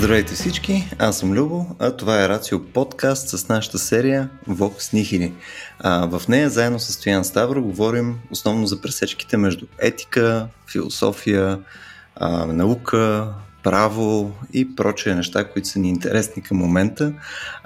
Здравейте 0.00 0.34
всички, 0.34 0.88
аз 0.98 1.18
съм 1.18 1.32
Любо, 1.32 1.66
а 1.78 1.96
това 1.96 2.24
е 2.24 2.28
Рацио 2.28 2.64
подкаст 2.64 3.28
с 3.28 3.48
нашата 3.48 3.78
серия 3.78 4.30
Vox 4.48 4.94
Nihili. 4.94 5.32
А, 5.78 6.18
в 6.18 6.28
нея 6.28 6.50
заедно 6.50 6.80
с 6.80 6.92
Стоян 6.92 7.24
Ставро 7.24 7.62
говорим 7.62 8.18
основно 8.30 8.66
за 8.66 8.80
пресечките 8.80 9.36
между 9.36 9.66
етика, 9.78 10.48
философия, 10.72 11.58
а, 12.16 12.46
наука, 12.46 13.28
право 13.62 14.32
и 14.52 14.76
прочие 14.76 15.14
неща, 15.14 15.48
които 15.48 15.68
са 15.68 15.78
ни 15.78 15.88
интересни 15.88 16.42
към 16.42 16.56
момента. 16.56 17.12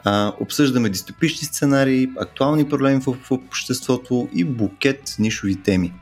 А, 0.05 0.33
обсъждаме 0.41 0.89
дистопични 0.89 1.47
сценарии, 1.47 2.11
актуални 2.19 2.69
проблеми 2.69 3.01
в, 3.07 3.17
в 3.23 3.31
обществото 3.31 4.29
и 4.35 4.45
букет 4.45 5.17
нишови 5.19 5.63
теми. 5.63 5.93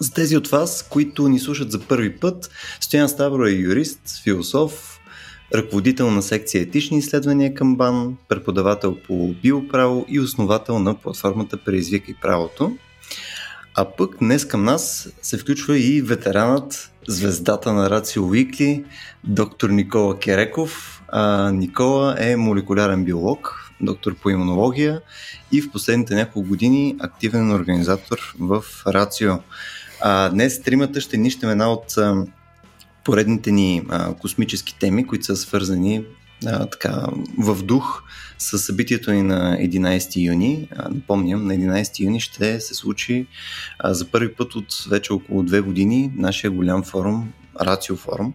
За 0.00 0.12
тези 0.12 0.36
от 0.36 0.48
вас, 0.48 0.86
които 0.90 1.28
ни 1.28 1.38
слушат 1.38 1.72
за 1.72 1.80
първи 1.80 2.16
път, 2.16 2.50
Стоян 2.80 3.08
Ставро 3.08 3.46
е 3.46 3.50
юрист, 3.50 4.00
философ, 4.24 4.97
ръководител 5.54 6.10
на 6.10 6.22
секция 6.22 6.62
етични 6.62 6.98
изследвания 6.98 7.54
към 7.54 7.76
БАН, 7.76 8.16
преподавател 8.28 8.96
по 9.06 9.34
биоправо 9.42 10.06
и 10.08 10.20
основател 10.20 10.78
на 10.78 10.94
платформата 10.94 11.56
Преизвикай 11.56 12.14
правото. 12.22 12.76
А 13.74 13.84
пък 13.84 14.16
днес 14.18 14.44
към 14.44 14.64
нас 14.64 15.08
се 15.22 15.38
включва 15.38 15.78
и 15.78 16.02
ветеранът, 16.02 16.92
звездата 17.08 17.72
на 17.72 17.90
Рацио 17.90 18.28
Уикли, 18.28 18.84
доктор 19.24 19.70
Никола 19.70 20.18
Кереков. 20.18 21.02
А, 21.08 21.50
Никола 21.52 22.16
е 22.18 22.36
молекулярен 22.36 23.04
биолог, 23.04 23.70
доктор 23.80 24.14
по 24.14 24.30
имунология 24.30 25.00
и 25.52 25.60
в 25.60 25.72
последните 25.72 26.14
няколко 26.14 26.48
години 26.48 26.96
активен 27.00 27.52
организатор 27.52 28.34
в 28.40 28.64
Рацио. 28.86 29.34
А, 30.00 30.28
днес 30.28 30.62
тримата 30.62 31.00
ще 31.00 31.16
нищем 31.16 31.50
една 31.50 31.72
от 31.72 31.94
поредните 33.08 33.52
ни 33.52 33.82
а, 33.88 34.14
космически 34.14 34.78
теми, 34.78 35.06
които 35.06 35.24
са 35.24 35.36
свързани 35.36 36.04
а, 36.46 36.66
така, 36.66 37.06
в 37.38 37.62
дух 37.62 38.02
с 38.38 38.58
събитието 38.58 39.12
ни 39.12 39.22
на 39.22 39.56
11 39.60 40.26
юни. 40.26 40.68
А, 40.76 40.88
напомням, 40.88 41.46
на 41.46 41.54
11 41.54 42.00
юни 42.04 42.20
ще 42.20 42.60
се 42.60 42.74
случи 42.74 43.26
а, 43.78 43.94
за 43.94 44.10
първи 44.10 44.34
път 44.34 44.54
от 44.54 44.84
вече 44.90 45.12
около 45.12 45.42
две 45.42 45.60
години 45.60 46.12
нашия 46.16 46.50
голям 46.50 46.82
форум, 46.82 47.32
Рацио 47.60 47.96
форум, 47.96 48.34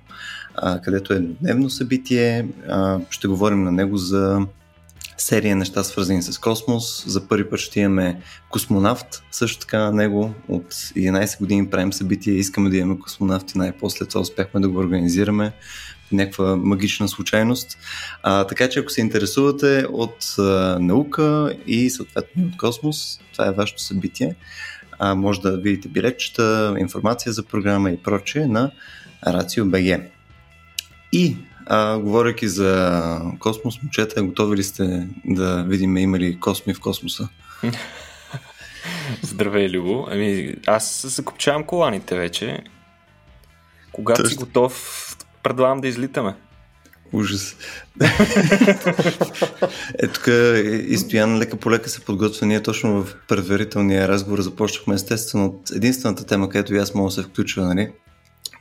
а, 0.55 0.81
където 0.81 1.13
е 1.13 1.19
дневно 1.19 1.69
събитие. 1.69 2.47
А, 2.69 2.99
ще 3.09 3.27
говорим 3.27 3.63
на 3.63 3.71
него 3.71 3.97
за 3.97 4.45
серия 5.17 5.55
неща 5.55 5.83
свързани 5.83 6.21
с 6.21 6.37
космос. 6.37 7.03
За 7.07 7.27
първи 7.27 7.49
път 7.49 7.59
ще 7.59 7.79
имаме 7.79 8.21
космонавт, 8.49 9.23
също 9.31 9.59
така 9.59 9.79
на 9.79 9.91
него. 9.91 10.33
От 10.47 10.73
11 10.73 11.39
години 11.39 11.69
правим 11.69 11.93
събитие, 11.93 12.33
искаме 12.33 12.69
да 12.69 12.77
имаме 12.77 12.99
космонавт 12.99 13.51
и 13.51 13.57
най-после 13.57 14.05
това 14.05 14.21
успяхме 14.21 14.59
да 14.59 14.69
го 14.69 14.79
организираме 14.79 15.53
някаква 16.11 16.55
магична 16.55 17.07
случайност. 17.07 17.77
А, 18.23 18.47
така 18.47 18.69
че 18.69 18.79
ако 18.79 18.89
се 18.89 19.01
интересувате 19.01 19.85
от 19.89 20.35
а, 20.39 20.77
наука 20.79 21.55
и 21.67 21.89
съответно 21.89 22.45
от 22.45 22.57
космос, 22.57 23.19
това 23.31 23.47
е 23.47 23.51
вашето 23.51 23.81
събитие. 23.81 24.35
А, 24.99 25.15
може 25.15 25.41
да 25.41 25.57
видите 25.57 25.87
билетчета, 25.87 26.75
информация 26.79 27.33
за 27.33 27.43
програма 27.43 27.91
и 27.91 27.97
прочее 27.97 28.47
на 28.47 28.71
БГ. 29.65 29.99
И 31.11 31.37
а, 31.65 31.97
говоряки 31.97 32.47
за 32.47 33.21
космос, 33.39 33.81
момчета, 33.81 34.23
готови 34.23 34.57
ли 34.57 34.63
сте 34.63 35.07
да 35.25 35.63
видим 35.63 35.97
има 35.97 36.19
ли 36.19 36.39
косми 36.39 36.73
в 36.73 36.79
космоса? 36.79 37.29
Здравей, 39.21 39.69
Любо. 39.69 40.07
Ами, 40.11 40.55
аз 40.67 41.05
закопчавам 41.07 41.63
коланите 41.63 42.15
вече. 42.15 42.63
Когато 43.91 44.21
Тъщ... 44.21 44.31
си 44.31 44.37
готов, 44.37 45.17
предлагам 45.43 45.81
да 45.81 45.87
излитаме. 45.87 46.35
Ужас. 47.13 47.55
е, 49.99 50.07
тук 50.07 50.27
и 50.87 50.97
Стоян 50.97 51.37
лека 51.37 51.57
по 51.57 51.71
лека 51.71 51.89
се 51.89 52.05
подготвя. 52.05 52.47
Ние 52.47 52.63
точно 52.63 53.03
в 53.03 53.15
предварителния 53.27 54.07
разговор 54.07 54.41
започнахме 54.41 54.95
естествено 54.95 55.45
от 55.45 55.71
единствената 55.71 56.25
тема, 56.25 56.49
където 56.49 56.73
и 56.73 56.77
аз 56.77 56.93
мога 56.93 57.07
да 57.07 57.11
се 57.11 57.23
включва, 57.23 57.65
нали? 57.65 57.91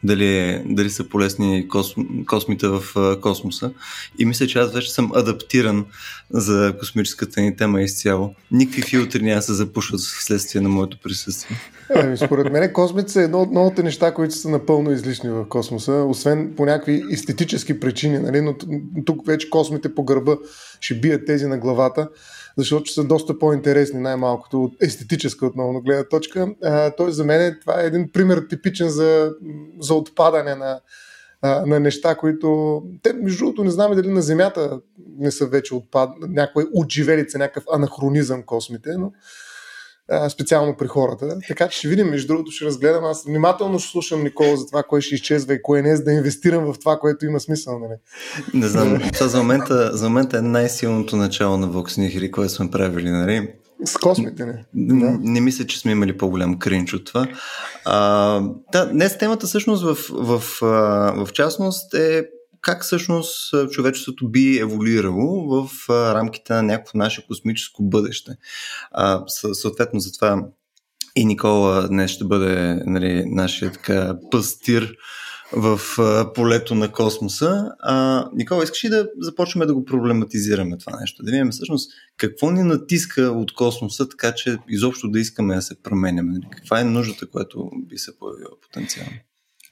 Дали, 0.05 0.39
е, 0.39 0.63
дали 0.67 0.91
са 0.91 1.09
полезни 1.09 1.69
косм, 1.69 2.01
космите 2.27 2.67
в 2.69 2.83
космоса. 3.21 3.71
И 4.19 4.25
мисля, 4.25 4.47
че 4.47 4.59
аз 4.59 4.73
вече 4.73 4.93
съм 4.93 5.13
адаптиран 5.15 5.85
за 6.31 6.75
космическата 6.79 7.41
ни 7.41 7.57
тема 7.57 7.83
изцяло. 7.83 8.35
Никакви 8.51 8.83
филтри 8.83 9.23
няма 9.23 9.43
се 9.43 9.53
запушват 9.53 10.01
вследствие 10.01 10.61
на 10.61 10.69
моето 10.69 10.99
присъствие. 11.03 11.57
Ами, 11.95 12.17
според 12.17 12.53
мен 12.53 12.73
космите 12.73 13.13
са 13.13 13.23
едно 13.23 13.43
от 13.43 13.53
новите 13.53 13.83
неща, 13.83 14.15
които 14.15 14.35
са 14.35 14.49
напълно 14.49 14.93
излишни 14.93 15.31
в 15.31 15.49
космоса, 15.49 15.93
освен 15.93 16.53
по 16.57 16.65
някакви 16.65 17.03
естетически 17.13 17.81
причини, 17.81 18.19
нали? 18.19 18.41
но 18.41 18.55
тук 19.05 19.27
вече 19.27 19.51
космите 19.51 19.95
по 19.95 20.05
гърба 20.05 20.37
ще 20.81 20.95
бият 20.95 21.27
тези 21.27 21.47
на 21.47 21.59
главата 21.59 22.09
защото 22.59 22.93
са 22.93 23.05
доста 23.05 23.39
по-интересни, 23.39 24.01
най-малкото 24.01 24.65
от 24.65 24.73
естетическа 24.83 25.47
отново 25.47 25.81
гледна 25.81 26.05
точка. 26.05 26.55
той 26.97 27.13
за 27.13 27.25
мен 27.25 27.59
това 27.61 27.83
е 27.83 27.87
един 27.87 28.13
пример 28.13 28.47
типичен 28.51 28.89
за, 28.89 29.33
за 29.81 29.95
отпадане 29.95 30.55
на, 30.55 30.81
на 31.43 31.81
неща, 31.81 32.15
които... 32.15 32.83
Те, 33.03 33.13
между 33.13 33.39
другото, 33.39 33.65
не 33.65 33.71
знаме 33.71 33.95
дали 33.95 34.09
на 34.09 34.23
Земята 34.23 34.81
не 35.19 35.31
са 35.31 35.47
вече 35.47 35.75
отпад... 35.75 36.11
някой 36.29 36.67
отживелица, 36.75 37.39
някакъв 37.39 37.65
анахронизъм 37.73 38.43
космите, 38.43 38.91
но 38.99 39.13
специално 40.29 40.77
при 40.77 40.87
хората. 40.87 41.39
Така 41.49 41.69
че 41.69 41.79
ще 41.79 41.89
видим, 41.89 42.07
между 42.07 42.27
другото 42.27 42.51
ще 42.51 42.65
разгледам. 42.65 43.05
Аз 43.05 43.25
внимателно 43.25 43.79
ще 43.79 43.91
слушам 43.91 44.23
Никола 44.23 44.57
за 44.57 44.67
това, 44.67 44.83
кое 44.83 45.01
ще 45.01 45.15
изчезва 45.15 45.55
и 45.55 45.63
кое 45.63 45.83
не, 45.83 45.97
за 45.97 46.05
да 46.05 46.13
инвестирам 46.13 46.73
в 46.73 46.79
това, 46.79 46.99
което 46.99 47.27
има 47.27 47.41
смисъл. 47.41 47.79
Нали? 47.79 47.99
Не 48.55 48.69
знам, 48.69 49.01
това 49.15 49.29
за 49.29 49.39
момента, 49.39 49.97
за 49.97 50.09
момента 50.09 50.39
е 50.39 50.43
най-силното 50.43 51.17
начало 51.17 51.57
на 51.57 51.69
Vox 51.69 51.89
Nihili, 51.89 52.31
което 52.31 52.53
сме 52.53 52.71
правили. 52.71 53.11
Нали? 53.11 53.49
С 53.85 53.97
космите, 53.97 54.47
не. 54.47 54.65
Да. 54.75 55.19
Не 55.21 55.41
мисля, 55.41 55.67
че 55.67 55.79
сме 55.79 55.93
имали 55.93 56.19
по-голям 56.19 56.59
кринч 56.59 56.95
от 56.95 57.05
това. 57.05 57.27
А, 57.85 58.41
да, 58.73 58.87
днес 58.87 59.19
темата 59.19 59.47
всъщност 59.47 59.85
в, 59.85 59.95
в, 60.11 60.39
в, 60.61 61.27
в 61.27 61.33
частност 61.33 61.95
е 61.95 62.25
как 62.63 62.83
всъщност 62.83 63.55
човечеството 63.71 64.29
би 64.29 64.59
еволюирало 64.59 65.49
в 65.49 65.71
рамките 65.89 66.53
на 66.53 66.63
някакво 66.63 66.99
наше 66.99 67.27
космическо 67.27 67.83
бъдеще. 67.83 68.33
А, 68.91 69.25
съответно, 69.53 70.01
затова 70.01 70.45
и 71.17 71.25
Никола 71.25 71.89
днес 71.89 72.11
ще 72.11 72.25
бъде 72.25 72.83
нали, 72.87 73.25
нашия 73.27 73.73
така 73.73 74.17
пъстир 74.31 74.97
в 75.53 75.81
полето 76.35 76.75
на 76.75 76.93
космоса. 76.93 77.73
А, 77.81 78.29
Никола, 78.35 78.65
искаш 78.65 78.85
ли 78.85 78.89
да 78.89 79.09
започнем 79.19 79.67
да 79.67 79.75
го 79.75 79.85
проблематизираме 79.85 80.79
това 80.79 81.01
нещо? 81.01 81.23
Да 81.23 81.31
видим 81.31 81.51
всъщност 81.51 81.91
какво 82.17 82.51
ни 82.51 82.63
натиска 82.63 83.23
от 83.23 83.55
космоса, 83.55 84.09
така 84.09 84.35
че 84.35 84.59
изобщо 84.69 85.09
да 85.09 85.21
искаме 85.21 85.55
да 85.55 85.63
се 85.63 85.83
променяме? 85.83 86.41
Каква 86.51 86.81
е 86.81 86.85
нуждата, 86.85 87.31
която 87.31 87.71
би 87.89 87.99
се 87.99 88.19
появила 88.19 88.61
потенциално? 88.63 89.13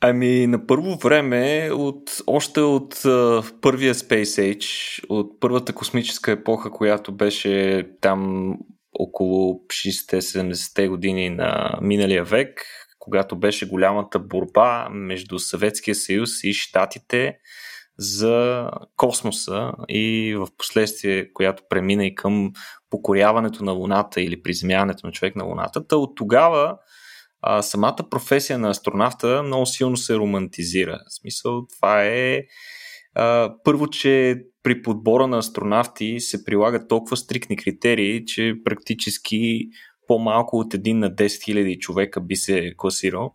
Ами, 0.03 0.47
на 0.47 0.66
първо 0.66 0.97
време, 0.97 1.71
от, 1.72 2.11
още 2.27 2.61
от 2.61 2.94
uh, 2.94 3.61
първия 3.61 3.94
Space 3.94 4.55
Age, 4.55 5.05
от 5.09 5.41
първата 5.41 5.72
космическа 5.72 6.33
епоха, 6.33 6.71
която 6.71 7.12
беше 7.12 7.84
там 8.00 8.55
около 8.99 9.55
60-70-те 9.55 10.88
години 10.88 11.31
на 11.31 11.78
миналия 11.83 12.25
век, 12.25 12.65
когато 12.99 13.37
беше 13.37 13.69
голямата 13.69 14.19
борба 14.19 14.88
между 14.91 15.38
Съветския 15.38 15.94
съюз 15.94 16.31
и 16.44 16.53
Штатите 16.53 17.38
за 17.99 18.67
космоса 18.97 19.73
и 19.88 20.35
в 20.38 20.49
последствие, 20.58 21.32
която 21.32 21.62
премина 21.69 22.06
и 22.06 22.14
към 22.14 22.52
покоряването 22.91 23.64
на 23.64 23.73
Луната 23.73 24.20
или 24.20 24.43
приземяването 24.43 25.06
на 25.06 25.12
човек 25.12 25.37
на 25.37 25.44
Луната. 25.44 25.87
Та 25.87 25.97
от 25.97 26.17
тогава 26.17 26.76
а, 27.42 27.62
самата 27.62 27.96
професия 28.10 28.58
на 28.58 28.70
астронавта 28.70 29.42
много 29.42 29.66
силно 29.66 29.96
се 29.96 30.16
романтизира. 30.16 30.98
В 31.08 31.14
смисъл, 31.14 31.66
това 31.66 32.04
е 32.04 32.42
а, 33.14 33.54
първо, 33.64 33.87
че 33.87 34.37
при 34.62 34.82
подбора 34.82 35.26
на 35.26 35.38
астронавти 35.38 36.20
се 36.20 36.44
прилагат 36.44 36.88
толкова 36.88 37.16
стрикни 37.16 37.56
критерии, 37.56 38.25
че 38.25 38.54
практически 38.64 39.60
по-малко 40.06 40.56
от 40.56 40.75
един 40.75 40.98
на 40.98 41.10
10 41.10 41.26
000 41.26 41.78
човека 41.78 42.20
би 42.20 42.37
се 42.37 42.75
класирал, 42.76 43.34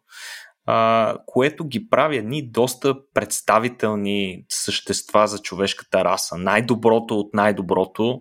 а, 0.66 1.18
което 1.26 1.68
ги 1.68 1.90
прави 1.90 2.18
едни 2.18 2.52
доста 2.52 2.96
представителни 3.14 4.46
същества 4.50 5.28
за 5.28 5.40
човешката 5.40 6.04
раса. 6.04 6.38
Най-доброто 6.38 7.20
от 7.20 7.34
най-доброто, 7.34 8.20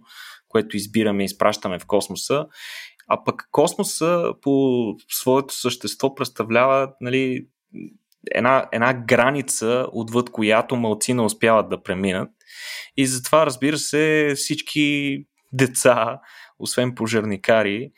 което 0.48 0.76
избираме 0.76 1.22
и 1.22 1.24
изпращаме 1.24 1.78
в 1.78 1.86
космоса. 1.86 2.46
А 3.08 3.24
пък 3.24 3.48
космоса 3.50 4.32
по 4.42 4.84
своето 5.08 5.54
същество 5.54 6.14
представлява 6.14 6.92
нали, 7.00 7.46
една, 8.30 8.68
една 8.72 8.94
граница, 8.94 9.86
отвъд 9.92 10.30
която 10.30 10.76
малцина 10.76 11.24
успяват 11.24 11.68
да 11.68 11.82
преминат. 11.82 12.30
И 12.96 13.06
затова, 13.06 13.46
разбира 13.46 13.78
се, 13.78 14.32
всички 14.36 15.18
деца, 15.52 16.20
освен 16.58 16.94
пожарникари 16.94 17.90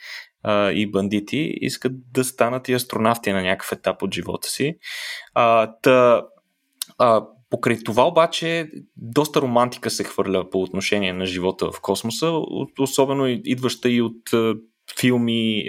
а, 0.43 0.71
и 0.71 0.91
бандити, 0.91 1.55
искат 1.61 1.93
да 2.13 2.25
станат 2.25 2.69
и 2.69 2.75
астронавти 2.75 3.33
на 3.33 3.43
някакъв 3.43 3.73
етап 3.73 4.03
от 4.03 4.15
живота 4.15 4.49
си. 4.49 4.79
А, 5.35 5.73
та, 5.83 6.23
а, 6.99 7.27
покрай 7.51 7.79
това 7.85 8.09
обаче 8.09 8.71
доста 8.97 9.43
романтика 9.43 9.91
се 9.91 10.05
хвърля 10.05 10.51
по 10.51 10.63
отношение 10.63 11.13
на 11.13 11.27
живота 11.27 11.73
в 11.73 11.81
космоса, 11.81 12.33
особено 12.79 13.27
идваща 13.27 13.91
и 13.91 14.03
от 14.03 14.23
филми, 15.01 15.65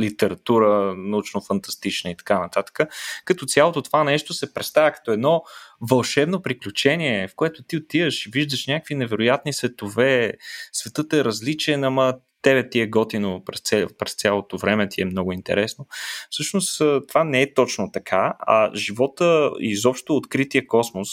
литература, 0.00 0.94
научно-фантастична 0.96 2.08
и 2.08 2.16
така 2.16 2.38
нататък. 2.38 2.80
Като 3.24 3.46
цялото 3.46 3.82
това 3.82 4.04
нещо 4.04 4.34
се 4.34 4.54
представя 4.54 4.92
като 4.92 5.12
едно 5.12 5.42
вълшебно 5.90 6.42
приключение, 6.42 7.28
в 7.28 7.34
което 7.34 7.62
ти 7.62 7.76
отиваш, 7.76 8.28
виждаш 8.32 8.66
някакви 8.66 8.94
невероятни 8.94 9.52
светове, 9.52 10.32
светът 10.72 11.12
е 11.12 11.24
различен, 11.24 11.84
ама 11.84 12.14
тебе 12.42 12.70
ти 12.70 12.80
е 12.80 12.86
готино 12.86 13.42
през, 13.44 13.60
цял, 13.60 13.88
през 13.98 14.14
цялото 14.14 14.58
време, 14.58 14.88
ти 14.88 15.02
е 15.02 15.04
много 15.04 15.32
интересно. 15.32 15.86
Всъщност 16.30 16.82
това 17.08 17.24
не 17.24 17.42
е 17.42 17.54
точно 17.54 17.92
така, 17.92 18.34
а 18.38 18.70
живота 18.74 19.50
и 19.60 19.70
изобщо 19.70 20.16
открития 20.16 20.66
космос, 20.66 21.08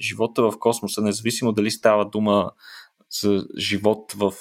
живота 0.00 0.42
в 0.42 0.58
космоса, 0.58 1.02
независимо 1.02 1.52
дали 1.52 1.70
става 1.70 2.04
дума 2.04 2.50
за 3.20 3.46
живот 3.58 4.12
в 4.12 4.32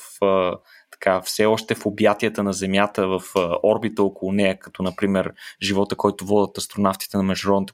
така, 0.94 1.22
все 1.22 1.46
още 1.46 1.76
в 1.76 1.86
обятията 1.86 2.44
на 2.44 2.54
Земята, 2.54 3.08
в 3.08 3.22
орбита 3.64 4.04
около 4.04 4.32
нея, 4.32 4.60
като 4.60 4.84
например 4.84 5.34
живота, 5.62 5.96
който 5.96 6.26
водят 6.26 6.58
астронавтите 6.58 7.18
на 7.18 7.24
Международната 7.24 7.74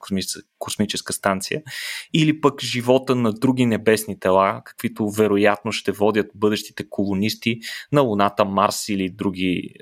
космическа 0.60 1.14
станция, 1.14 1.62
или 2.14 2.42
пък 2.42 2.62
живота 2.62 3.16
на 3.16 3.34
други 3.34 3.66
небесни 3.66 4.20
тела, 4.20 4.62
каквито 4.66 5.10
вероятно 5.10 5.72
ще 5.72 5.92
водят 5.92 6.32
бъдещите 6.36 6.90
колонисти 6.90 7.60
на 7.92 8.02
Луната, 8.02 8.46
Марс 8.46 8.90
или 8.90 9.10
други, 9.10 9.74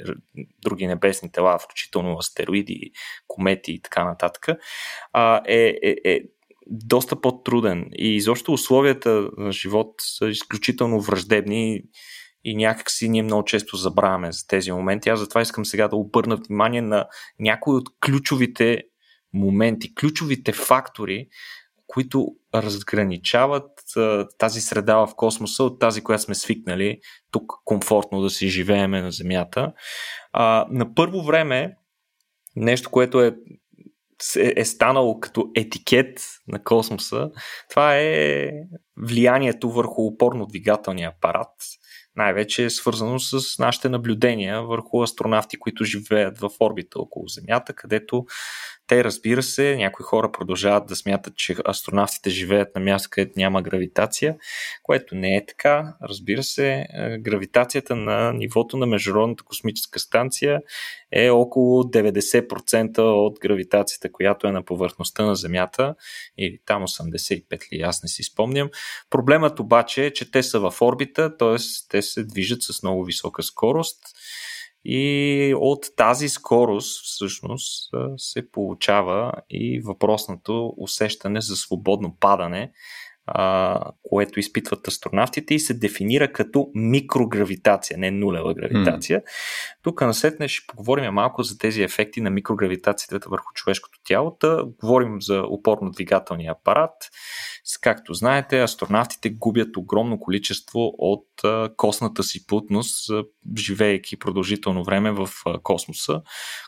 други 0.61 0.87
небесни 0.87 1.31
тела, 1.31 1.59
включително 1.59 2.17
астероиди, 2.17 2.91
комети 3.27 3.71
и 3.71 3.81
така 3.81 4.03
нататък, 4.03 4.47
е, 5.47 5.77
е, 5.83 5.95
е 6.05 6.19
доста 6.69 7.21
по-труден. 7.21 7.89
И 7.95 8.15
изобщо 8.15 8.53
условията 8.53 9.29
на 9.37 9.51
живот 9.51 9.93
са 9.99 10.27
изключително 10.27 11.01
враждебни 11.01 11.81
и 12.47 12.55
някакси 12.55 13.09
ние 13.09 13.23
много 13.23 13.43
често 13.45 13.77
забравяме 13.77 14.31
за 14.31 14.47
тези 14.47 14.71
моменти. 14.71 15.09
Аз 15.09 15.19
затова 15.19 15.41
искам 15.41 15.65
сега 15.65 15.87
да 15.87 15.95
обърна 15.95 16.35
внимание 16.35 16.81
на 16.81 17.07
някои 17.39 17.75
от 17.75 17.89
ключовите 18.05 18.83
моменти, 19.33 19.95
ключовите 19.95 20.51
фактори, 20.51 21.27
които 21.87 22.27
разграничават 22.55 23.71
а, 23.97 24.27
тази 24.37 24.61
среда 24.61 24.97
в 24.97 25.15
космоса 25.15 25.63
от 25.63 25.79
тази, 25.79 26.01
която 26.01 26.23
сме 26.23 26.35
свикнали 26.35 26.99
тук 27.31 27.53
комфортно 27.65 28.21
да 28.21 28.29
си 28.29 28.47
живееме 28.47 29.01
на 29.01 29.11
Земята. 29.11 29.73
А, 30.33 30.67
на 30.71 30.93
първо 30.93 31.23
време, 31.23 31.75
нещо, 32.55 32.89
което 32.89 33.21
е, 33.21 33.35
е, 34.35 34.65
станало 34.65 35.19
като 35.19 35.51
етикет 35.55 36.21
на 36.47 36.63
космоса, 36.63 37.29
това 37.69 37.97
е 37.97 38.49
влиянието 38.97 39.71
върху 39.71 40.01
опорно-двигателния 40.01 41.09
апарат 41.09 41.51
най-вече 42.17 42.65
е 42.65 42.69
свързано 42.69 43.19
с 43.19 43.59
нашите 43.59 43.89
наблюдения 43.89 44.61
върху 44.61 45.01
астронавти, 45.01 45.59
които 45.59 45.83
живеят 45.83 46.39
в 46.39 46.49
орбита 46.59 46.99
около 46.99 47.27
Земята, 47.27 47.73
където 47.73 48.25
те, 48.87 49.03
разбира 49.03 49.43
се, 49.43 49.75
някои 49.75 50.03
хора 50.03 50.31
продължават 50.31 50.87
да 50.87 50.95
смятат, 50.95 51.35
че 51.35 51.55
астронавтите 51.65 52.29
живеят 52.29 52.75
на 52.75 52.81
място, 52.81 53.09
където 53.11 53.39
няма 53.39 53.61
гравитация, 53.61 54.35
което 54.83 55.15
не 55.15 55.35
е 55.35 55.45
така. 55.45 55.95
Разбира 56.09 56.43
се, 56.43 56.85
е, 56.93 57.17
гравитацията 57.17 57.95
на 57.95 58.33
нивото 58.33 58.77
на 58.77 58.85
Международната 58.85 59.43
космическа 59.43 59.99
станция 59.99 60.61
е 61.11 61.29
около 61.29 61.83
90% 61.83 62.99
от 62.99 63.39
гравитацията, 63.39 64.11
която 64.11 64.47
е 64.47 64.51
на 64.51 64.65
повърхността 64.65 65.25
на 65.25 65.35
Земята, 65.35 65.95
или 66.37 66.59
там 66.65 66.83
85 66.83 67.73
ли, 67.73 67.81
аз 67.81 68.03
не 68.03 68.09
си 68.09 68.23
спомням. 68.23 68.69
Проблемът 69.09 69.59
обаче 69.59 70.05
е, 70.05 70.13
че 70.13 70.31
те 70.31 70.43
са 70.43 70.59
в 70.59 70.81
орбита, 70.81 71.37
т.е. 71.37 71.57
те 71.89 72.01
се 72.01 72.23
движат 72.23 72.63
с 72.63 72.83
много 72.83 73.03
висока 73.03 73.43
скорост 73.43 73.99
и 74.89 75.53
от 75.57 75.85
тази 75.95 76.29
скорост 76.29 77.05
всъщност 77.05 77.93
се 78.17 78.51
получава 78.51 79.31
и 79.49 79.81
въпросното 79.81 80.73
усещане 80.77 81.41
за 81.41 81.55
свободно 81.55 82.15
падане, 82.19 82.71
което 84.03 84.39
изпитват 84.39 84.87
астронавтите 84.87 85.53
и 85.53 85.59
се 85.59 85.73
дефинира 85.73 86.31
като 86.31 86.71
микрогравитация, 86.75 87.97
не 87.97 88.11
нулева 88.11 88.53
гравитация. 88.53 89.21
Mm. 89.21 89.23
Тук 89.81 90.01
насетне 90.01 90.47
ще 90.47 90.67
поговорим 90.67 91.13
малко 91.13 91.43
за 91.43 91.57
тези 91.57 91.83
ефекти 91.83 92.21
на 92.21 92.29
микрогравитацията 92.29 93.29
върху 93.29 93.53
човешкото 93.53 93.99
тяло. 94.03 94.37
Та, 94.39 94.63
говорим 94.63 95.21
за 95.21 95.41
опорно-двигателния 95.41 96.51
апарат. 96.51 96.93
Както 97.81 98.13
знаете, 98.13 98.61
астронавтите 98.61 99.29
губят 99.29 99.77
огромно 99.77 100.19
количество 100.19 100.93
от 100.97 101.27
костната 101.77 102.23
си 102.23 102.47
плътност, 102.47 103.11
живеейки 103.57 104.19
продължително 104.19 104.83
време 104.83 105.11
в 105.11 105.29
космоса. 105.63 106.21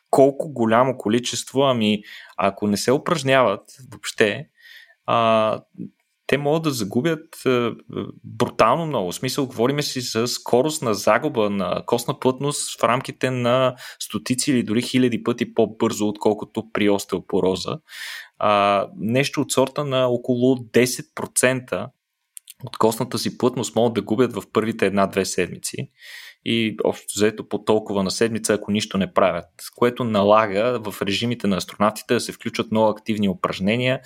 Колко 0.09 0.53
голямо 0.53 0.97
количество, 0.97 1.61
ами 1.61 2.03
ако 2.37 2.67
не 2.67 2.77
се 2.77 2.91
упражняват 2.91 3.61
въобще, 3.91 4.47
а, 5.05 5.61
те 6.29 6.37
могат 6.37 6.63
да 6.63 6.71
загубят 6.71 7.45
е, 7.45 7.69
брутално 8.23 8.85
много. 8.85 9.11
В 9.11 9.15
смисъл, 9.15 9.45
говориме 9.45 9.81
си 9.81 10.01
за 10.01 10.27
скорост 10.27 10.81
на 10.81 10.93
загуба 10.93 11.49
на 11.49 11.83
костна 11.85 12.19
плътност 12.19 12.79
в 12.79 12.83
рамките 12.83 13.31
на 13.31 13.75
стотици 13.99 14.51
или 14.51 14.63
дори 14.63 14.81
хиляди 14.81 15.23
пъти 15.23 15.53
по-бързо, 15.53 16.07
отколкото 16.07 16.71
при 16.73 16.89
остеопороза. 16.89 17.79
А, 18.37 18.87
нещо 18.97 19.41
от 19.41 19.51
сорта 19.51 19.85
на 19.85 20.07
около 20.07 20.55
10% 20.55 21.89
от 22.63 22.77
костната 22.77 23.17
си 23.17 23.37
плътност 23.37 23.75
могат 23.75 23.93
да 23.93 24.01
губят 24.01 24.33
в 24.33 24.43
първите 24.53 24.85
една-две 24.85 25.25
седмици 25.25 25.89
и 26.45 26.77
общо 26.83 27.05
взето 27.15 27.49
по 27.49 27.63
толкова 27.63 28.03
на 28.03 28.11
седмица, 28.11 28.53
ако 28.53 28.71
нищо 28.71 28.97
не 28.97 29.13
правят, 29.13 29.45
което 29.75 30.03
налага 30.03 30.79
в 30.83 31.01
режимите 31.01 31.47
на 31.47 31.57
астронавтите 31.57 32.13
да 32.13 32.19
се 32.19 32.31
включват 32.31 32.71
много 32.71 32.89
активни 32.89 33.29
упражнения, 33.29 33.99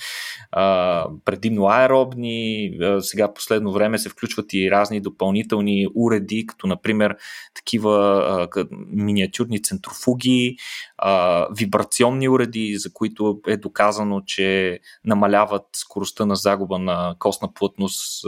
предимно 1.26 1.68
аеробни, 1.68 2.72
сега 3.00 3.34
последно 3.34 3.72
време 3.72 3.98
се 3.98 4.10
включват 4.10 4.54
и 4.54 4.72
разни 4.72 5.02
допълнителни 5.02 5.88
уреди, 5.96 6.46
като 6.48 6.68
например 6.68 7.16
такива 7.56 8.48
миниатюрни 8.88 9.62
центрофуги, 9.64 10.56
вибрационни 11.58 12.30
уреди, 12.30 12.76
за 12.78 12.94
които 12.94 13.42
е 13.48 13.58
доказано, 13.58 14.22
че 14.26 14.80
намаляват 15.06 15.66
скоростта 15.76 16.26
на 16.26 16.36
загуба 16.36 16.80
на 16.80 17.16
костна 17.20 17.54
плътност 17.54 18.26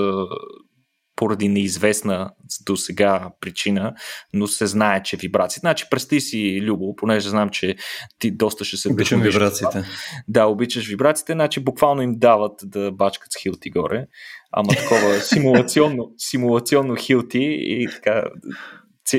поради 1.16 1.48
неизвестна 1.48 2.32
до 2.66 2.78
сега 2.78 3.32
причина, 3.42 3.96
но 4.34 4.48
се 4.48 4.66
знае, 4.68 5.04
че 5.04 5.18
вибрации. 5.18 5.60
Значи, 5.60 5.86
представи 5.92 6.22
си, 6.22 6.62
Любо, 6.62 6.96
понеже 6.96 7.30
знам, 7.30 7.50
че 7.50 7.76
ти 8.20 8.32
доста 8.32 8.66
ще 8.66 8.78
се 8.78 8.90
Обичам 8.90 9.22
вибрациите. 9.22 9.84
Да, 10.28 10.46
обичаш 10.46 10.88
вибрациите, 10.88 11.34
значи 11.34 11.60
буквално 11.60 12.02
им 12.02 12.20
дават 12.20 12.54
да 12.64 12.92
бачкат 12.92 13.32
с 13.32 13.42
хилти 13.42 13.70
горе. 13.70 14.06
Ама 14.52 14.70
такова 14.70 15.20
симулационно, 15.22 16.12
симулационно 16.18 16.96
хилти 16.96 17.58
и 17.60 17.88
така 17.96 18.24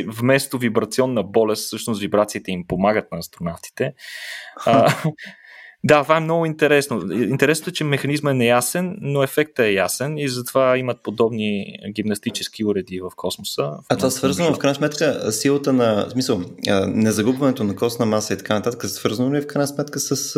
вместо 0.07 0.59
вибрационна 0.59 1.23
болест, 1.23 1.67
всъщност 1.67 2.01
вибрациите 2.01 2.51
им 2.51 2.65
помагат 2.69 3.13
на 3.13 3.19
астронавтите. 3.19 3.93
Да, 5.85 6.03
това 6.03 6.17
е 6.17 6.21
много 6.21 6.47
интересно. 6.47 7.13
Интересното 7.13 7.71
е, 7.71 7.73
че 7.73 7.85
механизмът 7.85 8.31
е 8.31 8.35
неясен, 8.35 8.97
но 9.01 9.23
ефектът 9.23 9.67
е 9.67 9.73
ясен 9.73 10.19
и 10.19 10.29
затова 10.29 10.79
имат 10.79 11.03
подобни 11.03 11.67
гимнастически 11.95 12.65
уреди 12.65 13.01
в 13.01 13.11
космоса. 13.17 13.71
А 13.89 13.97
това 13.97 14.11
свързано 14.11 14.55
в 14.55 14.59
крайна 14.59 14.75
сметка 14.75 15.33
силата 15.33 15.73
на, 15.73 16.11
смисъл, 16.11 16.43
незагубването 16.87 17.65
на 17.65 17.77
костна 17.77 18.07
маса 18.07 18.35
и 18.35 18.39
така 18.39 18.55
нататък, 18.55 18.85
е 18.85 18.89
свързано 18.89 19.35
ли 19.35 19.39
е 19.39 19.41
в 19.43 19.47
крайна 19.47 19.67
сметка 19.67 20.01
с 20.01 20.37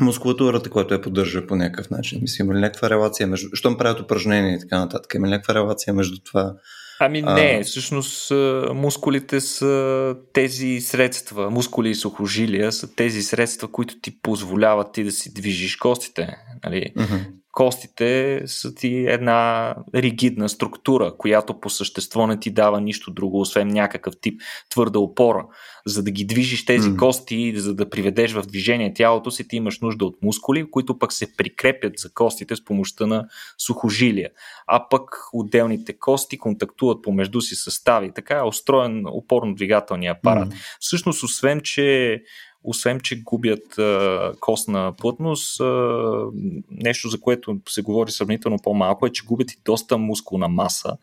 мускулатурата, 0.00 0.70
която 0.70 0.94
я 0.94 1.00
поддържа 1.00 1.46
по 1.46 1.56
някакъв 1.56 1.90
начин? 1.90 2.18
Мисля, 2.22 2.44
има 2.44 2.54
ли 2.54 2.60
някаква 2.60 2.90
релация 2.90 3.26
между... 3.26 3.48
Щом 3.52 3.76
правят 3.76 4.00
упражнения 4.00 4.54
и 4.54 4.60
така 4.60 4.78
нататък, 4.78 5.14
има 5.14 5.26
ли 5.26 5.30
някаква 5.30 5.54
релация 5.54 5.94
между 5.94 6.16
това? 6.24 6.54
Ами 7.00 7.22
не, 7.22 7.58
а... 7.60 7.64
всъщност 7.64 8.32
мускулите 8.74 9.40
са 9.40 10.16
тези 10.32 10.80
средства, 10.80 11.50
мускули 11.50 11.90
и 11.90 11.94
сухожилия 11.94 12.72
са 12.72 12.94
тези 12.94 13.22
средства, 13.22 13.72
които 13.72 14.00
ти 14.00 14.20
позволяват 14.20 14.92
ти 14.92 15.04
да 15.04 15.12
си 15.12 15.34
движиш 15.34 15.76
костите. 15.76 16.36
Нали? 16.64 16.92
Uh-huh 16.96 17.24
костите 17.54 18.42
са 18.46 18.74
ти 18.74 19.06
една 19.08 19.74
ригидна 19.94 20.48
структура, 20.48 21.14
която 21.18 21.60
по 21.60 21.70
същество 21.70 22.26
не 22.26 22.40
ти 22.40 22.50
дава 22.50 22.80
нищо 22.80 23.10
друго, 23.10 23.40
освен 23.40 23.68
някакъв 23.68 24.14
тип 24.20 24.40
твърда 24.70 24.98
опора. 24.98 25.46
За 25.86 26.02
да 26.02 26.10
ги 26.10 26.24
движиш 26.24 26.64
тези 26.64 26.88
mm. 26.88 26.96
кости, 26.96 27.52
за 27.56 27.74
да 27.74 27.90
приведеш 27.90 28.32
в 28.32 28.42
движение 28.42 28.94
тялото 28.94 29.30
си, 29.30 29.48
ти 29.48 29.56
имаш 29.56 29.80
нужда 29.80 30.04
от 30.04 30.16
мускули, 30.22 30.70
които 30.70 30.98
пък 30.98 31.12
се 31.12 31.36
прикрепят 31.36 31.92
за 31.98 32.12
костите 32.12 32.56
с 32.56 32.64
помощта 32.64 33.06
на 33.06 33.26
сухожилия. 33.58 34.30
А 34.66 34.88
пък 34.88 35.02
отделните 35.32 35.98
кости 35.98 36.38
контактуват 36.38 37.02
помежду 37.02 37.40
си 37.40 37.54
състави. 37.54 38.12
Така 38.14 38.38
е 38.38 38.48
устроен 38.48 39.02
опорно-двигателния 39.06 40.12
апарат. 40.12 40.48
Mm. 40.48 40.76
Всъщност, 40.80 41.22
освен, 41.22 41.60
че 41.60 42.20
освен 42.64 43.00
че 43.00 43.22
губят 43.22 43.78
а, 43.78 44.32
костна 44.40 44.92
плътност, 44.98 45.60
а, 45.60 46.26
нещо 46.70 47.08
за 47.08 47.20
което 47.20 47.58
се 47.68 47.82
говори 47.82 48.10
сравнително 48.10 48.58
по-малко 48.62 49.06
е, 49.06 49.10
че 49.10 49.24
губят 49.24 49.52
и 49.52 49.60
доста 49.64 49.98
мускулна 49.98 50.48
маса, 50.48 50.96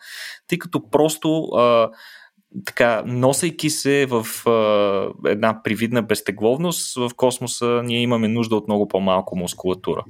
тъй 0.47 0.57
като 0.57 0.89
просто 0.89 1.43
а, 1.43 1.89
така, 2.65 3.03
носейки 3.05 3.69
се 3.69 4.05
в 4.09 4.49
а, 4.49 5.29
една 5.29 5.63
привидна 5.63 6.03
безтегловност, 6.03 6.95
в 6.95 7.11
космоса 7.15 7.81
ние 7.85 8.01
имаме 8.01 8.27
нужда 8.27 8.55
от 8.55 8.67
много 8.67 8.87
по-малко 8.87 9.35
мускулатура. 9.35 10.03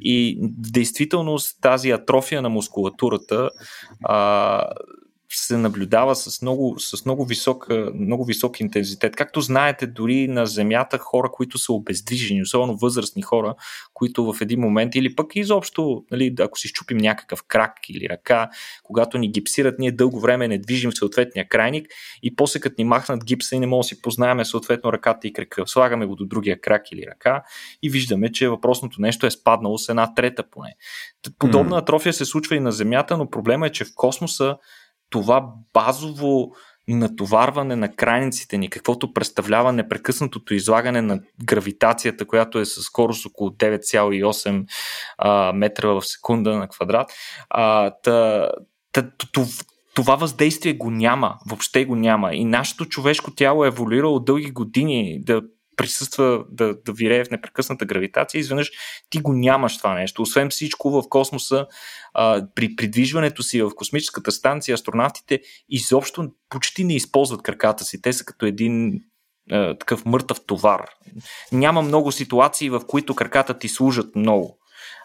И 0.00 0.38
в 0.42 0.70
действителност 0.70 1.58
тази 1.60 1.90
атрофия 1.90 2.42
на 2.42 2.48
мускулатурата 2.48 3.50
а, 4.04 4.64
се 5.30 5.56
наблюдава 5.56 6.16
с 6.16 6.42
много, 6.42 6.78
с 6.78 7.04
много, 7.04 7.24
висок, 7.24 7.66
много 7.94 8.24
висок 8.24 8.60
интензитет. 8.60 9.16
Както 9.16 9.40
знаете, 9.40 9.86
дори 9.86 10.28
на 10.28 10.46
Земята 10.46 10.98
хора, 10.98 11.30
които 11.32 11.58
са 11.58 11.72
обездвижени, 11.72 12.42
особено 12.42 12.76
възрастни 12.76 13.22
хора, 13.22 13.54
които 13.94 14.32
в 14.32 14.40
един 14.40 14.60
момент 14.60 14.94
или 14.94 15.14
пък 15.14 15.36
изобщо, 15.36 16.04
нали, 16.10 16.34
ако 16.40 16.58
си 16.58 16.68
щупим 16.68 16.98
някакъв 16.98 17.42
крак 17.48 17.72
или 17.88 18.08
ръка, 18.08 18.48
когато 18.82 19.18
ни 19.18 19.30
гипсират, 19.30 19.78
ние 19.78 19.92
дълго 19.92 20.20
време 20.20 20.48
не 20.48 20.58
движим 20.58 20.92
съответния 20.92 21.48
крайник 21.48 21.86
и 22.22 22.36
после 22.36 22.60
като 22.60 22.74
ни 22.78 22.84
махнат 22.84 23.24
гипса 23.24 23.56
и 23.56 23.60
не 23.60 23.66
можем 23.66 23.80
да 23.80 23.84
си 23.84 24.02
познаеме 24.02 24.44
съответно 24.44 24.92
ръката 24.92 25.28
и 25.28 25.32
крака. 25.32 25.62
Слагаме 25.66 26.06
го 26.06 26.16
до 26.16 26.26
другия 26.26 26.60
крак 26.60 26.92
или 26.92 27.06
ръка 27.06 27.42
и 27.82 27.90
виждаме, 27.90 28.32
че 28.32 28.48
въпросното 28.48 29.00
нещо 29.00 29.26
е 29.26 29.30
спаднало 29.30 29.78
с 29.78 29.88
една 29.88 30.14
трета 30.14 30.50
поне. 30.50 30.74
Подобна 31.38 31.78
атрофия 31.78 32.12
се 32.12 32.24
случва 32.24 32.56
и 32.56 32.60
на 32.60 32.72
Земята, 32.72 33.16
но 33.16 33.30
проблема 33.30 33.66
е, 33.66 33.70
че 33.70 33.84
в 33.84 33.88
космоса 33.94 34.56
това 35.10 35.50
базово 35.72 36.52
натоварване 36.88 37.76
на 37.76 37.96
крайниците 37.96 38.58
ни, 38.58 38.70
каквото 38.70 39.12
представлява 39.12 39.72
непрекъснатото 39.72 40.54
излагане 40.54 41.02
на 41.02 41.20
гравитацията, 41.44 42.26
която 42.26 42.58
е 42.58 42.64
със 42.64 42.84
скорост 42.84 43.26
около 43.26 43.50
9,8 43.50 44.66
а, 45.18 45.52
метра 45.52 45.88
в 45.88 46.02
секунда 46.02 46.56
на 46.56 46.68
квадрат. 46.68 47.12
А, 47.50 47.90
та, 47.90 48.48
та, 48.92 49.10
това 49.94 50.16
въздействие 50.16 50.72
го 50.72 50.90
няма, 50.90 51.34
въобще 51.48 51.84
го 51.84 51.96
няма. 51.96 52.34
И 52.34 52.44
нашето 52.44 52.84
човешко 52.84 53.30
тяло 53.30 53.64
е 53.64 53.68
еволюирало 53.68 54.20
дълги 54.20 54.50
години 54.50 55.20
да 55.24 55.42
присъства, 55.78 56.44
да, 56.50 56.74
да 56.86 56.92
вирее 56.92 57.24
в 57.24 57.30
непрекъсната 57.30 57.84
гравитация, 57.84 58.38
изведнъж 58.38 58.70
ти 59.10 59.18
го 59.18 59.32
нямаш 59.32 59.78
това 59.78 59.94
нещо. 59.94 60.22
Освен 60.22 60.50
всичко 60.50 60.90
в 60.90 61.02
космоса, 61.08 61.66
а, 62.14 62.46
при 62.54 62.76
придвижването 62.76 63.42
си 63.42 63.62
в 63.62 63.70
космическата 63.76 64.32
станция, 64.32 64.74
астронавтите 64.74 65.40
изобщо 65.68 66.28
почти 66.48 66.84
не 66.84 66.94
използват 66.94 67.42
краката 67.42 67.84
си. 67.84 68.02
Те 68.02 68.12
са 68.12 68.24
като 68.24 68.46
един 68.46 69.00
а, 69.50 69.78
такъв 69.78 70.04
мъртъв 70.04 70.40
товар. 70.46 70.84
Няма 71.52 71.82
много 71.82 72.12
ситуации, 72.12 72.70
в 72.70 72.80
които 72.86 73.14
краката 73.14 73.58
ти 73.58 73.68
служат 73.68 74.16
много. 74.16 74.58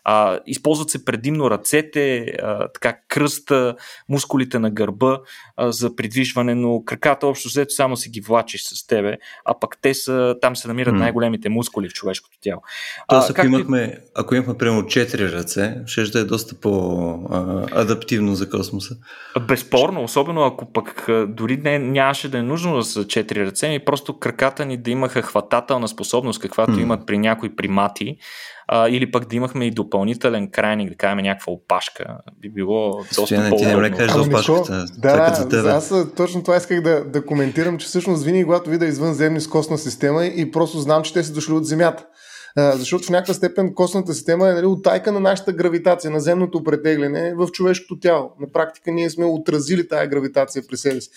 А, 0.04 0.40
използват 0.46 0.90
се 0.90 1.06
предимно 1.06 1.52
ръцете, 1.52 2.18
а, 2.18 2.68
така 2.68 2.98
кръста, 3.08 3.76
мускулите 4.10 4.60
на 4.60 4.72
гърба 4.72 5.20
а, 5.58 5.72
за 5.72 5.96
придвижване, 5.96 6.56
но 6.56 6.84
краката 6.86 7.28
общо 7.28 7.50
взето 7.50 7.74
само 7.74 7.98
си 7.98 8.10
ги 8.10 8.22
влачиш 8.22 8.64
с 8.64 8.88
тебе, 8.88 9.18
а 9.46 9.60
пък 9.60 9.78
те 9.82 9.94
са, 9.94 10.36
там 10.42 10.56
се 10.56 10.68
намират 10.68 10.96
най-големите 10.96 11.50
мускули 11.50 11.90
в 11.90 11.94
човешкото 11.94 12.38
тяло. 12.42 12.62
Тоест, 13.08 13.30
ако, 13.30 13.46
имахме, 13.46 13.98
ако 14.16 14.36
имахме 14.36 14.58
примерно 14.58 14.82
4 14.82 15.32
ръце, 15.32 15.76
ще 15.86 16.04
да 16.04 16.20
е 16.20 16.24
доста 16.24 16.56
по-адаптивно 16.56 18.36
за 18.36 18.50
космоса. 18.50 18.96
Безспорно, 19.48 20.04
особено 20.04 20.44
ако 20.44 20.74
пък 20.74 21.08
дори 21.28 21.58
не, 21.58 21.80
нямаше 21.80 22.30
да 22.30 22.38
е 22.38 22.42
нужно 22.42 22.76
да 22.76 22.84
са 22.84 23.04
4 23.04 23.46
ръце, 23.46 23.68
и 23.68 23.86
просто 23.86 24.20
краката 24.20 24.66
ни 24.66 24.78
да 24.78 24.92
имаха 24.92 25.22
хватателна 25.22 25.88
способност, 25.88 26.42
каквато 26.42 26.72
mm. 26.72 26.82
имат 26.82 27.06
при 27.06 27.18
някои 27.18 27.56
примати, 27.56 28.18
а, 28.68 28.90
или 28.90 29.12
пък 29.12 29.30
да 29.30 29.36
имахме 29.36 29.66
и 29.66 29.72
допълнителен 29.94 30.52
крайник, 30.52 30.90
да 30.90 30.96
кажем 30.96 31.18
някаква 31.18 31.54
опашка, 31.54 32.18
би 32.42 32.50
било 32.50 33.04
доста 33.16 33.36
по-удобно. 33.36 33.58
Ти 33.58 33.66
не 33.66 33.76
ме 33.76 33.92
кажеш 33.92 34.12
за 34.12 34.22
опашката. 34.22 34.86
Да, 34.98 35.46
да, 35.46 35.70
аз 35.70 35.94
точно 36.16 36.44
това 36.44 36.58
исках 36.58 36.82
да, 36.82 37.06
да 37.06 37.26
коментирам, 37.26 37.78
че 37.78 37.88
всъщност 37.88 38.24
винаги, 38.24 38.44
когато 38.46 38.70
видя 38.70 38.86
извънземни 38.86 39.42
с 39.42 39.48
костна 39.48 39.78
система 39.78 40.26
и 40.26 40.52
просто 40.52 40.80
знам, 40.80 41.04
че 41.04 41.14
те 41.14 41.24
са 41.24 41.34
дошли 41.34 41.54
от 41.54 41.66
Земята. 41.66 42.06
Защото 42.58 43.06
в 43.06 43.10
някаква 43.10 43.34
степен 43.34 43.74
костната 43.74 44.14
система 44.14 44.50
е 44.50 44.54
нали, 44.54 44.66
оттайка 44.66 45.12
на 45.12 45.20
нашата 45.20 45.54
гравитация, 45.54 46.12
на 46.12 46.20
земното 46.20 46.64
претегляне 46.64 47.34
в 47.36 47.48
човешкото 47.48 48.00
тяло. 48.00 48.32
На 48.40 48.52
практика 48.52 48.92
ние 48.92 49.10
сме 49.10 49.26
отразили 49.26 49.88
тая 49.88 50.08
гравитация 50.08 50.64
при 50.70 50.78
себе 50.78 51.02
си. 51.02 51.10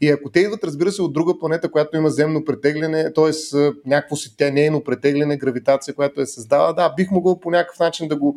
И 0.00 0.10
ако 0.10 0.30
те 0.30 0.40
идват, 0.40 0.64
разбира 0.64 0.92
се, 0.92 1.02
от 1.02 1.12
друга 1.12 1.38
планета, 1.38 1.70
която 1.70 1.96
има 1.96 2.10
земно 2.10 2.44
претегляне, 2.44 3.12
т.е. 3.12 3.58
някакво 3.86 4.16
си 4.16 4.34
тя 4.36 4.50
нейно 4.50 4.84
претегляне, 4.84 5.36
гравитация, 5.36 5.94
която 5.94 6.20
е 6.20 6.26
създава, 6.26 6.74
да, 6.74 6.94
бих 6.96 7.10
могъл 7.10 7.40
по 7.40 7.50
някакъв 7.50 7.78
начин 7.78 8.08
да 8.08 8.16
го, 8.16 8.36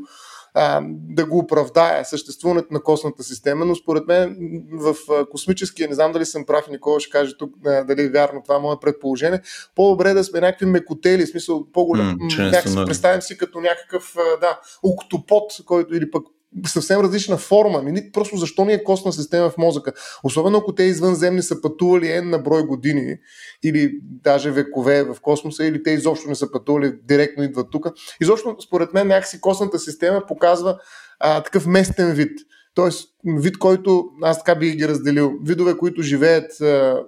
а, 0.59 0.81
да 0.91 1.25
го 1.25 1.37
оправдая 1.37 2.05
съществуването 2.05 2.73
на 2.73 2.83
костната 2.83 3.23
система, 3.23 3.65
но 3.65 3.75
според 3.75 4.07
мен 4.07 4.37
в 4.71 4.95
космическия, 5.31 5.87
не 5.87 5.95
знам 5.95 6.11
дали 6.11 6.25
съм 6.25 6.45
прав 6.45 6.65
и 6.67 6.71
Никола 6.71 6.99
ще 6.99 7.09
каже 7.11 7.37
тук 7.37 7.51
дали 7.63 8.01
е 8.01 8.09
вярно 8.09 8.43
това 8.43 8.59
мое 8.59 8.75
предположение, 8.81 9.41
по-добре 9.75 10.13
да 10.13 10.23
сме 10.23 10.39
някакви 10.39 10.65
мекотели, 10.65 11.25
в 11.25 11.29
смисъл 11.29 11.67
по-голям, 11.73 12.17
mm, 12.19 12.85
представим 12.85 13.21
си 13.21 13.37
като 13.37 13.61
някакъв 13.61 14.13
да, 14.41 14.59
октопод, 14.83 15.43
който 15.65 15.95
или 15.95 16.11
пък 16.11 16.23
съвсем 16.65 17.01
различна 17.01 17.37
форма. 17.37 17.81
Ми, 17.81 18.11
просто 18.11 18.37
защо 18.37 18.65
ни 18.65 18.73
е 18.73 18.83
костна 18.83 19.13
система 19.13 19.49
в 19.49 19.57
мозъка? 19.57 19.93
Особено 20.23 20.57
ако 20.57 20.75
те 20.75 20.83
извънземни 20.83 21.41
са 21.41 21.61
пътували 21.61 22.05
N 22.05 22.21
на 22.21 22.39
брой 22.39 22.63
години 22.63 23.17
или 23.63 23.91
даже 24.01 24.51
векове 24.51 25.03
в 25.03 25.17
космоса, 25.21 25.65
или 25.65 25.83
те 25.83 25.91
изобщо 25.91 26.29
не 26.29 26.35
са 26.35 26.51
пътували, 26.51 26.93
директно 27.03 27.43
идват 27.43 27.67
тук. 27.71 27.87
Изобщо, 28.21 28.55
според 28.67 28.93
мен, 28.93 29.07
някакси 29.07 29.41
костната 29.41 29.79
система 29.79 30.21
показва 30.27 30.79
а, 31.19 31.43
такъв 31.43 31.67
местен 31.67 32.13
вид. 32.13 32.39
Тоест, 32.75 33.09
вид, 33.25 33.57
който 33.57 34.05
аз 34.21 34.37
така 34.43 34.59
бих 34.59 34.75
ги 34.75 34.87
разделил. 34.87 35.33
Видове, 35.43 35.77
които 35.77 36.01
живеят 36.01 36.61
а, 36.61 36.65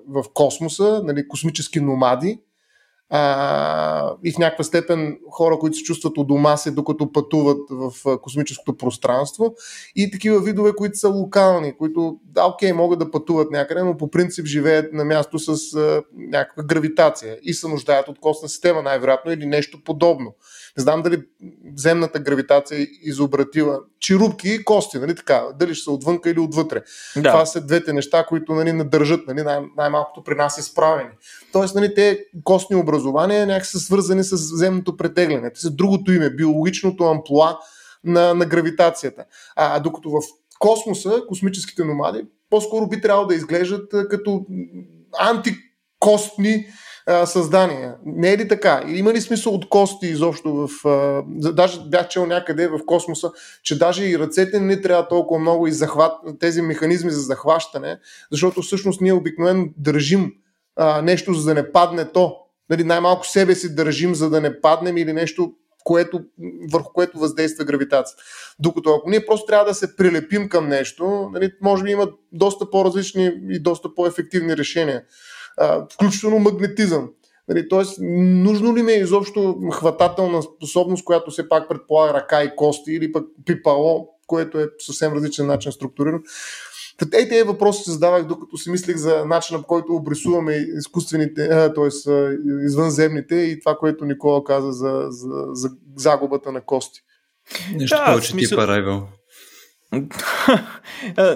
в 0.08 0.24
космоса, 0.34 1.01
нали, 1.06 1.27
космически 1.27 1.79
номади, 1.79 2.39
а, 3.10 4.16
и 4.24 4.32
в 4.32 4.38
някаква 4.38 4.63
степен 4.63 5.18
хора, 5.32 5.60
които 5.60 5.78
се 5.78 5.84
чувстват 5.84 6.18
у 6.18 6.24
дома 6.24 6.58
си, 6.58 6.72
докато 6.72 7.12
пътуват 7.12 7.58
в 7.70 8.18
космическото 8.18 8.78
пространство 8.78 9.56
и 9.96 10.12
такива 10.12 10.42
видове, 10.42 10.74
които 10.74 10.98
са 10.98 11.10
локални, 11.10 11.78
които, 11.78 12.20
да, 12.24 12.46
окей, 12.46 12.74
могат 12.74 13.00
да 13.00 13.12
пътуват 13.12 13.51
някъде, 13.51 13.84
но 13.84 13.98
по 13.98 14.12
принцип 14.12 14.46
живеят 14.46 14.94
на 14.94 15.06
място 15.06 15.39
с 15.39 15.75
а, 15.75 16.04
някаква 16.18 16.63
гравитация 16.63 17.38
и 17.44 17.54
се 17.54 17.68
нуждаят 17.68 18.08
от 18.08 18.20
костна 18.20 18.50
система, 18.50 18.82
най-вероятно, 18.82 19.32
или 19.32 19.46
нещо 19.46 19.84
подобно. 19.84 20.36
Не 20.80 20.84
знам 20.84 21.02
дали 21.02 21.24
земната 21.76 22.20
гравитация 22.20 22.88
изобратила 23.02 23.80
чирупки 24.00 24.50
и 24.50 24.64
кости, 24.64 25.00
нали 25.00 25.16
така, 25.16 25.44
дали 25.60 25.76
ще 25.76 25.84
са 25.84 25.92
отвънка 25.92 26.30
или 26.30 26.40
отвътре. 26.40 26.82
Да. 27.16 27.32
Това 27.32 27.46
са 27.46 27.62
двете 27.62 27.94
неща, 27.94 28.26
които 28.26 28.54
нали, 28.54 28.74
надържат, 28.74 29.28
нали, 29.28 29.42
най- 29.42 29.60
най-малкото 29.78 30.24
при 30.24 30.36
нас 30.36 30.58
изправени. 30.58 31.10
Тоест, 31.52 31.76
нали, 31.76 31.94
те 31.94 32.26
костни 32.44 32.76
образования 32.76 33.48
някак 33.48 33.66
са 33.66 33.80
свързани 33.80 34.24
с 34.24 34.38
земното 34.38 34.98
претегляне. 34.98 35.54
Те 35.54 35.60
са 35.60 35.72
другото 35.72 36.12
име, 36.12 36.30
биологичното 36.30 37.04
амплуа 37.04 37.58
на, 38.04 38.34
на 38.34 38.46
гравитацията. 38.46 39.26
А 39.56 39.80
докато 39.80 40.10
в 40.10 40.16
космоса, 40.60 41.22
космическите 41.28 41.84
номади, 41.84 42.26
по-скоро 42.50 42.88
би 42.88 43.02
трябвало 43.02 43.28
да 43.28 43.36
изглеждат 43.36 43.90
като 44.10 44.46
антикостни 45.20 46.66
а, 47.10 47.25
създания. 47.25 47.96
Не 48.06 48.34
е 48.34 48.38
ли 48.38 48.48
така? 48.48 48.84
Има 48.88 49.13
ли 49.13 49.22
смисъл 49.22 49.54
от 49.54 49.70
кости 49.70 50.08
изобщо 50.08 50.68
в... 50.68 50.88
А, 50.88 51.24
даже 51.54 51.80
бях 51.80 52.08
чел 52.08 52.25
някъде 52.25 52.68
в 52.68 52.80
космоса, 52.86 53.32
че 53.63 53.78
даже 53.78 54.06
и 54.06 54.20
ръцете 54.20 54.60
не 54.60 54.82
трябва 54.82 55.08
толкова 55.08 55.39
много 55.39 55.68
и 55.68 55.72
захват, 55.72 56.12
тези 56.39 56.62
механизми 56.62 57.12
за 57.12 57.22
захващане, 57.22 58.00
защото 58.32 58.62
всъщност 58.62 59.01
ние 59.01 59.13
обикновено 59.13 59.68
държим 59.78 60.34
а, 60.75 61.01
нещо, 61.01 61.34
за 61.34 61.46
да 61.46 61.54
не 61.54 61.72
падне 61.72 62.06
то. 62.06 62.36
Нали, 62.70 62.84
най-малко 62.84 63.28
себе 63.28 63.56
си 63.56 63.75
държим, 63.75 64.16
за 64.16 64.30
да 64.30 64.42
не 64.42 64.62
паднем 64.62 64.98
или 64.98 65.13
нещо, 65.13 65.54
което, 65.84 66.22
върху 66.72 66.94
което 66.94 67.20
въздейства 67.20 67.66
гравитацията. 67.66 68.24
Докато 68.60 68.89
ако 68.89 69.10
ние 69.10 69.25
просто 69.25 69.46
трябва 69.46 69.66
да 69.66 69.74
се 69.74 69.96
прилепим 69.96 70.50
към 70.50 70.68
нещо, 70.68 71.30
нали, 71.34 71.51
може 71.62 71.84
би 71.84 71.92
има 71.92 72.10
доста 72.32 72.70
по-различни 72.70 73.32
и 73.50 73.60
доста 73.60 73.96
по-ефективни 73.96 74.58
решения 74.58 75.04
а, 75.60 75.86
включително 75.94 76.39
магнетизъм. 76.39 77.10
Нали, 77.48 77.70
Тоест, 77.70 77.98
нужно 78.01 78.75
ли 78.75 78.84
ми 78.84 78.92
е 78.92 79.00
изобщо 79.00 79.58
хватателна 79.74 80.42
способност, 80.44 81.04
която 81.04 81.32
все 81.32 81.50
пак 81.50 81.70
предполага 81.70 82.13
ръка 82.13 82.44
и 82.44 82.56
кости, 82.56 82.92
или 82.92 83.12
пък 83.12 83.25
пипало, 83.46 84.10
което 84.28 84.60
е 84.60 84.68
съвсем 84.80 85.13
различен 85.13 85.48
начин 85.48 85.72
структуриран. 85.72 86.22
Ей, 87.13 87.30
тези 87.30 87.44
въпроси 87.44 87.84
се 87.84 87.92
задавах, 87.92 88.28
докато 88.28 88.58
си 88.58 88.70
мислих 88.70 88.98
за 88.98 89.25
начина, 89.25 89.60
по 89.60 89.68
който 89.68 89.94
обрисуваме 89.94 90.54
изкуствените, 90.78 91.50
т.е. 91.50 91.88
извънземните 92.66 93.36
и 93.36 93.60
това, 93.60 93.75
което 93.75 94.06
Никола 94.06 94.44
каза 94.44 94.72
за, 94.72 95.06
за, 95.10 95.46
за 95.51 95.70
загубата 95.98 96.51
на 96.51 96.62
кости. 96.62 97.00
Нещо 97.75 97.98
да, 97.98 98.06
повече 98.06 98.32
смисъл... 98.32 98.58
типа 98.58 98.68
Райвел. 98.68 99.08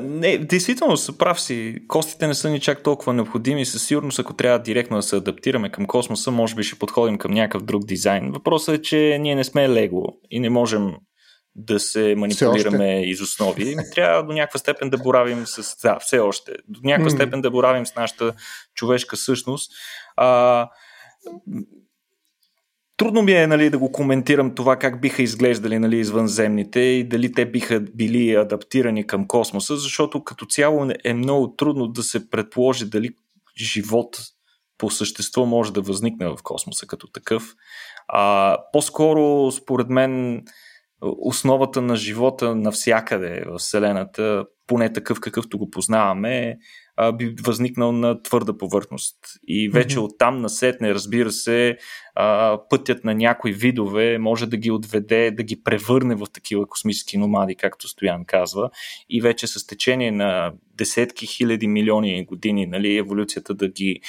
Не, 0.01 0.37
действително, 0.37 0.97
са 0.97 1.17
прав 1.17 1.41
си. 1.41 1.79
Костите 1.87 2.27
не 2.27 2.33
са 2.33 2.49
ни 2.49 2.59
чак 2.59 2.83
толкова 2.83 3.13
необходими. 3.13 3.65
Със 3.65 3.87
сигурност, 3.87 4.19
ако 4.19 4.33
трябва 4.33 4.59
директно 4.59 4.97
да 4.97 5.03
се 5.03 5.15
адаптираме 5.15 5.69
към 5.69 5.85
космоса, 5.85 6.31
може 6.31 6.55
би 6.55 6.63
ще 6.63 6.79
подходим 6.79 7.17
към 7.17 7.31
някакъв 7.31 7.63
друг 7.63 7.85
дизайн. 7.85 8.31
Въпросът 8.31 8.75
е, 8.75 8.81
че 8.81 9.17
ние 9.21 9.35
не 9.35 9.43
сме 9.43 9.69
лего 9.69 10.03
и 10.31 10.39
не 10.39 10.49
можем 10.49 10.91
да 11.55 11.79
се 11.79 12.15
манипулираме 12.17 13.01
из 13.01 13.21
основи. 13.21 13.75
Трябва 13.95 14.23
до 14.23 14.33
някаква 14.33 14.59
степен 14.59 14.89
да 14.89 14.97
боравим 14.97 15.43
с... 15.45 15.77
Да, 15.81 15.99
все 15.99 16.19
още. 16.19 16.51
До 16.67 16.79
някаква 16.83 17.11
mm. 17.11 17.15
степен 17.15 17.41
да 17.41 17.51
боравим 17.51 17.85
с 17.85 17.95
нашата 17.95 18.33
човешка 18.75 19.17
същност. 19.17 19.71
А, 20.15 20.69
Трудно 22.97 23.21
ми 23.21 23.31
е 23.31 23.47
нали, 23.47 23.69
да 23.69 23.77
го 23.77 23.91
коментирам 23.91 24.55
това 24.55 24.75
как 24.75 25.01
биха 25.01 25.23
изглеждали 25.23 25.79
нали, 25.79 25.97
извънземните 25.97 26.79
и 26.79 27.03
дали 27.03 27.31
те 27.31 27.45
биха 27.45 27.79
били 27.79 28.35
адаптирани 28.35 29.07
към 29.07 29.27
космоса, 29.27 29.77
защото 29.77 30.23
като 30.23 30.45
цяло 30.45 30.87
е 31.03 31.13
много 31.13 31.55
трудно 31.55 31.87
да 31.87 32.03
се 32.03 32.29
предположи 32.29 32.89
дали 32.89 33.09
живот 33.57 34.17
по 34.77 34.89
същество 34.89 35.45
може 35.45 35.73
да 35.73 35.81
възникне 35.81 36.27
в 36.27 36.37
космоса 36.43 36.87
като 36.87 37.07
такъв. 37.07 37.55
А, 38.07 38.57
по-скоро, 38.73 39.51
според 39.51 39.89
мен, 39.89 40.43
основата 41.01 41.81
на 41.81 41.95
живота 41.95 42.55
навсякъде 42.55 43.43
в 43.47 43.57
Вселената, 43.57 44.45
поне 44.67 44.93
такъв 44.93 45.19
какъвто 45.19 45.57
го 45.57 45.69
познаваме, 45.69 46.57
а, 46.95 47.11
би 47.11 47.35
възникнал 47.45 47.91
на 47.91 48.23
твърда 48.23 48.57
повърхност. 48.57 49.15
И 49.47 49.69
вече 49.69 49.97
mm-hmm. 49.97 50.03
оттам 50.03 50.41
насетне, 50.41 50.93
разбира 50.93 51.31
се, 51.31 51.77
а, 52.15 52.59
пътят 52.69 53.03
на 53.03 53.15
някои 53.15 53.53
видове 53.53 54.17
може 54.17 54.45
да 54.45 54.57
ги 54.57 54.71
отведе, 54.71 55.31
да 55.31 55.43
ги 55.43 55.63
превърне 55.63 56.15
в 56.15 56.25
такива 56.33 56.67
космически 56.67 57.17
номади, 57.17 57.55
както 57.55 57.87
Стоян 57.87 58.25
казва. 58.25 58.69
И 59.09 59.21
вече 59.21 59.47
с 59.47 59.67
течение 59.67 60.11
на 60.11 60.53
десетки 60.75 61.27
хиляди 61.27 61.67
милиони 61.67 62.25
години, 62.25 62.65
нали, 62.65 62.97
еволюцията 62.97 63.53
да 63.53 63.67
ги 63.67 64.01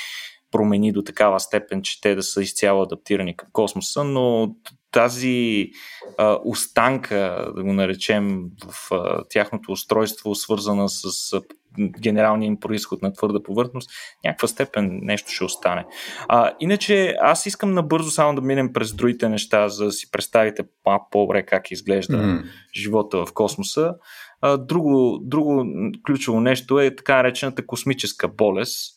промени 0.50 0.92
до 0.92 1.02
такава 1.02 1.40
степен, 1.40 1.82
че 1.82 2.00
те 2.00 2.14
да 2.14 2.22
са 2.22 2.42
изцяло 2.42 2.82
адаптирани 2.82 3.36
към 3.36 3.48
космоса, 3.52 4.04
но 4.04 4.54
тази 4.90 5.70
а, 6.18 6.38
останка, 6.44 7.52
да 7.56 7.62
го 7.62 7.72
наречем, 7.72 8.44
в 8.66 8.92
а, 8.92 9.24
тяхното 9.30 9.72
устройство, 9.72 10.34
свързана 10.34 10.88
с 10.88 11.32
а, 11.32 11.40
генералния 11.78 12.46
им 12.46 12.60
происход 12.60 13.02
на 13.02 13.12
твърда 13.12 13.42
повърхност, 13.42 13.90
някаква 14.24 14.48
степен 14.48 15.00
нещо 15.02 15.32
ще 15.32 15.44
остане. 15.44 15.84
А, 16.28 16.52
иначе 16.60 17.16
аз 17.20 17.46
искам 17.46 17.72
набързо 17.72 18.10
само 18.10 18.34
да 18.34 18.40
минем 18.40 18.72
през 18.72 18.94
другите 18.94 19.28
неща, 19.28 19.68
за 19.68 19.84
да 19.84 19.92
си 19.92 20.10
представите 20.10 20.62
по-добре 21.10 21.46
как 21.46 21.70
изглежда 21.70 22.16
mm. 22.16 22.44
живота 22.74 23.26
в 23.26 23.32
космоса. 23.34 23.94
А, 24.40 24.56
друго, 24.56 25.18
друго 25.22 25.66
ключово 26.06 26.40
нещо 26.40 26.80
е 26.80 26.96
така 26.96 27.16
наречената 27.16 27.66
космическа 27.66 28.28
болест, 28.28 28.94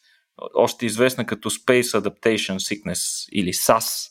още 0.55 0.85
известна 0.85 1.25
като 1.25 1.49
Space 1.49 2.01
Adaptation 2.01 2.57
Sickness 2.57 3.29
или 3.31 3.53
SAS 3.53 4.09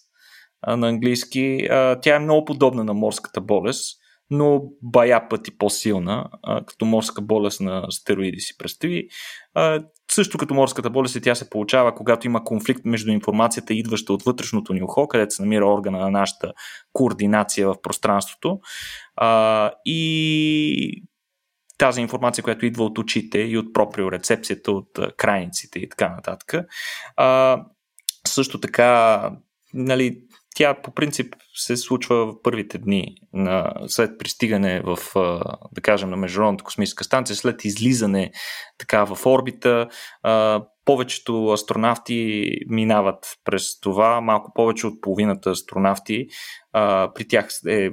на 0.77 0.89
английски. 0.89 1.69
Тя 2.03 2.17
е 2.17 2.19
много 2.19 2.45
подобна 2.45 2.85
на 2.85 2.95
морската 2.95 3.41
болест, 3.41 3.99
но 4.31 4.63
бая 4.83 5.29
пъти 5.29 5.59
по-силна, 5.59 6.29
като 6.67 6.85
морска 6.85 7.23
болест 7.23 7.61
на 7.61 7.87
стероиди 7.91 8.41
си 8.41 8.59
представи. 8.59 9.09
Също 10.11 10.39
като 10.39 10.55
морската 10.55 10.91
болест 10.91 11.19
тя 11.23 11.35
се 11.35 11.51
получава, 11.51 11.95
когато 11.95 12.27
има 12.27 12.45
конфликт 12.45 12.85
между 12.85 13.11
информацията, 13.11 13.75
идваща 13.75 14.13
от 14.13 14.23
вътрешното 14.23 14.73
ни 14.73 14.83
ухо, 14.83 15.09
където 15.09 15.35
се 15.35 15.43
намира 15.43 15.67
органа 15.67 15.99
на 15.99 16.11
нашата 16.11 16.53
координация 16.93 17.69
в 17.69 17.83
пространството. 17.83 18.61
И 19.85 21.03
тази 21.79 22.01
информация, 22.01 22.45
която 22.45 22.67
идва 22.67 22.85
от 22.85 22.99
очите 22.99 23.39
и 23.39 23.59
от 23.59 23.73
проприорецепцията, 23.73 24.73
от 24.73 24.89
крайниците 25.17 25.79
и 25.79 25.89
така 25.89 26.09
нататък. 26.09 26.55
А, 27.17 27.63
също 28.27 28.61
така, 28.61 29.31
нали, 29.75 30.21
тя 30.57 30.75
по 30.75 30.91
принцип 30.91 31.35
се 31.55 31.77
случва 31.77 32.27
в 32.27 32.43
първите 32.43 32.79
дни 32.79 33.15
на, 33.33 33.73
след 33.87 34.19
пристигане 34.19 34.83
в, 34.85 34.99
да 35.73 35.81
кажем, 35.83 36.11
на 36.11 36.17
Международната 36.17 36.65
космическа 36.65 37.05
станция, 37.05 37.37
след 37.37 37.65
излизане 37.65 38.31
така 38.79 39.05
в 39.05 39.27
орбита. 39.27 39.89
Повечето 40.85 41.49
астронавти 41.49 42.51
минават 42.69 43.37
през 43.45 43.81
това, 43.81 44.21
малко 44.21 44.53
повече 44.55 44.87
от 44.87 45.01
половината 45.01 45.51
астронавти. 45.51 46.27
При 47.15 47.29
тях 47.29 47.49
е 47.69 47.91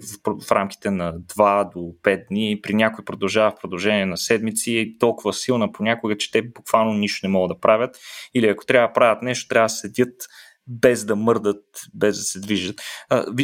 в 0.47 0.52
рамките 0.52 0.91
на 0.91 1.13
2 1.13 1.73
до 1.73 1.80
5 1.80 2.28
дни, 2.28 2.60
при 2.63 2.73
някой 2.73 3.06
продължава 3.06 3.52
в 3.52 3.62
продължение 3.62 4.06
на 4.06 4.17
седмици, 4.17 4.95
толкова 4.99 5.34
силна 5.34 5.71
понякога, 5.71 6.17
че 6.17 6.32
те 6.32 6.41
буквално 6.41 6.93
нищо 6.93 7.28
не 7.28 7.32
могат 7.32 7.56
да 7.56 7.60
правят. 7.60 7.97
Или 8.34 8.47
ако 8.47 8.65
трябва 8.65 8.88
да 8.88 8.93
правят 8.93 9.21
нещо, 9.21 9.47
трябва 9.47 9.65
да 9.65 9.69
седят 9.69 10.13
без 10.67 11.06
да 11.06 11.15
мърдат, 11.15 11.63
без 11.93 12.17
да 12.17 12.23
се 12.23 12.39
движат. 12.39 12.82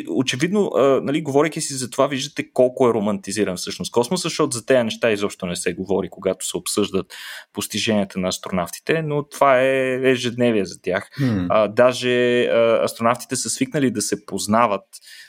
Очевидно, 0.09 0.71
нали, 1.03 1.21
говоряки 1.21 1.61
си 1.61 1.73
за 1.73 1.89
това, 1.89 2.07
виждате 2.07 2.51
колко 2.53 2.89
е 2.89 2.93
романтизиран 2.93 3.57
всъщност 3.57 3.91
космоса, 3.91 4.21
защото 4.21 4.57
за 4.57 4.65
тези 4.65 4.83
неща 4.83 5.11
изобщо 5.11 5.45
не 5.45 5.55
се 5.55 5.73
говори, 5.73 6.09
когато 6.09 6.45
се 6.45 6.57
обсъждат 6.57 7.13
постиженията 7.53 8.19
на 8.19 8.27
астронавтите, 8.27 9.01
но 9.01 9.23
това 9.23 9.61
е 9.61 9.99
ежедневие 10.03 10.65
за 10.65 10.81
тях. 10.81 11.09
Hmm. 11.19 11.47
А, 11.49 11.67
даже 11.67 12.43
а, 12.43 12.83
астронавтите 12.83 13.35
са 13.35 13.49
свикнали 13.49 13.91
да 13.91 14.01
се 14.01 14.25
познават. 14.25 14.85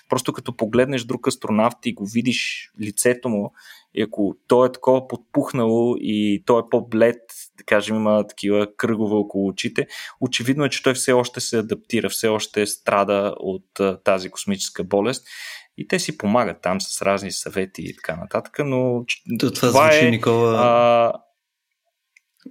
Просто 0.08 0.32
като 0.32 0.56
погледнеш 0.56 1.04
друг 1.04 1.26
астронавт 1.26 1.76
и 1.84 1.94
го 1.94 2.06
видиш 2.06 2.70
лицето 2.80 3.28
му, 3.28 3.52
и 3.94 4.02
ако 4.02 4.36
той 4.46 4.68
е 4.68 4.72
такова 4.72 5.08
подпухнало 5.08 5.96
и 6.00 6.42
той 6.46 6.60
е 6.60 6.68
по-блед, 6.70 7.20
да 7.58 7.64
кажем, 7.64 7.96
има 7.96 8.26
такива 8.26 8.66
кръгове 8.76 9.14
около 9.14 9.48
очите, 9.48 9.86
очевидно 10.20 10.64
е, 10.64 10.70
че 10.70 10.82
той 10.82 10.94
все 10.94 11.12
още 11.12 11.40
се 11.40 11.58
адаптира, 11.58 12.08
все 12.08 12.28
още 12.28 12.66
страда 12.66 13.34
от 13.36 13.80
а, 13.80 13.98
тази 14.04 14.30
космическа 14.30 14.84
болест. 14.84 15.26
И 15.78 15.88
те 15.88 15.98
си 15.98 16.18
помагат 16.18 16.62
там 16.62 16.80
с 16.80 17.02
разни 17.02 17.32
съвети 17.32 17.82
и 17.82 17.96
така 17.96 18.16
нататък, 18.16 18.58
но 18.64 19.04
То, 19.38 19.50
това, 19.50 19.68
това 19.68 19.92
звучи, 19.92 20.06
е, 20.06 20.10
Никола, 20.10 20.56
а... 20.58 21.12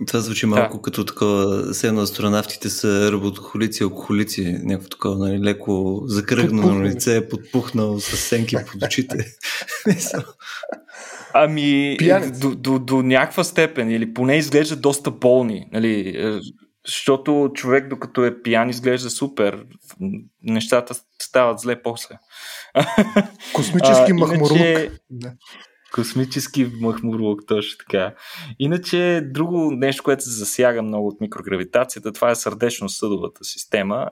Това 0.07 0.19
звучи 0.19 0.45
малко 0.45 0.77
да. 0.77 0.81
като 0.81 1.05
такова, 1.05 1.73
все 1.73 1.87
едно 1.87 2.01
астронавтите 2.01 2.69
са 2.69 3.11
работохолици, 3.11 3.83
алкохолици, 3.83 4.59
някакво 4.63 4.89
такова, 4.89 5.17
нали, 5.17 5.43
леко 5.43 6.01
закръгнано 6.05 6.83
лице, 6.83 7.27
подпухнал 7.29 7.99
с 7.99 8.17
сенки 8.17 8.55
под 8.71 8.83
очите. 8.83 9.25
Ами, 11.33 11.97
до, 12.41 12.55
до, 12.55 12.79
до 12.79 13.01
някаква 13.01 13.43
степен, 13.43 13.91
или 13.91 14.13
поне 14.13 14.37
изглежда 14.37 14.75
доста 14.75 15.11
болни, 15.11 15.67
нали, 15.71 16.13
е, 16.17 16.39
защото 16.85 17.51
човек 17.53 17.87
докато 17.87 18.25
е 18.25 18.41
пиян 18.41 18.69
изглежда 18.69 19.09
супер, 19.09 19.65
нещата 20.43 20.95
стават 21.21 21.59
зле 21.59 21.81
после. 21.81 22.15
Космически 23.53 24.13
махмурук. 24.13 24.57
Иначе, 24.57 24.91
Космически 25.93 26.71
махмурлук, 26.81 27.41
точно 27.47 27.77
така. 27.77 28.15
Иначе, 28.59 29.21
друго 29.25 29.71
нещо, 29.71 30.03
което 30.03 30.23
се 30.23 30.29
засяга 30.29 30.81
много 30.81 31.07
от 31.07 31.21
микрогравитацията, 31.21 32.11
това 32.11 32.31
е 32.31 32.35
сърдечно-съдовата 32.35 33.43
система. 33.43 34.07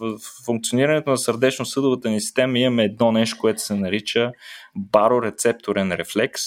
В 0.00 0.18
функционирането 0.44 1.10
на 1.10 1.18
сърдечно-съдовата 1.18 2.10
ни 2.10 2.20
система 2.20 2.58
имаме 2.58 2.84
едно 2.84 3.12
нещо, 3.12 3.38
което 3.40 3.62
се 3.62 3.74
нарича 3.74 4.32
барорецепторен 4.76 5.92
рефлекс. 5.92 6.42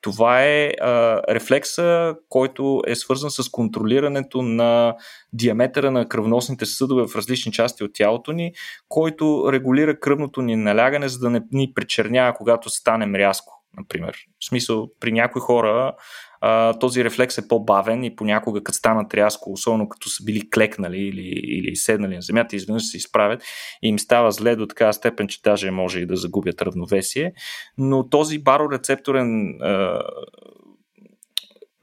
Това 0.00 0.44
е 0.44 0.72
а, 0.80 1.22
рефлекса, 1.34 2.14
който 2.28 2.82
е 2.86 2.94
свързан 2.94 3.30
с 3.30 3.48
контролирането 3.50 4.42
на 4.42 4.94
диаметъра 5.32 5.90
на 5.90 6.08
кръвносните 6.08 6.66
съдове 6.66 7.06
в 7.08 7.16
различни 7.16 7.52
части 7.52 7.84
от 7.84 7.90
тялото 7.94 8.32
ни, 8.32 8.52
който 8.88 9.52
регулира 9.52 10.00
кръвното 10.00 10.42
ни 10.42 10.56
налягане, 10.56 11.08
за 11.08 11.18
да 11.18 11.30
не 11.30 11.42
ни 11.52 11.72
причернява, 11.74 12.34
когато 12.34 12.70
станем 12.70 13.14
рязко 13.14 13.63
например. 13.76 14.16
В 14.40 14.44
смисъл, 14.44 14.90
при 15.00 15.12
някои 15.12 15.40
хора 15.40 15.94
а, 16.40 16.78
този 16.78 17.04
рефлекс 17.04 17.38
е 17.38 17.48
по-бавен 17.48 18.04
и 18.04 18.16
понякога 18.16 18.64
като 18.64 18.78
станат 18.78 19.14
рязко, 19.14 19.52
особено 19.52 19.88
като 19.88 20.08
са 20.08 20.24
били 20.24 20.50
клекнали 20.50 20.98
или, 20.98 21.28
или 21.44 21.76
седнали 21.76 22.14
на 22.14 22.22
земята, 22.22 22.56
изведнъж 22.56 22.82
се 22.82 22.96
изправят 22.96 23.42
и 23.82 23.88
им 23.88 23.98
става 23.98 24.32
зле 24.32 24.56
до 24.56 24.66
такава 24.66 24.92
степен, 24.92 25.28
че 25.28 25.40
даже 25.44 25.70
може 25.70 26.00
и 26.00 26.06
да 26.06 26.16
загубят 26.16 26.62
равновесие. 26.62 27.32
Но 27.78 28.08
този 28.08 28.38
барорецепторен 28.38 29.58
а, 29.60 30.02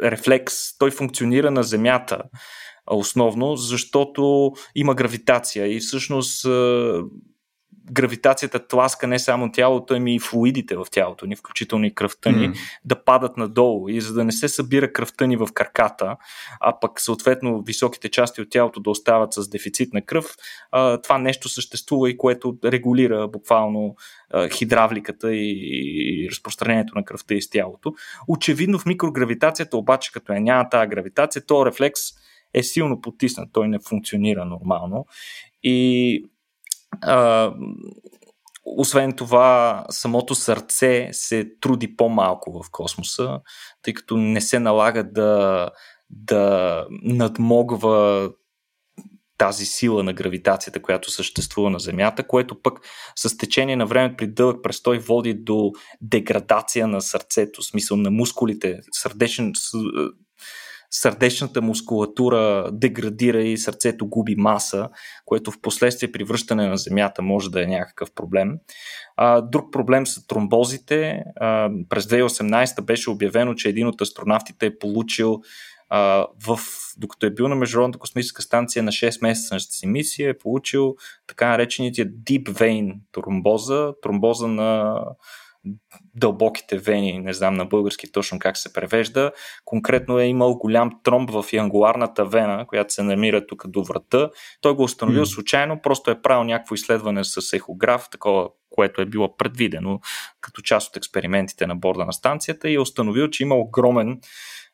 рефлекс, 0.03 0.77
той 0.77 0.91
функционира 0.91 1.51
на 1.51 1.63
земята 1.63 2.21
основно, 2.87 3.55
защото 3.55 4.51
има 4.75 4.95
гравитация 4.95 5.75
и 5.75 5.79
всъщност 5.79 6.45
гравитацията 7.91 8.67
тласка 8.67 9.07
не 9.07 9.19
само 9.19 9.51
тялото, 9.51 9.93
ами 9.93 10.15
и 10.15 10.19
флуидите 10.19 10.75
в 10.75 10.85
тялото 10.91 11.25
ни, 11.25 11.35
включително 11.35 11.85
и 11.85 11.93
кръвта 11.93 12.31
ни, 12.31 12.49
mm. 12.49 12.55
да 12.85 13.03
падат 13.03 13.37
надолу. 13.37 13.89
И 13.89 14.01
за 14.01 14.13
да 14.13 14.23
не 14.23 14.31
се 14.31 14.49
събира 14.49 14.93
кръвта 14.93 15.25
ни 15.25 15.37
в 15.37 15.47
карката, 15.53 16.17
а 16.59 16.79
пък 16.79 17.01
съответно 17.01 17.61
високите 17.61 18.09
части 18.09 18.41
от 18.41 18.49
тялото 18.49 18.79
да 18.79 18.89
остават 18.89 19.33
с 19.33 19.49
дефицит 19.49 19.93
на 19.93 20.01
кръв, 20.01 20.35
това 21.03 21.17
нещо 21.17 21.49
съществува 21.49 22.09
и 22.09 22.17
което 22.17 22.57
регулира 22.65 23.27
буквално 23.27 23.95
хидравликата 24.57 25.35
и, 25.35 26.27
разпространението 26.31 26.95
на 26.95 27.05
кръвта 27.05 27.33
из 27.33 27.49
тялото. 27.49 27.93
Очевидно 28.27 28.79
в 28.79 28.85
микрогравитацията 28.85 29.77
обаче, 29.77 30.11
като 30.11 30.33
я 30.33 30.41
няма 30.41 30.69
тази 30.69 30.87
гравитация, 30.87 31.45
то 31.45 31.65
рефлекс 31.65 32.01
е 32.53 32.63
силно 32.63 33.01
потиснат, 33.01 33.49
той 33.53 33.67
не 33.67 33.79
функционира 33.79 34.45
нормално. 34.45 35.05
И 35.63 36.25
а, 37.01 37.53
освен 38.65 39.13
това, 39.13 39.85
самото 39.89 40.35
сърце 40.35 41.09
се 41.11 41.51
труди 41.61 41.95
по-малко 41.95 42.63
в 42.63 42.71
космоса, 42.71 43.39
тъй 43.81 43.93
като 43.93 44.17
не 44.17 44.41
се 44.41 44.59
налага 44.59 45.03
да, 45.03 45.69
да 46.09 46.85
надмогва 47.03 48.29
тази 49.37 49.65
сила 49.65 50.03
на 50.03 50.13
гравитацията, 50.13 50.81
която 50.81 51.11
съществува 51.11 51.69
на 51.69 51.79
Земята, 51.79 52.27
което 52.27 52.61
пък 52.61 52.79
с 53.15 53.37
течение 53.37 53.75
на 53.75 53.85
време 53.85 54.15
при 54.17 54.27
дълъг 54.27 54.63
престой 54.63 54.99
води 54.99 55.33
до 55.33 55.71
деградация 56.01 56.87
на 56.87 57.01
сърцето, 57.01 57.63
смисъл 57.63 57.97
на 57.97 58.11
мускулите, 58.11 58.79
сърдечен, 58.91 59.53
сърдечната 60.91 61.61
мускулатура 61.61 62.69
деградира 62.73 63.41
и 63.41 63.57
сърцето 63.57 64.07
губи 64.07 64.35
маса, 64.35 64.89
което 65.25 65.51
в 65.51 65.61
последствие 65.61 66.11
при 66.11 66.23
връщане 66.23 66.67
на 66.67 66.77
Земята 66.77 67.21
може 67.21 67.51
да 67.51 67.63
е 67.63 67.67
някакъв 67.67 68.13
проблем. 68.15 68.57
Друг 69.43 69.71
проблем 69.71 70.07
са 70.07 70.27
тромбозите. 70.27 71.23
През 71.89 72.05
2018 72.05 72.81
беше 72.81 73.09
обявено, 73.09 73.53
че 73.53 73.69
един 73.69 73.87
от 73.87 74.01
астронавтите 74.01 74.65
е 74.65 74.77
получил 74.77 75.41
в, 76.45 76.59
докато 76.97 77.25
е 77.25 77.29
бил 77.29 77.47
на 77.47 77.55
Международната 77.55 77.99
космическа 77.99 78.41
станция 78.41 78.83
на 78.83 78.91
6 78.91 79.21
месеца 79.21 79.59
си 79.59 79.87
мисия, 79.87 80.29
е 80.29 80.37
получил 80.37 80.95
така 81.27 81.49
наречените 81.49 82.07
Deep 82.11 82.43
Vein 82.43 82.93
тромбоза, 83.11 83.93
тромбоза 84.01 84.47
на 84.47 85.01
дълбоките 86.15 86.77
вени, 86.77 87.19
не 87.19 87.33
знам 87.33 87.53
на 87.53 87.65
български 87.65 88.11
точно 88.11 88.39
как 88.39 88.57
се 88.57 88.73
превежда. 88.73 89.31
Конкретно 89.65 90.19
е 90.19 90.25
имал 90.25 90.55
голям 90.55 90.91
тромб 91.03 91.29
в 91.29 91.45
ангуларната 91.57 92.25
вена, 92.25 92.67
която 92.67 92.93
се 92.93 93.03
намира 93.03 93.47
тук 93.47 93.67
до 93.67 93.83
врата. 93.83 94.29
Той 94.61 94.75
го 94.75 94.83
установил 94.83 95.25
mm. 95.25 95.33
случайно, 95.33 95.81
просто 95.81 96.11
е 96.11 96.21
правил 96.21 96.43
някакво 96.43 96.75
изследване 96.75 97.23
с 97.23 97.53
ехограф, 97.53 98.07
такова, 98.11 98.49
което 98.69 99.01
е 99.01 99.05
било 99.05 99.35
предвидено 99.37 99.99
като 100.41 100.61
част 100.61 100.89
от 100.89 100.97
експериментите 100.97 101.67
на 101.67 101.75
борда 101.75 102.05
на 102.05 102.13
станцията 102.13 102.69
и 102.69 102.73
е 102.73 102.79
установил, 102.79 103.27
че 103.27 103.43
има 103.43 103.55
огромен 103.55 104.19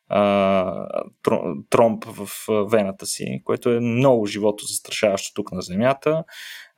а, 0.08 1.04
тромб 1.70 2.04
в 2.04 2.28
вената 2.70 3.06
си, 3.06 3.40
което 3.44 3.70
е 3.70 3.80
много 3.80 4.26
живото 4.26 4.64
застрашаващо 4.64 5.34
тук 5.34 5.52
на 5.52 5.62
Земята. 5.62 6.24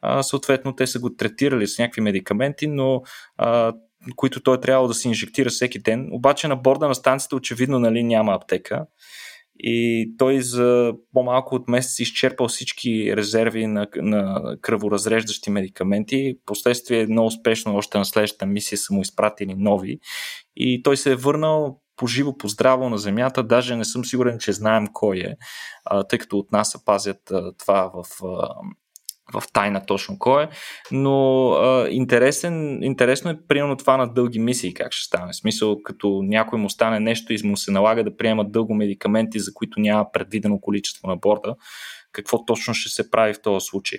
А, 0.00 0.22
съответно, 0.22 0.74
те 0.74 0.86
са 0.86 1.00
го 1.00 1.14
третирали 1.14 1.66
с 1.66 1.78
някакви 1.78 2.00
медикаменти, 2.00 2.66
но 2.66 3.02
а, 3.36 3.72
които 4.16 4.42
той 4.42 4.56
е 4.56 4.60
трябвало 4.60 4.88
да 4.88 4.94
се 4.94 5.08
инжектира 5.08 5.50
всеки 5.50 5.78
ден. 5.78 6.08
Обаче 6.12 6.48
на 6.48 6.56
борда 6.56 6.88
на 6.88 6.94
станцията 6.94 7.36
очевидно 7.36 7.78
нали, 7.78 8.02
няма 8.02 8.34
аптека. 8.34 8.86
И 9.62 10.10
той 10.18 10.40
за 10.40 10.92
по-малко 11.12 11.54
от 11.54 11.68
месец 11.68 11.98
изчерпал 11.98 12.48
всички 12.48 13.16
резерви 13.16 13.66
на, 13.66 13.86
на 13.96 14.42
кръворазреждащи 14.60 15.50
медикаменти. 15.50 16.38
Последствие 16.46 17.06
много 17.06 17.26
успешно, 17.26 17.76
още 17.76 17.98
на 17.98 18.04
следващата 18.04 18.46
мисия 18.46 18.78
са 18.78 18.94
му 18.94 19.00
изпратили 19.00 19.54
нови. 19.54 20.00
И 20.56 20.82
той 20.82 20.96
се 20.96 21.12
е 21.12 21.16
върнал 21.16 21.80
поживо, 21.96 22.38
поздраво 22.38 22.88
на 22.88 22.98
Земята. 22.98 23.42
Даже 23.42 23.76
не 23.76 23.84
съм 23.84 24.04
сигурен, 24.04 24.38
че 24.38 24.52
знаем 24.52 24.86
кой 24.92 25.18
е, 25.18 25.36
тъй 26.08 26.18
като 26.18 26.38
от 26.38 26.52
нас 26.52 26.70
се 26.70 26.84
пазят 26.84 27.32
това 27.58 27.92
в 27.94 28.04
в 29.32 29.42
тайна 29.52 29.86
точно 29.86 30.18
кой 30.18 30.42
е, 30.42 30.48
но 30.92 31.48
а, 31.50 31.88
интересен, 31.90 32.82
интересно 32.82 33.30
е 33.30 33.38
примерно 33.48 33.76
това 33.76 33.96
на 33.96 34.12
дълги 34.12 34.38
мисии 34.38 34.74
как 34.74 34.92
ще 34.92 35.06
стане. 35.06 35.32
В 35.32 35.36
смисъл, 35.36 35.82
като 35.82 36.22
някой 36.22 36.58
му 36.58 36.70
стане 36.70 37.00
нещо 37.00 37.32
и 37.32 37.38
му 37.44 37.56
се 37.56 37.70
налага 37.70 38.04
да 38.04 38.16
приемат 38.16 38.52
дълго 38.52 38.74
медикаменти, 38.74 39.38
за 39.40 39.54
които 39.54 39.80
няма 39.80 40.06
предвидено 40.12 40.60
количество 40.60 41.08
на 41.08 41.16
борда, 41.16 41.54
какво 42.12 42.44
точно 42.44 42.74
ще 42.74 42.88
се 42.88 43.10
прави 43.10 43.34
в 43.34 43.42
този 43.42 43.66
случай. 43.66 43.98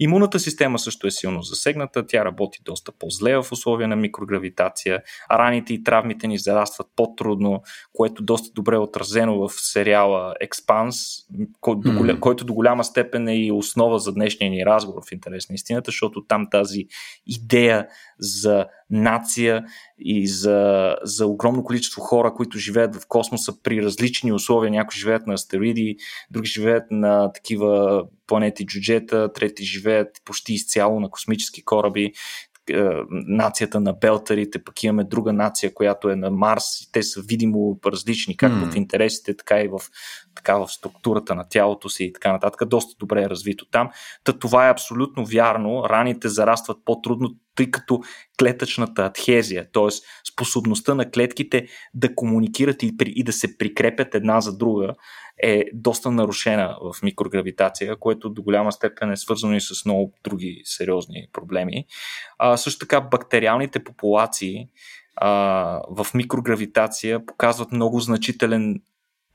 Имунната 0.00 0.38
система 0.38 0.78
също 0.78 1.06
е 1.06 1.10
силно 1.10 1.42
засегната, 1.42 2.06
тя 2.06 2.24
работи 2.24 2.58
доста 2.64 2.92
по-зле 2.92 3.36
в 3.36 3.52
условия 3.52 3.88
на 3.88 3.96
микрогравитация, 3.96 5.02
а 5.28 5.38
раните 5.38 5.74
и 5.74 5.84
травмите 5.84 6.26
ни 6.26 6.38
зарастват 6.38 6.86
по-трудно, 6.96 7.62
което 7.92 8.22
доста 8.22 8.52
добре 8.52 8.74
е 8.74 8.78
отразено 8.78 9.48
в 9.48 9.52
сериала 9.52 10.34
Expanse, 10.44 11.26
който, 11.60 12.16
който 12.20 12.44
до 12.44 12.54
голяма 12.54 12.84
степен 12.84 13.28
е 13.28 13.36
и 13.36 13.52
основа 13.52 13.98
за 13.98 14.12
днешния 14.12 14.50
ни 14.50 14.66
разговор 14.66 15.02
в 15.08 15.12
интерес 15.12 15.48
на 15.48 15.54
истината, 15.54 15.88
защото 15.88 16.24
там 16.28 16.46
тази 16.50 16.86
идея 17.26 17.86
за 18.18 18.66
нация 18.90 19.64
и 19.98 20.28
за, 20.28 20.96
за 21.02 21.26
огромно 21.26 21.64
количество 21.64 22.00
хора, 22.00 22.34
които 22.34 22.58
живеят 22.58 22.96
в 22.96 23.06
космоса 23.08 23.62
при 23.62 23.82
различни 23.82 24.32
условия. 24.32 24.70
Някои 24.70 24.98
живеят 24.98 25.26
на 25.26 25.34
астероиди, 25.34 25.96
други 26.30 26.48
живеят 26.48 26.84
на 26.90 27.32
такива 27.32 28.02
планети 28.26 28.66
джуджета, 28.66 29.32
трети 29.32 29.64
живеят 29.64 30.08
почти 30.24 30.54
изцяло 30.54 31.00
на 31.00 31.10
космически 31.10 31.64
кораби 31.64 32.12
нацията 33.10 33.80
на 33.80 33.92
белтарите, 33.92 34.64
пък 34.64 34.82
имаме 34.82 35.04
друга 35.04 35.32
нация, 35.32 35.74
която 35.74 36.10
е 36.10 36.16
на 36.16 36.30
Марс 36.30 36.80
и 36.80 36.92
те 36.92 37.02
са 37.02 37.22
видимо 37.28 37.78
различни, 37.86 38.36
както 38.36 38.58
mm. 38.58 38.72
в 38.72 38.76
интересите, 38.76 39.36
така 39.36 39.60
и 39.60 39.68
в, 39.68 39.80
така 40.34 40.56
в 40.58 40.68
структурата 40.68 41.34
на 41.34 41.48
тялото 41.48 41.88
си 41.88 42.04
и 42.04 42.12
така 42.12 42.32
нататък. 42.32 42.68
Доста 42.68 42.94
добре 42.98 43.22
е 43.22 43.28
развито 43.28 43.66
там. 43.70 43.90
Та 44.24 44.32
това 44.32 44.66
е 44.66 44.70
абсолютно 44.70 45.24
вярно. 45.24 45.84
Раните 45.88 46.28
зарастват 46.28 46.78
по-трудно, 46.84 47.30
тъй 47.60 47.70
като 47.70 48.00
клетъчната 48.38 49.02
адхезия, 49.02 49.66
т.е. 49.72 49.88
способността 50.32 50.94
на 50.94 51.10
клетките 51.10 51.66
да 51.94 52.14
комуникират 52.14 52.82
и, 52.82 52.92
и 53.06 53.24
да 53.24 53.32
се 53.32 53.58
прикрепят 53.58 54.14
една 54.14 54.40
за 54.40 54.56
друга, 54.56 54.94
е 55.42 55.64
доста 55.74 56.10
нарушена 56.10 56.76
в 56.82 57.02
микрогравитация, 57.02 57.96
което 57.96 58.30
до 58.30 58.42
голяма 58.42 58.72
степен 58.72 59.12
е 59.12 59.16
свързано 59.16 59.56
и 59.56 59.60
с 59.60 59.84
много 59.84 60.12
други 60.24 60.62
сериозни 60.64 61.28
проблеми. 61.32 61.84
А, 62.38 62.56
също 62.56 62.78
така 62.78 63.00
бактериалните 63.00 63.84
популации 63.84 64.68
а, 65.16 65.30
в 65.90 66.06
микрогравитация 66.14 67.26
показват 67.26 67.72
много 67.72 68.00
значителен 68.00 68.80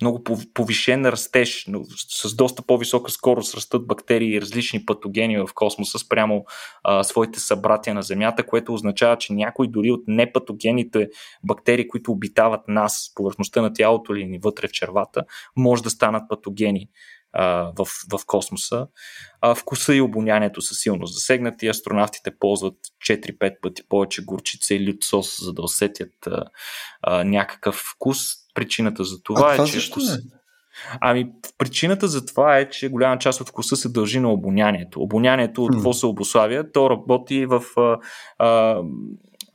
много 0.01 0.23
повишен 0.53 1.05
растеж, 1.05 1.65
но 1.67 1.83
с 2.09 2.35
доста 2.35 2.61
по-висока 2.61 3.11
скорост 3.11 3.55
растат 3.55 3.87
бактерии 3.87 4.35
и 4.35 4.41
различни 4.41 4.85
патогени 4.85 5.37
в 5.37 5.49
космоса 5.55 5.99
спрямо 5.99 6.45
а, 6.83 7.03
своите 7.03 7.39
събратия 7.39 7.93
на 7.93 8.01
Земята, 8.01 8.45
което 8.45 8.73
означава, 8.73 9.17
че 9.17 9.33
някои 9.33 9.67
дори 9.67 9.91
от 9.91 10.03
непатогените 10.07 11.09
бактерии, 11.43 11.87
които 11.87 12.11
обитават 12.11 12.61
нас, 12.67 13.11
повърхността 13.15 13.61
на 13.61 13.73
тялото 13.73 14.15
или 14.15 14.25
ни 14.25 14.39
вътре 14.39 14.67
в 14.67 14.71
червата, 14.71 15.23
може 15.55 15.83
да 15.83 15.89
станат 15.89 16.23
патогени 16.29 16.89
в, 17.77 17.87
в 18.11 18.25
космоса. 18.25 18.87
А, 19.41 19.55
вкуса 19.55 19.95
и 19.95 20.01
обонянието 20.01 20.61
са 20.61 20.75
силно 20.75 21.05
засегнати. 21.05 21.67
Астронавтите 21.67 22.37
ползват 22.39 22.77
4-5 23.09 23.59
пъти 23.61 23.87
повече 23.89 24.25
горчица 24.25 24.75
и 24.75 24.87
лют 24.87 25.03
сос, 25.03 25.37
за 25.41 25.53
да 25.53 25.61
усетят 25.61 26.27
а, 26.27 26.45
а, 27.01 27.23
някакъв 27.23 27.75
вкус. 27.75 28.17
Причината 28.55 29.03
за 29.03 29.23
това, 29.23 29.49
а 29.49 29.53
е, 29.53 29.55
това 29.55 29.67
че. 29.67 29.73
Защо 29.73 29.91
вкус... 29.91 30.09
Ами, 31.01 31.31
причината 31.57 32.07
за 32.07 32.25
това 32.25 32.57
е, 32.57 32.69
че 32.69 32.89
голяма 32.89 33.17
част 33.17 33.41
от 33.41 33.49
вкуса 33.49 33.75
се 33.75 33.89
дължи 33.89 34.19
на 34.19 34.31
обонянието. 34.31 35.01
Обонянието 35.01 35.63
от 35.63 35.71
какво 35.71 35.93
се 35.93 36.05
обославя? 36.05 36.71
То 36.71 36.89
работи 36.89 37.45
в 37.45 37.63
а, 38.39 38.81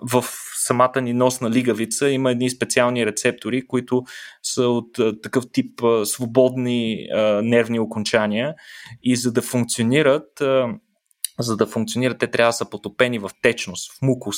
в 0.02 0.24
самата 0.54 1.00
ни 1.00 1.12
носна 1.12 1.50
лигавица 1.50 2.10
има 2.10 2.30
едни 2.30 2.50
специални 2.50 3.06
рецептори, 3.06 3.66
които 3.66 4.02
са 4.42 4.62
от 4.62 4.98
а, 4.98 5.20
такъв 5.20 5.44
тип 5.52 5.82
а, 5.82 6.06
свободни 6.06 7.06
а, 7.14 7.42
нервни 7.42 7.78
окончания 7.78 8.54
и 9.02 9.16
за 9.16 9.32
да 9.32 9.42
функционират, 9.42 10.40
а, 10.40 10.66
за 11.38 11.56
да 11.56 11.66
функционират, 11.66 12.18
те 12.18 12.26
трябва 12.26 12.48
да 12.48 12.52
са 12.52 12.70
потопени 12.70 13.18
в 13.18 13.30
течност, 13.42 13.92
в 13.92 14.02
мукус. 14.02 14.36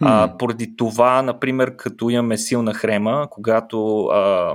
А, 0.00 0.36
поради 0.38 0.76
това, 0.76 1.22
например, 1.22 1.76
като 1.76 2.10
имаме 2.10 2.38
силна 2.38 2.74
хрема, 2.74 3.26
когато 3.30 4.04
а, 4.06 4.54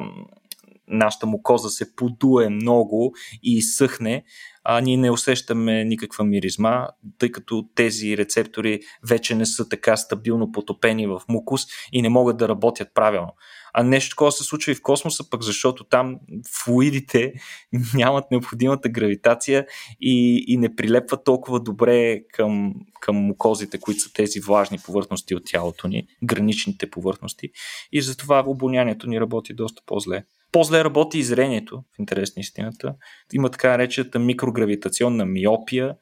нашата 0.93 1.25
мукоза 1.25 1.69
се 1.69 1.95
подуе 1.95 2.49
много 2.49 3.13
и 3.43 3.57
изсъхне, 3.57 4.23
а 4.63 4.81
ние 4.81 4.97
не 4.97 5.11
усещаме 5.11 5.85
никаква 5.85 6.23
миризма, 6.23 6.87
тъй 7.17 7.31
като 7.31 7.65
тези 7.75 8.17
рецептори 8.17 8.79
вече 9.09 9.35
не 9.35 9.45
са 9.45 9.69
така 9.69 9.97
стабилно 9.97 10.51
потопени 10.51 11.07
в 11.07 11.21
мукус 11.29 11.61
и 11.91 12.01
не 12.01 12.09
могат 12.09 12.37
да 12.37 12.47
работят 12.47 12.87
правилно. 12.93 13.33
А 13.73 13.83
нещо 13.83 14.09
такова 14.09 14.31
се 14.31 14.43
случва 14.43 14.71
и 14.71 14.75
в 14.75 14.81
космоса, 14.81 15.29
пък 15.29 15.43
защото 15.43 15.83
там 15.83 16.19
флуидите 16.63 17.33
нямат 17.95 18.31
необходимата 18.31 18.89
гравитация 18.89 19.65
и, 20.01 20.45
и 20.47 20.57
не 20.57 20.75
прилепват 20.75 21.23
толкова 21.23 21.59
добре 21.59 22.21
към, 22.33 22.73
към 22.99 23.15
мукозите, 23.15 23.79
които 23.79 23.99
са 23.99 24.13
тези 24.13 24.39
влажни 24.39 24.79
повърхности 24.85 25.35
от 25.35 25.43
тялото 25.45 25.87
ни, 25.87 26.07
граничните 26.23 26.89
повърхности. 26.89 27.49
И 27.91 28.01
затова 28.01 28.43
обонянието 28.47 29.07
ни 29.07 29.19
работи 29.19 29.53
доста 29.53 29.81
по-зле. 29.85 30.23
По-зле 30.53 30.83
работи 30.83 31.19
и 31.19 31.23
зрението, 31.23 31.83
в 31.95 31.99
интерес 31.99 32.35
на 32.35 32.39
истината. 32.39 32.95
Има 33.33 33.49
така 33.49 33.69
наречената 33.69 34.19
микрогравитационна 34.19 35.25
миопия 35.25 35.95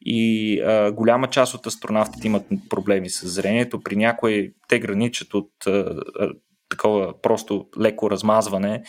и 0.00 0.60
а, 0.60 0.92
голяма 0.92 1.30
част 1.30 1.54
от 1.54 1.66
астронавтите 1.66 2.26
имат 2.26 2.46
проблеми 2.70 3.10
с 3.10 3.28
зрението. 3.28 3.82
При 3.82 3.96
някои 3.96 4.52
те 4.68 4.78
граничат 4.78 5.34
от 5.34 5.50
а, 5.66 5.70
а, 5.70 6.30
такова 6.68 7.20
просто 7.22 7.66
леко 7.80 8.10
размазване 8.10 8.82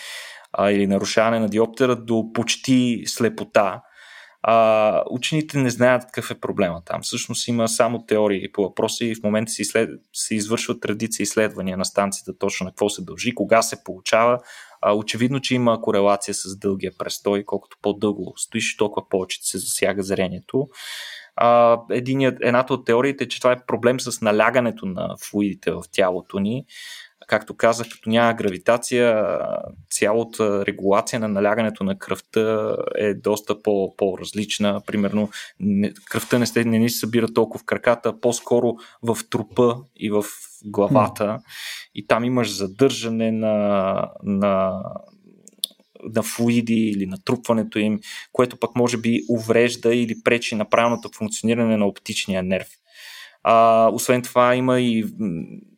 а, 0.54 0.72
или 0.72 0.88
нарушаване 0.88 1.40
на 1.40 1.50
диоптера 1.50 1.96
до 1.96 2.24
почти 2.34 3.04
слепота. 3.06 3.82
А, 4.42 5.04
учените 5.10 5.58
не 5.58 5.70
знаят 5.70 6.06
какъв 6.06 6.32
е 6.32 6.40
проблема 6.40 6.82
там. 6.86 7.02
Всъщност 7.02 7.48
има 7.48 7.68
само 7.68 8.06
теории 8.06 8.52
по 8.52 8.62
въпроса 8.64 9.06
и 9.06 9.16
в 9.16 9.24
момента 9.24 9.52
се, 9.52 9.62
изслед... 9.62 9.90
се 10.14 10.36
извършват 10.36 10.82
традиции 10.82 11.24
изследвания 11.24 11.78
на 11.78 11.86
станцията 11.86 12.38
точно 12.38 12.64
на 12.66 12.72
какво 12.72 12.90
се 12.90 13.04
дължи, 13.04 13.36
кога 13.36 13.62
се 13.62 13.84
получава. 13.84 14.40
Очевидно, 14.96 15.40
че 15.42 15.56
има 15.56 15.82
корелация 15.82 16.34
с 16.34 16.60
дългия 16.60 16.92
престой. 16.98 17.44
Колкото 17.46 17.78
по-дълго 17.82 18.34
стоиш, 18.38 18.78
толкова 18.78 19.10
повече 19.10 19.40
се 19.42 19.58
засяга 19.58 20.04
зрението. 20.04 20.68
Единият, 21.92 22.38
едната 22.42 22.74
от 22.74 22.86
теориите 22.86 23.24
е, 23.24 23.28
че 23.28 23.40
това 23.40 23.52
е 23.52 23.66
проблем 23.68 24.00
с 24.00 24.22
налягането 24.22 24.86
на 24.86 25.16
флуидите 25.30 25.72
в 25.72 25.84
тялото 25.92 26.40
ни 26.40 26.66
както 27.28 27.58
казах, 27.58 27.88
като 27.92 28.10
няма 28.10 28.34
гравитация, 28.34 29.26
цялата 29.90 30.66
регулация 30.66 31.20
на 31.20 31.28
налягането 31.28 31.84
на 31.84 32.00
кръвта 32.00 32.76
е 32.96 33.14
доста 33.14 33.62
по- 33.62 33.96
по-различна. 33.98 34.82
Примерно, 34.86 35.30
кръвта 36.06 36.40
не, 36.40 36.46
сте, 36.46 36.66
не 36.66 36.80
ни 36.80 36.90
се 36.90 37.00
събира 37.00 37.34
толкова 37.34 37.60
в 37.60 37.66
краката, 37.66 38.20
по-скоро 38.20 38.76
в 39.04 39.18
трупа 39.30 39.78
и 39.96 40.10
в 40.10 40.24
главата. 40.66 41.40
И 41.96 42.08
там 42.08 42.24
имаш 42.24 42.58
задържане 42.58 43.32
на, 43.32 44.10
на, 44.24 44.84
на 46.04 46.24
флуиди 46.24 46.74
или 46.74 47.06
натрупването 47.06 47.80
им, 47.80 48.00
което 48.32 48.58
пък 48.58 48.76
може 48.76 48.98
би 48.98 49.22
уврежда 49.30 49.96
или 49.96 50.16
пречи 50.24 50.56
на 50.56 50.70
правилното 50.70 51.10
функциониране 51.18 51.78
на 51.78 51.86
оптичния 51.86 52.44
нерв. 52.44 52.68
А, 53.44 53.88
освен 53.94 54.22
това 54.22 54.56
има 54.56 54.80
и 54.80 55.06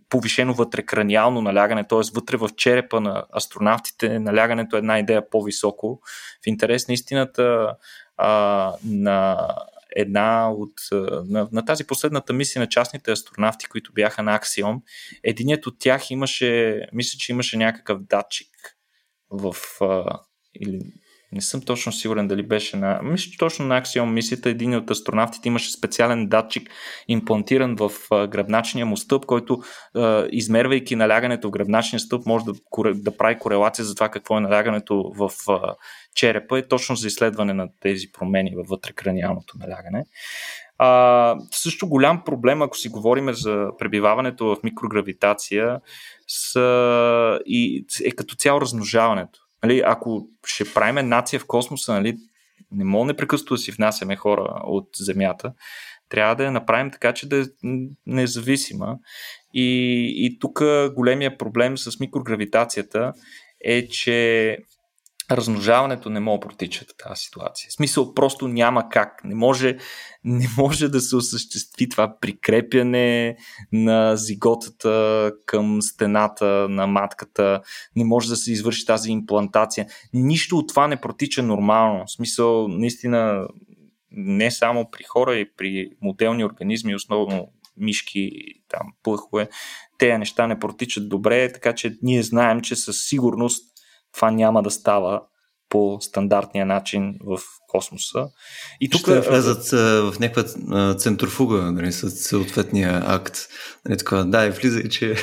повишено 0.09 0.53
вътрекраниално 0.53 1.41
налягане, 1.41 1.87
т.е. 1.87 1.99
вътре 2.13 2.37
в 2.37 2.49
черепа 2.57 3.01
на 3.01 3.25
астронавтите 3.37 4.19
налягането 4.19 4.75
е 4.75 4.79
една 4.79 4.99
идея 4.99 5.29
по-високо. 5.29 6.01
В 6.43 6.47
интерес 6.47 6.87
на 6.87 6.93
истината 6.93 7.75
а, 8.17 8.73
на 8.85 9.47
една 9.95 10.51
от 10.51 10.73
на, 11.25 11.49
на 11.51 11.65
тази 11.65 11.87
последната 11.87 12.33
мисия 12.33 12.59
на 12.59 12.69
частните 12.69 13.11
астронавти, 13.11 13.65
които 13.65 13.93
бяха 13.93 14.23
на 14.23 14.35
Аксиом, 14.35 14.81
единият 15.23 15.67
от 15.67 15.79
тях 15.79 16.11
имаше, 16.11 16.81
мисля, 16.93 17.17
че 17.19 17.31
имаше 17.31 17.57
някакъв 17.57 18.03
датчик 18.03 18.49
в 19.29 19.55
а, 19.81 20.19
или 20.61 20.81
не 21.31 21.41
съм 21.41 21.61
точно 21.61 21.91
сигурен 21.91 22.27
дали 22.27 22.43
беше 22.43 22.77
на... 22.77 22.99
Мисля, 23.03 23.31
точно 23.39 23.65
на 23.65 23.81
Axiom 23.81 24.05
мисията 24.05 24.49
един 24.49 24.75
от 24.75 24.91
астронавтите 24.91 25.47
имаше 25.47 25.71
специален 25.71 26.27
датчик 26.27 26.69
имплантиран 27.07 27.75
в 27.75 27.91
гръбначния 28.11 28.85
му 28.85 28.97
стълб, 28.97 29.25
който 29.25 29.61
измервайки 30.31 30.95
налягането 30.95 31.47
в 31.47 31.51
гръбначния 31.51 31.99
стълб 31.99 32.25
може 32.25 32.45
да, 32.45 32.53
да 32.93 33.17
прави 33.17 33.39
корелация 33.39 33.85
за 33.85 33.95
това 33.95 34.09
какво 34.09 34.37
е 34.37 34.41
налягането 34.41 35.11
в 35.15 35.31
черепа 36.15 36.59
и 36.59 36.67
точно 36.67 36.95
за 36.95 37.07
изследване 37.07 37.53
на 37.53 37.67
тези 37.81 38.11
промени 38.11 38.55
във 38.55 38.67
вътрекраниалното 38.67 39.57
налягане. 39.57 40.05
А, 40.77 41.35
също 41.51 41.89
голям 41.89 42.23
проблем, 42.23 42.61
ако 42.61 42.77
си 42.77 42.89
говорим 42.89 43.33
за 43.33 43.67
пребиваването 43.79 44.45
в 44.45 44.57
микрогравитация, 44.63 45.79
с, 46.27 46.59
и, 47.45 47.85
е 48.05 48.11
като 48.11 48.35
цяло 48.35 48.61
размножаването. 48.61 49.39
Нали, 49.63 49.83
ако 49.85 50.27
ще 50.45 50.73
правим 50.73 51.09
нация 51.09 51.39
в 51.39 51.47
космоса, 51.47 51.93
нали, 51.93 52.17
не 52.71 52.83
мога 52.83 53.05
непрекъснато 53.05 53.53
да 53.53 53.57
си 53.57 53.71
внасяме 53.71 54.15
хора 54.15 54.61
от 54.63 54.87
Земята. 54.99 55.53
Трябва 56.09 56.35
да 56.35 56.43
я 56.43 56.51
направим 56.51 56.91
така, 56.91 57.13
че 57.13 57.29
да 57.29 57.41
е 57.41 57.45
независима. 58.05 58.97
И, 59.53 59.65
и 60.17 60.39
тук 60.39 60.63
големия 60.95 61.37
проблем 61.37 61.77
с 61.77 61.99
микрогравитацията 61.99 63.13
е, 63.65 63.87
че 63.87 64.57
размножаването 65.31 66.09
не 66.09 66.19
може 66.19 66.39
да 66.39 66.47
протича 66.47 66.85
тази 66.85 67.23
ситуация. 67.23 67.69
В 67.69 67.73
смисъл 67.73 68.13
просто 68.13 68.47
няма 68.47 68.89
как. 68.89 69.23
Не 69.23 69.35
може, 69.35 69.77
не 70.23 70.47
може 70.57 70.87
да 70.87 71.01
се 71.01 71.15
осъществи 71.15 71.89
това 71.89 72.19
прикрепяне 72.21 73.37
на 73.71 74.15
зиготата 74.15 75.31
към 75.45 75.81
стената 75.81 76.45
на 76.69 76.87
матката. 76.87 77.61
Не 77.95 78.03
може 78.03 78.29
да 78.29 78.35
се 78.35 78.51
извърши 78.51 78.85
тази 78.85 79.11
имплантация. 79.11 79.87
Нищо 80.13 80.57
от 80.57 80.69
това 80.69 80.87
не 80.87 81.01
протича 81.01 81.43
нормално. 81.43 82.05
В 82.05 82.11
смисъл, 82.11 82.67
наистина, 82.67 83.47
не 84.11 84.51
само 84.51 84.91
при 84.91 85.03
хора, 85.03 85.35
и 85.35 85.55
при 85.57 85.89
моделни 86.01 86.45
организми, 86.45 86.95
основно 86.95 87.51
мишки, 87.77 88.31
там, 88.67 88.87
плъхове, 89.03 89.49
тези 89.97 90.17
неща 90.17 90.47
не 90.47 90.59
протичат 90.59 91.09
добре, 91.09 91.53
така 91.53 91.75
че 91.75 91.97
ние 92.01 92.23
знаем, 92.23 92.61
че 92.61 92.75
със 92.75 92.97
сигурност 93.03 93.78
това 94.13 94.31
няма 94.31 94.63
да 94.63 94.71
става 94.71 95.21
по 95.69 95.97
стандартния 96.01 96.65
начин 96.65 97.15
в 97.25 97.39
космоса. 97.67 98.27
И 98.81 98.89
тук 98.89 99.01
ще 99.01 99.19
влезат 99.19 99.69
в 100.13 100.19
някаква 100.19 100.43
центрофуга 100.95 101.71
нали, 101.71 101.91
с 101.91 102.09
съответния 102.09 103.03
акт. 103.05 103.37
Нали, 103.85 103.97
така, 103.97 104.23
да, 104.23 104.45
и 104.45 104.49
влиза 104.49 104.89
че 104.89 105.15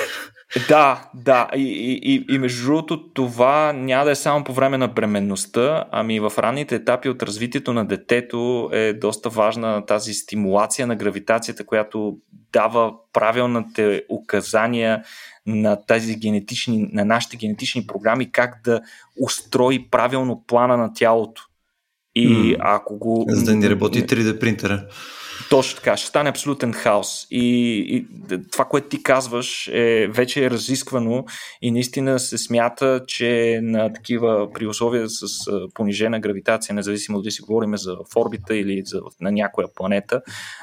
да, 0.68 1.11
да. 1.14 1.48
И, 1.56 2.00
и, 2.02 2.35
и, 2.35 2.38
между 2.38 2.66
другото, 2.66 3.09
това 3.12 3.72
няма 3.72 4.04
да 4.04 4.11
е 4.11 4.14
само 4.14 4.44
по 4.44 4.52
време 4.52 4.78
на 4.78 4.88
бременността, 4.88 5.85
ами 5.90 6.20
в 6.20 6.32
ранните 6.38 6.74
етапи 6.74 7.09
от 7.09 7.22
развитието 7.22 7.72
на 7.72 7.85
детето 7.85 8.70
е 8.72 8.92
доста 8.92 9.28
важна 9.28 9.87
тази 9.87 10.14
стимулация 10.14 10.87
на 10.87 10.96
гравитацията, 10.96 11.66
която 11.66 12.18
дава 12.52 12.92
правилните 13.12 14.02
указания 14.09 15.04
на 15.46 15.87
тези 15.87 16.16
генетични, 16.16 16.88
на 16.92 17.04
нашите 17.04 17.37
генетични 17.37 17.87
програми, 17.87 18.32
как 18.32 18.61
да 18.64 18.80
устрои 19.22 19.88
правилно 19.90 20.44
плана 20.46 20.76
на 20.76 20.92
тялото. 20.92 21.42
И 22.14 22.28
mm. 22.28 22.56
ако 22.61 22.98
го. 22.98 23.26
За 23.28 23.44
да 23.44 23.56
не 23.56 23.70
работи 23.70 24.06
3D 24.06 24.40
принтера. 24.40 24.87
Точно 25.51 25.77
така, 25.77 25.96
ще 25.96 26.09
стане 26.09 26.31
абсолютен 26.31 26.72
хаос. 26.72 27.27
И, 27.31 27.77
и 27.88 28.07
това, 28.53 28.64
което 28.64 28.88
ти 28.88 29.03
казваш, 29.03 29.68
е, 29.68 30.09
вече 30.11 30.44
е 30.44 30.51
разисквано 30.51 31.25
и 31.62 31.70
наистина 31.70 32.18
се 32.18 32.38
смята, 32.38 33.01
че 33.07 33.61
на 33.62 33.92
такива 33.92 34.53
при 34.53 34.66
условия 34.66 35.09
с 35.09 35.29
понижена 35.75 36.20
гравитация, 36.20 36.75
независимо 36.75 37.20
дали 37.20 37.31
си 37.31 37.42
говорим 37.42 37.77
за 37.77 37.96
в 38.12 38.16
орбита 38.16 38.57
или 38.57 38.83
за, 38.85 39.01
на 39.20 39.33
някоя 39.33 39.68
планета, 39.75 40.22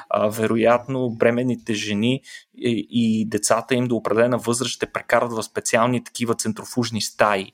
а, 0.10 0.28
вероятно 0.28 1.10
бременните 1.10 1.74
жени 1.74 2.22
и, 2.58 2.88
и 2.90 3.26
децата 3.30 3.76
им 3.76 3.88
до 3.88 3.96
определена 3.96 4.38
възраст 4.38 4.72
ще 4.72 4.86
прекарат 4.86 5.32
в 5.32 5.44
специални 5.44 6.04
такива 6.04 6.36
центрофужни 6.36 7.02
стаи 7.02 7.52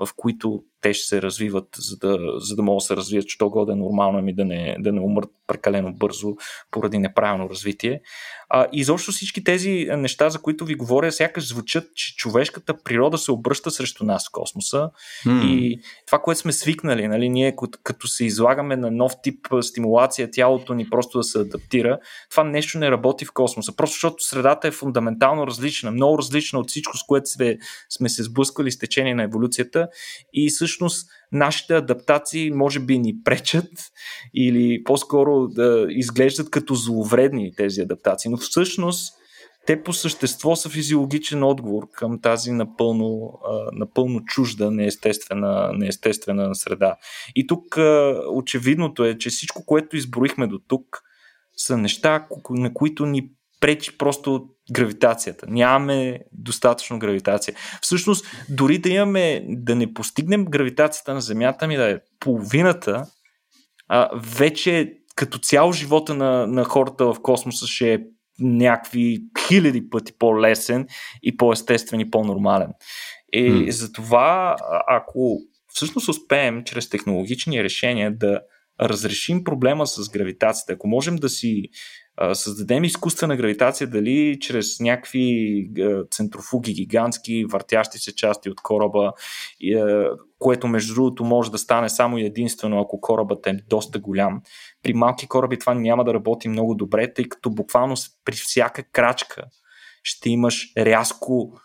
в 0.00 0.08
които 0.16 0.62
те 0.80 0.94
ще 0.94 1.06
се 1.06 1.22
развиват, 1.22 1.68
за 1.76 1.96
да, 1.96 2.18
за 2.40 2.56
да 2.56 2.62
могат 2.62 2.78
да 2.78 2.84
се 2.84 2.96
развият, 2.96 3.28
що 3.28 3.50
годе 3.50 3.72
е 3.72 3.76
нормално 3.76 4.22
ми 4.22 4.34
да 4.34 4.44
не, 4.44 4.76
да 4.78 4.92
не 4.92 5.00
умрат 5.00 5.30
прекалено 5.46 5.92
бързо 5.92 6.36
поради 6.70 6.98
неправилно 6.98 7.50
развитие. 7.50 8.00
А, 8.48 8.66
и 8.72 8.80
изобщо 8.80 9.12
всички 9.12 9.44
тези 9.44 9.86
неща, 9.96 10.30
за 10.30 10.38
които 10.38 10.64
ви 10.64 10.74
говоря, 10.74 11.12
сякаш 11.12 11.48
звучат, 11.48 11.84
че 11.94 12.16
човешката 12.16 12.82
природа 12.82 13.18
се 13.18 13.32
обръща 13.32 13.70
срещу 13.70 14.04
нас 14.04 14.28
в 14.28 14.32
космоса. 14.32 14.90
Mm. 15.26 15.44
И 15.44 15.80
това, 16.06 16.18
което 16.18 16.40
сме 16.40 16.52
свикнали, 16.52 17.08
нали, 17.08 17.28
ние 17.28 17.56
като, 17.56 17.78
като 17.82 18.08
се 18.08 18.24
излагаме 18.24 18.76
на 18.76 18.90
нов 18.90 19.12
тип 19.22 19.46
стимулация, 19.60 20.30
тялото 20.30 20.74
ни 20.74 20.90
просто 20.90 21.18
да 21.18 21.24
се 21.24 21.38
адаптира, 21.38 21.98
това 22.30 22.44
нещо 22.44 22.78
не 22.78 22.90
работи 22.90 23.24
в 23.24 23.32
космоса. 23.32 23.76
Просто 23.76 23.94
защото 23.94 24.24
средата 24.24 24.68
е 24.68 24.70
фундаментално 24.70 25.46
различна, 25.46 25.90
много 25.90 26.18
различна 26.18 26.58
от 26.58 26.68
всичко, 26.68 26.98
с 26.98 27.02
което 27.02 27.30
сме, 27.30 27.58
сме 27.90 28.08
се 28.08 28.22
сблъскали 28.22 28.72
с 28.72 28.78
течение 28.78 29.14
на 29.14 29.22
еволюцията. 29.22 29.88
И 30.32 30.50
всъщност 30.70 31.08
нашите 31.32 31.74
адаптации 31.74 32.50
може 32.50 32.80
би 32.80 32.98
ни 32.98 33.14
пречат 33.24 33.70
или 34.34 34.84
по-скоро 34.84 35.48
да 35.48 35.86
изглеждат 35.88 36.50
като 36.50 36.74
зловредни 36.74 37.54
тези 37.56 37.80
адаптации, 37.80 38.30
но 38.30 38.36
всъщност 38.36 39.14
те 39.66 39.82
по 39.82 39.92
същество 39.92 40.56
са 40.56 40.68
физиологичен 40.68 41.42
отговор 41.42 41.90
към 41.92 42.20
тази 42.20 42.52
напълно, 42.52 43.38
напълно 43.72 44.24
чужда, 44.24 44.70
неестествена, 44.70 45.70
неестествена 45.74 46.54
среда. 46.54 46.96
И 47.36 47.46
тук 47.46 47.78
очевидното 48.32 49.04
е, 49.04 49.18
че 49.18 49.30
всичко, 49.30 49.66
което 49.66 49.96
изброихме 49.96 50.46
до 50.46 50.58
тук, 50.68 51.02
са 51.56 51.78
неща, 51.78 52.26
на 52.50 52.74
които 52.74 53.06
ни 53.06 53.30
пречи 53.60 53.98
просто 53.98 54.48
гравитацията. 54.72 55.46
Нямаме 55.48 56.20
достатъчно 56.32 56.98
гравитация. 56.98 57.54
Всъщност, 57.80 58.26
дори 58.48 58.78
да 58.78 58.88
имаме, 58.88 59.44
да 59.48 59.76
не 59.76 59.94
постигнем 59.94 60.44
гравитацията 60.44 61.14
на 61.14 61.20
Земята, 61.20 61.66
ми 61.66 61.76
да 61.76 61.90
е 61.90 61.98
половината, 62.20 63.06
а, 63.88 64.10
вече 64.14 64.92
като 65.14 65.38
цяло 65.38 65.72
живота 65.72 66.14
на, 66.14 66.46
на 66.46 66.64
хората 66.64 67.04
в 67.04 67.16
космоса 67.22 67.66
ще 67.66 67.94
е 67.94 68.00
някакви 68.40 69.18
хиляди 69.46 69.90
пъти 69.90 70.12
по-лесен 70.18 70.86
и 71.22 71.36
по-естествен 71.36 72.00
и 72.00 72.10
по-нормален. 72.10 72.68
И 73.32 73.50
mm. 73.50 73.70
затова, 73.70 74.56
ако 74.88 75.38
всъщност 75.74 76.08
успеем 76.08 76.64
чрез 76.64 76.88
технологични 76.88 77.64
решения 77.64 78.16
да 78.16 78.40
разрешим 78.80 79.44
проблема 79.44 79.86
с 79.86 80.10
гравитацията, 80.10 80.72
ако 80.72 80.88
можем 80.88 81.16
да 81.16 81.28
си 81.28 81.62
създадем 82.32 82.84
изкуствена 82.84 83.36
гравитация, 83.36 83.86
дали 83.86 84.38
чрез 84.40 84.80
някакви 84.80 85.70
центрофуги 86.10 86.72
гигантски, 86.74 87.44
въртящи 87.44 87.98
се 87.98 88.14
части 88.14 88.50
от 88.50 88.60
кораба, 88.62 89.12
което 90.38 90.66
между 90.66 90.94
другото 90.94 91.24
може 91.24 91.50
да 91.50 91.58
стане 91.58 91.88
само 91.88 92.18
единствено 92.18 92.80
ако 92.80 93.00
корабът 93.00 93.46
е 93.46 93.58
доста 93.68 93.98
голям. 93.98 94.42
При 94.82 94.94
малки 94.94 95.28
кораби 95.28 95.58
това 95.58 95.74
няма 95.74 96.04
да 96.04 96.14
работи 96.14 96.48
много 96.48 96.74
добре, 96.74 97.12
тъй 97.14 97.24
като 97.24 97.50
буквално 97.50 97.94
при 98.24 98.34
всяка 98.34 98.82
крачка 98.82 99.44
ще 100.02 100.30
имаш 100.30 100.72
рязко 100.78 101.60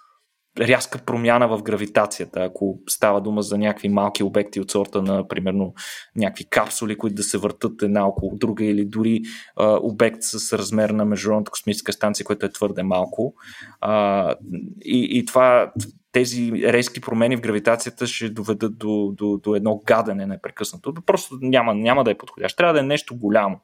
рязка 0.59 0.99
промяна 1.05 1.47
в 1.47 1.63
гравитацията, 1.63 2.39
ако 2.43 2.79
става 2.89 3.21
дума 3.21 3.41
за 3.41 3.57
някакви 3.57 3.89
малки 3.89 4.23
обекти 4.23 4.59
от 4.59 4.71
сорта 4.71 5.01
на, 5.01 5.27
примерно, 5.27 5.73
някакви 6.15 6.45
капсули, 6.45 6.97
които 6.97 7.15
да 7.15 7.23
се 7.23 7.37
въртат 7.37 7.81
една 7.81 8.07
около 8.07 8.37
друга 8.37 8.65
или 8.65 8.85
дори 8.85 9.21
а, 9.55 9.79
обект 9.81 10.17
с 10.21 10.57
размер 10.57 10.89
на 10.89 11.05
Международната 11.05 11.51
космическа 11.51 11.93
станция, 11.93 12.25
което 12.25 12.45
е 12.45 12.51
твърде 12.51 12.83
малко. 12.83 13.33
А, 13.81 14.35
и, 14.85 15.19
и 15.19 15.25
това 15.25 15.71
тези 16.11 16.51
резки 16.51 17.01
промени 17.01 17.37
в 17.37 17.41
гравитацията 17.41 18.07
ще 18.07 18.29
доведат 18.29 18.77
до, 18.77 19.13
до, 19.17 19.37
до 19.43 19.55
едно 19.55 19.81
гадене 19.85 20.25
непрекъснато. 20.25 20.93
Просто 21.05 21.37
няма, 21.41 21.75
няма 21.75 22.03
да 22.03 22.11
е 22.11 22.17
подходящ. 22.17 22.57
Трябва 22.57 22.73
да 22.73 22.79
е 22.79 22.83
нещо 22.83 23.15
голямо 23.15 23.59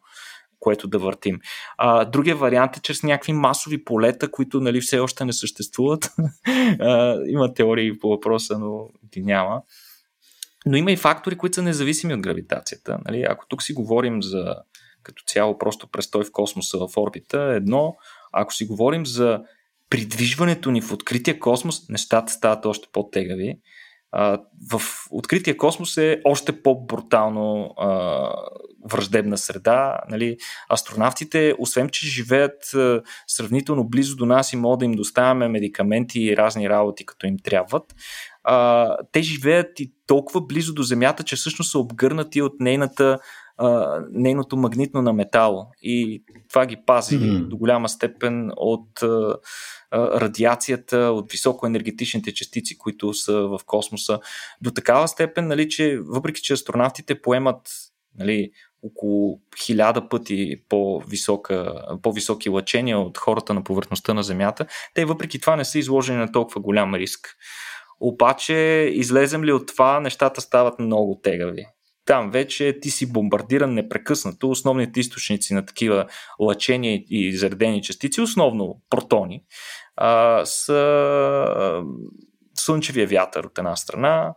което 0.62 0.88
да 0.88 1.00
въртим. 1.00 1.40
А, 1.78 2.06
другия 2.06 2.36
вариант 2.36 2.78
е 2.78 2.82
чрез 2.82 3.04
някакви 3.04 3.34
масови 3.34 3.84
полета, 3.84 4.32
които 4.32 4.62
нали, 4.62 4.82
все 4.82 5.00
още 5.00 5.26
не 5.26 5.34
съществуват. 5.34 6.12
а, 6.80 7.18
има 7.28 7.54
теории 7.54 8.00
по 8.00 8.10
въпроса, 8.10 8.60
но 8.60 8.88
ги 9.14 9.22
няма. 9.22 9.62
Но 10.66 10.78
има 10.78 10.92
и 10.92 10.98
фактори, 10.98 11.38
които 11.38 11.56
са 11.56 11.62
независими 11.62 12.14
от 12.14 12.22
гравитацията. 12.22 13.00
Нали? 13.06 13.26
Ако 13.30 13.46
тук 13.48 13.64
си 13.64 13.74
говорим 13.74 14.24
за 14.24 14.56
като 15.04 15.24
цяло 15.28 15.58
просто 15.58 15.88
престой 15.88 16.24
в 16.24 16.32
космоса 16.32 16.78
в 16.78 16.98
орбита, 16.98 17.40
едно, 17.42 17.96
ако 18.34 18.54
си 18.54 18.66
говорим 18.66 19.06
за 19.06 19.42
придвижването 19.90 20.72
ни 20.72 20.82
в 20.82 20.92
открития 20.92 21.40
космос, 21.40 21.90
нещата 21.90 22.34
стават 22.34 22.66
още 22.66 22.88
по-тегави 22.92 23.60
в 24.72 24.82
открития 25.12 25.58
космос 25.58 25.98
е 25.98 26.22
още 26.24 26.62
по-брутално 26.62 27.74
а, 27.78 28.30
враждебна 28.92 29.38
среда. 29.38 30.00
Нали? 30.10 30.38
Астронавтите, 30.74 31.56
освен 31.60 31.90
че 31.90 32.08
живеят 32.08 32.74
а, 32.74 33.02
сравнително 33.28 33.84
близо 33.84 34.16
до 34.16 34.26
нас 34.26 34.54
и 34.54 34.58
могат 34.58 34.80
да 34.80 34.86
им 34.86 34.92
доставяме 34.92 35.48
медикаменти 35.48 36.20
и 36.20 36.38
разни 36.38 36.70
работи, 36.70 37.06
като 37.06 37.28
им 37.28 37.38
трябват, 37.44 37.96
а, 38.44 38.98
те 39.12 39.22
живеят 39.22 39.80
и 39.80 39.94
толкова 40.08 40.42
близо 40.42 40.74
до 40.74 40.84
Земята, 40.84 41.24
че 41.24 41.36
всъщност 41.36 41.72
са 41.72 41.80
обгърнати 41.80 42.42
от 42.42 42.54
нейната 42.60 43.20
нейното 44.12 44.58
магнитно 44.58 45.02
на 45.02 45.14
метал 45.14 45.72
и 45.82 46.24
това 46.50 46.66
ги 46.66 46.78
пази 46.86 47.20
mm-hmm. 47.20 47.48
до 47.48 47.58
голяма 47.58 47.90
степен 47.90 48.52
от 48.58 49.04
а, 49.04 49.38
радиацията, 49.94 50.98
от 50.98 51.32
високоенергетичните 51.32 52.34
частици, 52.34 52.78
които 52.78 53.14
са 53.14 53.34
в 53.34 53.60
космоса, 53.66 54.20
до 54.62 54.72
такава 54.72 55.08
степен, 55.08 55.48
нали, 55.48 55.70
че 55.70 56.00
въпреки, 56.02 56.42
че 56.42 56.54
астронавтите 56.54 57.22
поемат 57.22 57.62
нали, 58.18 58.52
около 58.84 59.42
хиляда 59.64 60.10
пъти 60.10 60.62
по-висока, 60.70 61.86
по-високи 62.02 62.50
лъчения 62.50 63.00
от 63.00 63.18
хората 63.18 63.54
на 63.54 63.64
повърхността 63.64 64.14
на 64.14 64.24
Земята, 64.24 64.66
те 64.94 65.06
въпреки 65.06 65.40
това 65.40 65.56
не 65.56 65.66
са 65.66 65.80
изложени 65.80 66.20
на 66.20 66.32
толкова 66.32 66.62
голям 66.62 66.96
риск. 66.96 67.36
Обаче, 68.00 68.54
излезем 68.94 69.44
ли 69.44 69.54
от 69.54 69.68
това, 69.68 70.00
нещата 70.00 70.42
стават 70.42 70.80
много 70.80 71.20
тегави 71.24 71.66
там 72.06 72.32
вече 72.32 72.80
ти 72.82 72.90
си 72.90 73.14
бомбардиран 73.14 73.74
непрекъснато. 73.74 74.50
Основните 74.50 75.00
източници 75.00 75.54
на 75.54 75.66
такива 75.66 76.08
лъчения 76.40 77.04
и 77.10 77.38
заредени 77.38 77.82
частици, 77.82 78.22
основно 78.22 78.82
протони, 78.90 79.44
а, 79.96 80.42
са 80.46 81.84
слънчевия 82.56 83.08
вятър 83.08 83.44
от 83.44 83.58
една 83.58 83.76
страна, 83.76 84.34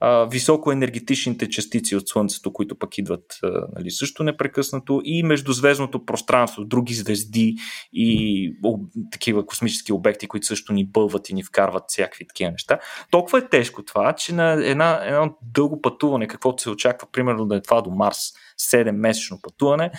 а, 0.00 0.24
високоенергетичните 0.24 1.48
частици 1.48 1.96
от 1.96 2.08
Слънцето, 2.08 2.52
които 2.52 2.78
пък 2.78 2.98
идват 2.98 3.38
а, 3.42 3.66
нали, 3.76 3.90
също 3.90 4.22
непрекъснато 4.22 5.00
и 5.04 5.22
междузвездното 5.22 6.04
пространство, 6.04 6.64
други 6.64 6.94
звезди 6.94 7.56
и 7.92 8.56
о, 8.64 8.78
такива 9.12 9.46
космически 9.46 9.92
обекти, 9.92 10.26
които 10.26 10.46
също 10.46 10.72
ни 10.72 10.86
бълват 10.86 11.28
и 11.28 11.34
ни 11.34 11.42
вкарват 11.42 11.84
всякакви 11.88 12.26
такива 12.26 12.50
неща. 12.50 12.78
Толкова 13.10 13.38
е 13.38 13.48
тежко 13.48 13.84
това, 13.84 14.12
че 14.12 14.34
на 14.34 14.66
една, 14.66 15.00
едно 15.04 15.36
дълго 15.42 15.80
пътуване, 15.80 16.26
каквото 16.26 16.62
се 16.62 16.70
очаква, 16.70 17.08
примерно 17.12 17.46
да 17.46 17.56
е 17.56 17.62
това 17.62 17.82
до 17.82 17.90
Марс, 17.90 18.18
7-месечно 18.60 19.42
пътуване, 19.42 19.90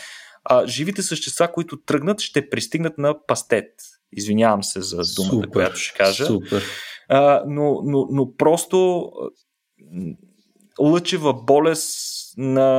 а, 0.43 0.67
живите 0.67 1.01
същества, 1.01 1.51
които 1.51 1.77
тръгнат, 1.77 2.21
ще 2.21 2.49
пристигнат 2.49 2.97
на 2.97 3.25
пастет. 3.27 3.71
Извинявам 4.11 4.63
се 4.63 4.81
за 4.81 5.01
думата, 5.15 5.31
супер, 5.31 5.49
която 5.49 5.77
ще 5.77 5.97
кажа. 5.97 6.25
Супер. 6.25 6.63
А, 7.09 7.43
но, 7.47 7.81
но, 7.83 8.07
но 8.11 8.35
просто 8.35 9.09
лъчева 10.79 11.33
болест 11.33 12.33
на, 12.37 12.69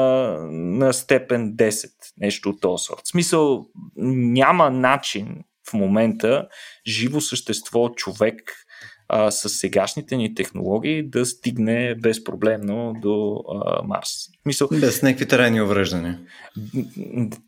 на 0.51 0.93
степен 0.93 1.53
10, 1.57 1.91
нещо 2.19 2.49
от 2.49 2.61
този 2.61 2.85
сорт. 2.85 3.01
В 3.05 3.09
смисъл, 3.09 3.67
няма 3.97 4.71
начин 4.71 5.45
в 5.71 5.73
момента 5.73 6.49
живо 6.87 7.21
същество, 7.21 7.89
човек 7.89 8.53
а, 9.09 9.31
с 9.31 9.49
сегашните 9.49 10.17
ни 10.17 10.35
технологии 10.35 11.09
да 11.09 11.27
стигне 11.27 11.95
безпроблемно 12.03 12.95
до 13.03 13.45
а, 13.55 13.83
Марс. 13.83 14.11
Мисъл, 14.47 14.69
Без 14.81 15.03
някакви 15.03 15.29
трайни 15.29 15.63
увреждания. 15.63 16.21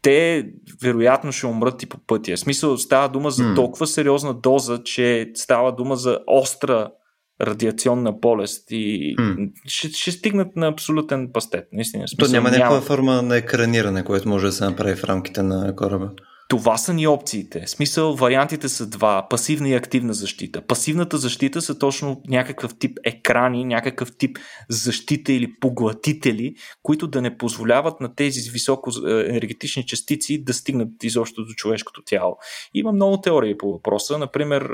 Те 0.03 0.49
вероятно 0.83 1.33
ще 1.33 1.47
умрат 1.47 1.83
и 1.83 1.87
по 1.87 1.99
пътя. 1.99 2.37
В 2.37 2.41
смисъл 2.41 2.79
става 2.79 3.09
дума 3.09 3.31
за 3.31 3.55
толкова 3.55 3.87
сериозна 3.87 4.35
доза, 4.35 4.83
че 4.85 5.31
става 5.35 5.75
дума 5.75 5.97
за 5.97 6.19
остра 6.27 6.91
радиационна 7.40 8.12
болест 8.12 8.70
и 8.70 9.16
mm. 9.18 9.51
ще, 9.66 9.88
ще 9.88 10.12
стигнат 10.12 10.57
на 10.57 10.66
абсолютен 10.66 11.31
пастет. 11.33 11.68
Наистина. 11.72 12.09
Смисъл, 12.09 12.27
То 12.27 12.33
няма 12.33 12.51
някаква 12.51 12.81
форма 12.81 13.22
на 13.22 13.37
екраниране, 13.37 14.05
което 14.05 14.29
може 14.29 14.46
да 14.46 14.53
се 14.53 14.64
направи 14.64 14.94
в 14.94 15.05
рамките 15.05 15.42
на 15.42 15.77
кораба. 15.77 16.11
Това 16.49 16.77
са 16.79 16.95
ни 16.95 17.07
опциите. 17.07 17.63
В 17.67 17.71
смисъл, 17.71 18.15
вариантите 18.15 18.69
са 18.69 18.87
два. 18.87 19.27
Пасивна 19.31 19.69
и 19.69 19.75
активна 19.75 20.15
защита. 20.15 20.61
Пасивната 20.67 21.19
защита 21.19 21.63
са 21.63 21.79
точно 21.79 22.23
някакъв 22.29 22.79
тип 22.79 22.99
екрани, 23.05 23.65
някакъв 23.65 24.17
тип 24.17 24.39
защита 24.69 25.33
или 25.33 25.55
поглътители, 25.61 26.55
които 26.83 27.07
да 27.07 27.23
не 27.23 27.37
позволяват 27.37 28.01
на 28.01 28.15
тези 28.15 28.51
високо 28.51 28.91
е, 29.07 29.11
енергетични 29.11 29.87
частици 29.87 30.45
да 30.45 30.55
стигнат 30.55 30.89
изобщо 31.03 31.45
до 31.45 31.53
човешкото 31.53 32.03
тяло. 32.07 32.37
Има 32.75 32.93
много 32.93 33.21
теории 33.21 33.59
по 33.59 33.73
въпроса. 33.73 34.19
Например, 34.19 34.69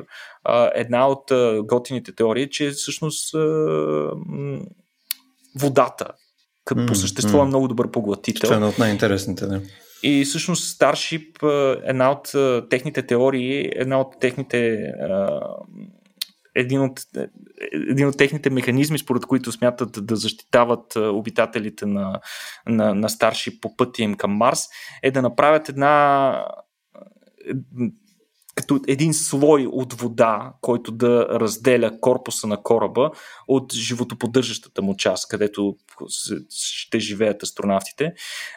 една 0.74 1.08
от 1.08 1.32
готините 1.66 2.14
теории 2.14 2.42
е, 2.42 2.50
че 2.50 2.70
всъщност 2.70 3.34
водата 5.60 6.06
по 6.86 6.94
същество 6.94 7.42
е 7.42 7.46
много 7.46 7.68
добър 7.68 7.90
поглътител. 7.90 8.40
Това 8.40 8.54
е 8.54 8.56
една 8.56 8.68
от 8.68 8.78
най-интересните, 8.78 9.46
да. 9.46 9.62
И 10.06 10.24
всъщност 10.24 10.78
Starship, 10.78 11.42
една 11.84 12.10
от 12.10 12.32
техните 12.68 13.06
теории, 13.06 13.70
една 13.74 14.00
от 14.00 14.20
техните 14.20 14.92
един 16.54 16.80
от, 16.80 17.00
един 17.90 18.08
от 18.08 18.18
техните 18.18 18.50
механизми, 18.50 18.98
според 18.98 19.26
които 19.26 19.52
смятат 19.52 20.06
да 20.06 20.16
защитават 20.16 20.96
обитателите 20.96 21.86
на, 21.86 22.20
на, 22.66 22.94
на 22.94 23.08
Starship 23.08 23.60
по 23.60 23.76
пътя 23.76 24.02
им 24.02 24.14
към 24.14 24.32
Марс, 24.32 24.60
е 25.02 25.10
да 25.10 25.22
направят 25.22 25.68
една 25.68 26.46
като 28.54 28.80
един 28.88 29.14
слой 29.14 29.66
от 29.72 29.92
вода, 29.92 30.52
който 30.60 30.92
да 30.92 31.26
разделя 31.30 32.00
корпуса 32.00 32.46
на 32.46 32.62
кораба 32.62 33.10
от 33.48 33.72
животоподдържащата 33.72 34.82
му 34.82 34.96
част, 34.96 35.28
където 35.28 35.76
ще 36.50 36.98
живеят 36.98 37.42
астронавтите. 37.42 38.12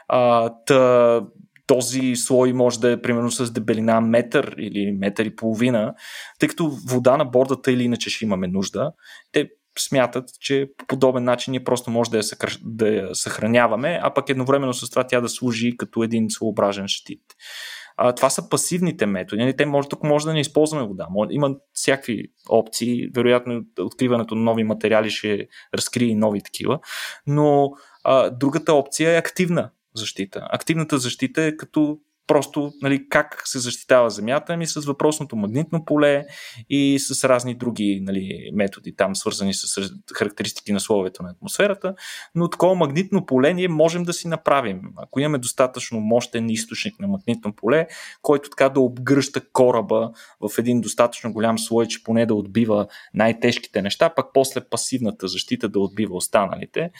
А, 0.08 0.54
та, 0.66 1.22
този 1.68 2.16
слой 2.16 2.54
може 2.54 2.80
да 2.80 2.92
е 2.92 3.02
примерно 3.02 3.32
с 3.32 3.52
дебелина 3.52 4.02
метър 4.02 4.56
или 4.58 4.92
метър 4.92 5.26
и 5.26 5.36
половина, 5.36 5.94
тъй 6.40 6.50
като 6.50 6.72
вода 6.90 7.18
на 7.18 7.26
бордата 7.26 7.72
или 7.72 7.84
иначе 7.84 8.10
ще 8.10 8.26
имаме 8.26 8.48
нужда. 8.48 8.92
Те 9.32 9.50
смятат, 9.80 10.30
че 10.40 10.70
по 10.78 10.86
подобен 10.86 11.24
начин 11.24 11.52
ние 11.52 11.64
просто 11.64 11.92
може 11.92 12.12
да 12.12 12.18
я, 12.18 12.24
съкр... 12.24 12.58
да 12.64 12.88
я 12.88 13.16
съхраняваме, 13.16 14.00
а 14.04 14.14
пък 14.14 14.30
едновременно 14.30 14.74
с 14.74 14.90
това 14.90 15.08
тя 15.08 15.22
да 15.22 15.30
служи 15.30 15.78
като 15.78 16.04
един 16.04 16.30
своеобразен 16.30 16.88
щит. 16.88 17.22
А, 17.98 18.16
това 18.16 18.30
са 18.30 18.50
пасивните 18.50 19.06
методи. 19.06 19.42
Нали? 19.42 19.56
Те 19.56 19.66
може, 19.66 19.90
тук 19.90 20.04
може 20.04 20.26
да 20.26 20.34
не 20.34 20.40
използваме 20.40 20.88
вода. 20.88 21.08
Има 21.30 21.56
всякакви 21.74 22.24
опции. 22.50 23.08
Вероятно, 23.16 23.62
откриването 23.80 24.36
на 24.36 24.42
нови 24.42 24.64
материали 24.64 25.10
ще 25.10 25.48
разкрие 25.76 26.16
нови 26.16 26.42
такива. 26.42 26.80
Но 27.28 27.72
а, 28.04 28.30
другата 28.30 28.74
опция 28.74 29.12
е 29.14 29.18
активна 29.18 29.70
защита. 29.96 30.48
Активната 30.50 30.98
защита 30.98 31.44
е 31.44 31.58
като 31.58 32.00
просто 32.28 32.72
нали, 32.82 33.10
как 33.10 33.42
се 33.46 33.60
защитава 33.60 34.10
Земята, 34.10 34.54
ами 34.54 34.68
с 34.68 34.86
въпросното 34.86 35.36
магнитно 35.36 35.86
поле 35.86 36.26
и 36.70 37.00
с 37.00 37.30
разни 37.30 37.56
други 37.56 38.00
нали, 38.04 38.50
методи, 38.54 38.96
там 38.96 39.16
свързани 39.16 39.54
с 39.54 39.90
характеристики 40.16 40.72
на 40.74 40.80
словето 40.80 41.24
на 41.24 41.30
атмосферата, 41.30 41.96
но 42.36 42.50
такова 42.50 42.76
магнитно 42.76 43.26
поле 43.26 43.54
ние 43.54 43.68
можем 43.68 44.04
да 44.04 44.14
си 44.14 44.28
направим. 44.28 44.82
Ако 44.98 45.20
имаме 45.20 45.38
достатъчно 45.38 46.00
мощен 46.00 46.50
източник 46.50 47.00
на 47.00 47.08
магнитно 47.08 47.54
поле, 47.54 47.88
който 48.22 48.50
така 48.50 48.70
да 48.70 48.80
обгръща 48.80 49.42
кораба 49.54 50.12
в 50.50 50.58
един 50.58 50.82
достатъчно 50.82 51.34
голям 51.34 51.60
слой, 51.60 51.88
че 51.88 52.04
поне 52.04 52.26
да 52.26 52.36
отбива 52.36 52.88
най-тежките 53.14 53.82
неща, 53.82 54.10
пък 54.10 54.26
после 54.34 54.62
пасивната 54.70 55.28
защита 55.28 55.70
да 55.70 55.80
отбива 55.80 56.16
останалите, 56.16 56.92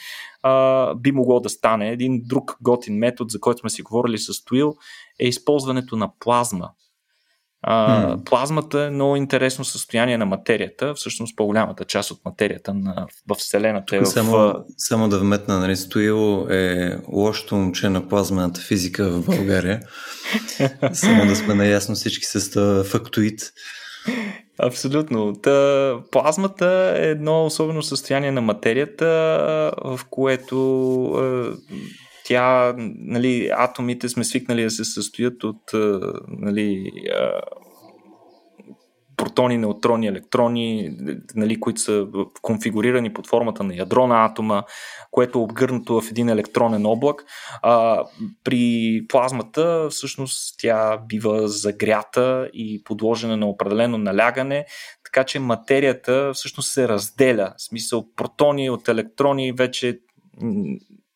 а, 0.42 0.94
би 0.94 1.12
могло 1.12 1.40
да 1.40 1.48
стане. 1.48 1.90
Един 1.90 2.22
друг 2.24 2.56
готин 2.62 2.94
метод, 2.94 3.28
за 3.30 3.40
който 3.40 3.60
сме 3.60 3.70
си 3.70 3.82
говорили 3.82 4.18
с 4.18 4.44
Туил, 4.44 4.74
е 5.18 5.28
използването 5.28 5.96
на 5.96 6.10
плазма. 6.20 6.70
А, 7.62 8.06
hmm. 8.06 8.24
Плазмата 8.24 8.82
е 8.82 8.90
много 8.90 9.16
интересно 9.16 9.64
състояние 9.64 10.18
на 10.18 10.26
материята, 10.26 10.94
всъщност 10.94 11.36
по-голямата 11.36 11.84
част 11.84 12.10
от 12.10 12.24
материята 12.24 12.74
на, 12.74 13.06
в 13.28 13.34
Вселената 13.34 13.96
е 13.96 14.00
в... 14.00 14.06
Само, 14.06 14.54
само 14.76 15.08
да 15.08 15.18
вметна, 15.18 15.58
нали, 15.58 15.76
Стоил 15.76 16.46
е 16.50 16.96
лошото 17.08 17.56
момче 17.56 17.88
на 17.88 18.08
плазмената 18.08 18.60
физика 18.60 19.10
в 19.10 19.26
България. 19.26 19.80
само 20.92 21.26
да 21.26 21.36
сме 21.36 21.54
наясно 21.54 21.94
всички 21.94 22.24
с 22.24 22.84
фактоид. 22.84 23.52
Абсолютно. 24.58 25.32
Та, 25.42 25.94
плазмата 26.10 26.94
е 26.96 27.10
едно 27.10 27.44
особено 27.46 27.82
състояние 27.82 28.30
на 28.30 28.40
материята, 28.40 29.06
в 29.84 30.00
което 30.10 30.54
е, 31.16 31.74
тя, 32.28 32.74
нали, 32.98 33.50
атомите 33.56 34.08
сме 34.08 34.24
свикнали 34.24 34.62
да 34.62 34.70
се 34.70 34.84
състоят 34.84 35.44
от 35.44 35.62
нали, 36.28 36.90
протони, 39.16 39.58
неутрони, 39.58 40.06
електрони, 40.06 40.96
нали, 41.34 41.60
които 41.60 41.80
са 41.80 42.06
конфигурирани 42.42 43.12
под 43.12 43.26
формата 43.26 43.64
на 43.64 43.76
ядро 43.76 44.06
на 44.06 44.24
атома, 44.24 44.62
което 45.10 45.38
е 45.38 45.42
обгърнато 45.42 46.00
в 46.00 46.10
един 46.10 46.28
електронен 46.28 46.86
облак. 46.86 47.24
А, 47.62 48.04
при 48.44 49.02
плазмата 49.08 49.88
всъщност 49.90 50.54
тя 50.58 50.98
бива 51.08 51.48
загрята 51.48 52.50
и 52.52 52.84
подложена 52.84 53.36
на 53.36 53.46
определено 53.46 53.98
налягане, 53.98 54.66
така 55.04 55.24
че 55.24 55.38
материята 55.38 56.30
всъщност 56.34 56.70
се 56.70 56.88
разделя. 56.88 57.54
В 57.56 57.62
смисъл 57.62 58.06
протони 58.16 58.70
от 58.70 58.88
електрони 58.88 59.52
вече 59.52 59.98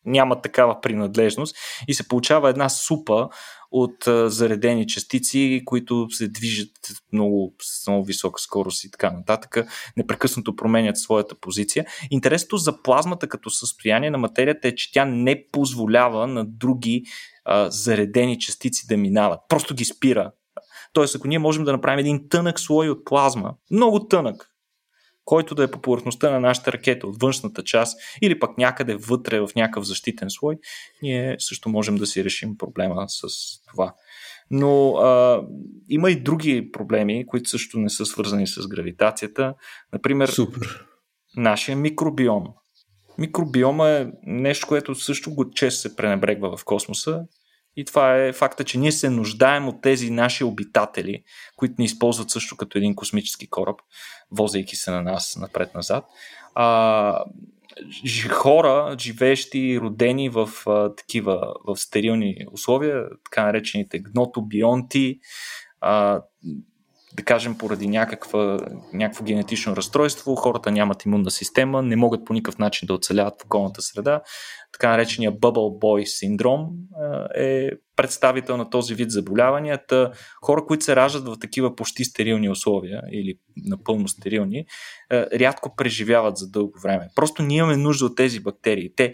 няма 0.05 0.41
такава 0.41 0.81
принадлежност 0.81 1.55
и 1.87 1.93
се 1.93 2.07
получава 2.07 2.49
една 2.49 2.69
супа 2.69 3.29
от 3.71 4.03
заредени 4.25 4.87
частици, 4.87 5.61
които 5.65 6.07
се 6.09 6.27
движат 6.27 6.71
много 7.13 7.55
с 7.61 7.87
много 7.87 8.05
висока 8.05 8.41
скорост 8.41 8.83
и 8.83 8.91
така 8.91 9.11
нататък, 9.11 9.57
непрекъснато 9.97 10.55
променят 10.55 10.97
своята 10.97 11.35
позиция. 11.35 11.85
Интересното 12.11 12.57
за 12.57 12.81
плазмата 12.81 13.27
като 13.27 13.49
състояние 13.49 14.11
на 14.11 14.17
материята 14.17 14.67
е, 14.67 14.75
че 14.75 14.91
тя 14.91 15.05
не 15.05 15.45
позволява 15.51 16.27
на 16.27 16.45
други 16.45 17.03
а, 17.45 17.71
заредени 17.71 18.39
частици 18.39 18.87
да 18.87 18.97
минават. 18.97 19.39
Просто 19.49 19.75
ги 19.75 19.85
спира. 19.85 20.31
Тоест, 20.93 21.15
ако 21.15 21.27
ние 21.27 21.39
можем 21.39 21.63
да 21.63 21.71
направим 21.71 21.99
един 21.99 22.29
тънък 22.29 22.59
слой 22.59 22.89
от 22.89 23.05
плазма, 23.05 23.53
много 23.71 24.07
тънък, 24.07 24.52
който 25.25 25.55
да 25.55 25.63
е 25.63 25.71
по 25.71 25.81
повърхността 25.81 26.31
на 26.31 26.39
нашата 26.39 26.71
ракета 26.71 27.07
от 27.07 27.21
външната 27.21 27.63
част 27.63 27.99
или 28.21 28.39
пък 28.39 28.57
някъде 28.57 28.95
вътре 28.95 29.39
в 29.39 29.49
някакъв 29.55 29.85
защитен 29.85 30.29
слой, 30.29 30.55
ние 31.01 31.35
също 31.39 31.69
можем 31.69 31.95
да 31.95 32.05
си 32.05 32.23
решим 32.23 32.57
проблема 32.57 33.05
с 33.07 33.27
това. 33.71 33.93
Но 34.51 34.95
а, 34.95 35.41
има 35.89 36.11
и 36.11 36.23
други 36.23 36.71
проблеми, 36.71 37.25
които 37.27 37.49
също 37.49 37.79
не 37.79 37.89
са 37.89 38.05
свързани 38.05 38.47
с 38.47 38.67
гравитацията. 38.67 39.53
Например, 39.93 40.27
Супер. 40.27 40.85
нашия 41.37 41.77
микробиом. 41.77 42.43
Микробиома 43.17 43.89
е 43.89 44.07
нещо, 44.23 44.67
което 44.67 44.95
също 44.95 45.35
го 45.35 45.51
често 45.51 45.81
се 45.81 45.95
пренебрегва 45.95 46.57
в 46.57 46.65
космоса 46.65 47.21
и 47.75 47.85
това 47.85 48.15
е 48.15 48.33
факта, 48.33 48.63
че 48.63 48.77
ние 48.77 48.91
се 48.91 49.09
нуждаем 49.09 49.67
от 49.67 49.81
тези 49.81 50.09
наши 50.09 50.43
обитатели, 50.43 51.23
които 51.55 51.75
ни 51.79 51.85
използват 51.85 52.29
също 52.29 52.57
като 52.57 52.77
един 52.77 52.95
космически 52.95 53.49
кораб, 53.49 53.79
возейки 54.31 54.75
се 54.75 54.91
на 54.91 55.01
нас 55.01 55.37
напред-назад. 55.41 56.05
А, 56.55 57.25
хора, 58.29 58.95
живеещи 58.99 59.79
родени 59.79 60.29
в 60.29 60.49
а, 60.67 60.95
такива, 60.95 61.53
в 61.67 61.77
стерилни 61.77 62.37
условия, 62.51 63.05
така 63.25 63.45
наречените 63.45 63.99
гнотобионти, 63.99 65.19
а, 65.81 66.21
да 67.15 67.23
кажем, 67.23 67.57
поради 67.57 67.87
някаква, 67.87 68.59
някакво 68.93 69.23
генетично 69.23 69.75
разстройство, 69.75 70.35
хората 70.35 70.71
нямат 70.71 71.05
имунна 71.05 71.31
система, 71.31 71.81
не 71.81 71.95
могат 71.95 72.25
по 72.25 72.33
никакъв 72.33 72.59
начин 72.59 72.85
да 72.85 72.93
оцеляват 72.93 73.41
в 73.41 73.45
околната 73.45 73.81
среда. 73.81 74.21
Така 74.73 74.89
наречения 74.89 75.31
Bubble 75.31 75.79
Boy 75.81 76.05
синдром 76.05 76.69
е 77.37 77.69
представител 77.95 78.57
на 78.57 78.69
този 78.69 78.95
вид 78.95 79.11
заболяванията. 79.11 80.11
Хора, 80.45 80.65
които 80.65 80.83
се 80.83 80.95
раждат 80.95 81.27
в 81.27 81.39
такива 81.39 81.75
почти 81.75 82.05
стерилни 82.05 82.49
условия 82.49 83.01
или 83.11 83.35
напълно 83.65 84.07
стерилни, 84.07 84.65
рядко 85.11 85.75
преживяват 85.75 86.37
за 86.37 86.49
дълго 86.49 86.79
време. 86.83 87.07
Просто 87.15 87.43
ние 87.43 87.57
имаме 87.57 87.77
нужда 87.77 88.05
от 88.05 88.15
тези 88.17 88.39
бактерии. 88.39 88.93
Те, 88.95 89.13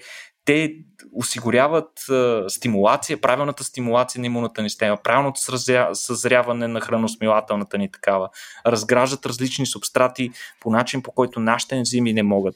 те 0.50 0.76
осигуряват 1.14 2.10
а, 2.10 2.46
стимулация, 2.48 3.22
правилната 3.22 3.64
стимулация 3.64 4.20
на 4.22 4.26
имунната 4.26 4.62
ни 4.62 4.70
система, 4.70 4.98
правилното 5.04 5.40
съзряване 5.94 6.68
на 6.68 6.82
храносмилателната 6.82 7.78
ни 7.78 7.92
такава, 7.92 8.30
разграждат 8.66 9.26
различни 9.26 9.66
субстрати 9.66 10.32
по 10.60 10.70
начин, 10.70 11.02
по 11.02 11.12
който 11.12 11.40
нашите 11.40 11.76
ензими 11.76 12.14
не 12.14 12.24
могат. 12.24 12.56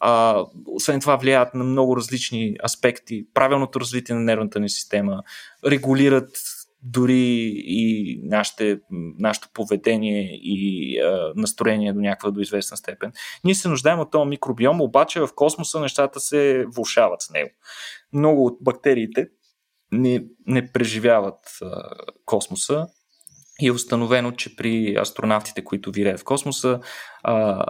А, 0.00 0.44
освен 0.66 1.00
това 1.00 1.16
влияят 1.16 1.54
на 1.54 1.64
много 1.64 1.96
различни 1.96 2.56
аспекти, 2.64 3.26
правилното 3.34 3.80
развитие 3.80 4.14
на 4.14 4.20
нервната 4.20 4.60
ни 4.60 4.70
система, 4.70 5.22
регулират 5.66 6.30
дори 6.82 7.52
и 7.56 8.20
нашите, 8.24 8.80
нашето 9.18 9.48
поведение 9.54 10.30
и 10.32 10.98
а, 11.00 11.32
настроение 11.36 11.92
до 11.92 12.00
някаква 12.00 12.30
до 12.30 12.40
известна 12.40 12.76
степен. 12.76 13.12
Ние 13.44 13.54
се 13.54 13.68
нуждаем 13.68 14.00
от 14.00 14.10
този 14.10 14.28
микробиом, 14.28 14.80
обаче 14.80 15.20
в 15.20 15.28
космоса 15.34 15.80
нещата 15.80 16.20
се 16.20 16.64
влушават 16.68 17.22
с 17.22 17.30
него. 17.30 17.50
Много 18.12 18.46
от 18.46 18.58
бактериите 18.60 19.28
не, 19.92 20.24
не 20.46 20.72
преживяват 20.72 21.38
а, 21.62 21.90
космоса 22.24 22.86
и 23.60 23.66
е 23.66 23.72
установено, 23.72 24.32
че 24.32 24.56
при 24.56 24.96
астронавтите, 24.96 25.64
които 25.64 25.90
виреят 25.90 26.20
в 26.20 26.24
космоса, 26.24 26.80
а, 27.22 27.66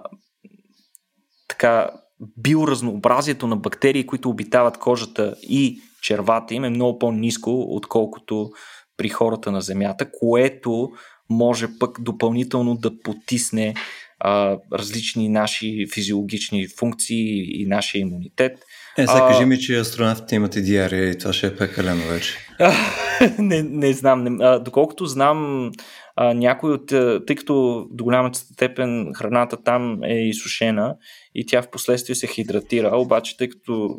така 1.49 1.91
биоразнообразието 2.37 3.47
на 3.47 3.57
бактерии, 3.57 4.07
които 4.07 4.31
обитават 4.31 4.79
кожата 4.79 5.35
и 5.43 5.81
червата 6.03 6.55
им 6.55 6.65
е 6.65 6.71
много 6.71 6.99
по-низко, 6.99 7.61
отколкото 7.69 8.51
при 8.97 9.09
хората 9.09 9.53
на 9.53 9.61
Земята, 9.61 10.11
което 10.13 10.91
може 11.31 11.67
пък 11.79 12.01
допълнително 12.01 12.77
да 12.77 13.01
потисне 13.01 13.75
а, 14.21 14.59
различни 14.73 15.29
наши 15.29 15.87
физиологични 15.95 16.69
функции 16.69 17.63
и 17.63 17.67
нашия 17.67 18.01
имунитет. 18.01 18.53
Е, 18.99 19.07
сега 19.07 19.29
кажи 19.29 19.45
ми, 19.45 19.59
че 19.59 19.79
астронавтите 19.79 20.35
имат 20.35 20.57
и 20.57 20.63
диария 20.63 21.11
и 21.11 21.19
това 21.19 21.33
ще 21.33 21.47
е 21.47 21.57
пекалено 21.57 22.03
вече. 22.09 22.39
не, 23.39 23.63
не 23.63 23.93
знам. 23.93 24.25
Не, 24.25 24.45
а, 24.45 24.59
доколкото 24.59 25.07
знам, 25.07 25.71
а, 26.17 26.35
някой 26.35 26.73
от, 26.73 26.87
тъй 27.27 27.37
като 27.37 27.87
до 27.91 28.05
голямата 28.05 28.39
степен 28.39 29.13
храната 29.15 29.57
там 29.65 30.05
е 30.05 30.15
изсушена 30.15 30.97
и 31.35 31.47
тя 31.47 31.63
в 31.63 31.71
последствие 31.71 32.15
се 32.15 32.27
хидратира, 32.27 32.97
обаче 32.97 33.37
тъй 33.37 33.49
като 33.49 33.99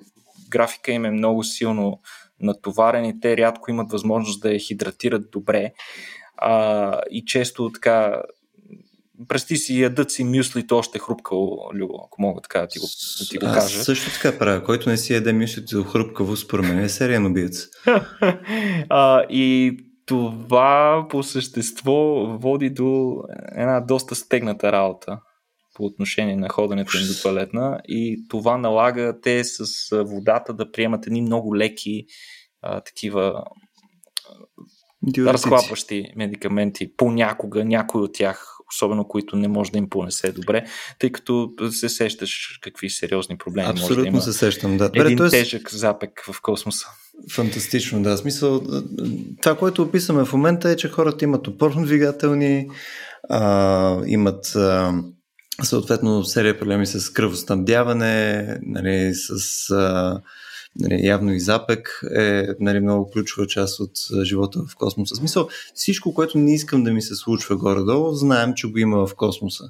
графика 0.50 0.92
им 0.92 1.06
е 1.06 1.12
много 1.12 1.44
силно 1.44 2.00
натоварен 2.42 3.06
и 3.06 3.20
те 3.20 3.38
рядко 3.38 3.72
имат 3.72 3.92
възможност 3.92 4.42
да 4.42 4.54
я 4.54 4.60
хидратират 4.60 5.32
добре 5.32 5.74
а, 6.38 7.02
и 7.12 7.26
често 7.26 7.72
така 7.74 8.22
Прести 9.28 9.58
си, 9.58 9.82
ядат 9.82 10.12
си 10.12 10.24
мюслито 10.24 10.78
още 10.78 11.00
хрупкаво, 11.00 11.72
Любо, 11.74 11.94
ако 12.06 12.22
мога 12.22 12.42
така 12.42 12.60
да 12.60 12.68
ти 12.68 12.80
го, 12.80 12.86
да 13.20 13.30
ти 13.30 13.38
го 13.38 13.46
кажа. 13.46 13.80
Аз 13.80 13.86
също 13.86 14.12
така 14.14 14.38
правя. 14.38 14.64
Който 14.64 14.90
не 14.90 14.98
си 14.98 15.14
яде 15.14 15.34
мюслито 15.34 15.84
хрупкаво, 15.84 16.36
според 16.36 16.66
мен 16.66 16.80
е 16.80 16.90
сериен 16.90 17.26
убиец. 17.26 17.68
а, 18.90 19.24
и 19.30 19.78
това 20.06 21.06
по 21.10 21.24
същество 21.24 21.94
води 22.40 22.70
до 22.70 23.22
една 23.56 23.80
доста 23.80 24.16
стегната 24.16 24.72
работа 24.72 25.20
по 25.74 25.86
отношение 25.86 26.36
на 26.36 26.50
ходенето 26.50 26.98
им 26.98 27.08
до 27.08 27.22
туалетна 27.22 27.80
и 27.88 28.26
това 28.30 28.58
налага 28.58 29.20
те 29.22 29.44
с 29.44 29.66
водата 30.04 30.54
да 30.54 30.72
приемат 30.72 31.08
едни 31.08 31.22
много 31.22 31.58
леки 31.58 32.06
а, 32.62 32.82
такива 32.82 33.44
разхлапващи 35.18 36.06
медикаменти. 36.16 36.92
Понякога 36.98 37.66
някой 37.66 38.02
от 38.02 38.14
тях, 38.14 38.58
особено 38.74 39.08
които 39.08 39.36
не 39.36 39.48
може 39.48 39.72
да 39.72 39.78
им 39.78 39.90
понесе 39.90 40.32
добре, 40.32 40.66
тъй 41.00 41.12
като 41.12 41.52
се 41.72 41.90
сещаш 41.90 42.60
какви 42.62 42.90
сериозни 42.90 43.38
проблеми 43.38 43.70
Абсолютно 43.70 43.96
може 43.96 44.02
да 44.02 44.08
има. 44.08 44.22
се 44.22 44.34
сещам, 44.34 44.78
да. 44.78 44.92
Един 44.94 45.18
Добре, 45.18 45.30
тежък 45.30 45.72
запек 45.72 46.24
в 46.32 46.42
космоса. 46.42 46.88
Фантастично, 47.32 48.04
да. 48.04 48.18
Смисъл, 48.18 48.62
това, 49.42 49.58
което 49.58 49.84
описваме 49.84 50.26
в 50.26 50.34
момента 50.34 50.70
е, 50.70 50.76
че 50.76 50.90
хората 50.90 51.26
имат 51.26 51.48
опорно 51.48 51.86
двигателни, 51.86 52.68
а, 53.30 54.02
имат 54.06 54.56
а, 54.56 54.94
съответно 55.62 56.24
серия 56.24 56.60
проблеми 56.60 56.86
с 56.86 57.10
кръвоснабдяване, 57.10 58.58
нали, 58.62 59.14
с 59.14 59.70
а, 59.72 60.22
нали, 60.80 61.06
явно 61.06 61.34
и 61.34 61.40
запек 61.40 62.04
е 62.16 62.48
нали, 62.60 62.80
много 62.80 63.12
ключова 63.12 63.48
част 63.48 63.80
от 63.80 63.92
живота 64.24 64.60
в 64.70 64.76
космоса. 64.76 65.16
В 65.16 65.18
смисъл, 65.18 65.50
всичко, 65.74 66.14
което 66.14 66.38
не 66.38 66.54
искам 66.54 66.84
да 66.84 66.94
ми 66.94 67.02
се 67.02 67.16
случва 67.16 67.56
горе-долу, 67.56 68.14
знаем, 68.14 68.54
че 68.56 68.68
го 68.68 68.78
има 68.78 69.08
в 69.08 69.16
космоса. 69.16 69.64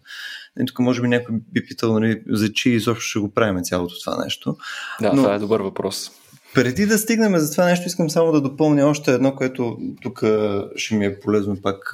Нали, 0.58 0.68
тук 0.68 0.80
може 0.80 1.02
би 1.02 1.08
някой 1.08 1.36
би 1.54 1.66
питал 1.66 2.00
нали, 2.00 2.22
за 2.30 2.54
чи 2.54 2.70
изобщо 2.70 3.04
ще 3.04 3.20
го 3.20 3.34
правим 3.34 3.64
цялото 3.64 4.00
това 4.00 4.24
нещо. 4.24 4.58
Да, 5.02 5.14
Но... 5.14 5.22
това 5.22 5.36
е 5.36 5.40
добър 5.40 5.62
въпрос. 5.62 6.12
Преди 6.54 6.86
да 6.86 6.98
стигнем 6.98 7.38
за 7.38 7.52
това 7.52 7.66
нещо, 7.66 7.88
искам 7.88 8.10
само 8.10 8.32
да 8.32 8.42
допълня 8.42 8.88
още 8.88 9.14
едно, 9.14 9.36
което 9.36 9.78
тук 10.02 10.24
ще 10.76 10.96
ми 10.96 11.06
е 11.06 11.20
полезно 11.20 11.62
пак 11.62 11.94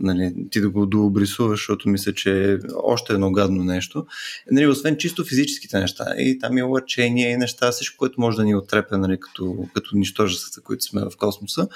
нали, 0.00 0.34
ти 0.50 0.60
да 0.60 0.70
го 0.70 0.86
дообрисуваш, 0.86 1.60
защото 1.60 1.88
мисля, 1.88 2.12
че 2.12 2.52
е 2.52 2.58
още 2.82 3.12
едно 3.12 3.32
гадно 3.32 3.64
нещо. 3.64 4.06
Нали, 4.50 4.66
освен 4.66 4.96
чисто 4.96 5.24
физическите 5.24 5.80
неща, 5.80 6.04
и 6.18 6.38
там 6.38 6.58
и 6.58 6.62
лъчение, 6.62 7.30
и 7.30 7.36
неща, 7.36 7.70
всичко, 7.70 7.96
което 7.98 8.20
може 8.20 8.36
да 8.36 8.44
ни 8.44 8.54
отрепе 8.54 8.96
нали, 8.96 9.20
като, 9.20 9.56
като 9.74 9.96
нищожествата, 9.96 10.60
които 10.60 10.84
сме 10.84 11.00
в 11.00 11.16
космоса. 11.18 11.68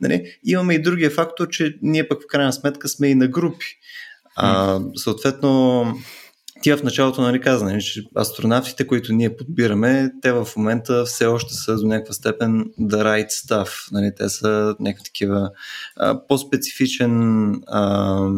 Нали, 0.00 0.36
имаме 0.44 0.74
и 0.74 0.82
другия 0.82 1.10
фактор, 1.10 1.48
че 1.48 1.78
ние 1.82 2.08
пък 2.08 2.22
в 2.22 2.26
крайна 2.28 2.52
сметка 2.52 2.88
сме 2.88 3.08
и 3.08 3.14
на 3.14 3.28
групи. 3.28 3.66
А, 4.36 4.80
съответно, 4.96 5.84
ти 6.66 6.72
в 6.72 6.82
началото 6.82 7.20
нали, 7.20 7.40
каза, 7.40 7.78
че 7.78 8.04
астронавтите, 8.18 8.86
които 8.86 9.12
ние 9.12 9.36
подбираме, 9.36 10.12
те 10.22 10.32
в 10.32 10.48
момента 10.56 11.04
все 11.04 11.26
още 11.26 11.54
са 11.54 11.76
до 11.76 11.86
някаква 11.86 12.14
степен 12.14 12.64
the 12.80 13.02
right 13.02 13.28
stuff. 13.28 13.92
Нали, 13.92 14.12
те 14.16 14.28
са 14.28 14.76
някакви 14.80 15.04
такива 15.04 15.50
а, 15.96 16.26
по-специфичен, 16.26 17.50
а, 17.66 18.28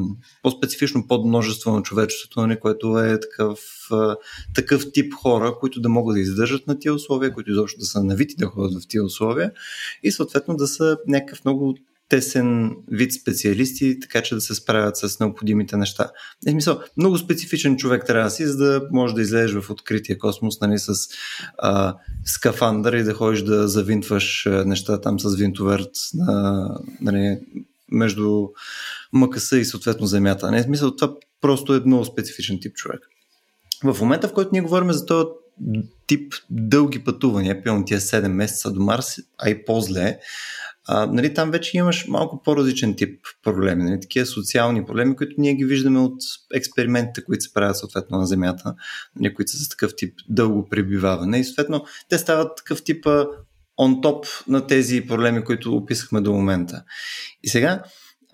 по-специфично 0.43 1.07
подмножество 1.09 1.73
на 1.73 1.83
човечеството, 1.83 2.41
нали, 2.41 2.61
което 2.61 2.99
е 2.99 3.21
такъв, 3.21 3.61
а, 3.91 4.17
такъв 4.55 4.93
тип 4.93 5.15
хора, 5.15 5.55
които 5.61 5.81
да 5.81 5.89
могат 5.89 6.15
да 6.15 6.21
издържат 6.21 6.67
на 6.67 6.79
тия 6.79 6.95
условия, 6.95 7.33
които 7.33 7.51
изобщо 7.51 7.79
да 7.79 7.87
са 7.87 8.05
навити 8.05 8.35
да 8.39 8.47
ходят 8.47 8.83
в 8.83 8.89
тия 8.89 9.05
условия 9.05 9.53
и 10.03 10.13
съответно 10.13 10.57
да 10.57 10.67
са 10.67 10.99
някакъв 11.07 11.45
много 11.45 11.77
тесен 12.09 12.77
вид 12.91 13.13
специалисти, 13.13 14.01
така 14.01 14.23
че 14.23 14.35
да 14.35 14.41
се 14.41 14.55
справят 14.55 14.97
с 14.97 15.21
необходимите 15.21 15.77
неща. 15.77 16.11
Е, 16.47 16.51
смисъл, 16.51 16.81
много 16.97 17.19
специфичен 17.19 17.77
човек 17.77 18.05
трябва 18.07 18.25
да 18.25 18.31
си, 18.31 18.47
за 18.47 18.57
да 18.57 18.89
може 18.91 19.15
да 19.15 19.23
излезеш 19.23 19.61
в 19.61 19.71
открития 19.71 20.19
космос 20.19 20.61
нали, 20.61 20.79
с 20.79 20.93
а, 21.59 21.97
скафандър 22.25 22.93
и 22.93 23.03
да 23.03 23.15
ходиш 23.15 23.43
да 23.43 23.69
завинтваш 23.69 24.49
неща 24.67 25.01
там 25.01 25.21
с 25.21 25.37
винтоверт 25.37 25.91
на, 26.15 26.69
нали, 27.01 27.39
между 27.93 28.49
МКС 29.13 29.53
и 29.53 29.65
съответно 29.65 30.07
Земята. 30.07 30.51
Не, 30.51 30.63
смисъл, 30.63 30.97
това 30.97 31.15
просто 31.41 31.75
е 31.75 31.81
много 31.87 32.05
специфичен 32.05 32.59
тип 32.61 32.75
човек. 32.75 33.01
В 33.85 34.01
момента, 34.01 34.29
в 34.29 34.33
който 34.33 34.51
ние 34.53 34.63
говорим 34.63 34.93
за 34.93 35.07
този 35.07 35.29
тип 36.07 36.35
дълги 36.51 37.05
пътувания, 37.05 37.65
пълно 37.65 37.85
тия 37.85 38.01
7 38.01 38.29
месеца 38.29 38.73
до 38.73 38.81
Марс, 38.81 39.17
а 39.39 39.51
и 39.51 39.65
по-зле, 39.65 40.19
а, 40.91 41.07
нали, 41.07 41.35
там 41.35 41.51
вече 41.51 41.77
имаш 41.77 42.07
малко 42.09 42.43
по-различен 42.43 42.95
тип 42.95 43.21
проблеми, 43.43 43.85
нали, 43.85 44.01
такива 44.01 44.27
социални 44.27 44.87
проблеми, 44.87 45.17
които 45.17 45.35
ние 45.39 45.55
ги 45.55 45.65
виждаме 45.65 46.01
от 46.01 46.21
експериментите, 46.55 47.25
които 47.25 47.45
се 47.45 47.53
правят 47.55 47.77
съответно 47.77 48.19
на 48.19 48.27
Земята, 48.27 48.75
нали, 49.17 49.35
които 49.35 49.51
са 49.51 49.59
с 49.59 49.69
такъв 49.69 49.97
тип 49.97 50.15
дълго 50.29 50.69
пребиваване 50.69 51.39
и 51.39 51.45
съответно 51.45 51.85
те 52.09 52.19
стават 52.19 52.57
такъв 52.57 52.85
тип 52.85 53.07
он 53.79 54.01
топ 54.01 54.27
на 54.49 54.67
тези 54.67 55.07
проблеми, 55.07 55.45
които 55.45 55.77
описахме 55.77 56.21
до 56.21 56.33
момента. 56.33 56.83
И 57.43 57.49
сега, 57.49 57.83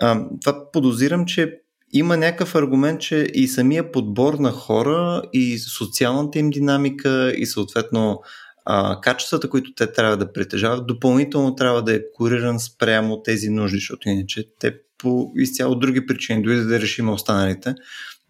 а, 0.01 0.27
това 0.41 0.71
подозирам, 0.73 1.27
че 1.27 1.61
има 1.93 2.17
някакъв 2.17 2.55
аргумент, 2.55 3.01
че 3.01 3.17
и 3.35 3.49
самия 3.49 3.93
подбор 3.93 4.35
на 4.35 4.51
хора 4.51 5.23
и 5.33 5.59
социалната 5.59 6.39
им 6.39 6.51
динамика 6.51 7.33
и 7.37 7.47
съответно 7.47 8.21
а, 8.65 9.01
качествата, 9.01 9.51
които 9.51 9.75
те 9.75 9.93
трябва 9.93 10.17
да 10.17 10.33
притежават, 10.33 10.87
допълнително 10.87 11.55
трябва 11.55 11.83
да 11.83 11.95
е 11.95 12.01
кориран 12.15 12.61
спрямо 12.61 13.23
тези 13.23 13.51
нужди, 13.51 13.77
защото 13.77 14.09
иначе 14.09 14.45
те 14.61 14.75
по 14.99 15.33
изцяло 15.37 15.75
други 15.75 16.07
причини, 16.07 16.43
дори 16.43 16.57
да 16.57 16.81
решим 16.81 17.09
останалите, 17.09 17.75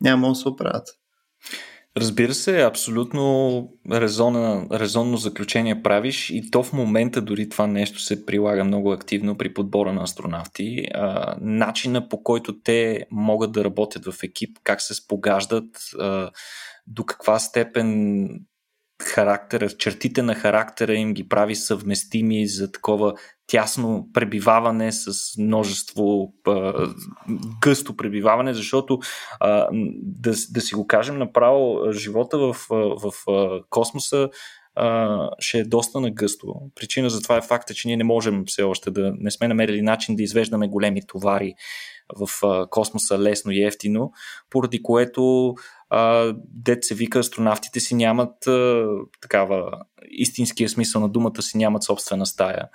няма 0.01 0.29
да 0.29 0.35
се 0.35 0.49
оправят. 0.49 0.89
Разбира 1.97 2.35
се, 2.35 2.63
абсолютно 2.63 3.69
резонно, 3.93 4.69
резонно 4.73 5.17
заключение 5.17 5.83
правиш 5.83 6.31
и 6.31 6.51
то 6.51 6.63
в 6.63 6.73
момента 6.73 7.23
дори 7.23 7.49
това 7.49 7.67
нещо 7.67 8.01
се 8.01 8.27
прилага 8.27 8.65
много 8.65 8.93
активно 8.93 9.37
при 9.39 9.55
подбора 9.55 9.93
на 9.93 10.03
астронавти. 10.03 10.87
А, 10.95 11.37
начина 11.41 12.09
по 12.09 12.23
който 12.23 12.61
те 12.61 13.07
могат 13.11 13.53
да 13.53 13.65
работят 13.65 14.05
в 14.05 14.23
екип, 14.23 14.59
как 14.65 14.81
се 14.81 14.95
спогаждат, 14.95 15.67
а, 15.99 16.31
до 16.87 17.05
каква 17.05 17.39
степен 17.39 18.29
характера, 19.03 19.71
чертите 19.71 20.23
на 20.23 20.35
характера 20.35 20.95
им 20.95 21.15
ги 21.15 21.29
прави 21.29 21.57
съвместими 21.57 22.47
за 22.47 22.73
такова 22.73 23.15
тясно 23.47 24.09
пребиваване 24.13 24.93
с 24.93 25.13
множество 25.39 26.33
а, 26.47 26.87
гъсто 27.61 27.97
пребиваване, 27.97 28.55
защото 28.55 28.99
а, 29.41 29.69
да, 30.03 30.31
да 30.51 30.61
си 30.61 30.75
го 30.75 30.87
кажем 30.87 31.19
направо, 31.19 31.93
живота 31.93 32.39
в, 32.39 32.57
в, 32.71 33.13
в 33.27 33.63
космоса 33.71 34.29
а, 34.75 35.31
ще 35.39 35.59
е 35.59 35.65
доста 35.65 36.01
нагъсто. 36.01 36.55
Причина 36.75 37.11
за 37.11 37.23
това 37.23 37.37
е 37.37 37.43
факта, 37.43 37.75
че 37.75 37.89
ние 37.89 37.97
не 37.97 38.05
можем 38.05 38.45
все 38.47 38.63
още 38.63 38.91
да 38.91 39.13
не 39.19 39.31
сме 39.31 39.49
намерили 39.49 39.83
начин 39.83 40.17
да 40.17 40.23
извеждаме 40.23 40.69
големи 40.69 41.07
товари 41.07 41.55
в 42.17 42.29
космоса 42.71 43.19
лесно 43.19 43.53
и 43.53 43.65
ефтино, 43.65 44.13
поради 44.51 44.83
което 44.83 45.55
а, 45.95 46.35
дет 46.39 46.85
се 46.85 46.95
вика, 46.95 47.19
астронавтите 47.19 47.81
си 47.81 47.95
нямат 47.95 48.47
а, 48.47 48.87
такава 49.23 49.83
истинския 50.11 50.69
смисъл 50.69 51.01
на 51.01 51.09
думата 51.09 51.43
си 51.43 51.59
нямат 51.59 51.83
собствена 51.83 52.27
стая. 52.27 52.69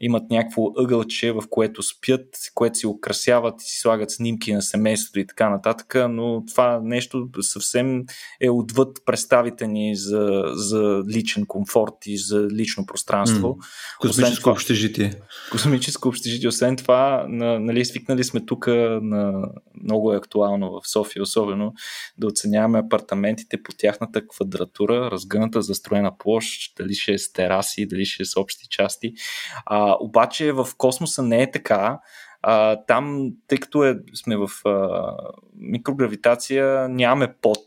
Имат 0.00 0.30
някакво 0.30 0.62
ъгълче, 0.76 1.32
в 1.32 1.42
което 1.50 1.82
спят, 1.82 2.26
което 2.54 2.78
си 2.78 2.86
украсяват 2.86 3.62
и 3.62 3.64
си 3.64 3.80
слагат 3.80 4.10
снимки 4.10 4.52
на 4.52 4.62
семейството 4.62 5.20
и 5.20 5.26
така 5.26 5.50
нататък, 5.50 5.94
но 6.10 6.44
това 6.46 6.80
нещо 6.82 7.28
съвсем 7.40 8.04
е 8.40 8.50
отвъд 8.50 8.98
представите 9.06 9.66
ни 9.66 9.96
за, 9.96 10.42
за 10.54 11.02
личен 11.08 11.46
комфорт 11.46 11.94
и 12.06 12.18
за 12.18 12.48
лично 12.52 12.86
пространство. 12.86 13.48
Mm. 13.48 13.98
Космическо 14.00 14.42
това, 14.42 14.52
общежитие. 14.52 15.12
Космическо 15.50 16.08
общежитие. 16.08 16.48
Освен 16.48 16.76
това, 16.76 17.24
на, 17.28 17.60
нали, 17.60 17.84
свикнали 17.84 18.24
сме 18.24 18.46
тук 18.46 18.66
на 18.66 19.48
много 19.82 20.12
е 20.12 20.16
актуално 20.16 20.70
в 20.70 20.88
София, 20.88 21.22
особено 21.22 21.74
да 22.18 22.26
оценяваме 22.26 22.78
апартаментите 22.78 23.62
по 23.62 23.72
тяхната 23.78 24.28
квадратура, 24.28 25.10
разгъната 25.10 25.62
застроена 25.62 26.18
площ, 26.18 26.69
дали 26.76 26.94
ще 26.94 27.12
е 27.12 27.18
с 27.18 27.32
тераси, 27.32 27.86
дали 27.86 28.04
ще 28.04 28.22
е 28.22 28.26
с 28.26 28.40
общи 28.40 28.68
части. 28.68 29.12
А, 29.66 29.96
обаче 30.00 30.52
в 30.52 30.68
космоса 30.76 31.22
не 31.22 31.42
е 31.42 31.50
така. 31.50 32.00
А, 32.42 32.76
там, 32.86 33.32
тъй 33.46 33.58
като 33.58 33.84
е, 33.84 33.98
сме 34.14 34.36
в 34.36 34.48
а, 34.68 35.12
микрогравитация, 35.54 36.88
нямаме 36.88 37.34
под 37.42 37.60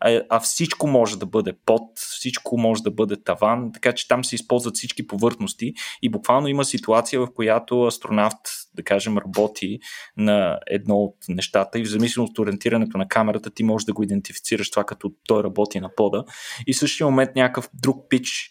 а, 0.00 0.20
а 0.28 0.40
всичко 0.40 0.86
може 0.86 1.18
да 1.18 1.26
бъде 1.26 1.52
под, 1.66 1.82
всичко 1.96 2.58
може 2.58 2.82
да 2.82 2.90
бъде 2.90 3.22
таван, 3.24 3.72
така 3.72 3.92
че 3.92 4.08
там 4.08 4.24
се 4.24 4.34
използват 4.34 4.76
всички 4.76 5.06
повърхности 5.06 5.72
и 6.02 6.10
буквално 6.10 6.48
има 6.48 6.64
ситуация, 6.64 7.20
в 7.20 7.28
която 7.34 7.82
астронавт, 7.82 8.40
да 8.74 8.82
кажем, 8.82 9.18
работи 9.18 9.78
на 10.16 10.58
едно 10.66 10.96
от 10.96 11.16
нещата 11.28 11.78
и 11.78 11.84
в 11.84 11.90
зависимост 11.90 12.30
от 12.30 12.38
ориентирането 12.38 12.98
на 12.98 13.08
камерата 13.08 13.50
ти 13.50 13.64
можеш 13.64 13.86
да 13.86 13.92
го 13.92 14.02
идентифицираш 14.02 14.70
това 14.70 14.84
като 14.84 15.12
той 15.28 15.42
работи 15.42 15.80
на 15.80 15.94
пода. 15.96 16.24
И 16.66 16.72
в 16.72 16.78
същия 16.78 17.06
момент 17.06 17.30
някакъв 17.36 17.70
друг 17.74 18.08
пич 18.08 18.50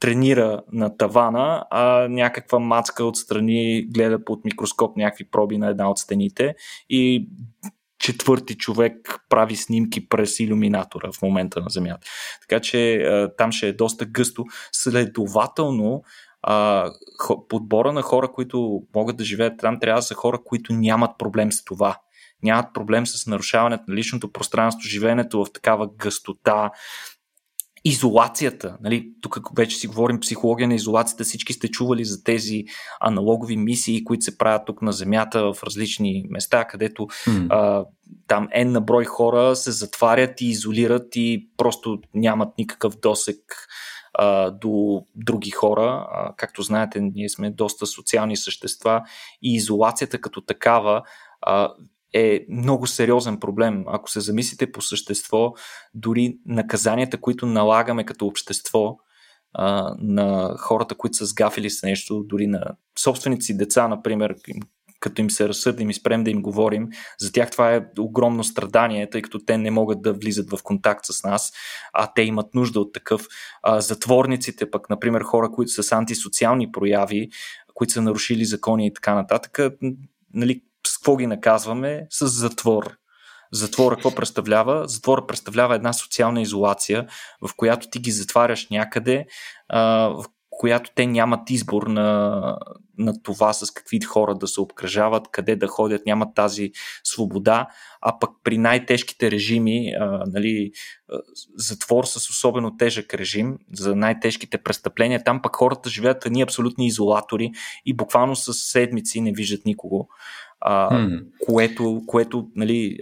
тренира 0.00 0.62
на 0.72 0.96
тавана, 0.96 1.64
а 1.70 2.08
някаква 2.08 2.58
мацка 2.58 3.04
отстрани 3.04 3.86
гледа 3.94 4.24
под 4.24 4.44
микроскоп 4.44 4.96
някакви 4.96 5.24
проби 5.30 5.58
на 5.58 5.68
една 5.68 5.90
от 5.90 5.98
стените 5.98 6.54
и 6.90 7.28
четвърти 7.98 8.56
човек 8.56 9.18
прави 9.28 9.56
снимки 9.56 10.08
през 10.08 10.40
иллюминатора 10.40 11.12
в 11.12 11.22
момента 11.22 11.60
на 11.60 11.68
Земята. 11.68 12.06
Така 12.40 12.60
че 12.60 13.04
там 13.38 13.52
ще 13.52 13.68
е 13.68 13.72
доста 13.72 14.04
гъсто. 14.06 14.44
Следователно, 14.72 16.02
подбора 17.48 17.92
на 17.92 18.02
хора, 18.02 18.32
които 18.32 18.82
могат 18.94 19.16
да 19.16 19.24
живеят 19.24 19.58
там, 19.58 19.80
трябва 19.80 19.98
да 19.98 20.02
са 20.02 20.14
хора, 20.14 20.38
които 20.44 20.72
нямат 20.72 21.10
проблем 21.18 21.52
с 21.52 21.64
това. 21.64 21.96
Нямат 22.42 22.74
проблем 22.74 23.06
с 23.06 23.26
нарушаването 23.26 23.84
на 23.88 23.96
личното 23.96 24.32
пространство, 24.32 24.88
живеенето 24.88 25.44
в 25.44 25.52
такава 25.52 25.88
гъстота, 25.98 26.70
изолацията. 27.88 28.76
Нали, 28.80 29.12
тук 29.20 29.56
вече 29.56 29.76
си 29.76 29.86
говорим 29.86 30.20
психология 30.20 30.68
на 30.68 30.74
изолацията, 30.74 31.24
всички 31.24 31.52
сте 31.52 31.68
чували 31.68 32.04
за 32.04 32.24
тези 32.24 32.64
аналогови 33.00 33.56
мисии, 33.56 34.04
които 34.04 34.24
се 34.24 34.38
правят 34.38 34.62
тук 34.66 34.82
на 34.82 34.92
Земята 34.92 35.52
в 35.52 35.62
различни 35.64 36.24
места, 36.30 36.64
където 36.64 37.02
mm. 37.02 37.46
а, 37.50 37.84
там 38.26 38.48
N 38.56 38.64
на 38.64 38.80
брой 38.80 39.04
хора 39.04 39.56
се 39.56 39.70
затварят 39.70 40.40
и 40.40 40.46
изолират 40.46 41.16
и 41.16 41.48
просто 41.56 41.98
нямат 42.14 42.58
никакъв 42.58 42.96
досек 42.96 43.68
а, 44.14 44.50
до 44.50 45.02
други 45.14 45.50
хора. 45.50 46.06
А, 46.12 46.34
както 46.36 46.62
знаете, 46.62 47.00
ние 47.00 47.28
сме 47.28 47.50
доста 47.50 47.86
социални 47.86 48.36
същества 48.36 49.02
и 49.42 49.54
изолацията 49.54 50.20
като 50.20 50.40
такава 50.40 51.02
а, 51.40 51.72
е 52.14 52.46
много 52.50 52.86
сериозен 52.86 53.40
проблем. 53.40 53.84
Ако 53.86 54.10
се 54.10 54.20
замислите 54.20 54.72
по 54.72 54.82
същество, 54.82 55.52
дори 55.94 56.38
наказанията, 56.46 57.20
които 57.20 57.46
налагаме 57.46 58.04
като 58.04 58.26
общество 58.26 58.96
а, 59.52 59.94
на 59.98 60.56
хората, 60.58 60.94
които 60.94 61.16
са 61.16 61.26
сгафили 61.26 61.70
с 61.70 61.82
нещо, 61.82 62.24
дори 62.24 62.46
на 62.46 62.64
собственици 62.98 63.56
деца, 63.56 63.88
например, 63.88 64.34
като 65.00 65.20
им 65.20 65.30
се 65.30 65.48
разсърдим 65.48 65.90
и 65.90 65.94
спрем 65.94 66.24
да 66.24 66.30
им 66.30 66.42
говорим, 66.42 66.88
за 67.18 67.32
тях 67.32 67.50
това 67.50 67.74
е 67.74 67.86
огромно 67.98 68.44
страдание, 68.44 69.10
тъй 69.10 69.22
като 69.22 69.38
те 69.38 69.58
не 69.58 69.70
могат 69.70 70.02
да 70.02 70.12
влизат 70.12 70.50
в 70.50 70.62
контакт 70.62 71.04
с 71.04 71.24
нас, 71.24 71.52
а 71.92 72.12
те 72.14 72.22
имат 72.22 72.54
нужда 72.54 72.80
от 72.80 72.92
такъв. 72.92 73.26
А, 73.62 73.80
затворниците 73.80 74.70
пък, 74.70 74.90
например, 74.90 75.20
хора, 75.20 75.50
които 75.50 75.72
са 75.72 75.82
с 75.82 75.92
антисоциални 75.92 76.72
прояви, 76.72 77.28
които 77.74 77.92
са 77.92 78.02
нарушили 78.02 78.44
закони 78.44 78.86
и 78.86 78.92
така 78.92 79.14
нататък, 79.14 79.58
нали, 80.34 80.62
с 80.86 80.98
какво 80.98 81.16
ги 81.16 81.26
наказваме? 81.26 82.06
С 82.10 82.26
затвор. 82.26 82.96
Затвора 83.52 83.94
какво 83.94 84.14
представлява? 84.14 84.88
Затвора 84.88 85.26
представлява 85.26 85.74
една 85.74 85.92
социална 85.92 86.42
изолация, 86.42 87.06
в 87.42 87.50
която 87.56 87.88
ти 87.90 87.98
ги 87.98 88.10
затваряш 88.10 88.68
някъде, 88.70 89.26
в 89.72 90.24
която 90.50 90.90
те 90.94 91.06
нямат 91.06 91.50
избор 91.50 91.82
на, 91.82 92.40
на 92.98 93.22
това 93.22 93.52
с 93.52 93.70
какви 93.70 94.00
хора 94.00 94.34
да 94.34 94.46
се 94.46 94.60
обкръжават, 94.60 95.28
къде 95.30 95.56
да 95.56 95.66
ходят, 95.66 96.06
нямат 96.06 96.34
тази 96.34 96.70
свобода, 97.04 97.66
а 98.00 98.18
пък 98.18 98.30
при 98.44 98.58
най-тежките 98.58 99.30
режими, 99.30 99.92
а, 100.00 100.22
нали, 100.26 100.70
затвор 101.56 102.04
с 102.04 102.16
особено 102.16 102.76
тежък 102.76 103.14
режим 103.14 103.58
за 103.72 103.96
най-тежките 103.96 104.58
престъпления, 104.58 105.24
там 105.24 105.42
пък 105.42 105.56
хората 105.56 105.90
живеят 105.90 106.26
едни 106.26 106.42
абсолютни 106.42 106.86
изолатори 106.86 107.50
и 107.86 107.96
буквално 107.96 108.36
с 108.36 108.54
седмици 108.54 109.20
не 109.20 109.32
виждат 109.32 109.64
никого 109.64 110.08
а, 110.60 110.90
hmm. 110.90 111.24
което, 111.46 112.02
което 112.06 112.48
нали, 112.56 112.98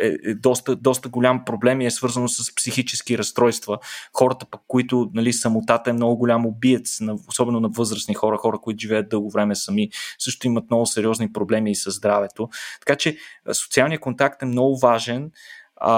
е, 0.00 0.30
е 0.30 0.34
доста, 0.34 0.76
доста 0.76 1.08
голям 1.08 1.44
проблем 1.44 1.80
и 1.80 1.86
е 1.86 1.90
свързано 1.90 2.28
с 2.28 2.54
психически 2.54 3.18
разстройства. 3.18 3.78
Хората, 4.12 4.46
пък, 4.50 4.60
които 4.68 5.10
нали, 5.14 5.32
самотата 5.32 5.90
е 5.90 5.92
много 5.92 6.16
голям 6.16 6.46
убиец, 6.46 7.00
особено 7.28 7.60
на 7.60 7.68
възрастни 7.68 8.14
хора, 8.14 8.36
хора, 8.36 8.58
които 8.58 8.80
живеят 8.80 9.08
дълго 9.08 9.30
време 9.30 9.54
сами, 9.54 9.90
също 10.18 10.46
имат 10.46 10.70
много 10.70 10.86
сериозни 10.86 11.32
проблеми 11.32 11.70
и 11.70 11.74
с 11.74 11.90
здравето. 11.90 12.48
Така 12.80 12.96
че 12.96 13.16
социалният 13.52 14.02
контакт 14.02 14.42
е 14.42 14.46
много 14.46 14.78
важен. 14.78 15.30
А, 15.76 15.92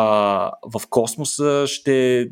в 0.75 0.83
космоса 0.91 1.65
ще 1.67 2.29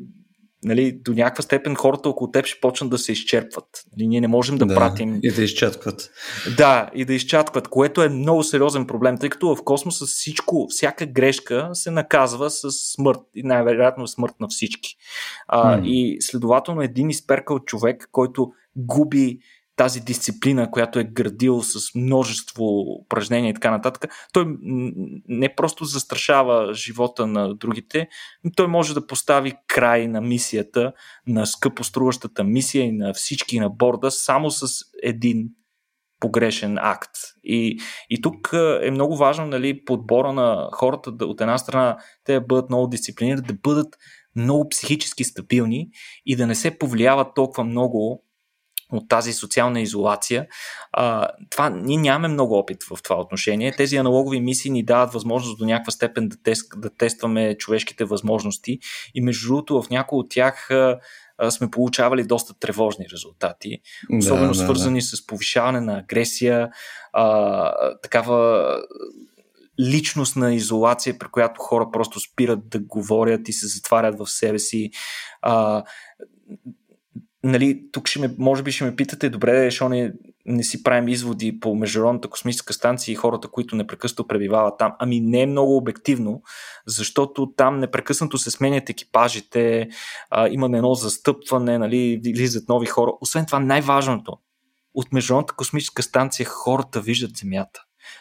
нали, 0.65 1.01
до 1.05 1.13
някаква 1.13 1.43
степен 1.43 1.75
хората 1.75 2.09
около 2.09 2.31
теб 2.31 2.47
ще 2.47 2.61
почнат 2.61 2.91
да 2.91 2.99
се 2.99 3.13
изчерпват. 3.13 3.65
Нали, 3.97 4.07
ние 4.07 4.21
не 4.21 4.29
можем 4.29 4.59
да, 4.59 4.67
да 4.67 4.75
пратим. 4.75 5.21
И 5.23 5.33
да 5.33 5.43
изчаткват. 5.43 6.11
Да, 6.57 6.91
и 6.95 7.05
да 7.05 7.15
изчаткват, 7.15 7.69
което 7.69 8.03
е 8.03 8.09
много 8.09 8.43
сериозен 8.43 8.87
проблем, 8.87 9.19
тъй 9.19 9.29
като 9.29 9.57
в 9.57 9.65
космоса 9.65 10.07
всичко, 10.07 10.67
всяка 10.71 11.07
грешка 11.07 11.71
се 11.73 11.91
наказва 11.91 12.51
с 12.51 12.71
смърт 12.71 13.21
и 13.35 13.43
най-вероятно 13.43 14.07
смърт 14.07 14.35
на 14.41 14.49
всички. 14.49 14.97
А, 15.49 15.81
И 15.85 16.17
следователно 16.21 16.83
един 16.83 17.11
изперкал 17.11 17.59
човек, 17.59 18.09
който 18.13 18.53
губи 18.77 19.39
тази 19.79 20.01
дисциплина, 20.01 20.71
която 20.71 20.99
е 20.99 21.05
градил 21.05 21.63
с 21.63 21.95
множество 21.95 22.65
упражнения 23.05 23.51
и 23.51 23.55
така 23.55 23.71
нататък, 23.71 24.11
той 24.33 24.47
не 25.29 25.55
просто 25.55 25.85
застрашава 25.85 26.75
живота 26.75 27.27
на 27.27 27.55
другите, 27.55 28.09
но 28.45 28.51
той 28.57 28.67
може 28.67 28.95
да 28.95 29.07
постави 29.07 29.53
край 29.67 30.09
на 30.09 30.21
мисията, 30.21 30.93
на 31.27 31.47
скъпоструващата 31.47 32.45
мисия 32.45 32.85
и 32.85 32.93
на 32.93 33.15
всички 33.15 33.61
на 33.61 33.71
борда, 33.71 34.11
само 34.11 34.51
с 34.51 34.67
един 35.03 35.49
погрешен 36.21 36.79
акт. 36.81 37.11
И, 37.45 37.79
и 38.11 38.23
тук 38.23 38.51
е 38.83 38.91
много 38.91 39.17
важно 39.17 39.47
нали, 39.47 39.85
подбора 39.85 40.33
на 40.33 40.69
хората 40.73 41.13
да, 41.13 41.27
от 41.27 41.41
една 41.41 41.59
страна 41.59 41.97
те 42.25 42.35
да 42.35 42.41
бъдат 42.41 42.71
много 42.71 42.87
дисциплинирани, 42.87 43.43
да 43.43 43.55
бъдат 43.63 43.97
много 44.37 44.69
психически 44.69 45.25
стабилни 45.25 45.89
и 46.27 46.37
да 46.37 46.47
не 46.47 46.55
се 46.55 46.79
повлияват 46.79 47.35
толкова 47.35 47.65
много 47.65 48.25
от 48.93 49.09
тази 49.09 49.33
социална 49.33 49.81
изолация. 49.81 50.47
А, 50.93 51.29
това, 51.51 51.71
ние 51.71 51.97
нямаме 51.97 52.29
много 52.29 52.59
опит 52.59 52.79
в 52.83 53.03
това 53.03 53.21
отношение. 53.21 53.77
Тези 53.77 53.97
аналогови 53.97 54.41
мисии 54.41 54.71
ни 54.71 54.85
дават 54.85 55.13
възможност 55.13 55.59
до 55.59 55.67
някаква 55.67 55.91
степен 55.91 56.29
да, 56.29 56.37
тест, 56.43 56.73
да 56.77 56.91
тестваме 56.91 57.57
човешките 57.59 58.05
възможности 58.05 58.79
и 59.15 59.21
между 59.21 59.49
другото 59.49 59.83
в 59.83 59.91
някои 59.91 60.19
от 60.19 60.31
тях 60.31 60.71
а, 60.71 60.99
а, 61.39 61.51
сме 61.51 61.71
получавали 61.71 62.25
доста 62.25 62.55
тревожни 62.55 63.07
резултати, 63.13 63.79
особено 64.19 64.53
да, 64.53 64.59
да, 64.59 64.65
свързани 64.65 64.99
да. 64.99 65.07
с 65.07 65.27
повишаване 65.27 65.81
на 65.81 65.99
агресия, 65.99 66.69
а, 67.13 67.73
такава 68.03 68.65
личностна 69.81 70.55
изолация, 70.55 71.19
при 71.19 71.29
която 71.29 71.61
хора 71.61 71.89
просто 71.93 72.21
спират 72.21 72.69
да 72.69 72.79
говорят 72.79 73.49
и 73.49 73.53
се 73.53 73.67
затварят 73.67 74.19
в 74.19 74.27
себе 74.27 74.59
си. 74.59 74.91
А, 75.43 75.83
нали, 77.45 77.83
тук 77.93 78.09
ще 78.09 78.21
ме, 78.21 78.35
може 78.39 78.63
би 78.63 78.73
ще 78.73 78.85
ме 78.85 78.97
питате, 78.97 79.31
добре, 79.31 79.65
защо 79.65 79.89
не, 79.89 80.13
не 80.47 80.63
си 80.63 80.83
правим 80.83 81.09
изводи 81.09 81.61
по 81.61 81.75
Международната 81.75 82.29
космическа 82.29 82.73
станция 82.73 83.13
и 83.13 83.17
хората, 83.17 83.49
които 83.49 83.77
непрекъснато 83.77 84.27
пребивават 84.27 84.79
там. 84.79 84.93
Ами 84.99 85.21
не 85.21 85.43
е 85.43 85.47
много 85.47 85.77
обективно, 85.77 86.43
защото 86.87 87.53
там 87.57 87.79
непрекъснато 87.79 88.39
се 88.39 88.51
сменят 88.51 88.91
екипажите, 88.91 89.89
а, 90.31 90.49
има 90.49 90.67
едно 90.67 90.95
застъпване, 90.95 91.79
нали, 91.79 92.21
влизат 92.37 92.69
нови 92.69 92.87
хора. 92.87 93.13
Освен 93.21 93.47
това, 93.47 93.59
най-важното, 93.61 94.39
от 94.95 95.13
Международната 95.13 95.55
космическа 95.55 96.03
станция 96.03 96.47
хората 96.47 97.01
виждат 97.01 97.37
Земята. 97.37 97.81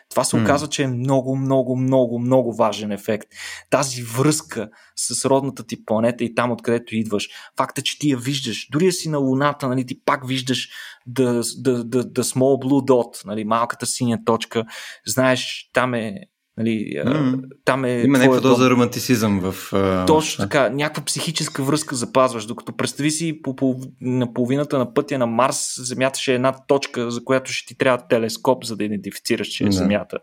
Това 0.09 0.23
се 0.23 0.35
оказва, 0.35 0.67
че 0.67 0.83
е 0.83 0.87
много, 0.87 1.35
много, 1.35 1.75
много, 1.77 2.19
много 2.19 2.53
важен 2.53 2.91
ефект. 2.91 3.27
Тази 3.69 4.03
връзка 4.03 4.69
с 4.95 5.25
родната 5.25 5.67
ти 5.67 5.85
планета 5.85 6.23
и 6.23 6.35
там, 6.35 6.51
откъдето 6.51 6.95
идваш. 6.95 7.29
Факта, 7.57 7.81
че 7.81 7.99
ти 7.99 8.09
я 8.09 8.17
виждаш, 8.17 8.67
дори 8.71 8.85
да 8.85 8.91
си 8.91 9.09
на 9.09 9.17
Луната, 9.17 9.67
нали, 9.67 9.85
ти 9.85 10.01
пак 10.05 10.27
виждаш 10.27 10.69
the, 11.09 11.41
the, 11.41 11.83
the, 11.83 12.01
the 12.01 12.21
small 12.21 12.65
blue 12.65 12.85
dot, 12.85 13.25
нали, 13.25 13.43
малката 13.43 13.85
синя 13.85 14.19
точка. 14.25 14.65
Знаеш, 15.05 15.69
там 15.73 15.93
е 15.93 16.13
Нали, 16.57 16.93
mm. 17.05 17.39
там 17.65 17.85
е 17.85 18.01
Има 18.01 18.17
някаква 18.17 18.39
доза 18.39 18.69
романтицизъм 18.69 19.39
в... 19.39 19.73
Точно 20.07 20.43
така, 20.43 20.69
някаква 20.69 21.03
психическа 21.03 21.63
връзка 21.63 21.95
запазваш, 21.95 22.45
докато 22.45 22.77
представи 22.77 23.11
си 23.11 23.41
по, 23.41 23.55
по, 23.55 23.75
на 24.01 24.33
половината 24.33 24.77
на 24.77 24.93
пътя 24.93 25.17
на 25.17 25.25
Марс, 25.25 25.75
Земята 25.79 26.19
ще 26.19 26.31
е 26.31 26.35
една 26.35 26.53
точка, 26.67 27.11
за 27.11 27.23
която 27.23 27.51
ще 27.51 27.67
ти 27.67 27.77
трябва 27.77 28.07
телескоп, 28.07 28.65
за 28.65 28.75
да 28.75 28.83
идентифицираш, 28.83 29.47
че 29.47 29.63
е 29.63 29.71
Земята 29.71 30.17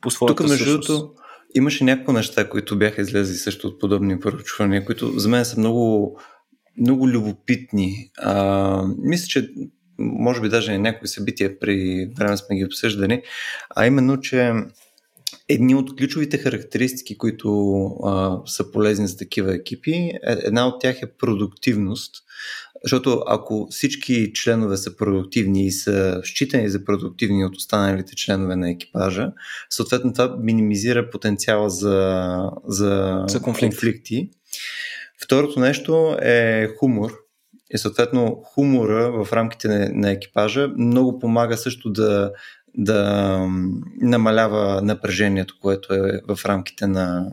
по 0.00 0.10
своята 0.10 0.42
Тук, 0.42 0.48
между 0.48 0.70
другото, 0.70 1.12
имаше 1.54 1.84
някакво 1.84 2.12
неща, 2.12 2.48
които 2.48 2.78
бяха 2.78 3.02
излезли 3.02 3.34
също 3.34 3.66
от 3.66 3.80
подобни 3.80 4.20
проучвания, 4.20 4.84
които 4.84 5.18
за 5.18 5.28
мен 5.28 5.44
са 5.44 5.58
много, 5.58 6.16
много 6.80 7.08
любопитни. 7.08 8.10
А, 8.18 8.82
мисля, 8.98 9.26
че 9.26 9.50
може 9.98 10.40
би 10.40 10.48
даже 10.48 10.78
някои 10.78 11.08
събития 11.08 11.58
при 11.58 12.08
време 12.18 12.36
сме 12.36 12.56
ги 12.56 12.64
обсъждали, 12.64 13.22
а 13.76 13.86
именно, 13.86 14.20
че 14.20 14.52
едни 15.50 15.74
от 15.74 15.96
ключовите 15.96 16.38
характеристики, 16.38 17.18
които 17.18 17.84
а, 18.04 18.38
са 18.46 18.70
полезни 18.70 19.08
за 19.08 19.16
такива 19.16 19.54
екипи, 19.54 19.92
е, 19.92 20.20
една 20.22 20.66
от 20.68 20.80
тях 20.80 21.02
е 21.02 21.12
продуктивност. 21.12 22.14
Защото 22.82 23.22
ако 23.26 23.68
всички 23.70 24.32
членове 24.34 24.76
са 24.76 24.96
продуктивни 24.96 25.66
и 25.66 25.72
са 25.72 26.20
считани 26.24 26.68
за 26.68 26.84
продуктивни 26.84 27.44
от 27.44 27.56
останалите 27.56 28.16
членове 28.16 28.56
на 28.56 28.70
екипажа, 28.70 29.32
съответно 29.70 30.12
това 30.12 30.36
минимизира 30.38 31.10
потенциала 31.10 31.70
за, 31.70 32.50
за, 32.66 33.24
за 33.28 33.42
конфликт. 33.42 33.74
конфликти. 33.74 34.30
Второто 35.22 35.60
нещо 35.60 36.16
е 36.22 36.68
хумор. 36.78 37.12
И 37.74 37.78
съответно 37.78 38.42
хумора 38.44 39.24
в 39.24 39.32
рамките 39.32 39.68
на, 39.68 39.90
на 39.92 40.10
екипажа 40.10 40.68
много 40.78 41.18
помага 41.18 41.56
също 41.56 41.90
да 41.90 42.32
да 42.74 43.38
намалява 44.00 44.82
напрежението, 44.82 45.54
което 45.60 45.94
е 45.94 46.20
в 46.28 46.44
рамките 46.46 46.86
на, 46.86 47.32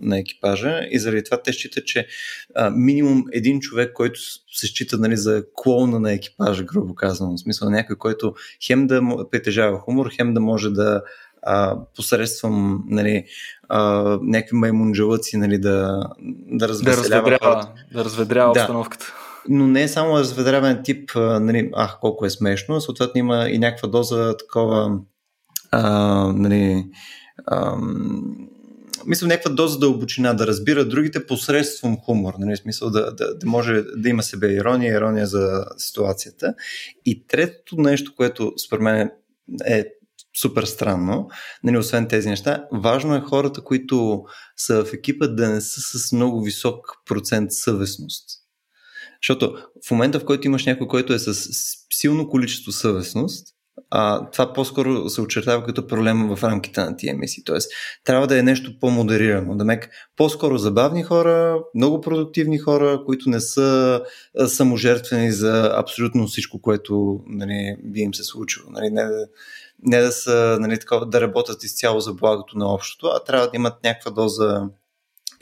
на 0.00 0.18
екипажа 0.18 0.80
и 0.90 0.98
заради 0.98 1.24
това 1.24 1.42
те 1.42 1.52
считат, 1.52 1.86
че 1.86 2.06
а, 2.54 2.70
минимум 2.70 3.24
един 3.32 3.60
човек, 3.60 3.92
който 3.94 4.20
се 4.52 4.66
счита 4.66 4.98
нали, 4.98 5.16
за 5.16 5.44
клоуна 5.54 6.00
на 6.00 6.12
екипажа, 6.12 6.64
грубо 6.64 6.94
казано, 6.94 7.32
в 7.36 7.40
смисъл 7.40 7.70
някой, 7.70 7.96
който 7.96 8.34
хем 8.66 8.86
да 8.86 9.02
притежава 9.30 9.78
хумор, 9.78 10.10
хем 10.16 10.34
да 10.34 10.40
може 10.40 10.70
да 10.70 11.02
а, 11.42 11.76
посредством 11.96 12.84
нали, 12.88 13.24
а, 13.68 14.02
някакви 14.22 14.56
маймунджалъци, 14.56 15.36
нали, 15.36 15.58
да, 15.58 16.04
да 16.46 16.68
развеселява 16.68 17.08
да 17.08 17.30
разведрява, 17.30 17.68
да 17.92 18.04
разведрява 18.04 18.52
да. 18.52 18.60
обстановката. 18.60 19.14
Но 19.48 19.66
не 19.66 19.82
е 19.82 19.88
само 19.88 20.18
разведряване 20.18 20.82
тип, 20.82 21.10
нали, 21.16 21.70
ах, 21.74 21.98
колко 22.00 22.26
е 22.26 22.30
смешно, 22.30 22.80
съответно 22.80 23.18
има 23.18 23.48
и 23.50 23.58
някаква 23.58 23.88
доза 23.88 24.36
такова, 24.36 24.98
а, 25.70 25.82
нали, 26.32 26.86
а, 27.46 27.76
мисля, 29.06 29.26
някаква 29.26 29.50
доза 29.50 29.78
дълбочина, 29.78 30.34
да 30.34 30.46
разбира 30.46 30.84
другите 30.84 31.26
посредством 31.26 31.96
хумор, 31.96 32.34
нали, 32.38 32.56
смисъл 32.56 32.90
да, 32.90 33.14
да, 33.14 33.38
да 33.38 33.46
може 33.46 33.82
да 33.96 34.08
има 34.08 34.22
себе 34.22 34.52
ирония, 34.52 34.94
ирония 34.94 35.26
за 35.26 35.64
ситуацията. 35.76 36.54
И 37.04 37.26
третото 37.26 37.76
нещо, 37.76 38.14
което 38.16 38.52
според 38.66 38.82
мен 38.82 39.10
е 39.66 39.84
супер 40.40 40.62
странно, 40.62 41.28
нали, 41.64 41.78
освен 41.78 42.08
тези 42.08 42.28
неща, 42.28 42.64
важно 42.72 43.14
е 43.14 43.20
хората, 43.20 43.60
които 43.60 44.24
са 44.56 44.84
в 44.84 44.92
екипа 44.92 45.26
да 45.26 45.48
не 45.48 45.60
са 45.60 45.98
с 45.98 46.12
много 46.12 46.42
висок 46.42 46.86
процент 47.06 47.52
съвестност. 47.52 48.41
Защото 49.22 49.56
в 49.88 49.90
момента, 49.90 50.20
в 50.20 50.24
който 50.24 50.46
имаш 50.46 50.66
някой, 50.66 50.86
който 50.86 51.12
е 51.12 51.18
с 51.18 51.50
силно 51.92 52.28
количество 52.28 52.72
съвестност, 52.72 53.48
а, 53.90 54.30
това 54.30 54.52
по-скоро 54.52 55.08
се 55.08 55.20
очертава 55.20 55.64
като 55.64 55.86
проблем 55.86 56.36
в 56.36 56.44
рамките 56.44 56.80
на 56.80 56.96
тия 56.96 57.12
емисии. 57.12 57.44
Тоест, 57.44 57.72
трябва 58.04 58.26
да 58.26 58.38
е 58.38 58.42
нещо 58.42 58.78
по-модерирано. 58.80 59.56
Да 59.56 59.64
мек, 59.64 59.90
по-скоро 60.16 60.58
забавни 60.58 61.02
хора, 61.02 61.58
много 61.74 62.00
продуктивни 62.00 62.58
хора, 62.58 63.02
които 63.06 63.30
не 63.30 63.40
са 63.40 64.02
саможертвени 64.46 65.32
за 65.32 65.72
абсолютно 65.76 66.26
всичко, 66.26 66.60
което 66.60 67.20
нали, 67.26 67.76
би 67.84 68.00
им 68.00 68.14
се 68.14 68.24
случило. 68.24 68.70
Нали, 68.70 68.90
не, 68.90 69.04
не 69.82 70.00
да 70.00 70.12
са 70.12 70.58
нали, 70.60 70.78
такова, 70.78 71.06
да 71.06 71.20
работят 71.20 71.64
изцяло 71.64 72.00
за 72.00 72.12
благото 72.12 72.58
на 72.58 72.74
общото, 72.74 73.06
а 73.06 73.24
трябва 73.24 73.46
да 73.46 73.56
имат 73.56 73.84
някаква 73.84 74.10
доза 74.10 74.62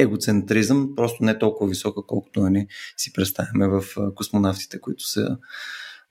егоцентризъм, 0.00 0.94
просто 0.96 1.24
не 1.24 1.38
толкова 1.38 1.70
висока, 1.70 2.02
колкото 2.06 2.40
нали, 2.40 2.66
си 2.96 3.12
представяме 3.12 3.68
в 3.68 3.84
космонавтите, 4.14 4.80
които 4.80 5.08
са 5.08 5.38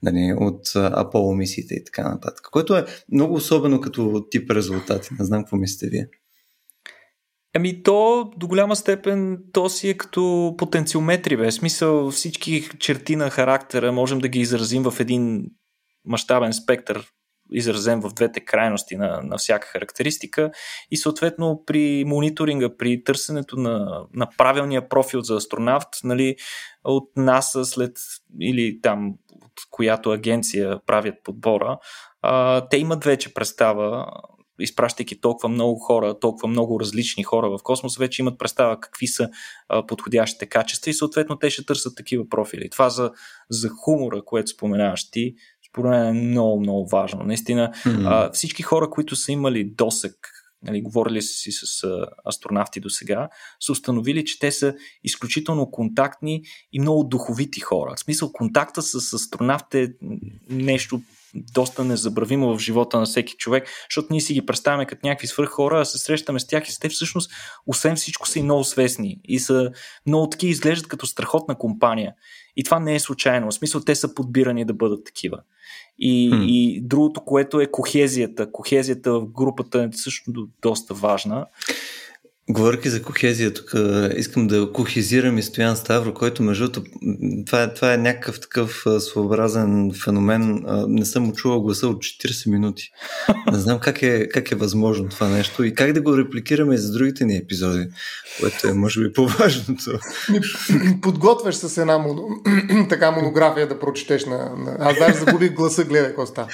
нали, 0.02 0.34
от 0.38 0.76
Аполо 0.76 1.34
мисиите 1.34 1.74
и 1.74 1.84
така 1.84 2.08
нататък. 2.08 2.48
Което 2.52 2.76
е 2.76 2.86
много 3.12 3.34
особено 3.34 3.80
като 3.80 4.26
тип 4.30 4.50
резултати. 4.50 5.08
Не 5.18 5.24
знам 5.24 5.42
какво 5.42 5.56
мислите 5.56 5.86
вие. 5.90 6.08
Ами 7.54 7.82
то 7.82 8.30
до 8.36 8.48
голяма 8.48 8.76
степен 8.76 9.38
то 9.52 9.68
си 9.68 9.88
е 9.88 9.96
като 9.96 10.54
потенциометри, 10.58 11.36
бе. 11.36 11.50
Смисъл 11.50 12.10
всички 12.10 12.68
черти 12.78 13.16
на 13.16 13.30
характера 13.30 13.92
можем 13.92 14.18
да 14.18 14.28
ги 14.28 14.40
изразим 14.40 14.82
в 14.82 15.00
един 15.00 15.46
мащабен 16.04 16.52
спектър, 16.52 17.06
изразен 17.52 18.00
в 18.00 18.14
двете 18.14 18.40
крайности 18.40 18.96
на, 18.96 19.20
на 19.22 19.36
всяка 19.38 19.68
характеристика 19.68 20.50
и 20.90 20.96
съответно 20.96 21.62
при 21.66 22.04
мониторинга, 22.06 22.76
при 22.76 23.04
търсенето 23.04 23.56
на, 23.56 24.04
на 24.14 24.28
правилния 24.38 24.88
профил 24.88 25.20
за 25.20 25.36
астронавт, 25.36 25.88
нали, 26.04 26.36
от 26.84 27.10
НАСА 27.16 27.64
след 27.64 27.96
или 28.40 28.80
там 28.82 29.14
от 29.34 29.52
която 29.70 30.10
агенция 30.10 30.78
правят 30.86 31.14
подбора, 31.24 31.78
а, 32.22 32.68
те 32.68 32.76
имат 32.76 33.04
вече 33.04 33.34
представа 33.34 34.06
изпращайки 34.60 35.20
толкова 35.20 35.48
много 35.48 35.78
хора, 35.78 36.18
толкова 36.20 36.48
много 36.48 36.80
различни 36.80 37.22
хора 37.22 37.50
в 37.50 37.58
космос, 37.62 37.96
вече 37.96 38.22
имат 38.22 38.38
представа 38.38 38.80
какви 38.80 39.06
са 39.06 39.30
подходящите 39.88 40.46
качества 40.46 40.90
и 40.90 40.94
съответно 40.94 41.38
те 41.38 41.50
ще 41.50 41.66
търсят 41.66 41.96
такива 41.96 42.28
профили. 42.28 42.70
Това 42.70 42.90
за, 42.90 43.12
за 43.50 43.68
хумора, 43.68 44.22
което 44.24 44.50
споменаваш 44.50 45.10
ти, 45.10 45.34
според 45.70 45.90
мен 45.90 46.06
е 46.06 46.12
много, 46.12 46.60
много 46.60 46.88
важно. 46.88 47.22
Наистина, 47.24 47.72
mm-hmm. 47.72 48.06
а, 48.06 48.30
всички 48.32 48.62
хора, 48.62 48.90
които 48.90 49.16
са 49.16 49.32
имали 49.32 49.64
досък 49.64 50.14
нали, 50.62 50.82
говорили 50.82 51.22
си 51.22 51.52
с 51.52 51.84
а, 51.84 52.06
астронавти 52.28 52.80
до 52.80 52.90
сега, 52.90 53.28
са 53.60 53.72
установили, 53.72 54.24
че 54.24 54.38
те 54.38 54.52
са 54.52 54.74
изключително 55.04 55.70
контактни 55.70 56.42
и 56.72 56.80
много 56.80 57.04
духовити 57.04 57.60
хора. 57.60 57.94
В 57.96 58.00
смисъл, 58.00 58.32
контакта 58.32 58.82
с 58.82 59.12
астронавт 59.12 59.74
е 59.74 59.92
нещо 60.50 61.00
доста 61.34 61.84
незабравимо 61.84 62.54
в 62.54 62.58
живота 62.58 62.98
на 62.98 63.06
всеки 63.06 63.34
човек, 63.36 63.68
защото 63.90 64.08
ние 64.10 64.20
си 64.20 64.34
ги 64.34 64.46
представяме 64.46 64.86
като 64.86 65.06
някакви 65.06 65.26
свърх 65.26 65.48
хора, 65.48 65.80
а 65.80 65.84
се 65.84 65.98
срещаме 65.98 66.40
с 66.40 66.46
тях 66.46 66.68
и 66.68 66.72
с 66.72 66.78
те 66.78 66.88
всъщност, 66.88 67.30
освен 67.66 67.96
всичко, 67.96 68.28
са 68.28 68.38
и 68.38 68.42
много 68.42 68.64
свестни 68.64 69.20
и 69.24 69.38
са 69.38 69.70
много 70.06 70.30
такива, 70.30 70.50
изглеждат 70.50 70.88
като 70.88 71.06
страхотна 71.06 71.54
компания. 71.54 72.14
И 72.56 72.64
това 72.64 72.80
не 72.80 72.94
е 72.94 73.00
случайно. 73.00 73.50
В 73.50 73.54
смисъл, 73.54 73.80
те 73.80 73.94
са 73.94 74.14
подбирани 74.14 74.64
да 74.64 74.74
бъдат 74.74 75.04
такива. 75.04 75.40
И, 75.98 76.30
hmm. 76.30 76.46
и 76.46 76.80
другото, 76.80 77.24
което 77.24 77.60
е 77.60 77.70
кохезията. 77.70 78.52
Кохезията 78.52 79.12
в 79.12 79.26
групата 79.26 79.82
е 79.82 79.96
също 79.96 80.48
доста 80.62 80.94
важна. 80.94 81.46
Говоряки 82.50 82.88
за 82.88 83.02
кохезия, 83.02 83.54
тук 83.54 83.72
искам 84.16 84.46
да 84.46 84.72
кохезирам 84.72 85.38
и 85.38 85.42
Стоян 85.42 85.76
Ставро, 85.76 86.14
който 86.14 86.42
между 86.42 86.70
другото, 86.70 86.90
това 87.46 87.62
е, 87.62 87.74
това 87.74 87.94
е 87.94 87.96
някакъв 87.96 88.40
такъв 88.40 88.84
своеобразен 88.98 89.92
феномен. 90.04 90.64
Не 90.88 91.04
съм 91.04 91.22
му 91.22 91.32
чувал 91.32 91.62
гласа 91.62 91.88
от 91.88 91.96
40 91.96 92.50
минути. 92.50 92.90
Не 93.52 93.58
знам 93.58 93.78
как 93.78 94.02
е, 94.02 94.28
как 94.28 94.52
е 94.52 94.54
възможно 94.54 95.08
това 95.08 95.28
нещо 95.28 95.64
и 95.64 95.74
как 95.74 95.92
да 95.92 96.00
го 96.00 96.18
репликираме 96.18 96.74
и 96.74 96.78
за 96.78 96.92
другите 96.92 97.24
ни 97.24 97.36
епизоди, 97.36 97.88
което 98.40 98.68
е 98.68 98.72
може 98.72 99.00
би 99.00 99.12
по-важното. 99.12 99.98
Подготвяш 101.02 101.54
с 101.54 101.78
една 101.78 101.98
моно... 101.98 102.22
така 102.88 103.10
монография 103.10 103.68
да 103.68 103.78
прочетеш 103.78 104.24
на... 104.24 104.52
Аз 104.78 104.98
даже 104.98 105.14
загубих 105.14 105.54
гласа, 105.54 105.84
гледай, 105.84 106.14
Коста. 106.14 106.46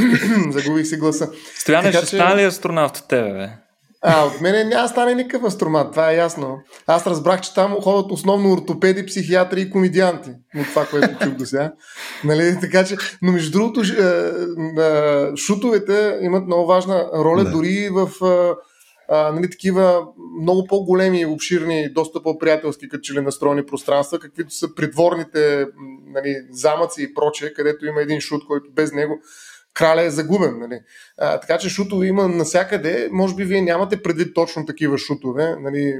загубих 0.50 0.86
си 0.86 0.96
гласа. 0.96 1.30
Стояне, 1.58 1.92
ще 1.92 2.00
че... 2.00 2.06
стане 2.06 2.42
ли 2.42 2.46
астронавт 2.46 2.96
от 2.96 3.08
тебе, 3.08 3.32
бе? 3.32 3.71
А, 4.04 4.24
от 4.24 4.40
мене 4.40 4.64
няма 4.64 4.88
стане 4.88 5.14
никакъв 5.14 5.44
астромат, 5.44 5.90
това 5.90 6.12
е 6.12 6.16
ясно. 6.16 6.58
Аз 6.86 7.06
разбрах, 7.06 7.40
че 7.40 7.54
там 7.54 7.76
ходят 7.80 8.12
основно 8.12 8.52
ортопеди, 8.52 9.06
психиатри 9.06 9.60
и 9.60 9.70
комедианти. 9.70 10.30
От 10.56 10.66
това, 10.66 10.86
което 10.86 11.24
чух 11.24 11.32
до 11.32 11.46
сега. 11.46 11.72
Нали? 12.24 12.56
Така 12.60 12.84
че, 12.84 12.96
но 13.22 13.32
между 13.32 13.52
другото, 13.58 13.80
е, 13.80 14.04
е, 14.82 15.36
шутовете 15.36 16.18
имат 16.22 16.46
много 16.46 16.66
важна 16.66 17.10
роля, 17.14 17.44
да. 17.44 17.50
дори 17.50 17.88
в 17.92 18.10
а, 19.08 19.32
нали, 19.32 19.50
такива 19.50 20.06
много 20.40 20.66
по-големи, 20.66 21.26
обширни, 21.26 21.92
доста 21.92 22.22
по-приятелски 22.22 22.88
като 22.88 23.00
че 23.00 23.14
ли 23.14 23.20
настроени 23.20 23.66
пространства, 23.66 24.18
каквито 24.18 24.54
са 24.54 24.74
придворните 24.74 25.66
нали, 26.06 26.36
замъци 26.50 27.02
и 27.02 27.14
прочее, 27.14 27.52
където 27.52 27.86
има 27.86 28.02
един 28.02 28.20
шут, 28.20 28.46
който 28.46 28.70
без 28.70 28.92
него 28.92 29.18
краля 29.74 30.02
е 30.02 30.10
загубен. 30.10 30.58
Нали? 30.58 30.80
А, 31.18 31.40
така 31.40 31.58
че 31.58 31.68
шутове 31.68 32.06
има 32.06 32.28
насякъде. 32.28 33.08
Може 33.12 33.34
би 33.34 33.44
вие 33.44 33.62
нямате 33.62 34.02
предвид 34.02 34.34
точно 34.34 34.66
такива 34.66 34.98
шутове, 34.98 35.56
нали, 35.60 35.94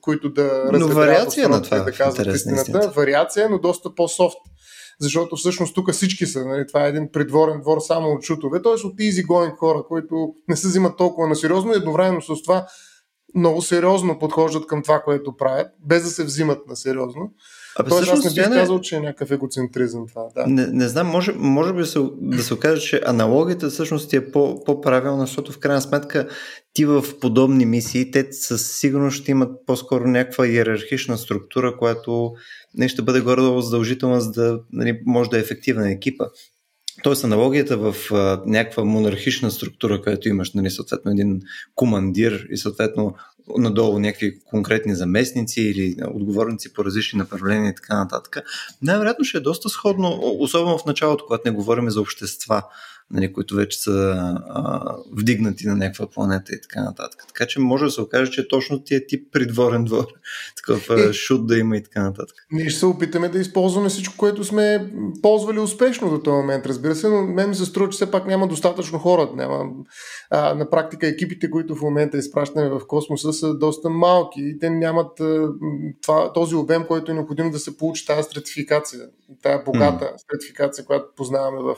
които 0.00 0.30
да 0.30 0.70
Но 0.72 0.88
вариация 0.88 1.48
на 1.48 1.62
това, 1.62 1.78
да 1.78 1.92
казват 1.92 2.36
истината. 2.36 2.92
Вариация, 2.96 3.50
но 3.50 3.58
доста 3.58 3.94
по-софт. 3.94 4.36
Защото 5.00 5.36
всъщност 5.36 5.74
тук 5.74 5.92
всички 5.92 6.26
са. 6.26 6.44
Нали? 6.44 6.66
Това 6.66 6.86
е 6.86 6.88
един 6.88 7.12
придворен 7.12 7.60
двор 7.60 7.78
само 7.80 8.08
от 8.08 8.24
шутове, 8.24 8.62
т.е. 8.62 8.72
от 8.72 8.98
easy 8.98 9.26
going 9.26 9.56
хора, 9.56 9.82
които 9.88 10.34
не 10.48 10.56
се 10.56 10.68
взимат 10.68 10.96
толкова 10.96 11.28
на 11.28 11.36
сериозно 11.36 11.72
и 11.72 11.76
едновременно 11.76 12.22
с 12.22 12.42
това 12.42 12.66
много 13.34 13.62
сериозно 13.62 14.18
подхождат 14.18 14.66
към 14.66 14.82
това, 14.82 15.00
което 15.00 15.36
правят, 15.36 15.66
без 15.86 16.02
да 16.02 16.08
се 16.08 16.24
взимат 16.24 16.66
на 16.68 16.76
сериозно. 16.76 17.32
Абе, 17.78 17.88
Тоест, 17.90 18.12
аз 18.12 18.24
не 18.24 18.30
бих 18.30 18.48
не... 18.48 18.56
казал, 18.56 18.80
че 18.80 18.96
е 18.96 19.00
някакъв 19.00 19.30
егоцентризъм 19.30 20.06
това. 20.08 20.22
Да. 20.34 20.46
Не, 20.46 20.66
не 20.66 20.88
знам, 20.88 21.06
може, 21.06 21.32
може 21.32 21.72
би 21.72 21.84
се, 21.84 21.98
да 22.20 22.42
се 22.42 22.54
окаже, 22.54 22.82
че 22.82 23.00
аналогията 23.06 23.70
всъщност 23.70 24.12
е 24.12 24.30
по, 24.30 24.64
по-правилна, 24.64 25.26
защото 25.26 25.52
в 25.52 25.58
крайна 25.58 25.82
сметка 25.82 26.28
ти 26.72 26.84
в 26.84 27.04
подобни 27.20 27.66
мисии, 27.66 28.10
те 28.10 28.32
със 28.32 28.78
сигурност 28.78 29.16
ще 29.16 29.30
имат 29.30 29.50
по-скоро 29.66 30.06
някаква 30.06 30.46
иерархична 30.46 31.18
структура, 31.18 31.76
която 31.76 32.32
не 32.74 32.88
ще 32.88 33.02
бъде 33.02 33.20
горе-долу 33.20 33.60
задължителна, 33.60 34.20
за 34.20 34.30
да 34.30 34.60
нали, 34.72 35.00
може 35.06 35.30
да 35.30 35.36
е 35.36 35.40
ефективна 35.40 35.90
екипа. 35.90 36.24
Тоест 37.02 37.24
аналогията 37.24 37.76
в 37.76 37.94
а, 38.12 38.42
някаква 38.46 38.84
монархична 38.84 39.50
структура, 39.50 40.02
където 40.02 40.28
имаш 40.28 40.52
нали, 40.52 40.70
съответно 40.70 41.10
един 41.10 41.40
командир 41.74 42.46
и 42.50 42.56
съответно 42.56 43.14
надолу 43.58 43.98
някакви 43.98 44.40
конкретни 44.44 44.94
заместници 44.94 45.60
или 45.60 45.96
отговорници 46.14 46.72
по 46.72 46.84
различни 46.84 47.18
направления 47.18 47.70
и 47.70 47.74
така 47.74 47.96
нататък, 47.96 48.36
най-вероятно 48.82 49.24
ще 49.24 49.38
е 49.38 49.40
доста 49.40 49.68
сходно, 49.68 50.20
особено 50.38 50.78
в 50.78 50.84
началото, 50.84 51.24
когато 51.26 51.48
не 51.48 51.56
говорим 51.56 51.90
за 51.90 52.00
общества 52.00 52.62
нали, 53.10 53.32
които 53.32 53.54
вече 53.54 53.82
са 53.82 54.16
а, 54.48 54.96
вдигнати 55.12 55.66
на 55.66 55.76
някаква 55.76 56.06
планета 56.06 56.54
и 56.54 56.60
така 56.60 56.82
нататък. 56.82 57.24
Така 57.28 57.46
че 57.46 57.60
може 57.60 57.84
да 57.84 57.90
се 57.90 58.00
окаже, 58.00 58.30
че 58.30 58.48
точно 58.48 58.84
тия 58.84 59.06
тип 59.06 59.32
придворен 59.32 59.84
двор, 59.84 60.06
такъв 60.56 60.90
е, 60.90 61.12
шут 61.12 61.46
да 61.46 61.58
има 61.58 61.76
и 61.76 61.82
така 61.82 62.02
нататък. 62.02 62.36
Ние 62.52 62.70
ще 62.70 62.78
се 62.78 62.86
опитаме 62.86 63.28
да 63.28 63.38
използваме 63.38 63.88
всичко, 63.88 64.14
което 64.16 64.44
сме 64.44 64.92
ползвали 65.22 65.58
успешно 65.58 66.10
до 66.10 66.18
този 66.22 66.34
момент, 66.34 66.66
разбира 66.66 66.94
се, 66.94 67.08
но 67.08 67.26
мен 67.26 67.48
ми 67.48 67.54
се 67.54 67.64
струва, 67.64 67.88
че 67.90 67.96
все 67.96 68.10
пак 68.10 68.26
няма 68.26 68.48
достатъчно 68.48 68.98
хора. 68.98 69.30
Няма, 69.34 69.64
а, 70.30 70.54
на 70.54 70.70
практика 70.70 71.06
екипите, 71.06 71.50
които 71.50 71.74
в 71.74 71.82
момента 71.82 72.18
изпращаме 72.18 72.68
в 72.68 72.80
космоса 72.86 73.32
са 73.32 73.54
доста 73.54 73.90
малки 73.90 74.40
и 74.40 74.58
те 74.58 74.70
нямат 74.70 75.20
а, 75.20 75.48
това, 76.02 76.32
този 76.32 76.54
обем, 76.54 76.84
който 76.84 77.12
е 77.12 77.14
необходим 77.14 77.50
да 77.50 77.58
се 77.58 77.76
получи 77.76 78.06
тази 78.06 78.22
стратификация, 78.22 79.00
тази 79.42 79.64
богата 79.64 80.04
mm. 80.04 80.16
стратификация, 80.16 80.84
която 80.84 81.06
познаваме 81.16 81.62
в 81.62 81.76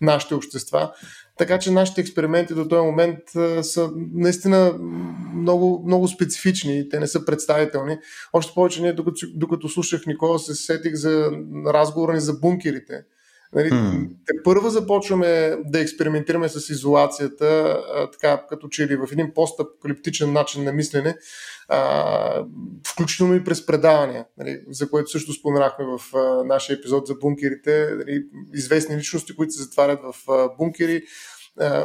нашите 0.00 0.34
общества. 0.34 0.92
Така 1.38 1.58
че 1.58 1.70
нашите 1.70 2.00
експерименти 2.00 2.54
до 2.54 2.68
този 2.68 2.82
момент 2.82 3.18
са 3.62 3.90
наистина 4.12 4.78
много, 5.34 5.82
много 5.86 6.08
специфични. 6.08 6.88
Те 6.88 7.00
не 7.00 7.06
са 7.06 7.24
представителни. 7.24 7.98
Още 8.32 8.52
повече, 8.54 8.82
ние, 8.82 8.92
докато, 8.92 9.26
докато 9.34 9.68
слушах 9.68 10.06
Никола, 10.06 10.38
се 10.38 10.54
сетих 10.54 10.94
за 10.94 11.30
разговора 11.66 12.12
ни 12.12 12.20
за 12.20 12.32
бункерите. 12.32 13.04
Нали, 13.54 13.70
hmm. 13.70 14.08
Те 14.26 14.32
първо 14.44 14.70
започваме 14.70 15.56
да 15.64 15.80
експериментираме 15.80 16.48
с 16.48 16.68
изолацията, 16.68 17.46
а, 17.94 18.10
така 18.10 18.46
като 18.48 18.68
че 18.68 18.88
ли 18.88 18.96
в 18.96 19.08
един 19.12 19.34
постапокалиптичен 19.34 20.32
начин 20.32 20.64
на 20.64 20.72
мислене, 20.72 21.16
а, 21.68 22.44
включително 22.86 23.34
и 23.34 23.44
през 23.44 23.66
предавания, 23.66 24.24
нали, 24.38 24.60
за 24.70 24.90
което 24.90 25.10
също 25.10 25.32
споменахме 25.32 25.84
в 25.84 26.16
а, 26.16 26.44
нашия 26.44 26.76
епизод 26.76 27.06
за 27.06 27.14
бункерите. 27.14 27.88
Нали, 27.98 28.24
известни 28.54 28.96
личности, 28.96 29.36
които 29.36 29.52
се 29.52 29.62
затварят 29.62 30.00
в 30.02 30.30
а, 30.30 30.48
бункери, 30.58 31.02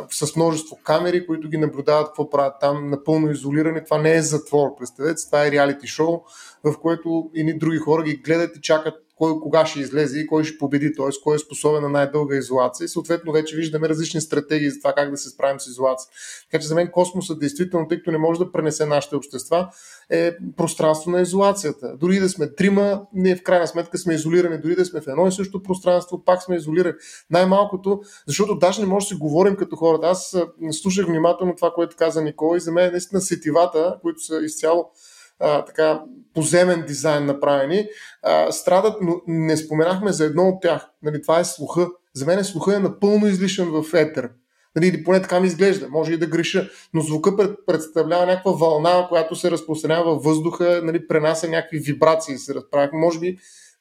с 0.10 0.36
множество 0.36 0.80
камери, 0.84 1.26
които 1.26 1.50
ги 1.50 1.58
наблюдават 1.58 2.08
какво 2.08 2.30
правят 2.30 2.54
там, 2.62 2.90
напълно 2.90 3.32
изолирани. 3.32 3.84
Това 3.84 3.98
не 3.98 4.16
е 4.16 4.22
затвор, 4.22 4.70
представете, 4.80 5.26
това 5.26 5.48
е 5.48 5.52
реалити 5.52 5.88
шоу, 5.88 6.22
в 6.64 6.80
което 6.82 7.32
едни 7.36 7.58
други 7.58 7.78
хора 7.78 8.04
ги 8.04 8.16
гледат 8.16 8.58
и 8.58 8.62
чакат 8.62 8.94
кой 9.20 9.40
кога 9.40 9.66
ще 9.66 9.80
излезе 9.80 10.20
и 10.20 10.28
кой 10.28 10.44
ще 10.44 10.58
победи, 10.58 10.94
т.е. 10.94 11.06
кой 11.24 11.36
е 11.36 11.40
способен 11.40 11.82
на 11.82 11.90
най-дълга 11.90 12.36
изолация. 12.36 12.86
И 12.86 12.88
съответно 12.88 13.32
вече 13.32 13.56
виждаме 13.56 13.90
различни 13.90 14.22
стратегии 14.22 14.70
за 14.70 14.80
това 14.80 14.94
как 14.94 15.12
да 15.12 15.18
се 15.18 15.30
справим 15.30 15.60
с 15.60 15.68
изолация. 15.68 16.10
Така 16.52 16.62
че 16.62 16.68
за 16.68 16.76
мен 16.76 16.92
космосът 16.92 17.40
действително, 17.40 17.88
тъй 17.88 17.98
като 17.98 18.12
не 18.12 18.18
може 18.18 18.40
да 18.40 18.52
пренесе 18.52 18.86
нашите 18.86 19.16
общества, 19.16 19.70
е 20.10 20.36
пространство 20.58 21.12
на 21.12 21.22
изолацията. 21.22 21.98
Дори 21.98 22.20
да 22.20 22.30
сме 22.30 22.54
трима, 22.54 23.02
ние 23.14 23.36
в 23.36 23.44
крайна 23.44 23.68
сметка 23.68 23.98
сме 23.98 24.14
изолирани, 24.14 24.58
дори 24.58 24.76
да 24.76 24.86
сме 24.86 25.02
в 25.02 25.08
едно 25.08 25.28
и 25.28 25.32
също 25.32 25.64
пространство, 25.64 26.24
пак 26.26 26.44
сме 26.44 26.56
изолирани. 26.56 26.96
Най-малкото, 27.30 28.02
защото 28.28 28.56
даже 28.56 28.82
не 28.82 28.88
може 28.88 29.04
да 29.04 29.08
си 29.08 29.16
говорим 29.16 29.56
като 29.56 29.76
хората. 29.76 30.08
Аз 30.08 30.38
слушах 30.72 31.06
внимателно 31.06 31.56
това, 31.56 31.72
което 31.72 31.96
каза 31.96 32.22
Никола 32.22 32.58
и 32.58 32.60
за 32.60 32.72
мен 32.72 32.92
наистина 32.92 33.22
сетивата, 33.22 33.98
които 34.02 34.22
са 34.22 34.40
изцяло 34.44 34.92
а, 35.40 35.66
така 35.66 36.02
поземен 36.34 36.84
дизайн 36.88 37.26
направени, 37.26 37.88
а, 38.24 38.52
страдат, 38.52 38.98
но 39.02 39.22
не 39.28 39.58
споменахме 39.58 40.12
за 40.12 40.26
едно 40.26 40.50
от 40.50 40.62
тях. 40.62 40.88
Нали, 41.04 41.22
това 41.22 41.40
е 41.40 41.46
слуха. 41.46 41.88
За 42.14 42.26
мен 42.26 42.44
слуха 42.44 42.76
е 42.76 42.80
напълно 42.80 43.28
излишен 43.28 43.70
в 43.72 43.94
етер. 43.94 44.30
Нали, 44.76 45.04
поне 45.04 45.22
така 45.22 45.40
ми 45.40 45.48
изглежда, 45.48 45.88
може 45.90 46.14
и 46.14 46.18
да 46.18 46.28
греша, 46.28 46.70
но 46.94 47.02
звука 47.02 47.56
представлява 47.66 48.26
някаква 48.26 48.52
вълна, 48.52 49.06
която 49.10 49.36
се 49.36 49.52
разпространява 49.52 50.14
във 50.14 50.24
въздуха, 50.24 50.82
нали, 50.84 51.08
пренася 51.08 51.50
някакви 51.50 51.80
вибрации, 51.80 52.38
се 52.38 52.54
разправяха. 52.54 52.96
Може 52.96 53.20
би 53.20 53.38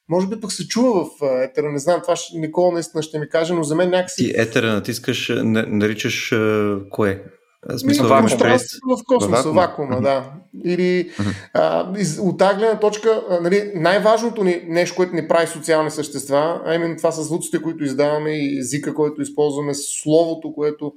може 0.09 0.27
би 0.27 0.39
пък 0.39 0.51
се 0.51 0.67
чува 0.67 1.05
в 1.05 1.09
етера, 1.43 1.71
не 1.71 1.79
знам, 1.79 2.01
това 2.01 2.15
ще, 2.15 2.37
Никола 2.37 2.71
наистина 2.71 3.03
ще 3.03 3.19
ми 3.19 3.29
каже, 3.29 3.53
но 3.53 3.63
за 3.63 3.75
мен 3.75 3.89
някакси... 3.89 4.25
Ти 4.25 4.33
етера 4.35 4.73
натискаш, 4.73 5.31
наричаш 5.43 6.33
кое? 6.91 7.23
Смисъл, 7.77 8.07
вакуум, 8.07 8.29
в 8.99 9.03
космоса, 9.07 9.51
вакуума, 9.51 10.01
да. 10.01 10.33
Или 10.65 11.11
а, 11.53 11.93
из, 11.97 12.19
от 12.19 12.37
тази 12.37 12.57
гледна 12.57 12.79
точка, 12.79 13.23
а, 13.29 13.39
нали, 13.41 13.71
най-важното 13.75 14.43
ни 14.43 14.61
нещо, 14.67 14.95
което 14.95 15.15
ни 15.15 15.27
прави 15.27 15.47
социални 15.47 15.91
същества, 15.91 16.61
а 16.65 16.75
именно 16.75 16.97
това 16.97 17.11
са 17.11 17.23
звуците, 17.23 17.61
които 17.61 17.83
издаваме 17.83 18.31
и 18.31 18.59
езика, 18.59 18.93
който 18.93 19.21
използваме, 19.21 19.73
словото, 19.73 20.53
което 20.53 20.93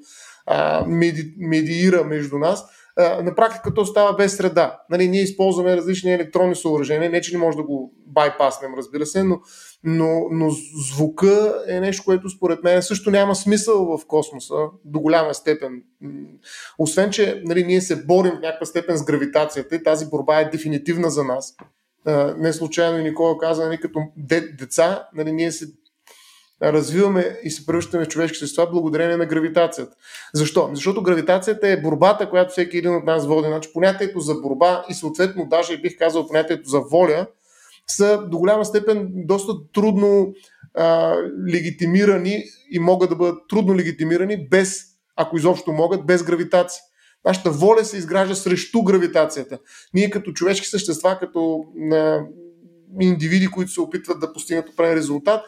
а, 0.47 0.85
меди, 0.87 1.35
медиира 1.39 2.05
между 2.05 2.39
нас, 2.39 2.65
на 2.99 3.35
практика 3.35 3.75
то 3.75 3.85
става 3.85 4.17
без 4.17 4.37
среда. 4.37 4.81
Нали, 4.91 5.09
ние 5.09 5.23
използваме 5.23 5.77
различни 5.77 6.15
електронни 6.15 6.55
съоръжения, 6.55 7.11
не 7.11 7.21
че 7.21 7.33
не 7.33 7.39
може 7.39 7.57
да 7.57 7.63
го 7.63 7.93
байпаснем, 8.07 8.75
разбира 8.77 9.07
се, 9.07 9.23
но, 9.23 9.41
но, 9.85 10.27
но 10.31 10.51
звука 10.95 11.55
е 11.69 11.81
нещо, 11.81 12.05
което 12.05 12.31
според 12.31 12.63
мен 12.63 12.83
също 12.83 13.11
няма 13.11 13.35
смисъл 13.35 13.99
в 13.99 14.07
космоса 14.07 14.55
до 14.85 15.01
голяма 15.01 15.35
степен. 15.35 15.83
Освен, 16.79 17.11
че 17.11 17.43
нали, 17.45 17.65
ние 17.65 17.81
се 17.81 18.05
борим 18.05 18.33
в 18.33 18.41
някаква 18.41 18.67
степен 18.67 18.97
с 18.97 19.05
гравитацията 19.05 19.77
и 19.77 19.83
тази 19.83 20.07
борба 20.07 20.41
е 20.41 20.51
дефинитивна 20.51 21.11
за 21.11 21.25
нас. 21.25 21.55
Не 22.37 22.53
случайно 22.53 22.99
и 22.99 23.03
Никола 23.03 23.39
каза, 23.39 23.65
нали, 23.65 23.81
като 23.81 24.01
деца, 24.59 25.09
нали, 25.15 25.33
ние 25.33 25.53
се 25.53 25.67
развиваме 26.63 27.39
и 27.43 27.51
се 27.51 27.67
превръщаме 27.67 28.05
в 28.05 28.09
човешки 28.09 28.39
същества 28.39 28.71
благодарение 28.71 29.17
на 29.17 29.27
гравитацията. 29.27 29.97
Защо? 30.35 30.71
Защото 30.75 31.03
гравитацията 31.03 31.69
е 31.69 31.81
борбата, 31.81 32.31
която 32.31 32.53
всеки 32.53 32.79
един 32.79 32.95
от 32.95 33.05
нас 33.05 33.27
води. 33.27 33.49
Значи 33.49 33.73
понятието 33.73 34.21
за 34.21 34.35
борба 34.35 34.85
и 34.89 34.95
съответно 34.95 35.47
даже 35.47 35.81
бих 35.81 35.99
казал 35.99 36.27
понятието 36.27 36.69
за 36.69 36.81
воля 36.81 37.27
са 37.97 38.29
до 38.29 38.39
голяма 38.39 38.65
степен 38.65 39.09
доста 39.15 39.53
трудно 39.73 40.33
а, 40.75 41.17
легитимирани 41.53 42.45
и 42.71 42.79
могат 42.79 43.11
да 43.11 43.17
бъдат 43.17 43.39
трудно 43.49 43.77
легитимирани 43.77 44.49
без, 44.49 44.85
ако 45.17 45.37
изобщо 45.37 45.73
могат, 45.73 46.07
без 46.07 46.23
гравитация. 46.23 46.83
Нашата 47.25 47.51
воля 47.51 47.85
се 47.85 47.97
изгражда 47.97 48.35
срещу 48.35 48.83
гравитацията. 48.83 49.59
Ние 49.95 50.11
като 50.11 50.33
човешки 50.33 50.67
същества, 50.67 51.19
като 51.21 51.65
а, 51.93 52.21
индивиди, 53.01 53.47
които 53.47 53.71
се 53.71 53.81
опитват 53.81 54.21
да 54.21 54.33
постигнат 54.33 54.69
определен 54.69 54.99
резултат, 54.99 55.45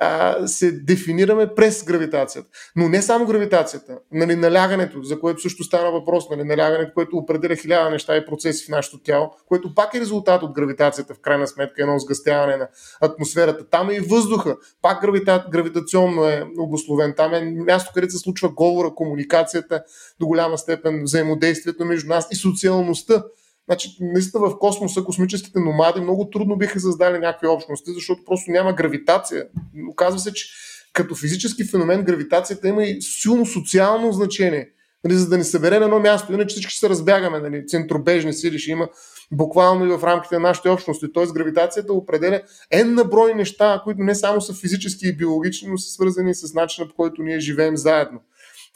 а, 0.00 0.46
се 0.46 0.72
дефинираме 0.72 1.54
през 1.54 1.84
гравитацията. 1.84 2.48
Но 2.76 2.88
не 2.88 3.02
само 3.02 3.26
гравитацията, 3.26 3.98
нали, 4.12 4.36
налягането, 4.36 5.02
за 5.02 5.20
което 5.20 5.40
също 5.40 5.64
стана 5.64 5.90
въпрос, 5.90 6.30
нали, 6.30 6.44
налягането, 6.44 6.92
което 6.94 7.16
определя 7.16 7.56
хиляда 7.56 7.90
неща 7.90 8.16
и 8.16 8.26
процеси 8.26 8.66
в 8.66 8.68
нашето 8.68 8.98
тяло, 8.98 9.30
което 9.48 9.74
пак 9.74 9.94
е 9.94 10.00
резултат 10.00 10.42
от 10.42 10.52
гравитацията, 10.52 11.14
в 11.14 11.20
крайна 11.20 11.46
сметка, 11.46 11.82
едно 11.82 11.98
сгъстяване 11.98 12.56
на 12.56 12.68
атмосферата. 13.00 13.68
Там 13.70 13.90
е 13.90 13.94
и 13.94 14.00
въздуха, 14.00 14.56
пак 14.82 15.00
гравита, 15.02 15.46
гравитационно 15.50 16.24
е 16.24 16.44
обословен. 16.58 17.14
Там 17.16 17.34
е 17.34 17.40
място, 17.40 17.90
където 17.94 18.12
се 18.12 18.18
случва 18.18 18.48
говора, 18.48 18.94
комуникацията, 18.94 19.82
до 20.20 20.26
голяма 20.26 20.58
степен 20.58 21.02
взаимодействието 21.02 21.84
между 21.84 22.08
нас 22.08 22.28
и 22.32 22.36
социалността. 22.36 23.24
Значи, 23.68 23.96
наистина 24.00 24.48
в 24.48 24.58
космоса 24.58 25.04
космическите 25.04 25.60
номади 25.60 26.00
много 26.00 26.30
трудно 26.30 26.56
биха 26.56 26.80
създали 26.80 27.18
някакви 27.18 27.46
общности, 27.46 27.92
защото 27.92 28.24
просто 28.24 28.50
няма 28.50 28.72
гравитация. 28.72 29.46
Оказва 29.90 30.18
се, 30.18 30.32
че 30.32 30.48
като 30.92 31.14
физически 31.14 31.64
феномен 31.64 32.04
гравитацията 32.04 32.68
има 32.68 32.84
и 32.84 33.02
силно 33.02 33.46
социално 33.46 34.12
значение. 34.12 34.68
Нали, 35.04 35.14
за 35.14 35.28
да 35.28 35.38
ни 35.38 35.44
събере 35.44 35.78
на 35.78 35.84
едно 35.84 36.00
място, 36.00 36.32
иначе 36.32 36.52
всички 36.52 36.74
се 36.74 36.88
разбягаме. 36.88 37.40
Нали, 37.40 37.66
центробежни 37.66 38.32
сили 38.32 38.58
ще 38.58 38.70
има 38.70 38.88
буквално 39.32 39.84
и 39.84 39.96
в 39.96 40.04
рамките 40.04 40.34
на 40.34 40.40
нашите 40.40 40.68
общности. 40.68 41.12
Тоест 41.12 41.32
гравитацията 41.32 41.92
определя 41.92 42.42
ен 42.70 42.94
на 42.94 43.04
брой 43.04 43.34
неща, 43.34 43.80
които 43.84 44.02
не 44.02 44.14
само 44.14 44.40
са 44.40 44.54
физически 44.54 45.08
и 45.08 45.16
биологични, 45.16 45.68
но 45.68 45.78
са 45.78 45.90
свързани 45.90 46.34
с 46.34 46.54
начина 46.54 46.88
по 46.88 46.94
който 46.94 47.22
ние 47.22 47.40
живеем 47.40 47.76
заедно. 47.76 48.20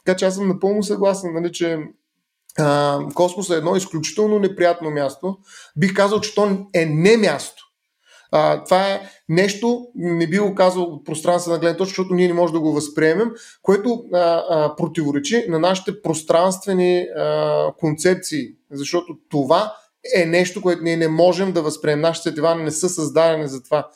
Така 0.05 0.17
че 0.17 0.25
аз 0.25 0.35
съм 0.35 0.47
напълно 0.47 0.83
съгласен, 0.83 1.33
нали, 1.33 1.51
че 1.51 1.79
а, 2.59 2.99
космос 3.13 3.49
е 3.49 3.55
едно 3.55 3.75
изключително 3.75 4.39
неприятно 4.39 4.91
място. 4.91 5.37
Бих 5.77 5.93
казал, 5.93 6.21
че 6.21 6.35
то 6.35 6.67
е 6.73 6.85
не 6.85 7.17
място. 7.17 7.63
А, 8.35 8.63
това 8.63 8.87
е 8.87 9.01
нещо, 9.29 9.85
не 9.95 10.27
би 10.27 10.39
го 10.39 10.55
казал 10.55 10.83
от 10.83 11.05
пространствена 11.05 11.59
гледна 11.59 11.77
точка, 11.77 11.89
защото 11.89 12.13
ние 12.13 12.27
не 12.27 12.33
можем 12.33 12.53
да 12.53 12.59
го 12.59 12.73
възприемем, 12.73 13.31
което 13.61 14.03
а, 14.13 14.43
а, 14.49 14.75
противоречи 14.75 15.45
на 15.49 15.59
нашите 15.59 16.01
пространствени 16.01 16.99
а, 17.01 17.67
концепции. 17.79 18.47
Защото 18.71 19.17
това 19.29 19.73
е 20.15 20.25
нещо, 20.25 20.61
което 20.61 20.83
ние 20.83 20.97
не 20.97 21.07
можем 21.07 21.51
да 21.51 21.61
възприемем. 21.61 22.01
Нашите 22.01 22.29
сетива 22.29 22.55
не 22.55 22.71
са 22.71 22.89
създадени 22.89 23.47
за 23.47 23.63
това. 23.63 23.87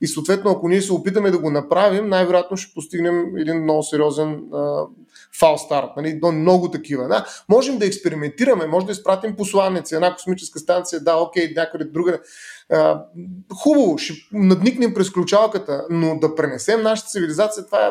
И 0.00 0.06
съответно, 0.06 0.50
ако 0.50 0.68
ние 0.68 0.82
се 0.82 0.92
опитаме 0.92 1.30
да 1.30 1.38
го 1.38 1.50
направим, 1.50 2.08
най-вероятно 2.08 2.56
ще 2.56 2.74
постигнем 2.74 3.36
един 3.36 3.62
много 3.62 3.82
сериозен 3.82 4.42
фал 5.38 5.58
старт. 5.58 5.90
Нали? 5.96 6.20
Много 6.32 6.70
такива. 6.70 7.08
Да? 7.08 7.26
Можем 7.48 7.78
да 7.78 7.86
експериментираме, 7.86 8.66
може 8.66 8.86
да 8.86 8.92
изпратим 8.92 9.36
посланици, 9.36 9.94
една 9.94 10.14
космическа 10.14 10.58
станция, 10.58 11.00
да, 11.00 11.16
окей, 11.16 11.52
някъде 11.56 11.84
друга. 11.84 12.20
Хубаво, 13.62 13.98
ще 13.98 14.14
надникнем 14.32 14.94
през 14.94 15.10
ключалката, 15.10 15.86
но 15.90 16.18
да 16.18 16.34
пренесем 16.34 16.82
нашата 16.82 17.08
цивилизация, 17.08 17.66
това 17.66 17.86
е 17.86 17.90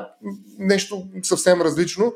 нещо 0.59 1.03
съвсем 1.23 1.61
различно. 1.61 2.13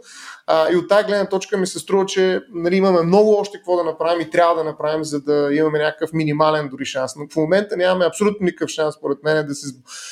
А, 0.47 0.71
и 0.71 0.75
от 0.75 0.89
тази 0.89 1.05
гледна 1.05 1.25
точка 1.25 1.57
ми 1.57 1.67
се 1.67 1.79
струва, 1.79 2.05
че 2.05 2.41
нали, 2.53 2.75
имаме 2.75 3.01
много 3.01 3.33
още 3.33 3.57
какво 3.57 3.77
да 3.77 3.83
направим 3.83 4.21
и 4.21 4.29
трябва 4.29 4.55
да 4.55 4.63
направим, 4.63 5.03
за 5.03 5.21
да 5.21 5.49
имаме 5.51 5.79
някакъв 5.79 6.13
минимален 6.13 6.69
дори 6.69 6.85
шанс. 6.85 7.15
Но 7.15 7.27
в 7.31 7.35
момента 7.35 7.77
нямаме 7.77 8.05
абсолютно 8.05 8.45
никакъв 8.45 8.69
шанс, 8.69 8.95
според 8.95 9.23
мен, 9.23 9.47
да 9.47 9.55
се, 9.55 9.67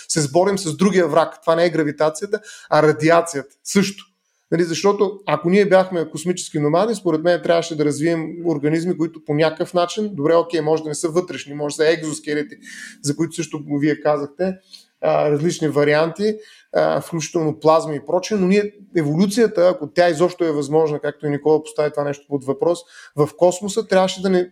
се 0.07 0.21
сборим 0.21 0.57
с 0.57 0.77
другия 0.77 1.07
враг. 1.07 1.41
Това 1.41 1.55
не 1.55 1.65
е 1.65 1.69
гравитацията, 1.69 2.39
а 2.69 2.83
радиацията. 2.83 3.55
Също. 3.63 4.06
Нали, 4.51 4.63
защото 4.63 5.19
ако 5.25 5.49
ние 5.49 5.65
бяхме 5.65 6.09
космически 6.09 6.59
номади, 6.59 6.95
според 6.95 7.23
мен 7.23 7.41
трябваше 7.41 7.77
да 7.77 7.85
развием 7.85 8.27
организми, 8.45 8.97
които 8.97 9.25
по 9.25 9.33
някакъв 9.33 9.73
начин, 9.73 10.09
добре, 10.13 10.35
окей, 10.35 10.61
може 10.61 10.83
да 10.83 10.89
не 10.89 10.95
са 10.95 11.09
вътрешни, 11.09 11.53
може 11.53 11.73
да 11.73 11.83
са 11.83 11.89
екзоскелети, 11.89 12.55
за 13.01 13.15
които 13.15 13.35
също 13.35 13.63
вие 13.79 13.99
казахте, 13.99 14.53
а, 15.01 15.31
различни 15.31 15.67
варианти, 15.67 16.35
а, 16.73 17.01
включително 17.01 17.59
плазма 17.59 17.95
и 17.95 18.05
прочее, 18.05 18.37
но 18.37 18.47
ние, 18.47 18.73
еволюцията, 18.97 19.67
ако 19.67 19.87
тя 19.87 20.09
изобщо 20.09 20.43
е 20.43 20.51
възможна, 20.51 20.99
както 20.99 21.27
и 21.27 21.29
Никола 21.29 21.63
постави 21.63 21.91
това 21.91 22.03
нещо 22.03 22.25
под 22.29 22.45
въпрос, 22.45 22.79
в 23.15 23.29
космоса 23.37 23.87
трябваше 23.87 24.21
да 24.21 24.29
ни 24.29 24.45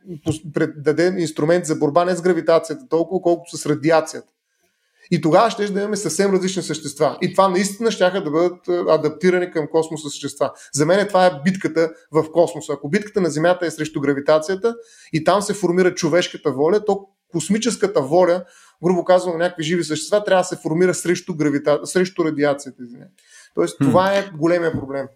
даде 0.76 1.16
инструмент 1.18 1.66
за 1.66 1.76
борба 1.76 2.06
не 2.06 2.16
с 2.16 2.22
гравитацията 2.22 2.88
толкова, 2.90 3.22
колкото 3.22 3.58
с 3.58 3.66
радиацията. 3.66 4.35
И 5.12 5.22
тогава 5.22 5.52
ще 5.52 5.68
да 5.68 5.80
имаме 5.80 5.96
съвсем 5.96 6.34
различни 6.34 6.64
същества. 6.64 7.18
И 7.22 7.34
това 7.34 7.48
наистина 7.48 7.92
ще 7.92 8.10
да 8.10 8.32
бъдат 8.32 8.68
адаптирани 8.90 9.52
към 9.52 9.68
космоса 9.68 10.10
същества. 10.10 10.52
За 10.74 10.86
мен 10.86 11.08
това 11.08 11.26
е 11.26 11.32
битката 11.46 11.92
в 12.12 12.32
космоса. 12.32 12.74
Ако 12.74 12.90
битката 12.90 13.22
на 13.22 13.30
Земята 13.30 13.66
е 13.66 13.72
срещу 13.72 14.02
гравитацията 14.02 14.76
и 15.14 15.24
там 15.24 15.42
се 15.42 15.54
формира 15.54 15.96
човешката 15.96 16.52
воля, 16.52 16.86
то 16.86 17.08
космическата 17.32 18.02
воля, 18.02 18.44
грубо 18.84 19.04
казвам, 19.04 19.38
някакви 19.38 19.64
живи 19.64 19.84
същества, 19.84 20.24
трябва 20.24 20.42
да 20.42 20.48
се 20.48 20.56
формира 20.56 20.94
срещу, 20.94 21.36
гравита... 21.36 21.80
срещу 21.84 22.26
радиацията. 22.26 22.84
Тоест, 23.56 23.78
това 23.80 24.14
е 24.14 24.30
големия 24.38 24.72
проблем. 24.72 25.08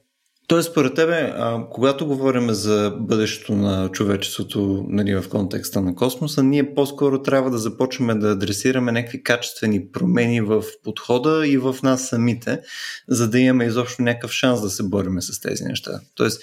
Тоест, 0.50 0.72
според 0.72 0.94
тебе, 0.96 1.34
а, 1.38 1.66
когато 1.72 2.08
говорим 2.08 2.52
за 2.52 2.96
бъдещето 3.00 3.54
на 3.54 3.90
човечеството 3.92 4.86
нали, 4.88 5.16
в 5.16 5.30
контекста 5.30 5.82
на 5.82 5.96
космоса, 5.96 6.44
ние 6.44 6.76
по-скоро 6.76 7.22
трябва 7.22 7.52
да 7.52 7.58
започнем 7.58 8.20
да 8.20 8.32
адресираме 8.32 8.92
някакви 8.92 9.24
качествени 9.24 9.92
промени 9.92 10.42
в 10.42 10.64
подхода 10.84 11.48
и 11.48 11.58
в 11.58 11.76
нас 11.84 12.08
самите, 12.08 12.60
за 13.08 13.30
да 13.30 13.40
имаме 13.40 13.66
изобщо 13.66 14.02
някакъв 14.02 14.32
шанс 14.32 14.62
да 14.62 14.70
се 14.70 14.84
бориме 14.84 15.22
с 15.22 15.42
тези 15.42 15.64
неща. 15.64 16.00
Тоест, 16.16 16.42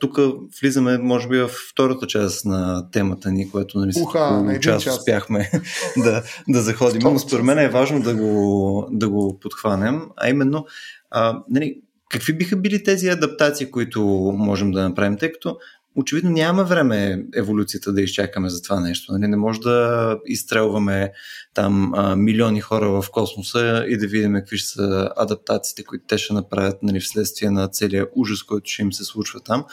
тук 0.00 0.18
влизаме, 0.60 0.98
може 0.98 1.28
би, 1.28 1.38
в 1.38 1.50
втората 1.72 2.06
част 2.06 2.44
на 2.44 2.90
темата 2.90 3.32
ни, 3.32 3.50
което 3.50 3.78
нали, 3.78 3.92
Уха, 4.02 4.42
на 4.42 4.60
част, 4.60 4.84
час 4.84 4.98
успяхме 4.98 5.50
да, 5.96 6.22
да 6.48 6.62
заходим. 6.62 7.00
Но 7.04 7.18
според 7.18 7.44
мен 7.44 7.58
е 7.58 7.68
важно 7.68 8.02
да 8.02 8.14
го, 8.14 8.88
да 8.92 9.08
го 9.08 9.38
подхванем, 9.40 10.02
а 10.16 10.30
именно 10.30 10.66
а, 11.10 11.42
нали, 11.50 11.80
Какви 12.12 12.32
биха 12.32 12.56
били 12.56 12.82
тези 12.82 13.08
адаптации, 13.08 13.70
които 13.70 14.02
можем 14.36 14.70
да 14.70 14.82
направим, 14.82 15.18
тъй 15.18 15.32
като 15.32 15.56
очевидно 15.96 16.30
нямаме 16.30 16.68
време 16.68 17.24
еволюцията 17.36 17.92
да 17.92 18.02
изчакаме 18.02 18.48
за 18.48 18.62
това 18.62 18.80
нещо. 18.80 19.12
Нали? 19.12 19.28
Не 19.28 19.36
може 19.36 19.60
да 19.60 20.18
изстрелваме 20.26 21.12
там 21.54 21.92
а, 21.94 22.16
милиони 22.16 22.60
хора 22.60 23.02
в 23.02 23.10
космоса 23.12 23.84
и 23.88 23.96
да 23.96 24.06
видим 24.06 24.34
какви 24.34 24.58
ще 24.58 24.68
са 24.68 25.10
адаптациите, 25.16 25.84
които 25.84 26.04
те 26.08 26.18
ще 26.18 26.34
направят 26.34 26.82
нали, 26.82 27.00
вследствие 27.00 27.50
на 27.50 27.68
целия 27.68 28.06
ужас, 28.16 28.42
който 28.42 28.70
ще 28.70 28.82
им 28.82 28.92
се 28.92 29.04
случва 29.04 29.40
там. 29.40 29.64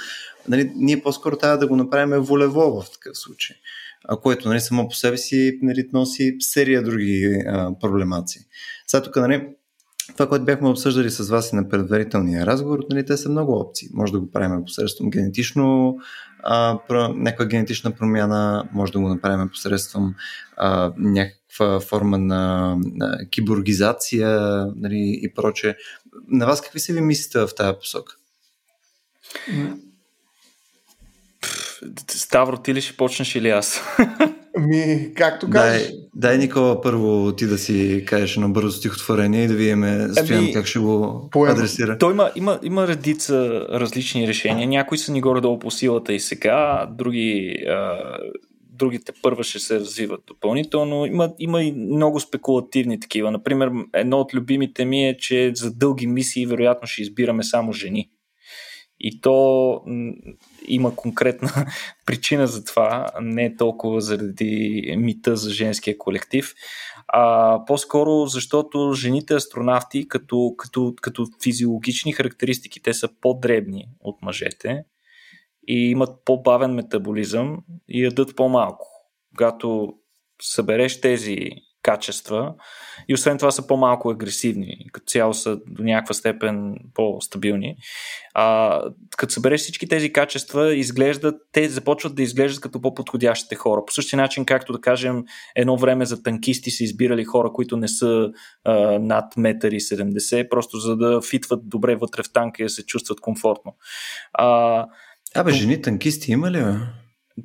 Нали, 0.47 0.71
ние 0.75 1.01
по-скоро 1.01 1.37
трябва 1.37 1.57
да 1.57 1.67
го 1.67 1.75
направим 1.75 2.19
волево 2.19 2.81
в 2.81 2.91
такъв 2.91 3.17
случай, 3.17 3.55
а, 4.05 4.17
което 4.17 4.49
нали, 4.49 4.59
само 4.59 4.87
по 4.87 4.95
себе 4.95 5.17
си 5.17 5.59
нали, 5.61 5.89
носи 5.93 6.35
серия 6.39 6.83
други 6.83 7.43
а, 7.47 7.79
проблемации. 7.79 8.41
Сега 8.87 9.03
тук 9.03 9.15
нали, 9.15 9.47
това, 10.13 10.29
което 10.29 10.45
бяхме 10.45 10.69
обсъждали 10.69 11.09
с 11.09 11.29
вас 11.29 11.51
и 11.51 11.55
на 11.55 11.69
предварителния 11.69 12.45
разговор, 12.45 12.79
нали, 12.89 13.05
те 13.05 13.17
са 13.17 13.29
много 13.29 13.59
опции. 13.59 13.87
Може 13.93 14.11
да 14.11 14.19
го 14.19 14.31
правим 14.31 14.65
посредством 14.65 15.09
генетично, 15.09 15.97
а, 16.43 16.79
някаква 17.15 17.45
генетична 17.45 17.91
промяна, 17.91 18.69
може 18.73 18.91
да 18.91 18.99
го 18.99 19.07
направим 19.09 19.49
посредством 19.49 20.15
а, 20.57 20.93
някаква 20.97 21.79
форма 21.79 22.17
на, 22.17 22.75
на 22.95 23.17
киборгизация 23.29 24.29
нали, 24.75 25.19
и 25.21 25.33
прочее. 25.33 25.75
На 26.27 26.45
вас 26.45 26.61
какви 26.61 26.79
са 26.79 26.93
ви 26.93 27.01
мислите 27.01 27.39
в 27.39 27.55
тази 27.57 27.77
посока? 27.79 28.15
Ставро, 32.11 32.57
ти 32.57 32.73
ли 32.73 32.81
ще 32.81 32.97
почнеш 32.97 33.35
или 33.35 33.49
аз? 33.49 33.81
Ми, 34.59 35.13
както 35.15 35.49
кажеш. 35.49 35.87
Дай, 35.87 35.95
дай 36.15 36.37
Никола 36.37 36.81
първо 36.81 37.31
ти 37.31 37.47
да 37.47 37.57
си 37.57 38.03
кажеш 38.07 38.37
на 38.37 38.49
бързо 38.49 38.71
стихотворение 38.71 39.43
и 39.43 39.47
да 39.47 39.53
видим 39.53 39.83
Стоян 40.11 40.43
ами, 40.43 40.53
как 40.53 40.65
ще 40.65 40.79
го 40.79 41.27
поема. 41.31 41.53
адресира. 41.53 41.97
Той 41.97 42.13
има, 42.13 42.31
има, 42.35 42.59
има 42.63 42.87
редица 42.87 43.65
различни 43.69 44.27
решения. 44.27 44.67
Някои 44.67 44.97
са 44.97 45.11
ни 45.11 45.21
горе-долу 45.21 45.59
по 45.59 45.71
силата 45.71 46.13
и 46.13 46.19
сега, 46.19 46.87
други 46.97 47.55
а, 47.69 47.97
другите 48.79 49.11
първа 49.21 49.43
ще 49.43 49.59
се 49.59 49.79
развиват 49.79 50.21
допълнително. 50.27 51.05
Има, 51.05 51.33
има 51.39 51.63
и 51.63 51.71
много 51.71 52.19
спекулативни 52.19 52.99
такива. 52.99 53.31
Например, 53.31 53.71
едно 53.93 54.17
от 54.17 54.33
любимите 54.33 54.85
ми 54.85 55.09
е, 55.09 55.17
че 55.17 55.51
за 55.55 55.71
дълги 55.71 56.07
мисии 56.07 56.45
вероятно 56.45 56.87
ще 56.87 57.01
избираме 57.01 57.43
само 57.43 57.73
жени. 57.73 58.09
И 58.99 59.21
то 59.21 59.81
има 60.67 60.95
конкретна 60.95 61.49
причина 62.05 62.47
за 62.47 62.65
това, 62.65 63.07
не 63.21 63.55
толкова 63.55 64.01
заради 64.01 64.83
мита 64.97 65.35
за 65.35 65.49
женския 65.49 65.97
колектив, 65.97 66.53
а 67.07 67.63
по-скоро 67.67 68.25
защото 68.25 68.93
жените 68.93 69.33
астронавти 69.33 70.07
като, 70.07 70.53
като, 70.57 70.93
като 71.01 71.25
физиологични 71.43 72.13
характеристики 72.13 72.81
те 72.81 72.93
са 72.93 73.09
по-дребни 73.21 73.85
от 73.99 74.21
мъжете 74.21 74.83
и 75.67 75.89
имат 75.89 76.25
по-бавен 76.25 76.73
метаболизъм 76.73 77.57
и 77.89 78.03
ядат 78.03 78.35
по-малко. 78.35 78.87
Когато 79.37 79.93
събереш 80.41 81.01
тези 81.01 81.49
качества 81.89 82.53
и 83.07 83.13
освен 83.13 83.37
това 83.37 83.51
са 83.51 83.67
по-малко 83.67 84.09
агресивни, 84.09 84.85
като 84.91 85.05
цяло 85.05 85.33
са 85.33 85.57
до 85.67 85.83
някаква 85.83 86.13
степен 86.13 86.75
по-стабилни. 86.93 87.75
А, 88.33 88.81
като 89.17 89.33
събереш 89.33 89.61
всички 89.61 89.87
тези 89.87 90.13
качества, 90.13 90.75
изглеждат, 90.75 91.35
те 91.51 91.69
започват 91.69 92.15
да 92.15 92.23
изглеждат 92.23 92.61
като 92.61 92.81
по-подходящите 92.81 93.55
хора. 93.55 93.85
По 93.87 93.93
същия 93.93 94.17
начин, 94.17 94.45
както 94.45 94.73
да 94.73 94.81
кажем, 94.81 95.23
едно 95.55 95.77
време 95.77 96.05
за 96.05 96.23
танкисти 96.23 96.71
са 96.71 96.83
избирали 96.83 97.23
хора, 97.23 97.51
които 97.53 97.77
не 97.77 97.87
са 97.87 98.29
а, 98.63 98.73
над 98.99 99.35
1,70 99.35 100.49
просто 100.49 100.77
за 100.77 100.97
да 100.97 101.21
фитват 101.21 101.69
добре 101.69 101.95
вътре 101.95 102.23
в 102.23 102.33
танка 102.33 102.63
и 102.63 102.65
да 102.65 102.69
се 102.69 102.85
чувстват 102.85 103.19
комфортно. 103.19 103.75
А, 104.33 104.85
Абе, 105.35 105.51
жени 105.51 105.81
танкисти 105.81 106.31
има 106.31 106.51
ли, 106.51 106.63
бе? 106.63 106.73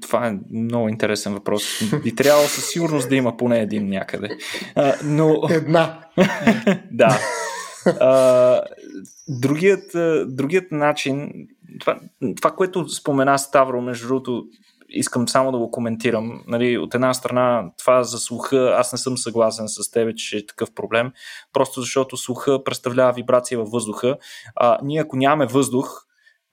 Това 0.00 0.26
е 0.26 0.38
много 0.52 0.88
интересен 0.88 1.32
въпрос. 1.32 1.62
Би 2.02 2.14
трябвало 2.14 2.48
със 2.48 2.70
сигурност 2.70 3.08
да 3.08 3.16
има 3.16 3.36
поне 3.36 3.60
един 3.60 3.88
някъде. 3.88 4.28
А, 4.74 4.94
но... 5.04 5.42
Една. 5.50 6.00
да. 6.90 7.18
А, 8.00 8.60
другият, 9.28 9.90
другият 10.36 10.72
начин, 10.72 11.32
това, 11.80 12.00
това, 12.36 12.50
което 12.50 12.88
спомена 12.88 13.38
Ставро, 13.38 13.80
между 13.80 14.08
другото, 14.08 14.44
искам 14.88 15.28
само 15.28 15.52
да 15.52 15.58
го 15.58 15.70
коментирам. 15.70 16.42
Нали, 16.46 16.78
от 16.78 16.94
една 16.94 17.14
страна, 17.14 17.70
това 17.78 18.02
за 18.02 18.18
слуха, 18.18 18.74
аз 18.78 18.92
не 18.92 18.98
съм 18.98 19.18
съгласен 19.18 19.68
с 19.68 19.90
тебе, 19.90 20.14
че 20.14 20.36
е 20.36 20.46
такъв 20.46 20.74
проблем, 20.74 21.12
просто 21.52 21.80
защото 21.80 22.16
слуха 22.16 22.64
представлява 22.64 23.12
вибрация 23.12 23.58
във 23.58 23.70
въздуха. 23.70 24.16
А, 24.56 24.78
ние 24.82 25.00
ако 25.00 25.16
нямаме 25.16 25.46
въздух, 25.46 26.04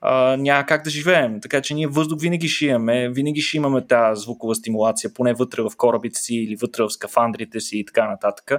а, 0.01 0.37
няма 0.37 0.65
как 0.65 0.83
да 0.83 0.89
живеем. 0.89 1.41
Така 1.41 1.61
че 1.61 1.73
ние 1.73 1.87
въздух 1.87 2.21
винаги 2.21 2.47
ще 2.47 2.65
имаме, 2.65 3.09
винаги 3.09 3.41
ще 3.41 3.57
имаме 3.57 3.87
тази 3.87 4.21
звукова 4.21 4.55
стимулация, 4.55 5.13
поне 5.13 5.33
вътре 5.33 5.61
в 5.61 5.71
корабите 5.77 6.19
си 6.19 6.35
или 6.35 6.55
вътре 6.55 6.83
в 6.83 6.89
скафандрите 6.89 7.59
си 7.59 7.77
и 7.77 7.85
така 7.85 8.09
нататък. 8.09 8.51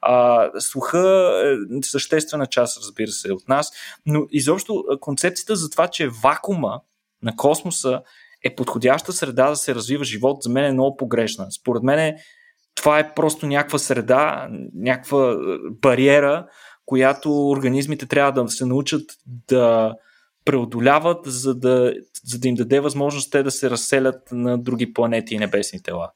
А, 0.00 0.50
слуха 0.58 1.32
е 1.44 1.82
съществена 1.84 2.46
част, 2.46 2.78
разбира 2.78 3.10
се, 3.10 3.32
от 3.32 3.48
нас, 3.48 3.72
но 4.06 4.26
изобщо 4.30 4.84
концепцията 5.00 5.56
за 5.56 5.70
това, 5.70 5.88
че 5.88 6.08
вакуума 6.22 6.80
на 7.22 7.36
космоса 7.36 8.02
е 8.44 8.54
подходяща 8.54 9.12
среда 9.12 9.50
да 9.50 9.56
се 9.56 9.74
развива 9.74 10.04
живот, 10.04 10.42
за 10.42 10.50
мен 10.50 10.64
е 10.64 10.72
много 10.72 10.96
погрешна. 10.96 11.46
Според 11.50 11.82
мен 11.82 12.16
това 12.74 12.98
е 12.98 13.14
просто 13.14 13.46
някаква 13.46 13.78
среда, 13.78 14.48
някаква 14.74 15.36
бариера, 15.70 16.46
която 16.86 17.48
организмите 17.48 18.06
трябва 18.06 18.42
да 18.42 18.48
се 18.48 18.66
научат 18.66 19.02
да 19.26 19.94
преодоляват, 20.44 21.18
за 21.26 21.54
да, 21.54 21.94
за 22.24 22.38
да 22.38 22.48
им 22.48 22.54
даде 22.54 22.80
възможност 22.80 23.32
те 23.32 23.42
да 23.42 23.50
се 23.50 23.70
разселят 23.70 24.28
на 24.32 24.58
други 24.58 24.92
планети 24.92 25.34
и 25.34 25.38
небесни 25.38 25.82
тела. 25.82 26.10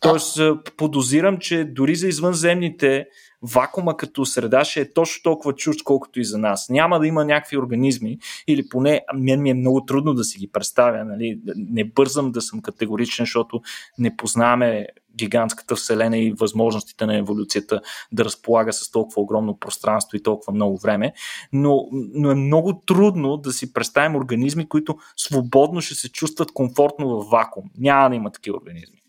Тоест, 0.00 0.40
подозирам, 0.76 1.38
че 1.38 1.64
дори 1.64 1.94
за 1.94 2.08
извънземните 2.08 3.06
вакуума 3.42 3.96
като 3.96 4.26
среда 4.26 4.64
ще 4.64 4.80
е 4.80 4.92
точно 4.92 5.22
толкова 5.22 5.52
чужд, 5.52 5.82
колкото 5.84 6.20
и 6.20 6.24
за 6.24 6.38
нас. 6.38 6.68
Няма 6.68 7.00
да 7.00 7.06
има 7.06 7.24
някакви 7.24 7.58
организми, 7.58 8.18
или 8.48 8.68
поне 8.68 9.00
мен 9.14 9.42
ми 9.42 9.50
е 9.50 9.54
много 9.54 9.84
трудно 9.84 10.14
да 10.14 10.24
си 10.24 10.38
ги 10.38 10.50
представя. 10.52 11.04
Нали? 11.04 11.40
Не 11.56 11.84
бързам 11.84 12.32
да 12.32 12.40
съм 12.40 12.62
категоричен, 12.62 13.22
защото 13.22 13.60
не 13.98 14.16
познаваме 14.16 14.86
гигантската 15.16 15.76
вселена 15.76 16.18
и 16.18 16.32
възможностите 16.32 17.06
на 17.06 17.16
еволюцията 17.16 17.80
да 18.12 18.24
разполага 18.24 18.72
с 18.72 18.90
толкова 18.90 19.22
огромно 19.22 19.58
пространство 19.58 20.16
и 20.16 20.22
толкова 20.22 20.52
много 20.52 20.78
време, 20.78 21.12
но, 21.52 21.88
но 21.92 22.30
е 22.30 22.34
много 22.34 22.80
трудно 22.86 23.36
да 23.36 23.52
си 23.52 23.72
представим 23.72 24.16
организми, 24.16 24.68
които 24.68 24.96
свободно 25.16 25.80
ще 25.80 25.94
се 25.94 26.12
чувстват 26.12 26.52
комфортно 26.52 27.08
в 27.08 27.30
вакуум. 27.30 27.70
Няма 27.78 28.10
да 28.10 28.16
има 28.16 28.30
такива 28.30 28.56
организми. 28.56 29.01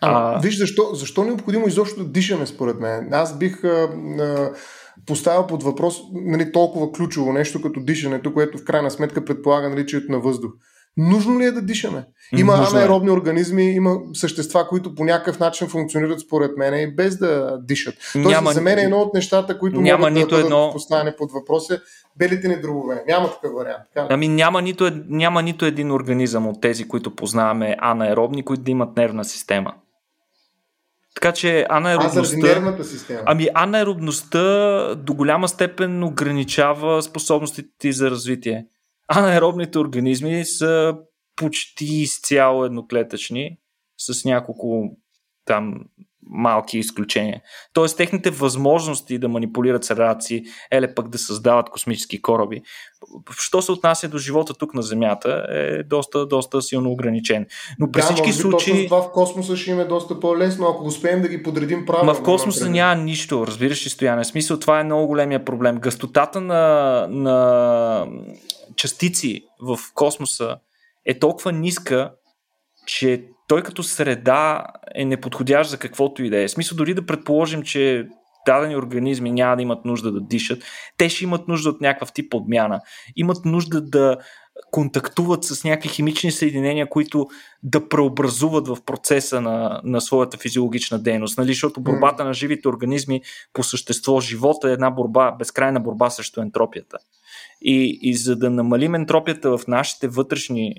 А, 0.00 0.36
а... 0.36 0.40
Виж, 0.40 0.58
защо, 0.58 0.94
защо 0.94 1.24
необходимо 1.24 1.66
изобщо 1.66 2.04
да 2.04 2.10
дишаме, 2.10 2.46
според 2.46 2.80
мен? 2.80 3.08
Аз 3.12 3.38
бих 3.38 3.64
а, 3.64 3.68
а, 3.68 4.50
поставил 5.06 5.46
под 5.46 5.62
въпрос 5.62 6.00
нали, 6.12 6.52
толкова 6.52 6.92
ключово 6.92 7.32
нещо 7.32 7.62
като 7.62 7.80
дишането, 7.80 8.32
което 8.34 8.58
в 8.58 8.64
крайна 8.64 8.90
сметка 8.90 9.24
предполага 9.24 9.68
наличието 9.68 10.12
на 10.12 10.20
въздух. 10.20 10.52
Нужно 10.98 11.40
ли 11.40 11.44
е 11.44 11.52
да 11.52 11.62
дишаме? 11.62 12.04
Има 12.36 12.56
Нужно 12.56 12.78
е. 12.78 12.82
анаеробни 12.82 13.08
е. 13.08 13.12
организми, 13.12 13.70
има 13.70 13.96
същества, 14.12 14.68
които 14.68 14.94
по 14.94 15.04
някакъв 15.04 15.38
начин 15.38 15.68
функционират 15.68 16.20
според 16.20 16.56
мен 16.56 16.74
и 16.74 16.94
без 16.94 17.18
да 17.18 17.58
дишат. 17.62 17.94
Тоест, 18.12 18.28
няма, 18.28 18.52
за 18.52 18.60
мен 18.60 18.78
е 18.78 18.82
едно 18.82 18.98
от 18.98 19.14
нещата, 19.14 19.58
които 19.58 19.80
няма 19.80 19.98
могат 19.98 20.14
нито 20.14 20.34
да 20.34 20.40
едно... 20.40 20.70
поставяне 20.72 21.16
под 21.16 21.32
въпрос 21.32 21.70
е 21.70 21.80
белите 22.16 22.48
ни 22.48 22.60
дробове. 22.60 23.04
Няма 23.08 23.30
такъв 23.30 23.52
вариант. 23.52 23.82
Така? 23.94 24.06
Ами 24.10 24.28
няма 24.28 24.62
нито, 24.62 24.90
няма 25.08 25.42
нито 25.42 25.64
един 25.64 25.92
организъм 25.92 26.48
от 26.48 26.60
тези, 26.60 26.88
които 26.88 27.16
познаваме 27.16 27.76
анаеробни, 27.78 28.44
които 28.44 28.62
да 28.62 28.70
имат 28.70 28.96
нервна 28.96 29.24
система. 29.24 29.74
Така 31.14 31.32
че 31.32 31.66
анаеробността... 31.68 32.20
А, 32.20 32.24
заради 32.24 32.42
нервната 32.42 32.84
система. 32.84 33.20
Ами 33.26 33.48
анаеробността 33.54 34.94
до 34.94 35.14
голяма 35.14 35.48
степен 35.48 36.04
ограничава 36.04 37.02
способностите 37.02 37.68
ти 37.78 37.92
за 37.92 38.10
развитие. 38.10 38.66
Анаеробните 39.08 39.78
организми 39.78 40.44
са 40.44 40.96
почти 41.36 41.84
изцяло 41.84 42.64
едноклетъчни, 42.64 43.58
с 43.98 44.24
няколко 44.24 44.96
там 45.44 45.84
малки 46.30 46.78
изключения. 46.78 47.40
Тоест, 47.72 47.96
техните 47.96 48.30
възможности 48.30 49.18
да 49.18 49.28
манипулират 49.28 49.84
средата 49.84 50.20
си, 50.20 50.44
еле 50.70 50.94
пък 50.94 51.08
да 51.08 51.18
създават 51.18 51.70
космически 51.70 52.22
кораби, 52.22 52.62
що 53.38 53.62
се 53.62 53.72
отнася 53.72 54.08
до 54.08 54.18
живота 54.18 54.54
тук 54.54 54.74
на 54.74 54.82
Земята, 54.82 55.46
е 55.50 55.82
доста, 55.82 56.26
доста 56.26 56.62
силно 56.62 56.90
ограничен. 56.90 57.46
Но 57.78 57.92
при 57.92 58.00
да, 58.00 58.06
всички 58.06 58.32
случаи. 58.32 58.86
това 58.86 59.02
в 59.02 59.12
космоса 59.12 59.56
ще 59.56 59.70
им 59.70 59.80
е 59.80 59.84
доста 59.84 60.20
по-лесно, 60.20 60.66
ако 60.66 60.84
успеем 60.84 61.22
да 61.22 61.28
ги 61.28 61.42
подредим 61.42 61.86
правилно. 61.86 62.12
Ма 62.12 62.14
в 62.14 62.22
космоса 62.22 62.70
няма 62.70 63.02
нищо, 63.02 63.46
разбираш 63.46 63.86
ли, 63.86 63.90
Стояне. 63.90 64.24
В 64.24 64.26
смисъл, 64.26 64.58
това 64.58 64.80
е 64.80 64.84
много 64.84 65.06
големия 65.06 65.44
проблем. 65.44 65.76
Гъстотата 65.76 66.40
на, 66.40 67.06
на 67.10 68.06
частици 68.76 69.44
в 69.60 69.78
космоса 69.94 70.56
е 71.06 71.18
толкова 71.18 71.52
ниска, 71.52 72.12
че 72.86 73.24
той 73.48 73.62
като 73.62 73.82
среда 73.82 74.66
е 74.94 75.04
неподходящ 75.04 75.70
за 75.70 75.78
каквото 75.78 76.24
и 76.24 76.30
да 76.30 76.42
е. 76.42 76.48
Смисъл 76.48 76.76
дори 76.76 76.94
да 76.94 77.06
предположим, 77.06 77.62
че 77.62 78.08
дадени 78.46 78.76
организми 78.76 79.30
няма 79.30 79.56
да 79.56 79.62
имат 79.62 79.84
нужда 79.84 80.12
да 80.12 80.20
дишат, 80.20 80.62
те 80.96 81.08
ще 81.08 81.24
имат 81.24 81.48
нужда 81.48 81.70
от 81.70 81.80
някакъв 81.80 82.12
тип 82.12 82.30
подмяна. 82.30 82.80
Имат 83.16 83.44
нужда 83.44 83.80
да 83.80 84.16
контактуват 84.70 85.44
с 85.44 85.64
някакви 85.64 85.88
химични 85.88 86.32
съединения, 86.32 86.88
които 86.88 87.26
да 87.62 87.88
преобразуват 87.88 88.68
в 88.68 88.78
процеса 88.86 89.40
на, 89.40 89.80
на 89.84 90.00
своята 90.00 90.38
физиологична 90.38 90.98
дейност. 90.98 91.38
Нали? 91.38 91.48
Защото 91.48 91.80
борбата 91.80 92.24
на 92.24 92.34
живите 92.34 92.68
организми 92.68 93.22
по 93.52 93.62
същество, 93.62 94.20
живота 94.20 94.70
е 94.70 94.72
една 94.72 94.90
борба, 94.90 95.32
безкрайна 95.38 95.80
борба 95.80 96.10
срещу 96.10 96.40
ентропията. 96.40 96.98
И, 97.62 97.98
и 98.02 98.14
за 98.14 98.36
да 98.36 98.50
намалим 98.50 98.94
ентропията 98.94 99.58
в 99.58 99.66
нашите 99.66 100.08
вътрешни 100.08 100.74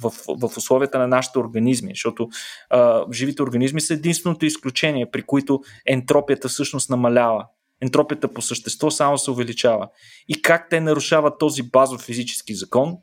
в, 0.00 0.12
в 0.28 0.56
условията 0.56 0.98
на 0.98 1.06
нашите 1.06 1.38
организми, 1.38 1.92
защото 1.94 2.28
а, 2.70 3.04
живите 3.12 3.42
организми 3.42 3.80
са 3.80 3.94
единственото 3.94 4.46
изключение, 4.46 5.10
при 5.10 5.22
които 5.22 5.60
ентропията 5.86 6.48
всъщност 6.48 6.90
намалява. 6.90 7.46
Ентропията 7.82 8.32
по 8.32 8.42
същество 8.42 8.90
само 8.90 9.18
се 9.18 9.30
увеличава. 9.30 9.88
И 10.28 10.42
как 10.42 10.68
те 10.70 10.80
нарушават 10.80 11.38
този 11.38 11.62
базов 11.62 12.00
физически 12.00 12.54
закон, 12.54 12.96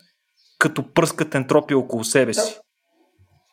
като 0.60 0.94
пръскат 0.94 1.36
ентропия 1.36 1.78
около 1.78 2.04
себе 2.04 2.34
си. 2.34 2.60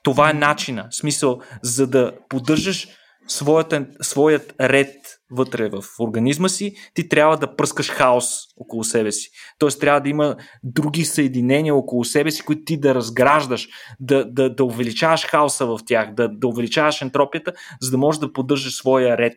Това 0.03 0.30
е 0.30 0.34
начина. 0.34 0.87
Смисъл, 0.91 1.41
за 1.62 1.87
да 1.87 2.12
поддържаш 2.28 2.89
своят, 3.28 3.74
своят 4.03 4.55
ред 4.61 5.16
вътре 5.31 5.68
в 5.68 5.85
организма 6.01 6.49
си, 6.49 6.74
ти 6.95 7.09
трябва 7.09 7.37
да 7.37 7.57
пръскаш 7.57 7.91
хаос 7.91 8.27
около 8.57 8.85
себе 8.85 9.12
си. 9.12 9.31
Тоест 9.59 9.81
трябва 9.81 10.01
да 10.01 10.09
има 10.09 10.37
други 10.62 11.05
съединения 11.05 11.74
около 11.74 12.05
себе 12.05 12.31
си, 12.31 12.43
които 12.43 12.62
ти 12.64 12.81
да 12.81 12.95
разграждаш, 12.95 13.68
да, 14.01 14.24
да, 14.24 14.55
да 14.55 14.64
увеличаваш 14.64 15.27
хаоса 15.27 15.66
в 15.66 15.79
тях, 15.87 16.14
да, 16.14 16.29
да 16.29 16.47
увеличаваш 16.47 17.03
ентропията, 17.03 17.53
за 17.81 17.91
да 17.91 17.99
можеш 17.99 18.18
да 18.18 18.33
поддържаш 18.33 18.77
своя 18.77 19.18
ред 19.18 19.37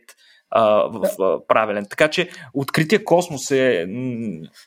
а, 0.52 0.64
в, 0.90 1.10
в 1.20 1.40
правилен. 1.48 1.86
Така 1.90 2.08
че 2.08 2.30
открития 2.54 3.04
космос 3.04 3.52
е, 3.52 3.88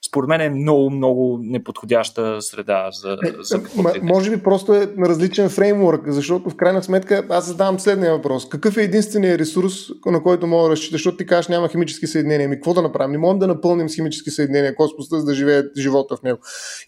според 0.08 0.28
мен, 0.28 0.40
е 0.40 0.50
много, 0.50 0.90
много 0.90 1.38
неподходяща 1.42 2.42
среда 2.42 2.88
за. 2.92 3.12
Е, 3.12 3.32
за 3.42 3.60
м- 3.76 3.92
може 4.02 4.30
би 4.30 4.42
просто 4.42 4.74
е 4.74 4.88
на 4.96 5.08
различен 5.08 5.48
фреймворк, 5.48 6.02
защото 6.06 6.50
в 6.50 6.56
крайна 6.56 6.82
сметка 6.82 7.26
аз 7.28 7.46
задавам 7.46 7.80
следния 7.80 8.12
въпрос. 8.12 8.48
Какъв 8.48 8.76
е 8.76 8.82
единственият 8.82 9.40
ресурс, 9.40 9.74
на 10.06 10.22
който 10.22 10.46
мога 10.46 10.64
да 10.64 10.70
разчиташ, 10.70 10.92
защото 10.92 11.16
ти 11.16 11.26
кажеш 11.26 11.48
няма 11.48 11.68
химически 11.68 12.06
съединения? 12.06 12.48
Ми 12.48 12.56
какво 12.56 12.74
да 12.74 12.82
направим? 12.82 13.12
Не 13.12 13.18
можем 13.18 13.38
да 13.38 13.46
напълним 13.46 13.88
с 13.88 13.94
химически 13.94 14.30
съединения 14.30 14.74
космоса, 14.74 15.20
за 15.20 15.24
да 15.24 15.34
живее 15.34 15.62
живота 15.78 16.16
в 16.16 16.22
него. 16.22 16.38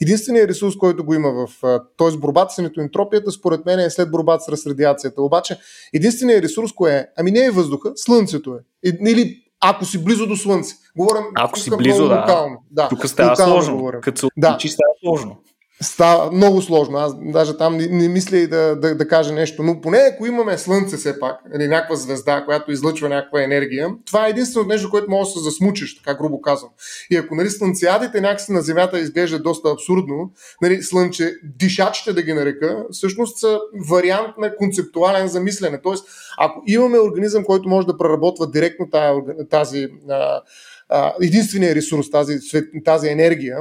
Единственият 0.03 0.51
ресурс, 0.51 0.76
който 0.76 1.05
го 1.05 1.14
има 1.14 1.30
в. 1.30 1.49
т.е. 1.99 2.16
борбата 2.16 2.55
с 2.55 2.70
ентропията, 2.78 3.30
според 3.30 3.66
мен 3.66 3.78
е 3.78 3.90
след 3.90 4.11
борбата 4.11 4.57
с 4.57 4.66
радиацията. 4.66 5.22
Обаче, 5.22 5.59
единственият 5.95 6.45
ресурс, 6.45 6.72
кое 6.72 6.92
е? 6.92 7.07
Ами 7.16 7.30
не 7.30 7.45
е 7.45 7.51
въздуха, 7.51 7.92
слънцето 7.97 8.55
е. 8.55 8.59
Или 8.85 9.45
ако 9.61 9.85
си 9.85 10.05
близо 10.05 10.26
до 10.26 10.37
Слънце. 10.37 10.74
Говорим 10.97 11.22
ако 11.35 11.59
си 11.59 11.70
близо, 11.76 12.09
да. 12.09 12.20
Локално. 12.20 12.57
да. 12.70 12.89
Тук 12.89 13.09
става 13.09 13.37
сложно. 13.37 13.91
Като 14.03 14.20
се 14.20 14.26
да. 14.37 14.59
става 14.61 14.95
сложно. 15.05 15.37
Става 15.83 16.33
много 16.33 16.62
сложно. 16.62 16.99
Аз 16.99 17.12
даже 17.20 17.57
там 17.57 17.77
не, 17.77 17.87
не 17.87 18.09
мисля 18.09 18.37
и 18.37 18.47
да, 18.47 18.77
да, 18.77 18.95
да 18.95 19.09
кажа 19.09 19.33
нещо. 19.33 19.62
Но 19.62 19.81
поне 19.81 19.99
ако 20.12 20.27
имаме 20.27 20.59
Слънце 20.59 20.97
все 20.97 21.20
пак, 21.20 21.41
или 21.55 21.68
някаква 21.68 21.97
звезда, 21.97 22.45
която 22.45 22.72
излъчва 22.72 23.09
някаква 23.09 23.43
енергия, 23.43 23.91
това 24.07 24.27
е 24.27 24.31
единственото 24.31 24.68
нещо, 24.68 24.91
което 24.91 25.11
може 25.11 25.29
да 25.29 25.33
се 25.33 25.45
засмучиш, 25.45 25.97
така 25.97 26.18
грубо 26.18 26.41
казвам. 26.41 26.70
И 27.11 27.16
ако 27.16 27.35
нали, 27.35 27.51
слънцеядите 27.51 28.20
някакси 28.20 28.53
на 28.53 28.62
Земята 28.62 28.99
изглежда 29.01 29.39
доста 29.39 29.70
абсурдно, 29.70 30.33
нали, 30.62 30.83
слънче, 30.83 31.35
дишачите 31.59 32.12
да 32.12 32.22
ги 32.22 32.33
нарека, 32.33 32.85
всъщност 32.91 33.39
са 33.39 33.59
вариант 33.91 34.39
на 34.39 34.57
концептуален 34.57 35.29
замислене. 35.29 35.81
Тоест, 35.83 36.07
ако 36.39 36.62
имаме 36.66 36.99
организъм, 36.99 37.45
който 37.45 37.68
може 37.68 37.87
да 37.87 37.99
преработва 37.99 38.51
директно 38.51 38.91
тази, 38.91 39.31
тази 39.51 39.89
единствения 41.22 41.75
ресурс, 41.75 42.11
тази, 42.11 42.39
тази 42.85 43.09
енергия, 43.09 43.59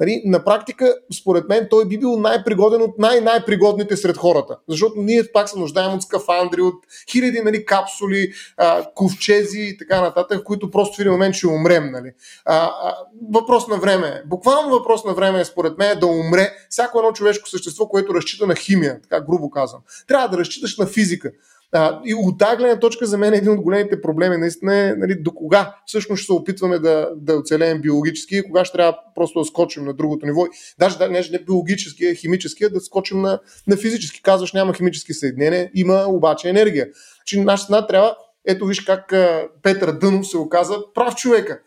Нали, 0.00 0.22
на 0.24 0.44
практика, 0.44 0.94
според 1.20 1.48
мен, 1.48 1.66
той 1.70 1.88
би 1.88 1.98
бил 1.98 2.16
най-пригоден 2.16 2.82
от 2.82 2.98
най-най-пригодните 2.98 3.96
сред 3.96 4.16
хората. 4.16 4.58
Защото 4.68 4.94
ние 4.96 5.24
пак 5.32 5.48
се 5.48 5.58
нуждаем 5.58 5.94
от 5.94 6.02
скафандри, 6.02 6.60
от 6.60 6.74
хиляди 7.10 7.40
нали, 7.40 7.64
капсули, 7.64 8.32
а, 8.56 8.84
ковчези 8.94 9.60
и 9.60 9.78
така 9.78 10.00
нататък, 10.00 10.42
които 10.44 10.70
просто 10.70 10.96
в 10.96 11.00
един 11.00 11.12
момент 11.12 11.34
ще 11.34 11.46
умрем. 11.46 11.90
Нали. 11.90 12.12
А, 12.44 12.56
а, 12.56 12.96
въпрос 13.32 13.68
на 13.68 13.76
време. 13.76 14.22
Буквално 14.26 14.70
въпрос 14.70 15.04
на 15.04 15.14
време 15.14 15.40
е, 15.40 15.44
според 15.44 15.78
мен, 15.78 15.98
да 15.98 16.06
умре 16.06 16.52
всяко 16.70 16.98
едно 16.98 17.12
човешко 17.12 17.48
същество, 17.48 17.88
което 17.88 18.14
разчита 18.14 18.46
на 18.46 18.54
химия, 18.54 19.00
така 19.02 19.20
грубо 19.20 19.50
казвам. 19.50 19.80
Трябва 20.08 20.28
да 20.28 20.38
разчиташ 20.38 20.78
на 20.78 20.86
физика. 20.86 21.30
А, 21.72 22.00
и 22.04 22.14
от 22.14 22.38
тази 22.38 22.56
гледна 22.56 22.78
точка 22.78 23.06
за 23.06 23.18
мен 23.18 23.34
е 23.34 23.36
един 23.36 23.52
от 23.52 23.60
големите 23.60 24.00
проблеми 24.00 24.36
наистина 24.36 24.76
е 24.76 24.94
нали, 24.96 25.14
до 25.14 25.34
кога 25.34 25.74
всъщност 25.86 26.20
ще 26.20 26.26
се 26.26 26.32
опитваме 26.32 26.78
да, 26.78 27.10
да 27.16 27.34
оцелеем 27.34 27.80
биологически 27.80 28.36
и 28.36 28.42
кога 28.42 28.64
ще 28.64 28.76
трябва 28.76 28.98
просто 29.14 29.38
да 29.38 29.44
скочим 29.44 29.84
на 29.84 29.94
другото 29.94 30.26
ниво. 30.26 30.46
Даже 30.78 30.98
да, 30.98 31.08
не, 31.08 31.22
не 31.32 31.38
биологически, 31.38 32.06
а 32.06 32.14
химически, 32.14 32.64
а 32.64 32.70
да 32.70 32.80
скочим 32.80 33.20
на, 33.20 33.40
на 33.66 33.76
физически. 33.76 34.22
Казваш 34.22 34.52
няма 34.52 34.74
химически 34.74 35.14
съединения, 35.14 35.70
има 35.74 36.04
обаче 36.08 36.48
енергия. 36.48 36.88
Че 37.26 37.40
нашата 37.40 37.64
страна 37.64 37.86
трябва, 37.86 38.16
ето 38.46 38.66
виж 38.66 38.80
как 38.80 39.14
Петър 39.62 39.92
Дънов 39.92 40.26
се 40.26 40.36
оказа 40.36 40.76
прав 40.94 41.14
човека. 41.14 41.60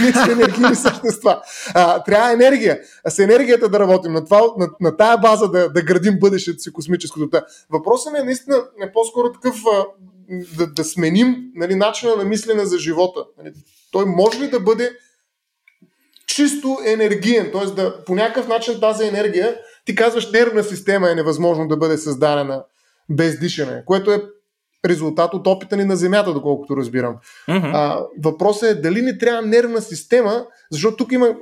Ние 0.00 0.12
сме 0.12 0.32
енергийни 0.32 0.74
същества. 0.74 1.42
А, 1.74 2.02
трябва 2.02 2.32
енергия. 2.32 2.80
А 3.04 3.10
с 3.10 3.18
енергията 3.18 3.68
да 3.68 3.80
работим. 3.80 4.12
На, 4.12 4.24
това, 4.24 4.42
на, 4.58 4.68
на 4.80 4.96
тая 4.96 5.18
база 5.18 5.48
да, 5.48 5.68
да 5.68 5.82
градим 5.82 6.18
бъдещето 6.18 6.58
си 6.58 6.72
космическото. 6.72 7.40
Въпросът 7.70 8.12
ми 8.12 8.18
е 8.18 8.22
наистина 8.22 8.56
е 8.82 8.92
по-скоро 8.92 9.32
такъв 9.32 9.56
а, 9.74 9.84
да, 10.56 10.66
да 10.66 10.84
сменим 10.84 11.36
нали, 11.54 11.74
начина 11.74 12.16
на 12.16 12.24
мислене 12.24 12.64
за 12.64 12.78
живота. 12.78 13.24
Нали, 13.38 13.52
той 13.90 14.04
може 14.06 14.40
ли 14.40 14.48
да 14.50 14.60
бъде 14.60 14.92
чисто 16.26 16.78
енергиен, 16.86 17.50
т.е. 17.52 17.66
да 17.66 18.04
по 18.04 18.14
някакъв 18.14 18.48
начин 18.48 18.80
тази 18.80 19.06
енергия, 19.06 19.56
ти 19.84 19.94
казваш 19.94 20.30
нервна 20.30 20.64
система 20.64 21.10
е 21.10 21.14
невъзможно 21.14 21.68
да 21.68 21.76
бъде 21.76 21.98
създадена 21.98 22.64
без 23.10 23.38
дишане, 23.38 23.82
което 23.86 24.12
е 24.12 24.22
резултат 24.84 25.34
от 25.34 25.46
опита 25.46 25.76
ни 25.76 25.84
на 25.84 25.96
Земята, 25.96 26.32
доколкото 26.32 26.76
разбирам. 26.76 27.16
Mm-hmm. 27.48 27.70
А, 27.74 28.06
въпросът 28.24 28.70
е 28.70 28.80
дали 28.80 29.02
ни 29.02 29.18
трябва 29.18 29.42
нервна 29.42 29.80
система, 29.82 30.46
защото 30.70 30.96
тук 30.96 31.12
има. 31.12 31.26
Е, 31.26 31.34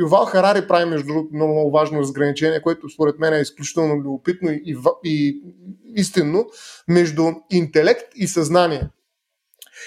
Ювал 0.00 0.24
Харари 0.24 0.66
прави, 0.68 0.90
между 0.90 1.06
другото, 1.06 1.34
много, 1.34 1.52
много 1.52 1.70
важно 1.70 2.00
разграничение, 2.00 2.62
което 2.62 2.88
според 2.88 3.18
мен 3.18 3.34
е 3.34 3.40
изключително 3.40 3.94
любопитно 3.94 4.50
и, 4.50 4.62
и, 4.64 4.76
и 5.04 5.40
истинно, 5.96 6.46
между 6.88 7.32
интелект 7.50 8.12
и 8.16 8.26
съзнание. 8.26 8.88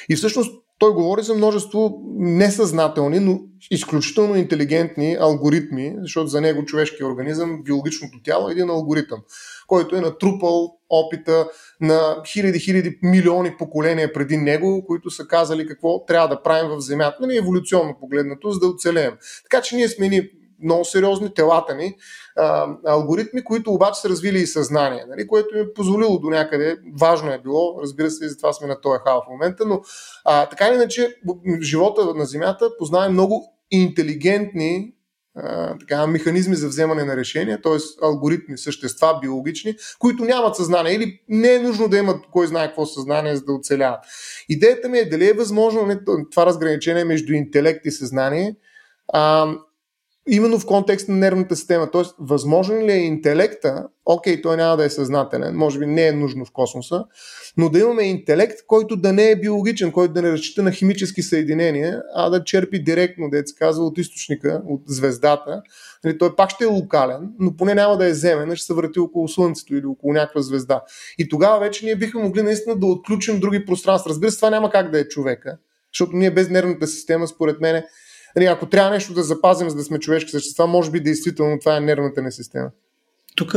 И 0.10 0.16
всъщност 0.16 0.52
той 0.80 0.94
говори 0.94 1.24
за 1.24 1.34
множество 1.34 2.02
несъзнателни, 2.18 3.20
но 3.20 3.40
изключително 3.72 4.36
интелигентни 4.36 5.18
алгоритми, 5.20 5.96
защото 5.98 6.28
за 6.28 6.42
него 6.42 6.66
човешкия 6.66 7.08
организъм, 7.08 7.64
биологичното 7.64 8.18
тяло 8.24 8.50
е 8.50 8.52
един 8.52 8.70
алгоритъм, 8.70 9.20
който 9.68 9.96
е 9.96 10.02
натрупал 10.02 10.78
опита 10.90 11.50
на 11.82 12.22
хиляди, 12.28 12.60
хиляди, 12.60 13.00
милиони 13.04 13.58
поколения 13.58 14.14
преди 14.14 14.38
него, 14.38 14.86
които 14.88 15.10
са 15.10 15.28
казали 15.28 15.68
какво 15.68 16.06
трябва 16.06 16.28
да 16.28 16.44
правим 16.44 16.70
в 16.70 16.80
Земята, 16.80 17.18
нали, 17.22 17.38
еволюционно 17.38 17.98
погледнато, 18.00 18.52
за 18.52 18.60
да 18.60 18.68
оцелеем. 18.68 19.14
Така 19.44 19.62
че 19.62 19.76
ние 19.76 19.88
сме 19.88 20.10
ни 20.10 20.30
много 20.64 20.86
сериозни 20.86 21.34
телата 21.34 21.76
ни, 21.76 21.96
а, 22.36 22.68
алгоритми, 22.86 23.44
които 23.44 23.72
обаче 23.72 24.02
са 24.02 24.10
развили 24.10 24.40
и 24.40 24.48
съзнание, 24.48 25.06
нали, 25.10 25.28
което 25.28 25.56
ми 25.56 25.62
е 25.62 25.74
позволило 25.74 26.20
до 26.20 26.30
някъде, 26.30 26.78
важно 27.00 27.32
е 27.32 27.42
било, 27.44 27.82
разбира 27.82 28.12
се, 28.12 28.26
и 28.26 28.30
затова 28.30 28.54
сме 28.54 28.68
на 28.68 28.82
този 28.82 29.00
хал 29.06 29.24
в 29.28 29.32
момента, 29.32 29.66
но 29.66 29.82
а, 30.26 30.46
така 30.46 30.68
или 30.68 30.76
иначе, 30.76 31.16
живота 31.62 32.14
на 32.16 32.26
Земята 32.26 32.70
познава 32.80 33.10
много 33.10 33.54
интелигентни 33.72 34.94
така, 35.80 36.08
механизми 36.08 36.56
за 36.56 36.68
вземане 36.68 37.04
на 37.04 37.18
решения, 37.18 37.62
т.е. 37.62 38.06
алгоритми, 38.06 38.58
същества, 38.58 39.20
биологични, 39.22 39.76
които 40.00 40.26
нямат 40.26 40.56
съзнание 40.56 40.94
или 40.94 41.22
не 41.30 41.54
е 41.54 41.60
нужно 41.60 41.88
да 41.88 41.98
имат 41.98 42.26
кой 42.32 42.48
знае 42.48 42.68
какво 42.68 42.86
съзнание, 42.86 43.36
за 43.36 43.44
да 43.44 43.54
оцеляват. 43.54 44.00
Идеята 44.50 44.90
ми 44.90 44.98
е 44.98 45.10
дали 45.10 45.30
е 45.30 45.34
възможно 45.34 45.86
не, 45.86 46.00
това 46.32 46.46
разграничение 46.46 47.04
между 47.04 47.34
интелект 47.34 47.86
и 47.86 47.92
съзнание, 47.92 48.56
а, 49.14 49.54
именно 50.28 50.60
в 50.60 50.66
контекст 50.66 51.10
на 51.10 51.16
нервната 51.16 51.56
система. 51.56 51.92
Тоест, 51.92 52.16
възможен 52.20 52.86
ли 52.86 52.92
е 52.92 52.98
интелекта, 52.98 53.88
окей, 54.06 54.42
той 54.42 54.58
няма 54.58 54.78
да 54.78 54.86
е 54.86 54.90
съзнателен, 54.90 55.56
може 55.56 55.80
би 55.80 55.86
не 55.86 56.08
е 56.08 56.12
нужно 56.12 56.46
в 56.46 56.52
космоса, 56.52 57.06
но 57.58 57.70
да 57.70 57.80
имаме 57.80 58.04
интелект, 58.04 58.60
който 58.68 58.96
да 58.96 59.14
не 59.14 59.32
е 59.32 59.36
биологичен, 59.36 59.92
който 59.92 60.14
да 60.14 60.22
не 60.22 60.32
разчита 60.32 60.64
на 60.64 60.72
химически 60.72 61.24
съединения, 61.24 62.04
а 62.16 62.30
да 62.30 62.44
черпи 62.44 62.84
директно, 62.84 63.30
да 63.30 63.44
се 63.46 63.56
казва, 63.56 63.86
от 63.86 63.98
източника, 63.98 64.62
от 64.68 64.82
звездата. 64.88 65.62
Нали, 66.04 66.18
той 66.18 66.36
пак 66.36 66.50
ще 66.50 66.64
е 66.64 66.68
локален, 66.68 67.30
но 67.40 67.56
поне 67.56 67.76
няма 67.76 67.98
да 67.98 68.06
е 68.06 68.14
земен, 68.14 68.56
ще 68.56 68.66
се 68.66 68.74
върти 68.74 69.00
около 69.00 69.28
Слънцето 69.28 69.76
или 69.76 69.86
около 69.86 70.14
някаква 70.14 70.42
звезда. 70.42 70.82
И 71.18 71.30
тогава 71.30 71.60
вече 71.60 71.86
ние 71.86 71.96
бихме 71.96 72.24
могли 72.24 72.42
наистина 72.42 72.80
да 72.80 72.86
отключим 72.86 73.40
други 73.40 73.66
пространства. 73.66 74.10
Разбира 74.10 74.32
се, 74.32 74.38
това 74.38 74.50
няма 74.50 74.70
как 74.70 74.92
да 74.92 75.00
е 75.00 75.08
човека, 75.08 75.58
защото 75.94 76.16
ние 76.16 76.32
без 76.32 76.50
нервната 76.50 76.88
система, 76.88 77.28
според 77.28 77.62
мен, 77.62 77.84
нали, 78.36 78.46
ако 78.46 78.70
трябва 78.70 78.92
нещо 78.92 79.14
да 79.14 79.24
запазим, 79.24 79.70
за 79.70 79.76
да 79.76 79.84
сме 79.84 80.00
човешки 80.00 80.32
същества, 80.32 80.68
може 80.68 80.92
би 80.92 81.00
действително 81.00 81.60
това 81.60 81.78
е 81.78 81.80
нервната 81.80 82.22
ни 82.22 82.32
система. 82.32 82.72
Тук 83.36 83.56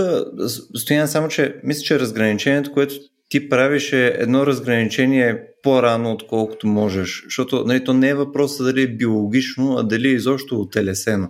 стоян 0.76 1.08
само, 1.08 1.28
че 1.28 1.60
мисля, 1.64 1.82
че 1.82 1.98
разграничението, 1.98 2.72
което 2.72 2.94
ти 3.30 3.48
правиш 3.48 3.92
едно 3.92 4.46
разграничение 4.46 5.42
по-рано, 5.62 6.12
отколкото 6.12 6.66
можеш. 6.66 7.22
Защото 7.24 7.64
нали, 7.64 7.84
то 7.84 7.94
не 7.94 8.08
е 8.08 8.14
въпросът 8.14 8.66
дали 8.66 8.82
е 8.82 8.96
биологично, 8.96 9.76
а 9.78 9.82
дали 9.82 10.08
е 10.08 10.12
изобщо 10.12 10.68
телесено. 10.72 11.28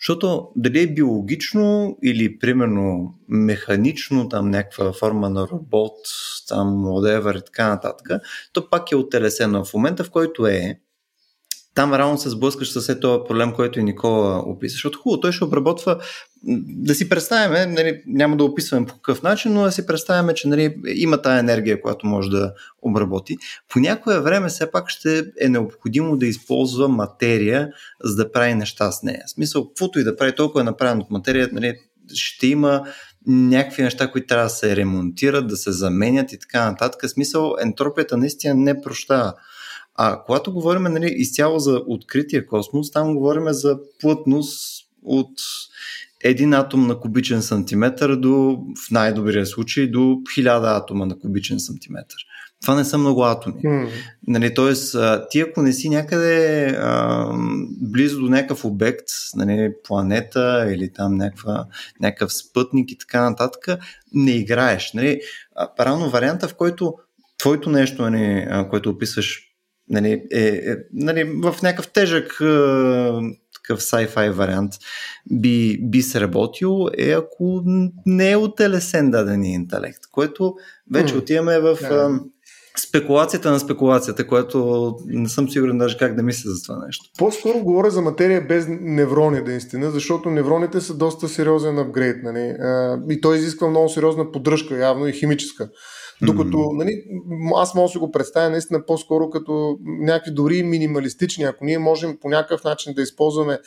Защото 0.00 0.48
дали 0.56 0.82
е 0.82 0.94
биологично 0.94 1.96
или 2.04 2.38
примерно 2.38 3.14
механично, 3.28 4.28
там 4.28 4.50
някаква 4.50 4.92
форма 4.92 5.30
на 5.30 5.48
робот, 5.52 5.96
там 6.48 6.68
whatever 6.68 7.38
и 7.38 7.44
така 7.44 7.68
нататък, 7.68 8.22
то 8.52 8.70
пак 8.70 8.92
е 8.92 8.96
отелесено. 8.96 9.64
В 9.64 9.74
момента, 9.74 10.04
в 10.04 10.10
който 10.10 10.46
е, 10.46 10.80
там 11.74 11.94
реално 11.94 12.18
се 12.18 12.30
сблъскаш 12.30 12.72
с 12.72 13.00
този 13.00 13.24
проблем, 13.28 13.52
който 13.52 13.80
и 13.80 13.84
Никола 13.84 14.38
описа. 14.38 14.72
Защото 14.72 14.98
хубаво, 14.98 15.20
той 15.20 15.32
ще 15.32 15.44
обработва, 15.44 15.98
да 16.68 16.94
си 16.94 17.08
представяме, 17.08 17.66
нали, 17.66 18.02
няма 18.06 18.36
да 18.36 18.44
описваме 18.44 18.86
по 18.86 18.94
какъв 18.94 19.22
начин, 19.22 19.52
но 19.52 19.62
да 19.62 19.72
си 19.72 19.86
представяме, 19.86 20.34
че 20.34 20.48
нали, 20.48 20.76
има 20.86 21.22
тая 21.22 21.40
енергия, 21.40 21.80
която 21.80 22.06
може 22.06 22.30
да 22.30 22.52
обработи. 22.82 23.36
По 23.68 23.78
някое 23.78 24.20
време 24.20 24.48
все 24.48 24.70
пак 24.70 24.88
ще 24.88 25.24
е 25.40 25.48
необходимо 25.48 26.16
да 26.16 26.26
използва 26.26 26.88
материя, 26.88 27.68
за 28.02 28.16
да 28.16 28.32
прави 28.32 28.54
неща 28.54 28.92
с 28.92 29.02
нея. 29.02 29.22
В 29.26 29.30
смисъл, 29.30 29.68
каквото 29.68 29.98
и 29.98 30.04
да 30.04 30.16
прави, 30.16 30.34
толкова 30.34 30.60
е 30.60 30.64
направено 30.64 31.00
от 31.00 31.10
материя, 31.10 31.48
нали, 31.52 31.74
ще 32.14 32.46
има 32.46 32.82
някакви 33.26 33.82
неща, 33.82 34.10
които 34.10 34.26
трябва 34.26 34.44
да 34.44 34.50
се 34.50 34.76
ремонтират, 34.76 35.46
да 35.46 35.56
се 35.56 35.72
заменят 35.72 36.32
и 36.32 36.38
така 36.38 36.70
нататък. 36.70 37.02
В 37.02 37.10
смисъл, 37.10 37.54
ентропията 37.60 38.16
наистина 38.16 38.54
не 38.54 38.82
прощава. 38.82 39.34
А 39.94 40.22
когато 40.26 40.52
говорим 40.52 40.82
нали, 40.82 41.14
изцяло 41.16 41.58
за 41.58 41.82
открития 41.86 42.46
космос, 42.46 42.90
там 42.90 43.14
говорим 43.14 43.44
за 43.48 43.78
плътност 44.00 44.84
от 45.02 45.30
един 46.24 46.54
атом 46.54 46.86
на 46.86 47.00
кубичен 47.00 47.42
сантиметър 47.42 48.16
до, 48.16 48.58
в 48.86 48.90
най-добрия 48.90 49.46
случай, 49.46 49.86
до 49.86 49.98
1000 49.98 50.82
атома 50.82 51.06
на 51.06 51.18
кубичен 51.18 51.60
сантиметър. 51.60 52.18
Това 52.62 52.74
не 52.74 52.84
са 52.84 52.98
много 52.98 53.22
атоми. 53.24 53.62
Mm. 53.62 53.88
Нали, 54.26 54.54
тоест, 54.54 54.96
ти 55.30 55.40
ако 55.40 55.62
не 55.62 55.72
си 55.72 55.88
някъде 55.88 56.66
а, 56.66 57.28
близо 57.80 58.20
до 58.20 58.28
някакъв 58.28 58.64
обект, 58.64 59.08
нали, 59.34 59.72
планета 59.84 60.66
или 60.74 60.92
там 60.92 61.14
някаква, 61.14 61.66
някакъв 62.00 62.32
спътник 62.32 62.92
и 62.92 62.98
така 62.98 63.30
нататък, 63.30 63.78
не 64.12 64.30
играеш. 64.30 64.92
Нали. 64.92 65.20
Рано 65.80 66.10
варианта, 66.10 66.48
в 66.48 66.54
който 66.54 66.94
твоето 67.38 67.70
нещо, 67.70 68.10
нали, 68.10 68.46
което 68.70 68.90
описваш 68.90 69.53
нали, 69.88 70.22
е, 70.32 70.40
е 70.40 70.76
нали, 70.92 71.24
в 71.24 71.62
някакъв 71.62 71.88
тежък 71.88 72.40
такъв 73.54 73.80
sci-fi 73.80 74.30
вариант 74.30 74.72
би, 75.32 75.78
би 75.82 76.02
се 76.02 76.20
работил 76.20 76.88
е 76.98 77.10
ако 77.10 77.62
не 78.06 78.30
е 78.30 78.36
отелесен 78.36 79.10
дадения 79.10 79.54
интелект, 79.54 80.00
което 80.12 80.54
вече 80.92 81.14
mm. 81.14 81.18
отиваме 81.18 81.60
в 81.60 81.76
yeah. 81.76 82.20
спекулацията 82.78 83.50
на 83.50 83.60
спекулацията, 83.60 84.26
което 84.26 84.90
не 85.06 85.28
съм 85.28 85.48
сигурен 85.50 85.78
даже 85.78 85.98
как 85.98 86.14
да 86.16 86.22
мисля 86.22 86.50
за 86.50 86.62
това 86.62 86.86
нещо. 86.86 87.10
По-скоро 87.18 87.58
говоря 87.58 87.90
за 87.90 88.00
материя 88.00 88.46
без 88.48 88.66
неврони, 88.68 89.44
да 89.44 89.52
истина, 89.52 89.90
защото 89.90 90.30
невроните 90.30 90.80
са 90.80 90.94
доста 90.94 91.28
сериозен 91.28 91.78
апгрейд. 91.78 92.16
Нали? 92.22 92.54
И 93.10 93.20
той 93.20 93.36
изисква 93.36 93.68
много 93.68 93.88
сериозна 93.88 94.32
поддръжка, 94.32 94.76
явно 94.76 95.06
и 95.06 95.12
химическа. 95.12 95.68
Докато 96.22 96.56
mm-hmm. 96.56 96.76
нали, 96.76 97.04
аз 97.56 97.74
мога 97.74 97.88
да 97.88 97.92
си 97.92 97.98
го 97.98 98.10
представя 98.10 98.50
наистина 98.50 98.86
по-скоро 98.86 99.30
като 99.30 99.78
някакви 99.84 100.30
дори 100.30 100.62
минималистични. 100.62 101.44
Ако 101.44 101.64
ние 101.64 101.78
можем 101.78 102.18
по 102.20 102.28
някакъв 102.28 102.64
начин 102.64 102.94
да 102.94 103.02
използваме 103.02 103.58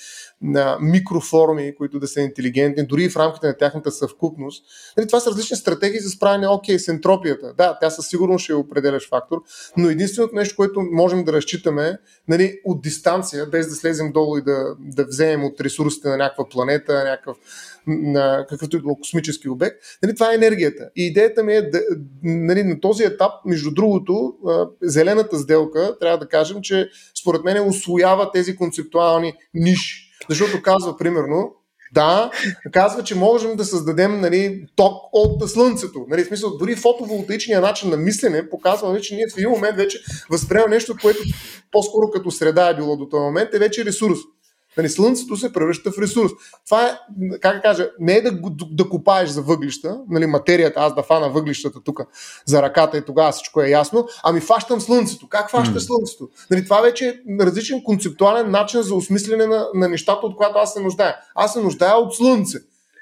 на 0.41 0.77
микроформи, 0.81 1.75
които 1.75 1.99
да 1.99 2.07
са 2.07 2.21
интелигентни, 2.21 2.87
дори 2.87 3.09
в 3.09 3.17
рамките 3.17 3.47
на 3.47 3.57
тяхната 3.57 3.91
съвкупност, 3.91 4.65
нали, 4.97 5.07
това 5.07 5.19
са 5.19 5.29
различни 5.29 5.57
стратегии 5.57 5.99
за 5.99 6.09
справяне, 6.09 6.47
окей, 6.47 6.79
с 6.79 6.87
ентропията. 6.87 7.53
Да, 7.57 7.77
тя 7.81 7.89
със 7.89 8.07
сигурност 8.07 8.43
ще 8.43 8.53
е 8.53 8.55
определяш 8.55 9.09
фактор, 9.09 9.37
но 9.77 9.89
единственото 9.89 10.35
нещо, 10.35 10.55
което 10.55 10.81
можем 10.91 11.23
да 11.23 11.33
разчитаме 11.33 11.97
нали, 12.27 12.59
от 12.65 12.81
дистанция, 12.81 13.45
без 13.45 13.69
да 13.69 13.75
слезем 13.75 14.11
долу 14.11 14.37
и 14.37 14.41
да, 14.41 14.75
да 14.79 15.05
вземем 15.05 15.45
от 15.45 15.61
ресурсите 15.61 16.09
на 16.09 16.17
някаква 16.17 16.49
планета, 16.49 16.93
някакъв 16.93 17.37
на 17.87 18.45
какъвто 18.49 18.77
и 18.77 18.81
било 18.81 18.95
космически 18.95 19.49
обект, 19.49 19.75
нали, 20.03 20.15
това 20.15 20.31
е 20.31 20.35
енергията. 20.35 20.89
И 20.95 21.07
идеята 21.07 21.43
ми 21.43 21.53
е 21.53 21.61
да, 21.61 21.81
нали, 22.23 22.63
на 22.63 22.79
този 22.79 23.03
етап, 23.03 23.31
между 23.45 23.71
другото, 23.71 24.33
зелената 24.81 25.39
сделка, 25.39 25.97
трябва 25.99 26.17
да 26.17 26.27
кажем, 26.27 26.61
че 26.61 26.89
според 27.21 27.43
мен 27.43 27.67
освоява 27.67 28.31
тези 28.31 28.55
концептуални 28.55 29.33
ниши. 29.53 30.11
Защото 30.29 30.61
казва, 30.61 30.97
примерно, 30.97 31.53
да, 31.93 32.31
казва, 32.71 33.03
че 33.03 33.15
можем 33.15 33.55
да 33.55 33.65
създадем 33.65 34.21
нали, 34.21 34.65
ток 34.75 34.93
от 35.13 35.49
Слънцето. 35.49 36.05
Нали, 36.09 36.23
в 36.23 36.27
смисъл, 36.27 36.57
дори 36.57 36.75
фотоволтаичният 36.75 37.63
начин 37.63 37.89
на 37.89 37.97
мислене 37.97 38.49
показва, 38.49 38.89
нали, 38.89 39.01
че 39.01 39.15
ние 39.15 39.25
в 39.33 39.37
един 39.37 39.49
момент 39.49 39.77
вече 39.77 39.99
възприемаме 40.29 40.75
нещо, 40.75 40.95
което 41.01 41.19
по-скоро 41.71 42.11
като 42.11 42.31
среда 42.31 42.69
е 42.69 42.75
било 42.75 42.97
до 42.97 43.09
този 43.09 43.21
момент, 43.21 43.53
е 43.53 43.59
вече 43.59 43.85
ресурс. 43.85 44.17
Нали, 44.77 44.89
слънцето 44.89 45.37
се 45.37 45.53
превръща 45.53 45.91
в 45.91 45.99
ресурс. 45.99 46.31
Това 46.65 46.85
е, 46.85 46.91
как 47.41 47.55
да 47.55 47.61
кажа, 47.61 47.89
не 47.99 48.13
е 48.13 48.21
да, 48.21 48.31
да 48.71 48.89
копаеш 48.89 49.29
за 49.29 49.41
въглища, 49.41 49.99
нали, 50.09 50.25
материята, 50.25 50.79
аз 50.79 50.95
да 50.95 51.03
фана 51.03 51.29
въглищата 51.29 51.79
тук 51.83 52.01
за 52.45 52.61
ръката 52.61 52.97
и 52.97 53.05
тогава 53.05 53.31
всичко 53.31 53.61
е 53.61 53.69
ясно, 53.69 54.07
ами 54.23 54.39
фащам 54.39 54.81
слънцето. 54.81 55.27
Как 55.29 55.51
фаща 55.51 55.79
mm. 55.79 55.85
слънцето? 55.85 56.29
Нали, 56.51 56.63
това 56.63 56.81
вече 56.81 57.07
е 57.07 57.45
различен 57.45 57.83
концептуален 57.83 58.51
начин 58.51 58.81
за 58.81 58.95
осмислене 58.95 59.45
на, 59.45 59.67
на 59.73 59.89
нещата, 59.89 60.25
от 60.25 60.35
която 60.35 60.57
аз 60.57 60.73
се 60.73 60.79
нуждая. 60.79 61.15
Аз 61.35 61.53
се 61.53 61.61
нуждая 61.61 61.95
от 61.95 62.15
слънце. 62.15 62.57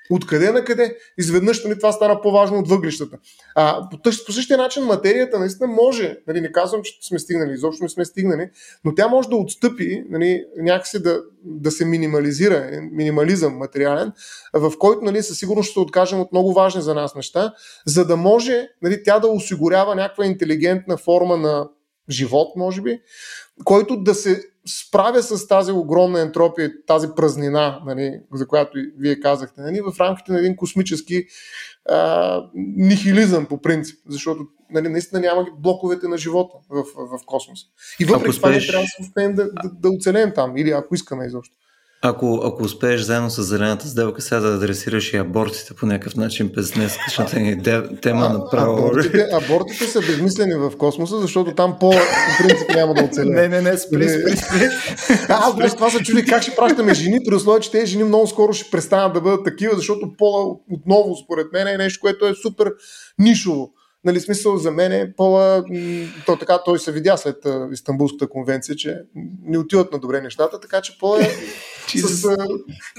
Откъде 0.09 0.51
на 0.51 0.63
къде? 0.63 0.97
Изведнъж 1.17 1.63
нали, 1.63 1.77
това 1.77 1.91
стана 1.91 2.21
по-важно 2.21 2.59
от 2.59 2.69
въглищата. 2.69 3.17
А, 3.55 3.89
по, 3.89 3.97
по 4.25 4.31
същия 4.31 4.57
начин 4.57 4.83
материята 4.83 5.39
наистина 5.39 5.67
може, 5.67 6.17
нали, 6.27 6.41
не 6.41 6.51
казвам, 6.51 6.81
че 6.83 6.97
сме 7.01 7.19
стигнали, 7.19 7.53
изобщо 7.53 7.83
не 7.83 7.89
сме 7.89 8.05
стигнали, 8.05 8.49
но 8.85 8.95
тя 8.95 9.07
може 9.07 9.29
да 9.29 9.35
отстъпи, 9.35 10.03
нали, 10.09 10.45
някакси 10.57 11.03
да, 11.03 11.21
да 11.43 11.71
се 11.71 11.85
минимализира, 11.85 12.69
минимализъм 12.91 13.57
материален, 13.57 14.11
в 14.53 14.73
който 14.79 15.05
нали, 15.05 15.23
със 15.23 15.39
сигурност 15.39 15.67
ще 15.67 15.73
се 15.73 15.79
откажем 15.79 16.19
от 16.19 16.31
много 16.31 16.53
важни 16.53 16.81
за 16.81 16.93
нас 16.93 17.15
неща, 17.15 17.53
за 17.85 18.05
да 18.05 18.15
може 18.15 18.67
нали, 18.81 19.03
тя 19.03 19.19
да 19.19 19.27
осигурява 19.27 19.95
някаква 19.95 20.25
интелигентна 20.25 20.97
форма 20.97 21.37
на 21.37 21.69
живот, 22.09 22.55
може 22.55 22.81
би, 22.81 23.01
който 23.63 23.97
да 23.97 24.15
се 24.15 24.43
справя 24.67 25.23
с 25.23 25.47
тази 25.47 25.71
огромна 25.71 26.21
ентропия, 26.21 26.71
тази 26.87 27.07
празнина, 27.15 27.81
нали, 27.85 28.19
за 28.33 28.47
която 28.47 28.79
и 28.79 28.93
вие 28.97 29.19
казахте, 29.19 29.61
нали, 29.61 29.81
в 29.81 29.99
рамките 29.99 30.31
на 30.31 30.39
един 30.39 30.55
космически 30.55 31.25
а, 31.89 32.41
нихилизъм 32.55 33.45
по 33.45 33.61
принцип, 33.61 33.99
защото 34.07 34.47
нали, 34.69 34.89
наистина 34.89 35.21
няма 35.21 35.45
блоковете 35.57 36.07
на 36.07 36.17
живота 36.17 36.57
в, 36.69 36.83
в, 36.83 37.17
в 37.17 37.25
космоса. 37.25 37.65
И 37.99 38.05
въпреки 38.05 38.37
това 38.37 38.49
не 38.49 38.67
трябва 38.67 38.83
да 38.83 39.05
успеем 39.05 39.35
да, 39.35 39.49
да, 39.63 39.89
да 40.13 40.33
там, 40.33 40.57
или 40.57 40.71
ако 40.71 40.95
искаме 40.95 41.25
изобщо. 41.25 41.55
Ако, 42.07 42.41
ако 42.43 42.63
успееш 42.63 43.01
заедно 43.01 43.29
с 43.29 43.43
зелената 43.43 43.87
сделка 43.87 44.21
сега 44.21 44.39
да 44.39 44.47
адресираш 44.47 45.13
и 45.13 45.17
абортите 45.17 45.73
по 45.73 45.85
някакъв 45.85 46.15
начин 46.15 46.51
през 46.53 46.71
днескашната 46.71 47.39
ни 47.39 47.63
тема 48.01 48.29
на 48.29 48.49
право. 48.49 48.77
Абортите, 48.77 49.27
абортите 49.33 49.87
са 49.87 49.99
безмислени 49.99 50.55
в 50.55 50.71
космоса, 50.77 51.19
защото 51.19 51.55
там 51.55 51.77
по 51.79 51.93
принцип 52.37 52.69
няма 52.75 52.93
да 52.93 53.03
оцелее. 53.03 53.33
Не, 53.33 53.47
не, 53.47 53.61
не, 53.61 53.77
спри, 53.77 54.09
спри, 54.09 54.37
спри. 54.37 54.69
Аз 55.29 55.57
просто 55.57 55.75
това 55.75 55.89
се 55.89 56.03
чуди 56.03 56.25
как 56.25 56.41
ще 56.41 56.55
пращаме 56.55 56.93
жени, 56.93 57.19
при 57.27 57.35
условие, 57.35 57.61
че 57.61 57.71
тези 57.71 57.91
жени 57.91 58.03
много 58.03 58.27
скоро 58.27 58.53
ще 58.53 58.71
престанат 58.71 59.13
да 59.13 59.21
бъдат 59.21 59.45
такива, 59.45 59.75
защото 59.75 60.13
пола 60.17 60.55
отново, 60.71 61.15
според 61.15 61.47
мен, 61.53 61.67
е 61.67 61.77
нещо, 61.77 61.99
което 62.01 62.27
е 62.27 62.33
супер 62.33 62.71
нишово 63.19 63.71
нали, 64.05 64.19
смисъл 64.19 64.57
за 64.57 64.71
мен 64.71 64.91
е 64.91 65.13
пола, 65.17 65.63
то 66.25 66.37
така 66.37 66.59
той 66.65 66.79
се 66.79 66.91
видя 66.91 67.17
след 67.17 67.35
Истанбулската 67.71 68.29
конвенция, 68.29 68.75
че 68.75 69.01
не 69.45 69.57
отиват 69.57 69.91
на 69.91 69.99
добре 69.99 70.21
нещата, 70.21 70.59
така 70.59 70.81
че 70.81 70.97
пола 70.99 71.21
е 71.21 71.29
с 71.87 72.25
а, 72.25 72.47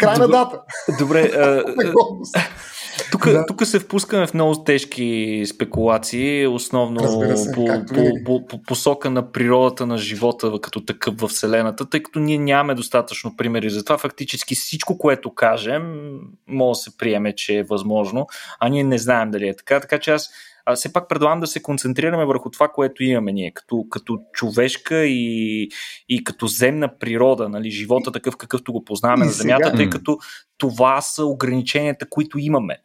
крайна 0.01 0.29
дата. 0.29 0.61
Добре, 0.99 1.23
а, 1.23 1.65
тук, 3.13 3.31
да. 3.31 3.47
тук 3.47 3.67
се 3.67 3.79
впускаме 3.79 4.27
в 4.27 4.35
много 4.35 4.65
тежки 4.65 5.43
спекулации, 5.47 6.47
основно 6.47 7.37
се, 7.37 7.53
по, 7.53 7.67
по, 7.95 8.25
по, 8.25 8.47
по 8.47 8.63
посока 8.63 9.11
на 9.11 9.33
природата 9.33 9.87
на 9.87 9.99
живота 9.99 10.53
като 10.63 10.85
такъв 10.85 11.15
в 11.17 11.29
Вселената, 11.29 11.91
тъй 11.91 12.03
като 12.03 12.19
ние 12.19 12.39
нямаме 12.39 12.75
достатъчно 12.75 13.37
примери 13.37 13.71
за 13.71 13.85
това. 13.85 13.99
Фактически 13.99 14.55
всичко, 14.55 14.99
което 14.99 15.35
кажем, 15.35 16.11
може 16.49 16.79
да 16.79 16.83
се 16.83 16.97
приеме, 16.97 17.35
че 17.35 17.59
е 17.59 17.63
възможно, 17.63 18.27
а 18.61 18.69
ние 18.69 18.85
не 18.85 18.99
знаем 18.99 19.31
дали 19.31 19.49
е 19.49 19.57
така. 19.57 19.81
Така 19.81 19.99
че 19.99 20.11
аз 20.11 20.31
а, 20.66 20.76
все 20.76 20.93
пак 20.93 21.09
предлагам 21.09 21.40
да 21.40 21.47
се 21.47 21.62
концентрираме 21.62 22.24
върху 22.24 22.51
това, 22.51 22.68
което 22.68 23.05
имаме 23.05 23.32
ние, 23.32 23.51
като, 23.51 23.84
като 23.90 24.18
човешка 24.32 25.06
и, 25.06 25.68
и 26.09 26.24
като 26.24 26.47
земна 26.47 26.98
природа, 26.98 27.48
нали, 27.48 27.70
живота 27.70 28.12
такъв 28.12 28.36
какъвто 28.36 28.72
го 28.72 28.84
познаваме 28.84 29.24
и 29.24 29.26
на 29.26 29.32
Земята, 29.32 29.66
сега... 29.66 29.76
тъй 29.76 29.90
като 29.90 30.18
това 30.59 31.01
са 31.01 31.24
ограниченията, 31.24 32.09
които 32.09 32.38
имаме. 32.38 32.76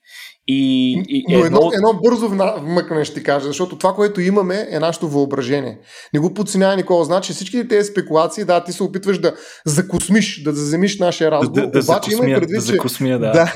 И, 0.54 1.04
и 1.10 1.26
Но 1.30 1.46
едно, 1.46 1.46
едно, 1.46 1.72
едно 1.74 2.00
бързо 2.04 2.28
вмъкване 2.62 3.06
ще 3.06 3.16
ти 3.16 3.24
кажа, 3.24 3.48
защото 3.48 3.78
това, 3.78 3.94
което 3.94 4.22
имаме 4.22 4.68
е 4.70 4.80
нашето 4.80 5.08
въображение. 5.08 5.80
Не 6.14 6.20
го 6.20 6.34
подценява 6.34 6.76
никога. 6.76 7.04
Значи 7.04 7.34
всички 7.34 7.68
тези 7.68 7.90
спекулации, 7.90 8.46
да, 8.46 8.64
ти 8.64 8.74
се 8.74 8.84
опитваш 8.84 9.20
да 9.20 9.34
закосмиш, 9.66 10.44
да 10.44 10.54
заземиш 10.54 11.00
нашия 11.00 11.32
разговор. 11.32 11.62
Да, 11.62 11.68
да, 11.68 11.80
обаче 11.80 12.12
имай 12.14 12.36
предвид, 12.36 12.60
да 12.60 12.66
че, 12.66 12.72
закосмия, 12.72 13.20
да. 13.20 13.32
да 13.32 13.54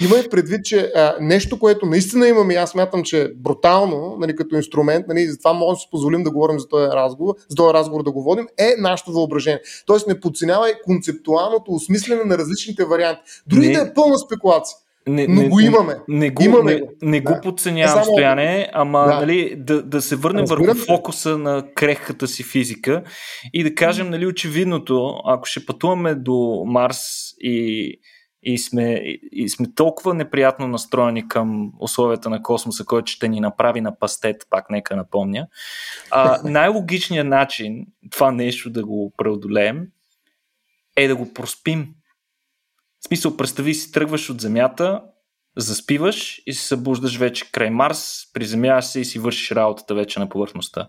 имай 0.04 0.28
предвид, 0.28 0.64
че 0.64 0.92
а, 0.96 1.14
нещо, 1.20 1.58
което 1.58 1.86
наистина 1.86 2.28
имаме, 2.28 2.54
аз 2.54 2.70
смятам, 2.70 3.02
че 3.02 3.22
е 3.22 3.28
брутално, 3.36 4.16
нали, 4.20 4.36
като 4.36 4.56
инструмент, 4.56 5.06
нали, 5.08 5.26
затова 5.26 5.52
можем 5.52 5.74
да 5.74 5.80
си 5.80 5.88
позволим 5.90 6.22
да 6.22 6.30
говорим 6.30 6.58
за 6.58 6.68
този 6.68 6.86
разговор, 6.86 7.34
за 7.48 7.56
този 7.56 7.74
разговор 7.74 8.02
да 8.02 8.10
го 8.10 8.22
водим, 8.22 8.46
е 8.58 8.74
нашето 8.78 9.12
въображение. 9.12 9.60
Тоест 9.86 10.06
не 10.06 10.20
подценявай 10.20 10.72
концептуалното 10.84 11.72
осмислене 11.72 12.24
на 12.24 12.38
различните 12.38 12.84
варианти. 12.84 13.20
Дори 13.46 13.66
не. 13.66 13.72
да 13.72 13.80
е 13.80 13.94
пълна 13.94 14.18
спекулация 14.18 14.76
не, 15.08 15.26
но 15.28 15.42
не, 15.42 15.48
го 15.48 15.60
имаме. 15.60 15.94
Не, 16.08 16.30
го, 16.30 16.42
имаме 16.42 16.74
не, 16.74 16.82
не 17.02 17.20
да. 17.20 17.32
го 17.32 17.40
подценявам, 17.40 18.04
Само... 18.04 18.04
стояне, 18.04 18.70
ама 18.72 18.98
да. 18.98 19.20
Нали, 19.20 19.54
да, 19.56 19.82
да 19.82 20.02
се 20.02 20.16
върнем 20.16 20.42
Разбирам. 20.42 20.66
върху 20.66 20.86
фокуса 20.86 21.38
на 21.38 21.64
крехката 21.74 22.28
си 22.28 22.42
физика 22.42 23.02
и 23.52 23.62
да 23.62 23.74
кажем 23.74 24.10
нали, 24.10 24.26
очевидното, 24.26 25.20
ако 25.24 25.44
ще 25.44 25.66
пътуваме 25.66 26.14
до 26.14 26.64
Марс 26.66 26.98
и, 27.40 27.94
и, 28.42 28.58
сме, 28.58 29.02
и 29.32 29.48
сме 29.48 29.66
толкова 29.74 30.14
неприятно 30.14 30.68
настроени 30.68 31.28
към 31.28 31.72
условията 31.80 32.30
на 32.30 32.42
космоса, 32.42 32.84
който 32.84 33.12
ще 33.12 33.28
ни 33.28 33.40
направи 33.40 33.80
на 33.80 33.98
пастет, 33.98 34.46
пак 34.50 34.70
нека 34.70 34.96
напомня, 34.96 35.46
а, 36.10 36.40
най-логичният 36.44 37.26
начин 37.26 37.86
това 38.10 38.30
нещо 38.30 38.70
да 38.70 38.84
го 38.84 39.12
преодолеем 39.16 39.86
е 40.96 41.08
да 41.08 41.16
го 41.16 41.32
проспим 41.34 41.94
в 43.00 43.08
смисъл, 43.08 43.36
представи 43.36 43.74
си, 43.74 43.92
тръгваш 43.92 44.30
от 44.30 44.40
Земята, 44.40 45.00
заспиваш 45.58 46.42
и 46.46 46.54
се 46.54 46.66
събуждаш 46.66 47.16
вече 47.16 47.52
край 47.52 47.70
Марс, 47.70 48.22
приземяваш 48.32 48.84
се 48.84 49.00
и 49.00 49.04
си 49.04 49.18
вършиш 49.18 49.50
работата 49.50 49.94
вече 49.94 50.20
на 50.20 50.28
повърхността. 50.28 50.88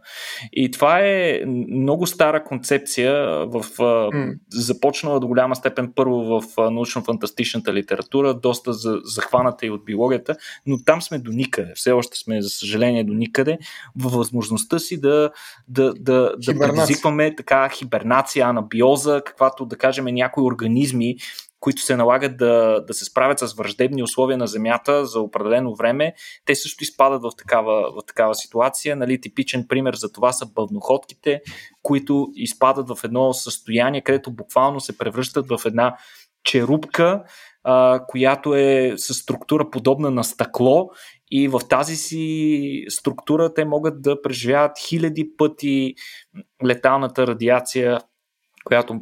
И 0.54 0.72
това 0.72 1.00
е 1.00 1.42
много 1.72 2.08
стара 2.08 2.44
концепция, 2.44 3.14
в, 3.46 3.66
mm. 3.78 4.38
започнала 4.50 5.20
до 5.20 5.28
голяма 5.28 5.56
степен 5.56 5.92
първо 5.96 6.16
в 6.16 6.42
научно-фантастичната 6.58 7.74
литература, 7.74 8.34
доста 8.34 8.74
захваната 9.04 9.66
и 9.66 9.70
от 9.70 9.86
биологията, 9.86 10.36
но 10.66 10.84
там 10.86 11.02
сме 11.02 11.20
до 11.20 11.32
никъде. 11.32 11.72
Все 11.76 11.92
още 11.92 12.18
сме, 12.18 12.42
за 12.42 12.50
съжаление, 12.50 13.04
до 13.04 13.14
никъде 13.14 13.58
във 13.96 14.12
възможността 14.12 14.80
си 14.80 15.02
да, 15.02 15.32
да, 15.68 15.94
да, 15.94 16.34
да 16.38 16.60
предизвикваме 16.60 17.36
така 17.36 17.70
хибернация, 17.70 18.46
анабиоза, 18.46 19.22
каквато 19.26 19.66
да 19.66 19.78
кажем 19.78 20.06
някои 20.06 20.44
организми, 20.44 21.16
които 21.60 21.82
се 21.82 21.96
налагат 21.96 22.38
да, 22.38 22.84
да 22.88 22.94
се 22.94 23.06
справят 23.06 23.40
с 23.40 23.54
враждебни 23.54 24.04
условия 24.04 24.38
на 24.38 24.48
Земята 24.48 25.06
за 25.06 25.20
определено 25.22 25.76
време, 25.76 26.14
те 26.46 26.56
също 26.56 26.84
изпадат 26.84 27.22
в 27.22 27.32
такава, 27.38 27.92
в 27.92 28.06
такава 28.08 28.36
ситуация. 28.36 28.96
Нали, 28.96 29.22
типичен 29.22 29.66
пример 29.68 29.94
за 29.94 30.12
това 30.12 30.32
са 30.32 30.46
бъвноходките, 30.46 31.42
които 31.84 32.28
изпадат 32.34 32.90
в 32.90 33.04
едно 33.04 33.34
състояние, 33.34 34.02
където 34.02 34.32
буквално 34.32 34.80
се 34.80 34.98
превръщат 34.98 35.46
в 35.50 35.66
една 35.66 35.98
черупка, 36.44 37.24
а, 37.64 38.06
която 38.08 38.56
е 38.56 38.94
с 38.98 39.14
структура 39.14 39.70
подобна 39.70 40.12
на 40.12 40.24
стъкло 40.24 40.90
и 41.32 41.48
в 41.48 41.62
тази 41.70 41.96
си 41.96 42.86
структура 42.90 43.54
те 43.54 43.66
могат 43.66 44.02
да 44.02 44.22
преживяват 44.22 44.80
хиляди 44.80 45.32
пъти 45.38 45.96
леталната 46.66 47.28
радиация, 47.28 48.00
която 48.66 49.00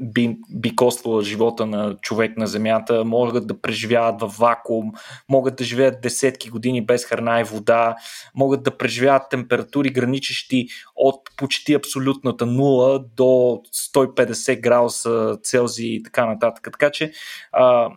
би, 0.00 0.36
би 0.50 0.76
коствала 0.76 1.22
живота 1.22 1.66
на 1.66 1.96
човек 2.02 2.36
на 2.36 2.46
Земята, 2.46 3.04
могат 3.04 3.46
да 3.46 3.60
преживяват 3.60 4.20
в 4.20 4.34
вакуум, 4.38 4.92
могат 5.28 5.56
да 5.56 5.64
живеят 5.64 6.00
десетки 6.00 6.50
години 6.50 6.86
без 6.86 7.04
храна 7.04 7.40
и 7.40 7.44
вода, 7.44 7.96
могат 8.34 8.62
да 8.62 8.76
преживяват 8.76 9.22
температури 9.30 9.90
граничещи 9.90 10.68
от 10.96 11.20
почти 11.36 11.74
абсолютната 11.74 12.46
нула 12.46 13.04
до 13.16 13.60
150 13.94 14.60
градуса 14.60 15.38
Целзий 15.42 15.94
и 15.94 16.02
така 16.02 16.26
нататък. 16.26 16.68
Така 16.72 16.90
че 16.90 17.12
а, 17.52 17.90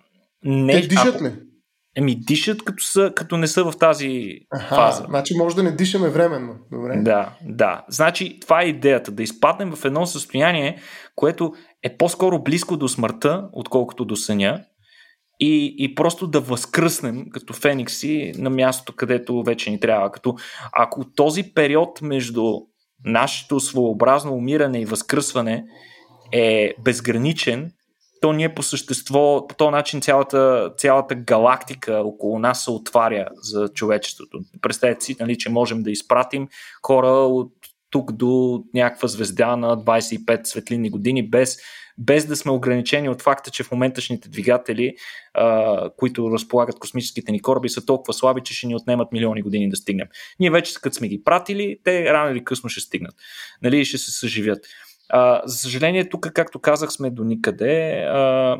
не, 0.44 0.82
Те 0.82 0.88
дишат 0.88 1.22
ли? 1.22 1.32
Еми, 1.98 2.16
дишат 2.16 2.64
като, 2.64 2.84
са, 2.84 3.12
като 3.16 3.38
не 3.38 3.48
са 3.48 3.64
в 3.64 3.78
тази 3.80 4.40
Аха, 4.52 4.76
фаза. 4.76 5.06
Значи 5.10 5.38
може 5.38 5.56
да 5.56 5.64
не 5.64 5.72
дишаме 5.72 6.10
временно. 6.10 6.56
Добре. 6.72 6.98
Да, 6.98 7.38
да. 7.42 7.86
Значи 7.90 8.40
това 8.40 8.62
е 8.62 8.66
идеята. 8.66 9.12
Да 9.12 9.24
изпаднем 9.24 9.76
в 9.76 9.86
едно 9.86 10.06
състояние, 10.06 10.80
което 11.16 11.54
е 11.84 11.98
по-скоро 11.98 12.44
близко 12.44 12.78
до 12.78 12.88
смъртта, 12.88 13.50
отколкото 13.54 14.06
до 14.06 14.16
съня. 14.16 14.64
И, 15.40 15.76
и 15.78 15.96
просто 15.96 16.28
да 16.28 16.40
възкръснем 16.40 17.26
като 17.32 17.54
феникси 17.54 18.32
на 18.38 18.50
мястото, 18.50 18.94
където 18.96 19.44
вече 19.44 19.72
ни 19.72 19.80
трябва. 19.80 20.12
Като 20.12 20.36
ако 20.74 21.06
този 21.16 21.44
период 21.44 22.02
между 22.02 22.54
нашето 23.06 23.60
своеобразно 23.60 24.34
умиране 24.34 24.82
и 24.82 24.86
възкръсване 24.86 25.66
е 26.34 26.74
безграничен, 26.84 27.72
то 28.28 28.34
ние 28.34 28.56
по 28.56 28.64
същество, 28.64 29.46
по 29.50 29.56
този 29.56 29.72
начин 29.72 30.02
цялата, 30.02 30.72
цялата 30.78 31.16
галактика 31.16 32.02
около 32.06 32.40
нас 32.40 32.64
се 32.64 32.72
отваря 32.72 33.28
за 33.42 33.68
човечеството. 33.68 34.40
Представете 34.62 35.06
си, 35.06 35.16
нали, 35.20 35.38
че 35.38 35.50
можем 35.50 35.84
да 35.84 35.92
изпратим 35.92 36.48
хора 36.84 37.08
от 37.08 37.54
тук 37.90 38.12
до 38.12 38.64
някаква 38.74 39.08
звезда 39.08 39.56
на 39.56 39.78
25 39.78 40.46
светлинни 40.48 40.90
години, 40.90 41.30
без, 41.30 41.58
без 41.98 42.26
да 42.26 42.36
сме 42.36 42.52
ограничени 42.52 43.10
от 43.10 43.22
факта, 43.22 43.52
че 43.52 43.64
в 43.64 43.72
моменташните 43.72 44.30
двигатели, 44.30 44.96
а, 45.34 45.90
които 45.98 46.32
разполагат 46.32 46.80
космическите 46.80 47.32
ни 47.32 47.42
кораби, 47.42 47.70
са 47.70 47.86
толкова 47.86 48.14
слаби, 48.14 48.42
че 48.44 48.54
ще 48.54 48.68
ни 48.68 48.76
отнемат 48.76 49.12
милиони 49.12 49.42
години 49.42 49.70
да 49.70 49.78
стигнем. 49.78 50.08
Ние 50.40 50.52
вече, 50.52 50.74
като 50.82 50.96
сме 50.96 51.08
ги 51.08 51.24
пратили, 51.24 51.78
те 51.84 52.14
рано 52.14 52.32
или 52.32 52.44
късно 52.44 52.70
ще 52.70 52.82
стигнат. 52.82 53.16
Нали, 53.62 53.86
ще 53.86 53.98
се 53.98 54.12
съживят. 54.12 54.60
За 55.46 55.58
съжаление, 55.58 56.10
тук, 56.10 56.32
както 56.34 56.60
казах, 56.60 56.92
сме 56.92 57.10
до 57.10 57.24
никъде. 57.24 57.92
А, 57.92 58.58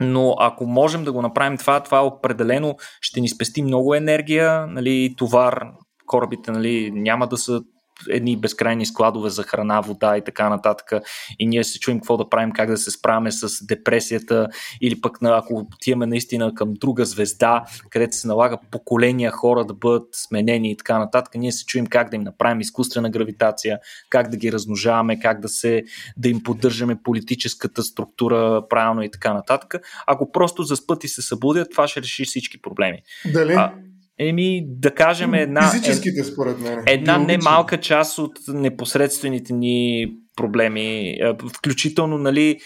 но 0.00 0.34
ако 0.38 0.66
можем 0.66 1.04
да 1.04 1.12
го 1.12 1.22
направим 1.22 1.58
това, 1.58 1.80
това 1.80 2.06
определено 2.06 2.76
ще 3.00 3.20
ни 3.20 3.28
спести 3.28 3.62
много 3.62 3.94
енергия, 3.94 4.66
нали, 4.66 5.14
товар, 5.18 5.64
корабите 6.06 6.50
нали, 6.50 6.90
няма 6.90 7.26
да 7.26 7.36
са 7.36 7.60
едни 8.08 8.36
безкрайни 8.36 8.86
складове 8.86 9.30
за 9.30 9.42
храна, 9.42 9.80
вода 9.80 10.16
и 10.16 10.24
така 10.24 10.48
нататък. 10.48 10.92
И 11.38 11.46
ние 11.46 11.64
се 11.64 11.78
чуем 11.78 11.98
какво 11.98 12.16
да 12.16 12.28
правим, 12.28 12.52
как 12.52 12.70
да 12.70 12.76
се 12.76 12.90
справяме 12.90 13.32
с 13.32 13.66
депресията 13.66 14.48
или 14.80 15.00
пък 15.00 15.22
на, 15.22 15.36
ако 15.36 15.66
отиваме 15.74 16.06
наистина 16.06 16.54
към 16.54 16.74
друга 16.74 17.04
звезда, 17.04 17.64
където 17.90 18.16
се 18.16 18.28
налага 18.28 18.58
поколения 18.70 19.30
хора 19.30 19.64
да 19.64 19.74
бъдат 19.74 20.08
сменени 20.12 20.70
и 20.70 20.76
така 20.76 20.98
нататък, 20.98 21.34
ние 21.34 21.52
се 21.52 21.66
чуем 21.66 21.86
как 21.86 22.10
да 22.10 22.16
им 22.16 22.22
направим 22.22 22.60
изкуствена 22.60 23.10
гравитация, 23.10 23.78
как 24.08 24.28
да 24.28 24.36
ги 24.36 24.52
размножаваме, 24.52 25.20
как 25.20 25.40
да, 25.40 25.48
се, 25.48 25.82
да 26.16 26.28
им 26.28 26.42
поддържаме 26.42 26.96
политическата 27.02 27.82
структура 27.82 28.62
правилно 28.68 29.02
и 29.02 29.10
така 29.10 29.34
нататък. 29.34 29.74
Ако 30.06 30.32
просто 30.32 30.62
заспът 30.62 31.04
и 31.04 31.08
се 31.08 31.22
събудят, 31.22 31.70
това 31.70 31.88
ще 31.88 32.02
реши 32.02 32.24
всички 32.24 32.62
проблеми. 32.62 33.02
Дали? 33.32 33.52
А, 33.52 33.72
Еми, 34.18 34.64
да 34.68 34.94
кажем 34.94 35.34
една... 35.34 35.70
Физическите, 35.70 36.24
според 36.24 36.60
мен. 36.60 36.82
Една 36.86 37.18
немалка 37.18 37.80
част 37.80 38.18
от 38.18 38.38
непосредствените 38.48 39.52
ни 39.52 40.06
проблеми, 40.36 41.18
включително, 41.56 42.18
нали, 42.18 42.58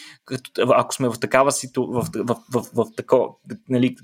ако 0.58 0.94
сме 0.94 1.08
в 1.08 1.14
такава 1.20 1.52
ситу... 1.52 1.86
в, 1.86 2.06
в, 2.14 2.36
в, 2.52 2.62
в, 2.74 2.84
в 2.84 2.86
тако, 2.96 3.40
нали, 3.68 3.96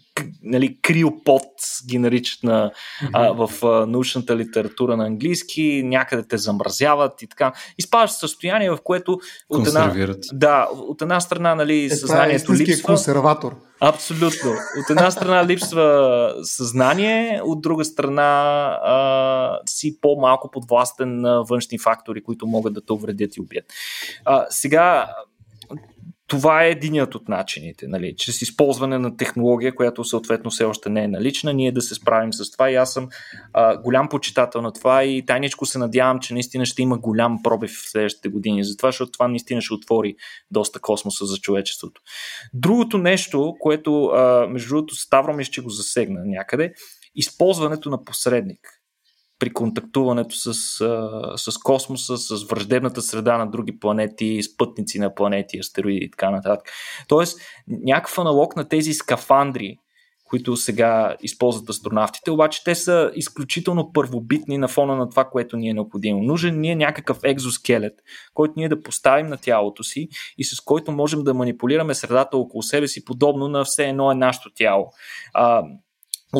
нали, 0.42 0.78
криопод 0.82 1.42
ги 1.88 1.98
наричат 1.98 2.42
на, 2.42 2.72
а, 3.12 3.32
в 3.32 3.66
а, 3.66 3.86
научната 3.86 4.36
литература 4.36 4.96
на 4.96 5.06
английски, 5.06 5.82
някъде 5.84 6.28
те 6.28 6.38
замразяват 6.38 7.22
и 7.22 7.26
така. 7.26 7.52
Изпадаш 7.78 8.10
в 8.10 8.18
състояние, 8.18 8.70
в 8.70 8.78
което 8.84 9.18
от 9.48 9.66
една, 9.66 10.14
да, 10.32 10.68
от 10.72 11.02
една 11.02 11.20
страна 11.20 11.54
нали, 11.54 11.84
е, 11.84 11.90
съзнанието 11.90 12.52
е 12.52 12.56
липсва. 12.56 12.86
консерватор. 12.86 13.56
Абсолютно. 13.80 14.50
От 14.50 14.90
една 14.90 15.10
страна 15.10 15.46
липсва 15.46 16.34
съзнание, 16.42 17.40
от 17.44 17.60
друга 17.60 17.84
страна 17.84 18.30
а, 18.82 19.58
си 19.66 19.98
по-малко 20.00 20.50
подвластен 20.50 21.20
на 21.20 21.42
външни 21.42 21.78
фактори, 21.78 22.22
които 22.22 22.46
могат 22.46 22.74
да 22.74 22.80
те 22.80 22.92
увредят 22.92 23.36
и 23.36 23.40
убият. 23.40 23.66
А, 24.24 24.46
сега, 24.50 25.14
това 26.36 26.64
е 26.64 26.70
единият 26.70 27.14
от 27.14 27.28
начините, 27.28 27.88
нали? 27.88 28.16
чрез 28.16 28.42
използване 28.42 28.98
на 28.98 29.16
технология, 29.16 29.74
която 29.74 30.04
съответно 30.04 30.50
все 30.50 30.64
още 30.64 30.90
не 30.90 31.04
е 31.04 31.08
налична, 31.08 31.52
ние 31.52 31.72
да 31.72 31.82
се 31.82 31.94
справим 31.94 32.32
с 32.32 32.50
това 32.50 32.70
и 32.70 32.74
аз 32.74 32.92
съм 32.92 33.08
а, 33.52 33.76
голям 33.76 34.08
почитател 34.08 34.62
на 34.62 34.72
това 34.72 35.04
и 35.04 35.26
тайничко 35.26 35.66
се 35.66 35.78
надявам, 35.78 36.18
че 36.18 36.34
наистина 36.34 36.66
ще 36.66 36.82
има 36.82 36.98
голям 36.98 37.42
пробив 37.42 37.70
в 37.70 37.90
следващите 37.90 38.28
години, 38.28 38.64
затова, 38.64 38.88
защото 38.88 39.12
това 39.12 39.28
наистина 39.28 39.60
ще 39.60 39.74
отвори 39.74 40.16
доста 40.50 40.80
космоса 40.80 41.26
за 41.26 41.36
човечеството. 41.36 42.00
Другото 42.54 42.98
нещо, 42.98 43.56
което 43.60 44.04
а, 44.04 44.46
между 44.50 44.68
другото 44.68 44.96
Ставро 44.96 45.34
ми 45.34 45.44
ще 45.44 45.60
го 45.60 45.70
засегна 45.70 46.20
някъде, 46.24 46.74
използването 47.14 47.90
на 47.90 48.04
посредник 48.04 48.83
при 49.44 49.52
контактуването 49.52 50.34
с, 50.36 50.54
с 51.36 51.58
космоса, 51.64 52.16
с 52.16 52.44
враждебната 52.44 53.02
среда 53.02 53.38
на 53.38 53.50
други 53.50 53.78
планети, 53.78 54.42
спътници 54.42 54.98
на 54.98 55.14
планети, 55.14 55.58
астероиди 55.58 56.04
и 56.04 56.10
така 56.10 56.30
нататък. 56.30 56.68
Тоест, 57.08 57.40
някакъв 57.68 58.18
аналог 58.18 58.56
на 58.56 58.68
тези 58.68 58.92
скафандри, 58.92 59.78
които 60.24 60.56
сега 60.56 61.16
използват 61.22 61.68
астронавтите, 61.68 62.30
обаче 62.30 62.64
те 62.64 62.74
са 62.74 63.10
изключително 63.14 63.92
първобитни 63.92 64.58
на 64.58 64.68
фона 64.68 64.96
на 64.96 65.10
това, 65.10 65.24
което 65.24 65.56
ни 65.56 65.68
е 65.68 65.74
необходимо. 65.74 66.22
Нужен 66.22 66.60
ни 66.60 66.70
е 66.70 66.76
някакъв 66.76 67.18
екзоскелет, 67.24 67.94
който 68.34 68.54
ние 68.56 68.68
да 68.68 68.82
поставим 68.82 69.26
на 69.26 69.36
тялото 69.36 69.82
си 69.82 70.08
и 70.38 70.44
с 70.44 70.60
който 70.60 70.92
можем 70.92 71.22
да 71.22 71.34
манипулираме 71.34 71.94
средата 71.94 72.36
около 72.36 72.62
себе 72.62 72.88
си, 72.88 73.04
подобно 73.04 73.48
на 73.48 73.64
все 73.64 73.88
едно 73.88 74.12
е 74.12 74.14
нашето 74.14 74.50
тяло. 74.54 74.92
А, 75.34 75.62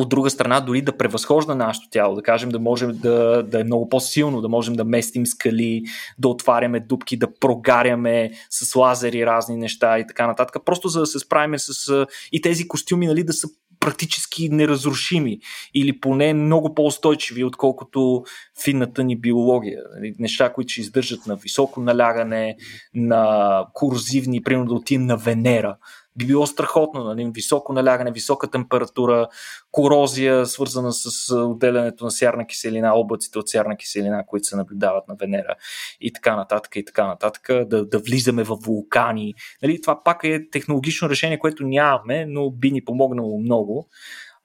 от 0.01 0.09
друга 0.09 0.29
страна, 0.29 0.59
дори 0.61 0.81
да 0.81 0.97
превъзхожда 0.97 1.55
нашето 1.55 1.89
тяло, 1.89 2.15
да 2.15 2.21
кажем 2.21 2.49
да 2.49 2.59
можем 2.59 2.97
да, 2.97 3.43
да 3.43 3.59
е 3.59 3.63
много 3.63 3.89
по-силно, 3.89 4.41
да 4.41 4.49
можем 4.49 4.73
да 4.73 4.83
местим 4.83 5.25
скали, 5.25 5.83
да 6.19 6.27
отваряме 6.27 6.79
дупки, 6.79 7.17
да 7.17 7.33
прогаряме 7.39 8.31
с 8.49 8.75
лазери 8.75 9.25
разни 9.25 9.57
неща 9.57 9.99
и 9.99 10.07
така 10.07 10.27
нататък, 10.27 10.65
просто 10.65 10.87
за 10.87 10.99
да 10.99 11.05
се 11.05 11.19
справим 11.19 11.59
с 11.59 12.05
и 12.31 12.41
тези 12.41 12.67
костюми, 12.67 13.07
нали, 13.07 13.23
да 13.23 13.33
са 13.33 13.47
практически 13.79 14.49
неразрушими 14.49 15.39
или 15.73 15.99
поне 15.99 16.33
много 16.33 16.75
по-устойчиви, 16.75 17.43
отколкото 17.43 18.23
финната 18.63 19.03
ни 19.03 19.15
биология. 19.15 19.81
Нали, 19.95 20.15
неща, 20.19 20.53
които 20.53 20.71
ще 20.71 20.81
издържат 20.81 21.27
на 21.27 21.35
високо 21.35 21.81
налягане, 21.81 22.57
на 22.93 23.65
корозивни, 23.73 24.43
примерно 24.43 24.67
да 24.67 24.73
отидем 24.73 25.05
на 25.05 25.17
Венера 25.17 25.77
би 26.17 26.25
било 26.25 26.47
страхотно. 26.47 27.03
Нали? 27.03 27.31
Високо 27.33 27.73
налягане, 27.73 28.11
висока 28.11 28.51
температура, 28.51 29.27
корозия, 29.71 30.45
свързана 30.45 30.93
с 30.93 31.35
отделянето 31.35 32.03
на 32.03 32.11
сярна 32.11 32.47
киселина, 32.47 32.95
облаците 32.95 33.39
от 33.39 33.49
сярна 33.49 33.77
киселина, 33.77 34.23
които 34.27 34.47
се 34.47 34.55
наблюдават 34.55 35.07
на 35.07 35.15
Венера 35.15 35.55
и 36.01 36.13
така 36.13 36.35
нататък 36.35 36.75
и 36.75 36.85
така 36.85 37.07
нататък, 37.07 37.67
да, 37.67 37.85
да 37.85 37.99
влизаме 37.99 38.43
в 38.43 38.57
вулкани. 38.65 39.33
Нали? 39.63 39.81
Това 39.81 40.03
пак 40.03 40.23
е 40.23 40.49
технологично 40.51 41.09
решение, 41.09 41.39
което 41.39 41.63
нямаме, 41.63 42.25
но 42.25 42.51
би 42.51 42.71
ни 42.71 42.85
помогнало 42.85 43.39
много. 43.39 43.89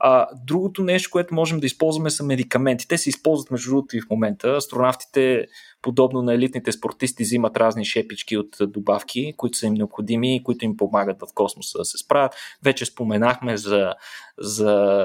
А, 0.03 0.27
другото 0.47 0.83
нещо, 0.83 1.11
което 1.11 1.35
можем 1.35 1.61
да 1.61 1.67
използваме 1.67 2.11
са 2.11 2.25
медикаменти. 2.25 2.89
Те 2.89 2.99
се 2.99 3.09
използват 3.09 3.51
между 3.51 3.71
другото 3.71 3.97
и 3.97 4.01
в 4.01 4.11
момента. 4.11 4.57
Астронавтите 4.57 5.47
подобно 5.83 6.23
на 6.23 6.35
елитните 6.35 6.73
спортисти, 6.73 7.23
взимат 7.23 7.57
разни 7.57 7.85
шепички 7.85 8.37
от 8.37 8.57
добавки, 8.61 9.35
които 9.37 9.59
са 9.59 9.67
им 9.67 9.75
необходими 9.75 10.37
и 10.37 10.43
които 10.43 10.65
им 10.65 10.77
помагат 10.77 11.17
в 11.21 11.35
космоса 11.35 11.79
да 11.79 11.85
се 11.85 11.99
справят. 11.99 12.35
Вече 12.65 12.87
споменахме 12.87 13.57
за, 13.57 13.95
за 14.39 15.05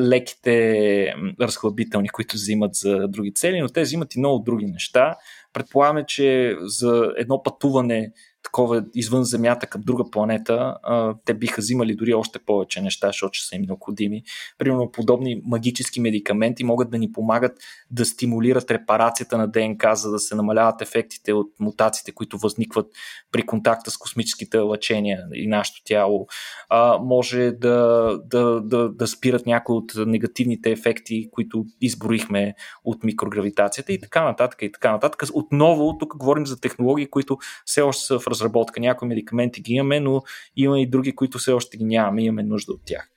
леките 0.00 1.14
разхлабителни, 1.40 2.08
които 2.08 2.34
взимат 2.34 2.74
за 2.74 3.08
други 3.08 3.34
цели, 3.34 3.60
но 3.60 3.68
те 3.68 3.82
взимат 3.82 4.14
и 4.14 4.18
много 4.18 4.44
други 4.44 4.66
неща. 4.66 5.16
Предполагаме, 5.52 6.04
че 6.06 6.56
за 6.60 7.12
едно 7.16 7.42
пътуване 7.42 8.12
такова 8.42 8.84
извън 8.94 9.24
Земята 9.24 9.66
към 9.66 9.82
друга 9.82 10.10
планета, 10.10 10.76
а, 10.82 11.14
те 11.24 11.34
биха 11.34 11.60
взимали 11.60 11.94
дори 11.94 12.14
още 12.14 12.38
повече 12.38 12.80
неща, 12.80 13.06
защото 13.06 13.38
са 13.44 13.56
им 13.56 13.62
необходими. 13.62 14.22
Примерно 14.58 14.92
подобни 14.92 15.42
магически 15.44 16.00
медикаменти 16.00 16.64
могат 16.64 16.90
да 16.90 16.98
ни 16.98 17.12
помагат 17.12 17.52
да 17.90 18.04
стимулират 18.04 18.70
репарацията 18.70 19.38
на 19.38 19.48
ДНК, 19.48 19.94
за 19.94 20.10
да 20.10 20.18
се 20.18 20.34
намаляват 20.34 20.82
ефектите 20.82 21.32
от 21.32 21.52
мутациите, 21.60 22.12
които 22.12 22.38
възникват 22.38 22.86
при 23.32 23.42
контакта 23.42 23.90
с 23.90 23.98
космическите 23.98 24.58
лъчения 24.58 25.20
и 25.34 25.46
нашето 25.46 25.82
тяло. 25.84 26.26
А, 26.68 26.98
може 26.98 27.50
да, 27.50 28.08
да, 28.24 28.60
да, 28.60 28.88
да 28.88 29.06
спират 29.06 29.46
някои 29.46 29.76
от 29.76 29.92
негативните 29.96 30.70
ефекти, 30.70 31.28
които 31.30 31.64
изброихме 31.80 32.54
от 32.84 33.04
микрогравитацията 33.04 33.92
и 33.92 34.00
така 34.00 34.24
нататък 34.24 34.62
и 34.62 34.72
така 34.72 34.92
нататък. 34.92 35.22
Отново, 35.34 35.98
тук 35.98 36.16
говорим 36.16 36.46
за 36.46 36.60
технологии, 36.60 37.06
които 37.06 37.38
все 37.64 37.80
още 37.82 38.04
са 38.04 38.18
в 38.18 38.31
разработка. 38.32 38.80
Някои 38.80 39.08
медикаменти 39.08 39.60
ги 39.60 39.72
имаме, 39.72 40.00
но 40.00 40.22
има 40.56 40.80
и 40.80 40.86
други, 40.86 41.14
които 41.14 41.38
все 41.38 41.52
още 41.52 41.76
ги 41.76 41.84
нямаме, 41.84 42.24
имаме 42.24 42.42
нужда 42.42 42.72
от 42.72 42.80
тях. 42.84 43.08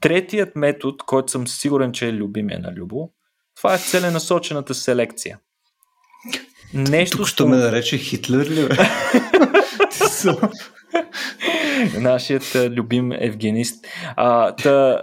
Третият 0.00 0.56
метод, 0.56 0.96
който 1.06 1.32
съм 1.32 1.48
сигурен, 1.48 1.92
че 1.92 2.08
е 2.08 2.12
любимия 2.12 2.58
на 2.58 2.72
Любо, 2.72 3.10
това 3.56 3.74
е 3.74 3.78
целенасочената 3.78 4.74
селекция. 4.74 5.38
Нещо 6.74 7.16
Тук 7.16 7.28
що 7.28 7.48
ме 7.48 7.56
нарече 7.56 7.98
Хитлер 7.98 8.46
ли? 8.46 8.68
Нашият 11.98 12.54
любим 12.54 13.12
евгенист. 13.12 13.86
А, 14.16 14.56
та, 14.56 15.02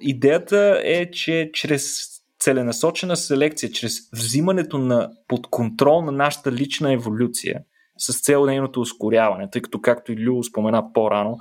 идеята 0.00 0.80
е, 0.84 1.10
че 1.10 1.50
чрез 1.52 2.08
целенасочена 2.40 3.16
селекция, 3.16 3.72
чрез 3.72 4.10
взимането 4.12 4.78
на 4.78 5.10
под 5.28 5.46
контрол 5.46 6.02
на 6.02 6.12
нашата 6.12 6.52
лична 6.52 6.92
еволюция, 6.92 7.60
с 7.98 8.20
цел 8.20 8.46
нейното 8.46 8.80
ускоряване, 8.80 9.50
тъй 9.50 9.62
като, 9.62 9.80
както 9.80 10.12
и 10.12 10.26
Лю 10.26 10.44
спомена 10.44 10.92
по-рано, 10.92 11.38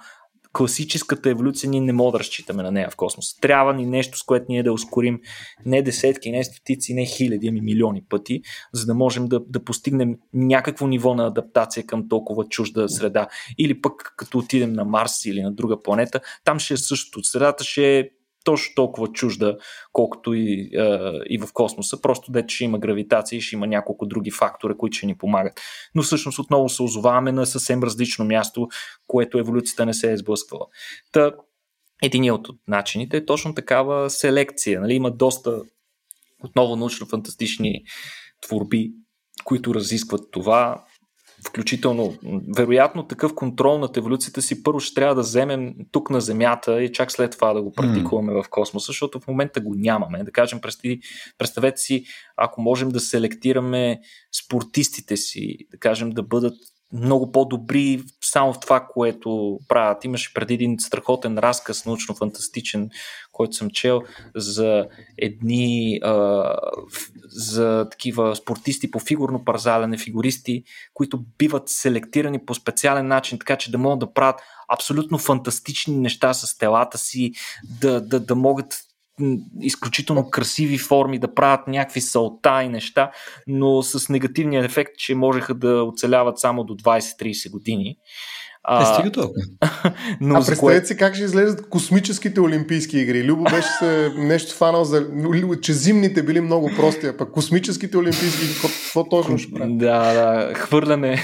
класическата 0.58 1.30
еволюция 1.30 1.70
ние 1.70 1.82
не 1.82 1.94
можем 1.94 2.12
да 2.12 2.20
разчитаме 2.20 2.64
на 2.64 2.72
нея 2.72 2.90
в 2.90 2.96
космоса. 2.96 3.36
Трябва 3.42 3.74
ни 3.74 3.86
нещо, 3.86 4.18
с 4.18 4.24
което 4.24 4.46
ние 4.50 4.64
да 4.64 4.74
ускорим 4.74 5.20
не 5.66 5.82
десетки, 5.82 6.32
не 6.32 6.44
стотици, 6.44 6.94
не 6.94 7.06
хиляди, 7.06 7.48
ами 7.48 7.62
милиони 7.62 8.04
пъти, 8.10 8.42
за 8.74 8.86
да 8.86 8.94
можем 8.94 9.28
да, 9.28 9.40
да 9.40 9.64
постигнем 9.64 10.16
някакво 10.34 10.88
ниво 10.88 11.16
на 11.16 11.28
адаптация 11.28 11.86
към 11.86 12.10
толкова 12.10 12.46
чужда 12.46 12.90
среда. 12.90 13.28
Или 13.58 13.82
пък 13.82 14.14
като 14.18 14.38
отидем 14.38 14.74
на 14.74 14.86
Марс 14.86 15.26
или 15.26 15.42
на 15.42 15.52
друга 15.52 15.82
планета, 15.82 16.20
там 16.44 16.60
ще 16.60 16.74
е 16.74 16.78
същото. 16.78 17.24
Средата 17.24 17.64
ще 17.64 18.00
е 18.00 18.10
точно 18.48 18.76
толкова 18.76 19.08
чужда, 19.08 19.58
колкото 19.92 20.34
и, 20.34 20.70
а, 20.78 21.20
и 21.30 21.38
в 21.38 21.48
космоса. 21.54 22.02
Просто 22.02 22.32
де, 22.32 22.46
че 22.48 22.64
има 22.66 22.80
гравитация 22.80 23.38
и 23.38 23.42
ще 23.42 23.56
има 23.56 23.68
няколко 23.68 24.06
други 24.06 24.32
фактора, 24.32 24.74
които 24.78 24.98
ще 24.98 25.06
ни 25.06 25.18
помагат. 25.18 25.62
Но 25.96 26.02
всъщност 26.02 26.40
отново 26.40 26.70
се 26.70 26.84
озоваваме 26.84 27.32
на 27.32 27.46
съвсем 27.46 27.84
различно 27.84 28.26
място, 28.26 28.68
което 29.08 29.38
еволюцията 29.38 29.86
не 29.86 29.94
се 29.94 30.12
е 30.12 30.18
сблъсквала. 30.18 30.66
Та, 31.12 31.32
единият 32.04 32.48
от 32.48 32.60
начините 32.68 33.18
е 33.18 33.26
точно 33.26 33.54
такава 33.54 34.10
селекция. 34.10 34.82
Нали? 34.82 34.94
Има 34.94 35.12
доста 35.12 35.62
отново 36.44 36.76
научно-фантастични 36.76 37.84
творби, 38.42 38.92
които 39.44 39.76
разискват 39.76 40.32
това 40.32 40.86
включително, 41.48 42.14
вероятно 42.58 43.08
такъв 43.08 43.36
контрол 43.36 43.78
над 43.78 43.98
еволюцията 43.98 44.42
си 44.42 44.64
първо 44.64 44.80
ще 44.80 44.96
трябва 44.96 45.16
да 45.16 45.22
вземем 45.22 45.76
тук 45.92 46.10
на 46.10 46.22
Земята 46.22 46.84
и 46.84 46.92
чак 46.92 47.12
след 47.12 47.32
това 47.32 47.54
да 47.54 47.62
го 47.62 47.72
практикуваме 47.72 48.34
mm. 48.34 48.44
в 48.44 48.50
космоса, 48.50 48.86
защото 48.88 49.20
в 49.20 49.28
момента 49.28 49.62
го 49.62 49.76
нямаме. 49.78 50.24
Да 50.24 50.32
кажем, 50.32 50.60
представете 51.38 51.82
си, 51.82 52.06
ако 52.38 52.62
можем 52.62 52.90
да 52.90 53.00
селектираме 53.00 54.00
спортистите 54.46 55.18
си, 55.18 55.58
да 55.72 55.78
кажем 55.78 56.10
да 56.10 56.24
бъдат 56.24 56.54
много 56.94 57.32
по-добри 57.32 58.04
само 58.24 58.54
в 58.54 58.60
това, 58.60 58.88
което 58.94 59.60
правят. 59.68 60.06
Имаше 60.06 60.34
преди 60.34 60.54
един 60.54 60.80
страхотен 60.80 61.38
разказ, 61.38 61.84
научно-фантастичен, 61.84 62.90
който 63.32 63.56
съм 63.56 63.70
чел 63.70 64.02
за 64.36 64.88
едни 65.18 66.00
а, 66.04 66.44
за 67.26 67.88
такива 67.92 68.36
спортисти 68.36 68.92
по 68.92 69.00
фигурно 69.00 69.46
парзалене, 69.46 69.98
фигуристи, 69.98 70.64
които 70.94 71.24
биват 71.38 71.70
селектирани 71.70 72.46
по 72.46 72.56
специален 72.56 73.08
начин, 73.08 73.40
така 73.40 73.56
че 73.56 73.72
да 73.72 73.78
могат 73.78 74.00
да 74.00 74.14
правят 74.14 74.42
абсолютно 74.74 75.18
фантастични 75.18 75.98
неща 75.98 76.34
с 76.34 76.58
телата 76.58 76.98
си, 76.98 77.32
да, 77.82 78.02
да, 78.02 78.20
да 78.20 78.36
могат 78.36 78.87
изключително 79.62 80.30
красиви 80.30 80.78
форми, 80.78 81.20
да 81.20 81.34
правят 81.34 81.68
някакви 81.68 82.02
салта 82.02 82.64
и 82.64 82.70
неща, 82.70 83.12
но 83.48 83.84
с 83.84 84.10
негативния 84.10 84.64
ефект, 84.64 84.92
че 84.98 85.16
можеха 85.16 85.54
да 85.54 85.84
оцеляват 85.84 86.40
само 86.40 86.64
до 86.64 86.74
20-30 86.74 87.52
години. 87.52 87.98
А, 88.70 88.82
е, 88.82 88.86
стига 88.86 89.12
толкова. 89.12 89.42
Но 90.22 90.36
а 90.36 90.38
представете 90.38 90.60
кое... 90.60 90.86
си 90.86 90.98
как 90.98 91.16
ще 91.16 91.24
излезат 91.24 91.70
космическите 91.70 92.42
олимпийски 92.42 93.00
игри. 93.00 93.24
Любо 93.24 93.44
беше 93.44 93.68
се 93.80 94.12
нещо 94.18 94.56
фанал 94.56 94.84
за... 94.84 95.06
че 95.62 95.74
зимните 95.74 96.24
били 96.24 96.42
много 96.42 96.72
прости, 96.76 97.08
а 97.08 97.18
пък 97.18 97.32
космическите 97.32 97.98
олимпийски 97.98 98.46
игри, 98.46 98.56
какво 98.62 99.10
точно 99.10 99.38
ще 99.38 99.54
правят? 99.54 99.78
Да, 99.78 100.14
да, 100.14 100.54
хвърляне, 100.54 101.18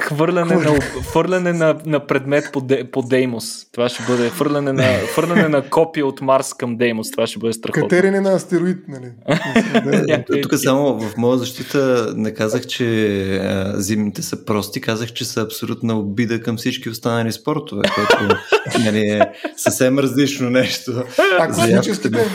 хвърляне, 0.00 0.54
на, 0.54 0.80
хвърляне 0.80 1.52
на, 1.52 1.80
на 1.86 2.06
предмет 2.06 2.50
по, 2.52 2.60
де, 2.60 2.90
по 2.90 3.02
Деймос. 3.02 3.66
Това 3.72 3.88
ще 3.88 4.02
бъде 4.02 4.30
хвърляне 4.30 4.72
на, 4.72 4.98
хвърляне 5.12 5.48
на 5.48 5.62
копия 5.70 6.06
от 6.06 6.20
Марс 6.20 6.54
към 6.54 6.76
Деймос. 6.76 7.10
Това 7.10 7.26
ще 7.26 7.38
бъде 7.38 7.52
страхотно. 7.52 7.88
Катерене 7.88 8.20
на 8.20 8.32
астероид, 8.32 8.78
нали? 8.88 9.12
Тук 10.42 10.54
само 10.54 11.00
в 11.00 11.16
моя 11.16 11.38
защита 11.38 12.12
не 12.16 12.34
казах, 12.34 12.66
че 12.66 12.86
а, 13.36 13.80
зимните 13.80 14.22
са 14.22 14.44
прости, 14.44 14.80
казах, 14.80 15.12
че 15.12 15.24
са 15.24 15.40
абсолютна 15.40 15.98
обида 15.98 16.40
към 16.40 16.56
всички 16.56 16.83
всички 16.84 16.90
останали 16.90 17.32
спортове, 17.32 17.82
което 17.94 18.36
нали, 18.84 19.00
е 19.00 19.32
съвсем 19.56 19.98
различно 19.98 20.50
нещо. 20.50 21.04
А 21.38 21.48
космическите 21.48 22.30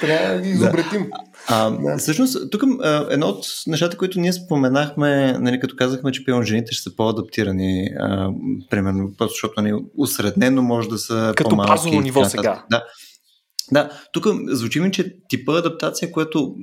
трябва 0.00 0.34
да 0.34 0.40
ги 0.40 0.48
изобретим. 0.48 1.10
А, 1.48 1.70
да. 1.70 1.98
Всъщност, 1.98 2.50
тук 2.50 2.62
едно 3.10 3.26
от 3.26 3.46
нещата, 3.66 3.96
които 3.96 4.20
ние 4.20 4.32
споменахме, 4.32 5.38
нали, 5.38 5.60
като 5.60 5.76
казахме, 5.76 6.12
че 6.12 6.24
пион 6.24 6.44
жените 6.44 6.72
ще 6.72 6.82
са 6.82 6.96
по-адаптирани, 6.96 7.88
а, 8.00 8.30
примерно, 8.70 9.12
защото 9.20 9.62
нали, 9.62 9.74
усреднено 9.98 10.62
може 10.62 10.88
да 10.88 10.98
са 10.98 11.32
като 11.36 11.50
по-малки. 11.50 11.70
Като 11.70 11.82
базово 11.82 12.00
ниво 12.00 12.24
сега. 12.24 12.64
Да. 12.70 12.84
Да, 13.72 13.90
тук 14.12 14.26
звучи 14.46 14.80
ми, 14.80 14.92
че 14.92 15.16
типа 15.28 15.58
адаптация, 15.58 16.12
което 16.12 16.54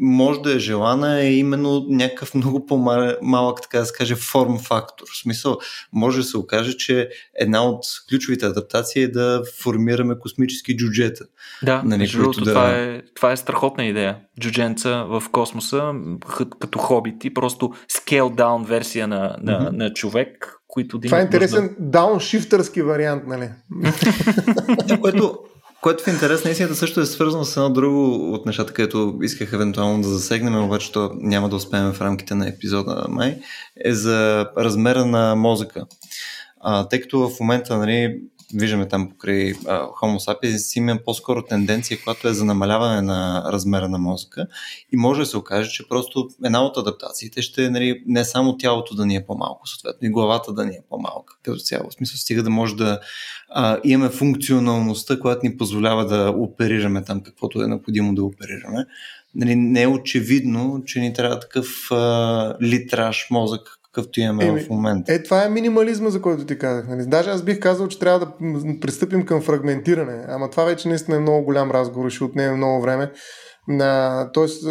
може 0.00 0.40
да 0.40 0.54
е 0.54 0.58
желана, 0.58 1.20
е 1.20 1.34
именно 1.34 1.86
някакъв 1.88 2.34
много 2.34 2.66
по-малък, 2.66 3.62
така 3.62 3.78
да 3.78 3.86
се 3.86 3.92
каже, 3.92 4.14
форм 4.14 4.58
фактор. 4.58 5.06
В 5.14 5.22
смисъл, 5.22 5.58
може 5.92 6.18
да 6.18 6.24
се 6.24 6.36
окаже, 6.36 6.76
че 6.76 7.08
една 7.38 7.64
от 7.64 7.84
ключовите 8.08 8.46
адаптации 8.46 9.02
е 9.02 9.08
да 9.08 9.42
формираме 9.62 10.18
космически 10.18 10.76
джуджета. 10.76 11.24
Да, 11.62 11.82
нали, 11.84 12.12
които 12.12 12.40
да... 12.40 12.50
това, 12.50 12.70
е, 12.70 13.02
това 13.14 13.32
е 13.32 13.36
страхотна 13.36 13.84
идея. 13.84 14.18
Джудженца 14.40 15.04
в 15.08 15.22
космоса, 15.32 15.92
като 16.60 16.78
хобити, 16.78 17.34
просто 17.34 17.72
scale 17.92 18.34
down 18.34 18.66
версия 18.66 19.08
на, 19.08 19.36
на, 19.42 19.60
mm-hmm. 19.60 19.76
на 19.76 19.92
човек, 19.92 20.60
които 20.68 20.98
да 20.98 21.08
Това 21.08 21.18
е 21.18 21.22
интересен 21.22 21.76
да... 21.78 21.90
дауншифтърски 21.90 22.82
вариант, 22.82 23.22
нали? 23.26 23.48
което 25.00 25.38
което 25.84 26.04
в 26.04 26.06
интерес 26.06 26.44
на 26.44 26.50
истината 26.50 26.74
също 26.74 27.00
е 27.00 27.06
свързано 27.06 27.44
с 27.44 27.56
едно 27.56 27.70
друго 27.70 28.32
от 28.34 28.46
нещата, 28.46 28.72
където 28.72 29.18
исках 29.22 29.52
евентуално 29.52 30.02
да 30.02 30.08
засегнем, 30.08 30.64
обаче 30.64 30.92
то 30.92 31.10
няма 31.14 31.48
да 31.48 31.56
успеем 31.56 31.92
в 31.92 32.00
рамките 32.00 32.34
на 32.34 32.48
епизода 32.48 33.04
май, 33.08 33.38
е 33.84 33.92
за 33.92 34.48
размера 34.58 35.06
на 35.06 35.34
мозъка. 35.36 35.86
А, 36.60 36.88
тъй 36.88 37.00
като 37.00 37.28
в 37.28 37.40
момента 37.40 37.76
нали, 37.76 38.20
виждаме 38.54 38.88
там 38.88 39.10
покрай 39.10 39.52
а, 39.66 39.86
Homo 39.86 40.18
sapiens, 40.18 40.78
има 40.78 40.98
по-скоро 41.04 41.42
тенденция, 41.42 41.98
която 42.04 42.28
е 42.28 42.32
за 42.32 42.44
намаляване 42.44 43.02
на 43.02 43.44
размера 43.52 43.88
на 43.88 43.98
мозъка 43.98 44.46
и 44.92 44.96
може 44.96 45.20
да 45.20 45.26
се 45.26 45.36
окаже, 45.36 45.70
че 45.70 45.88
просто 45.88 46.28
една 46.44 46.64
от 46.64 46.76
адаптациите 46.76 47.42
ще 47.42 47.64
е 47.64 47.70
нали, 47.70 48.02
не 48.06 48.24
само 48.24 48.56
тялото 48.56 48.94
да 48.94 49.06
ни 49.06 49.16
е 49.16 49.26
по-малко, 49.26 49.68
съответно 49.68 50.08
и 50.08 50.10
главата 50.10 50.52
да 50.52 50.66
ни 50.66 50.74
е 50.74 50.84
по-малка. 50.88 51.36
Като 51.42 51.58
цяло, 51.58 51.90
смисъл 51.90 52.16
стига 52.16 52.42
да 52.42 52.50
може 52.50 52.76
да 52.76 53.00
а, 53.48 53.80
имаме 53.84 54.10
функционалността, 54.10 55.20
която 55.20 55.46
ни 55.46 55.56
позволява 55.56 56.06
да 56.06 56.30
оперираме 56.30 57.04
там 57.04 57.20
каквото 57.20 57.62
е 57.62 57.66
необходимо 57.66 58.14
да 58.14 58.24
оперираме. 58.24 58.86
Нали, 59.34 59.56
не 59.56 59.82
е 59.82 59.88
очевидно, 59.88 60.82
че 60.86 61.00
ни 61.00 61.12
трябва 61.12 61.40
такъв 61.40 61.90
а, 61.90 62.56
литраж 62.62 63.26
мозък, 63.30 63.78
какъвто 63.94 64.20
имаме 64.20 64.46
е, 64.46 64.64
в 64.64 64.70
момента. 64.70 65.12
Е, 65.12 65.22
това 65.22 65.44
е 65.44 65.48
минимализма, 65.48 66.10
за 66.10 66.22
който 66.22 66.44
ти 66.44 66.58
казах. 66.58 66.88
Нали? 66.88 67.06
Даже 67.06 67.30
аз 67.30 67.42
бих 67.42 67.60
казал, 67.60 67.88
че 67.88 67.98
трябва 67.98 68.18
да 68.18 68.32
пристъпим 68.80 69.26
към 69.26 69.42
фрагментиране. 69.42 70.24
Ама 70.28 70.50
това 70.50 70.64
вече 70.64 70.88
наистина 70.88 71.16
е 71.16 71.20
много 71.20 71.44
голям 71.44 71.70
разговор, 71.70 72.10
ще 72.10 72.24
отнеме 72.24 72.56
много 72.56 72.82
време. 72.82 73.12
На, 73.68 74.30
тоест, 74.32 74.64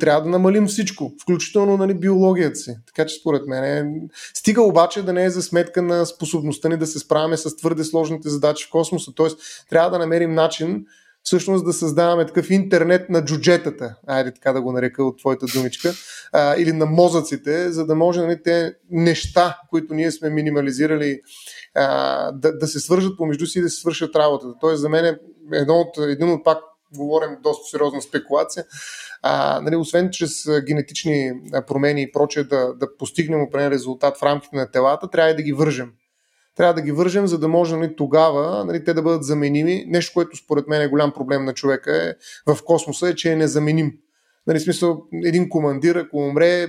трябва 0.00 0.22
да 0.22 0.28
намалим 0.28 0.66
всичко, 0.66 1.12
включително 1.22 1.76
нали, 1.76 1.94
биологията 1.94 2.56
си. 2.56 2.76
Така 2.86 3.06
че 3.06 3.20
според 3.20 3.46
мен 3.46 3.64
е... 3.64 3.92
Стига 4.34 4.62
обаче 4.62 5.02
да 5.02 5.12
не 5.12 5.24
е 5.24 5.30
за 5.30 5.42
сметка 5.42 5.82
на 5.82 6.06
способността 6.06 6.68
ни 6.68 6.76
да 6.76 6.86
се 6.86 6.98
справяме 6.98 7.36
с 7.36 7.56
твърде 7.56 7.84
сложните 7.84 8.28
задачи 8.28 8.66
в 8.66 8.70
космоса. 8.70 9.12
Тоест, 9.14 9.38
трябва 9.70 9.90
да 9.90 9.98
намерим 9.98 10.34
начин 10.34 10.84
всъщност 11.22 11.64
да 11.64 11.72
създаваме 11.72 12.26
такъв 12.26 12.50
интернет 12.50 13.10
на 13.10 13.24
джуджетата, 13.24 13.94
айде 14.06 14.34
така 14.34 14.52
да 14.52 14.62
го 14.62 14.72
нарека 14.72 15.04
от 15.04 15.18
твоята 15.18 15.46
думичка, 15.46 15.92
а, 16.32 16.56
или 16.56 16.72
на 16.72 16.86
мозъците, 16.86 17.72
за 17.72 17.86
да 17.86 17.94
може 17.94 18.20
нали, 18.20 18.42
те 18.42 18.74
неща, 18.90 19.58
които 19.70 19.94
ние 19.94 20.10
сме 20.10 20.30
минимализирали, 20.30 21.20
а, 21.74 22.32
да, 22.32 22.58
да 22.58 22.66
се 22.66 22.80
свържат 22.80 23.16
помежду 23.16 23.46
си 23.46 23.58
и 23.58 23.62
да 23.62 23.70
се 23.70 23.80
свършат 23.80 24.16
работата. 24.16 24.54
Тоест 24.60 24.80
за 24.80 24.88
мен 24.88 25.04
е 25.04 25.18
едно 25.52 25.74
от, 25.74 25.98
един 25.98 26.30
от 26.30 26.44
пак 26.44 26.58
говорим 26.94 27.36
доста 27.42 27.68
сериозна 27.70 28.02
спекулация, 28.02 28.64
а, 29.22 29.60
нали, 29.60 29.76
освен 29.76 30.10
чрез 30.10 30.48
генетични 30.66 31.32
промени 31.66 32.02
и 32.02 32.12
прочее 32.12 32.44
да, 32.44 32.74
да 32.74 32.96
постигнем 32.96 33.42
определен 33.42 33.72
резултат 33.72 34.16
в 34.18 34.22
рамките 34.22 34.56
на 34.56 34.70
телата, 34.70 35.10
трябва 35.10 35.30
и 35.30 35.36
да 35.36 35.42
ги 35.42 35.52
вържем 35.52 35.92
трябва 36.56 36.74
да 36.74 36.82
ги 36.82 36.92
вържем, 36.92 37.26
за 37.26 37.38
да 37.38 37.48
може 37.48 37.76
нали, 37.76 37.96
тогава 37.96 38.64
нали, 38.64 38.84
те 38.84 38.94
да 38.94 39.02
бъдат 39.02 39.24
заменими. 39.24 39.84
Нещо, 39.88 40.14
което 40.14 40.36
според 40.36 40.68
мен 40.68 40.82
е 40.82 40.88
голям 40.88 41.12
проблем 41.12 41.44
на 41.44 41.54
човека 41.54 41.96
е, 41.96 42.14
в 42.52 42.64
космоса 42.64 43.08
е, 43.08 43.14
че 43.14 43.32
е 43.32 43.36
незаменим. 43.36 43.92
Нали, 44.46 44.60
смисъл, 44.60 45.02
един 45.24 45.48
командир, 45.48 45.96
ако 45.96 46.16
умре, 46.16 46.66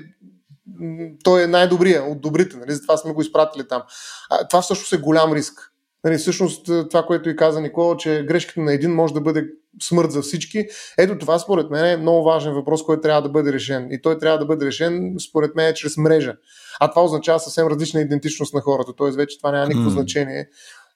той 1.24 1.44
е 1.44 1.48
най-добрия 1.48 2.04
от 2.04 2.22
добрите, 2.22 2.58
нали, 2.58 2.72
затова 2.72 2.98
сме 2.98 3.14
го 3.14 3.22
изпратили 3.22 3.68
там. 3.68 3.84
А, 4.30 4.48
това 4.48 4.62
всъщност 4.62 4.94
е 4.94 4.98
голям 4.98 5.34
риск. 5.34 5.71
Нали, 6.04 6.18
всъщност 6.18 6.66
това, 6.66 7.04
което 7.04 7.30
и 7.30 7.36
каза 7.36 7.62
Никола, 7.62 7.98
че 7.98 8.26
грешката 8.28 8.62
на 8.62 8.74
един 8.74 8.92
може 8.92 9.14
да 9.14 9.22
бъде 9.22 9.48
смърт 9.84 10.12
за 10.12 10.22
всички. 10.22 10.66
Ето 10.98 11.18
това 11.18 11.40
според 11.40 11.70
мен 11.70 11.86
е 11.86 11.98
много 11.98 12.24
важен 12.24 12.54
въпрос, 12.54 12.84
който 12.84 13.02
трябва 13.02 13.22
да 13.22 13.30
бъде 13.30 13.54
решен. 13.54 13.88
И 13.92 14.02
той 14.02 14.18
трябва 14.18 14.40
да 14.40 14.46
бъде 14.46 14.66
решен 14.66 15.16
според 15.30 15.56
мен 15.56 15.74
чрез 15.74 15.98
мрежа. 15.98 16.36
А 16.80 16.90
това 16.90 17.04
означава 17.04 17.40
съвсем 17.40 17.68
различна 17.68 18.02
идентичност 18.02 18.54
на 18.54 18.62
хората. 18.62 18.94
Тоест 18.98 19.18
вече 19.18 19.38
това 19.38 19.52
няма 19.52 19.68
никакво 19.68 19.90
mm. 19.90 19.94
значение. 19.94 20.50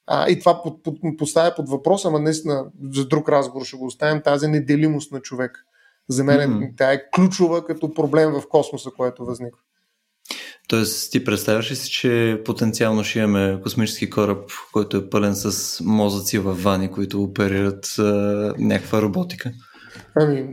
А, 0.07 0.29
и 0.29 0.39
това 0.39 0.61
под, 0.61 0.83
под, 0.83 0.95
поставя 1.17 1.55
под 1.55 1.69
въпрос, 1.69 2.05
ама 2.05 2.19
наистина 2.19 2.65
за 2.93 3.07
друг 3.07 3.29
разговор 3.29 3.65
ще 3.65 3.77
го 3.77 3.85
оставим, 3.85 4.21
тази 4.21 4.47
неделимост 4.47 5.11
на 5.11 5.19
човек. 5.19 5.65
За 6.09 6.23
мен 6.23 6.39
mm-hmm. 6.39 6.73
тя 6.77 6.93
е 6.93 7.09
ключова 7.15 7.65
като 7.65 7.93
проблем 7.93 8.31
в 8.31 8.43
космоса, 8.49 8.89
което 8.97 9.25
възниква. 9.25 9.59
Тоест, 10.67 11.11
ти 11.11 11.23
представяш 11.23 11.71
ли 11.71 11.75
си, 11.75 11.91
че 11.91 12.41
потенциално 12.45 13.03
ще 13.03 13.19
имаме 13.19 13.61
космически 13.63 14.09
кораб, 14.09 14.51
който 14.71 14.97
е 14.97 15.09
пълен 15.09 15.35
с 15.35 15.79
мозъци 15.83 16.39
в 16.39 16.53
вани, 16.53 16.91
които 16.91 17.23
оперират 17.23 17.95
а, 17.99 18.03
някаква 18.57 19.01
роботика? 19.01 19.51
Ами, 20.15 20.47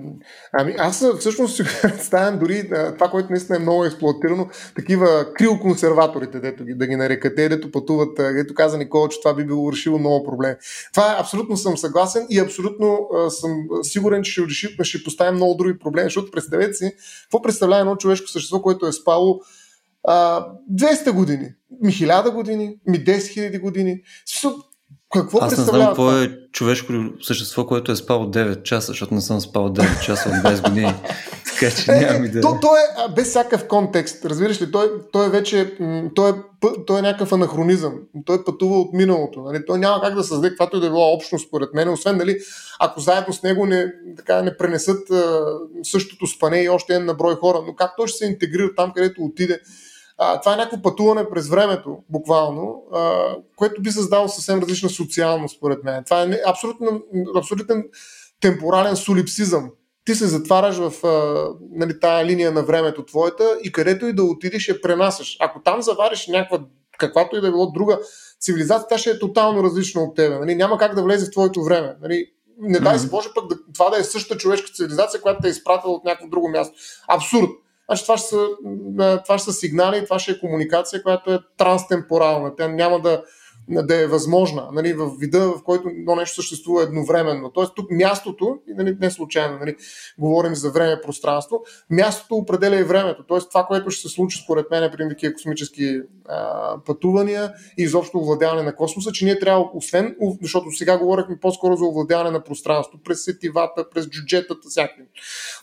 ами 0.53 0.75
аз 0.79 1.19
всъщност 1.19 1.57
си 1.57 1.63
представям 1.83 2.39
дори 2.39 2.69
това, 2.95 3.09
което 3.09 3.31
наистина 3.31 3.57
е 3.57 3.61
много 3.61 3.85
експлуатирано, 3.85 4.49
такива 4.77 5.33
криоконсерваторите, 5.35 6.41
дето 6.41 6.65
ги, 6.65 6.75
да 6.75 6.87
ги 6.87 6.97
нарекат, 6.97 7.37
те, 7.37 7.49
дето 7.49 7.71
пътуват, 7.71 8.17
дето 8.17 8.55
каза 8.55 8.79
Никола, 8.79 9.09
че 9.09 9.21
това 9.21 9.35
би 9.35 9.45
било 9.45 9.73
решило 9.73 9.99
много 9.99 10.25
проблеми. 10.25 10.55
Това 10.93 11.17
абсолютно 11.19 11.57
съм 11.57 11.77
съгласен 11.77 12.27
и 12.31 12.39
абсолютно 12.39 13.09
а, 13.15 13.31
съм 13.31 13.51
сигурен, 13.83 14.23
че 14.23 14.43
ще, 14.49 14.85
ще 14.85 15.05
поставим 15.05 15.35
много 15.35 15.55
други 15.55 15.79
проблеми, 15.79 16.07
защото 16.07 16.31
представете 16.31 16.75
си, 16.75 16.93
какво 17.23 17.43
представлява 17.43 17.81
едно 17.81 17.97
човешко 17.97 18.29
същество, 18.29 18.63
което 18.63 18.87
е 18.87 18.93
спало 18.93 19.41
а, 20.05 20.47
200 20.73 21.13
години, 21.13 21.49
ми 21.83 21.93
1000 21.93 22.31
години, 22.31 22.77
ми 22.87 23.05
10 23.05 23.17
000 23.17 23.61
години. 23.61 24.01
Какво 25.13 25.39
Аз 25.41 25.59
не 25.59 25.65
знам 25.65 25.87
какво 25.87 26.13
е 26.13 26.39
човешко 26.53 26.93
същество, 27.23 27.67
което 27.67 27.93
е 27.93 27.97
спало 27.97 28.27
9 28.27 28.63
часа, 28.63 28.87
защото 28.87 29.15
не 29.15 29.21
съм 29.21 29.41
спал 29.41 29.69
9 29.69 30.05
часа 30.05 30.29
от 30.29 30.35
20 30.35 30.69
години. 30.69 30.95
така 31.61 31.77
че 31.77 31.93
нямам 31.93 32.25
идея. 32.25 32.43
То, 32.43 32.59
то 32.61 32.77
е 32.77 33.15
без 33.15 33.29
всякакъв 33.29 33.69
контекст. 33.69 34.25
Разбираш 34.25 34.63
ли, 34.63 34.71
той, 34.71 34.91
той 35.13 35.27
е 35.27 35.31
вече 35.31 35.77
той 36.15 36.31
е, 36.31 36.35
той 36.87 36.99
е 36.99 37.03
някакъв 37.03 37.33
анахронизъм. 37.33 37.95
Той 38.25 38.45
пътува 38.45 38.81
от 38.81 38.93
миналото. 38.93 39.41
Нали? 39.41 39.67
Той 39.67 39.79
няма 39.79 40.03
как 40.03 40.15
да 40.15 40.25
създаде 40.25 40.49
каквато 40.49 40.77
и 40.77 40.81
да 40.81 40.87
е 40.87 40.91
било 40.91 41.15
общност, 41.15 41.49
според 41.49 41.75
мен, 41.75 41.89
освен 41.89 42.17
нали, 42.17 42.39
ако 42.81 43.01
заедно 43.01 43.33
с 43.33 43.43
него 43.43 43.67
не, 43.67 43.93
така, 44.17 44.43
не 44.43 44.57
пренесат 44.57 45.11
а, 45.11 45.45
същото 45.83 46.27
спане 46.27 46.63
и 46.63 46.69
още 46.69 46.95
един 46.95 47.07
на 47.07 47.15
брой 47.15 47.35
хора. 47.35 47.59
Но 47.67 47.75
как 47.75 47.91
той 47.97 48.09
ще 48.09 48.19
се 48.19 48.27
интегрира 48.27 48.75
там, 48.77 48.93
където 48.93 49.23
отиде? 49.23 49.61
А, 50.19 50.41
това 50.41 50.53
е 50.53 50.57
някакво 50.57 50.83
пътуване 50.83 51.31
през 51.31 51.49
времето, 51.49 51.99
буквално, 52.09 52.83
а, 52.93 53.35
което 53.57 53.83
би 53.83 53.91
създало 53.91 54.29
съвсем 54.29 54.61
различна 54.61 54.89
социалност, 54.89 55.57
според 55.57 55.85
мен. 55.85 56.05
Това 56.05 56.23
е 56.23 56.41
абсолютно, 56.47 57.03
абсолютен 57.37 57.85
темпорален 58.41 58.97
солипсизъм. 58.97 59.71
Ти 60.05 60.15
се 60.15 60.27
затваряш 60.27 60.77
в 60.77 61.07
а, 61.07 61.47
нали, 61.71 62.01
тая 62.01 62.27
линия 62.27 62.53
на 62.53 62.63
времето 62.63 63.05
твоята 63.05 63.59
и 63.63 63.73
където 63.73 64.07
и 64.07 64.13
да 64.13 64.25
отидеш 64.25 64.69
я 64.69 64.81
пренасяш. 64.81 65.37
Ако 65.41 65.63
там 65.63 65.83
завариш 65.83 66.27
някаква, 66.27 66.61
каквато 66.99 67.37
и 67.37 67.41
да 67.41 67.47
е 67.47 67.51
било 67.51 67.73
друга 67.73 67.99
цивилизация, 68.41 68.89
тя 68.89 68.99
ще 68.99 69.11
е 69.11 69.19
тотално 69.19 69.63
различна 69.63 70.03
от 70.03 70.17
тебе. 70.17 70.39
Нали? 70.39 70.55
Няма 70.55 70.79
как 70.79 70.95
да 70.95 71.03
влезе 71.03 71.27
в 71.27 71.31
твоето 71.31 71.65
време. 71.65 71.97
Нали? 72.03 72.27
Не 72.59 72.81
дай 72.81 72.99
се 72.99 73.09
Боже 73.09 73.29
пък 73.35 73.47
да, 73.49 73.57
това 73.75 73.91
да 73.91 73.99
е 73.99 74.05
същата 74.05 74.41
човешка 74.41 74.73
цивилизация, 74.75 75.21
която 75.21 75.43
те 75.43 75.49
е 75.49 75.51
изпратила 75.51 75.95
от 75.95 76.05
някакво 76.05 76.29
друго 76.29 76.49
място. 76.49 76.75
Абсурд. 77.09 77.51
Значи 77.89 78.03
това 78.03 78.17
ще, 78.17 78.29
са, 78.29 78.49
това 79.25 79.39
ще 79.39 79.45
са 79.45 79.53
сигнали, 79.53 80.05
това 80.05 80.19
ще 80.19 80.33
е 80.33 80.39
комуникация, 80.39 81.03
която 81.03 81.33
е 81.33 81.39
транстемпорална. 81.57 82.57
Тя 82.57 82.69
няма 82.69 83.01
да, 83.01 83.23
да 83.69 84.03
е 84.03 84.07
възможна 84.07 84.69
нали, 84.73 84.93
в 84.93 85.11
вида, 85.19 85.41
в 85.41 85.63
който 85.65 85.89
едно 85.89 86.17
нещо 86.17 86.35
съществува 86.35 86.83
едновременно. 86.83 87.51
Тоест 87.51 87.73
тук 87.77 87.91
мястото, 87.91 88.59
нали, 88.77 88.97
не 89.01 89.11
случайно 89.11 89.59
нали, 89.59 89.77
говорим 90.19 90.55
за 90.55 90.71
време 90.71 91.01
пространство, 91.01 91.63
мястото 91.91 92.35
определя 92.35 92.77
и 92.77 92.83
времето. 92.83 93.25
Тоест 93.29 93.49
това, 93.51 93.65
което 93.65 93.91
ще 93.91 94.09
се 94.09 94.15
случи 94.15 94.43
според 94.45 94.71
мен 94.71 94.91
при 94.93 95.09
такива 95.09 95.33
космически 95.35 96.01
а, 96.29 96.77
пътувания 96.87 97.53
и 97.79 97.83
изобщо 97.83 98.19
овладяване 98.19 98.63
на 98.63 98.75
космоса, 98.75 99.13
че 99.13 99.25
ние 99.25 99.39
трябва, 99.39 99.65
освен, 99.75 100.17
защото 100.43 100.71
сега 100.71 100.99
говорихме 100.99 101.39
по-скоро 101.41 101.77
за 101.77 101.85
овладяване 101.85 102.31
на 102.31 102.45
пространство, 102.45 102.99
през 103.05 103.25
сетивата, 103.25 103.91
през 103.91 104.09
джуджетата, 104.09 104.69
всякакви. 104.69 105.05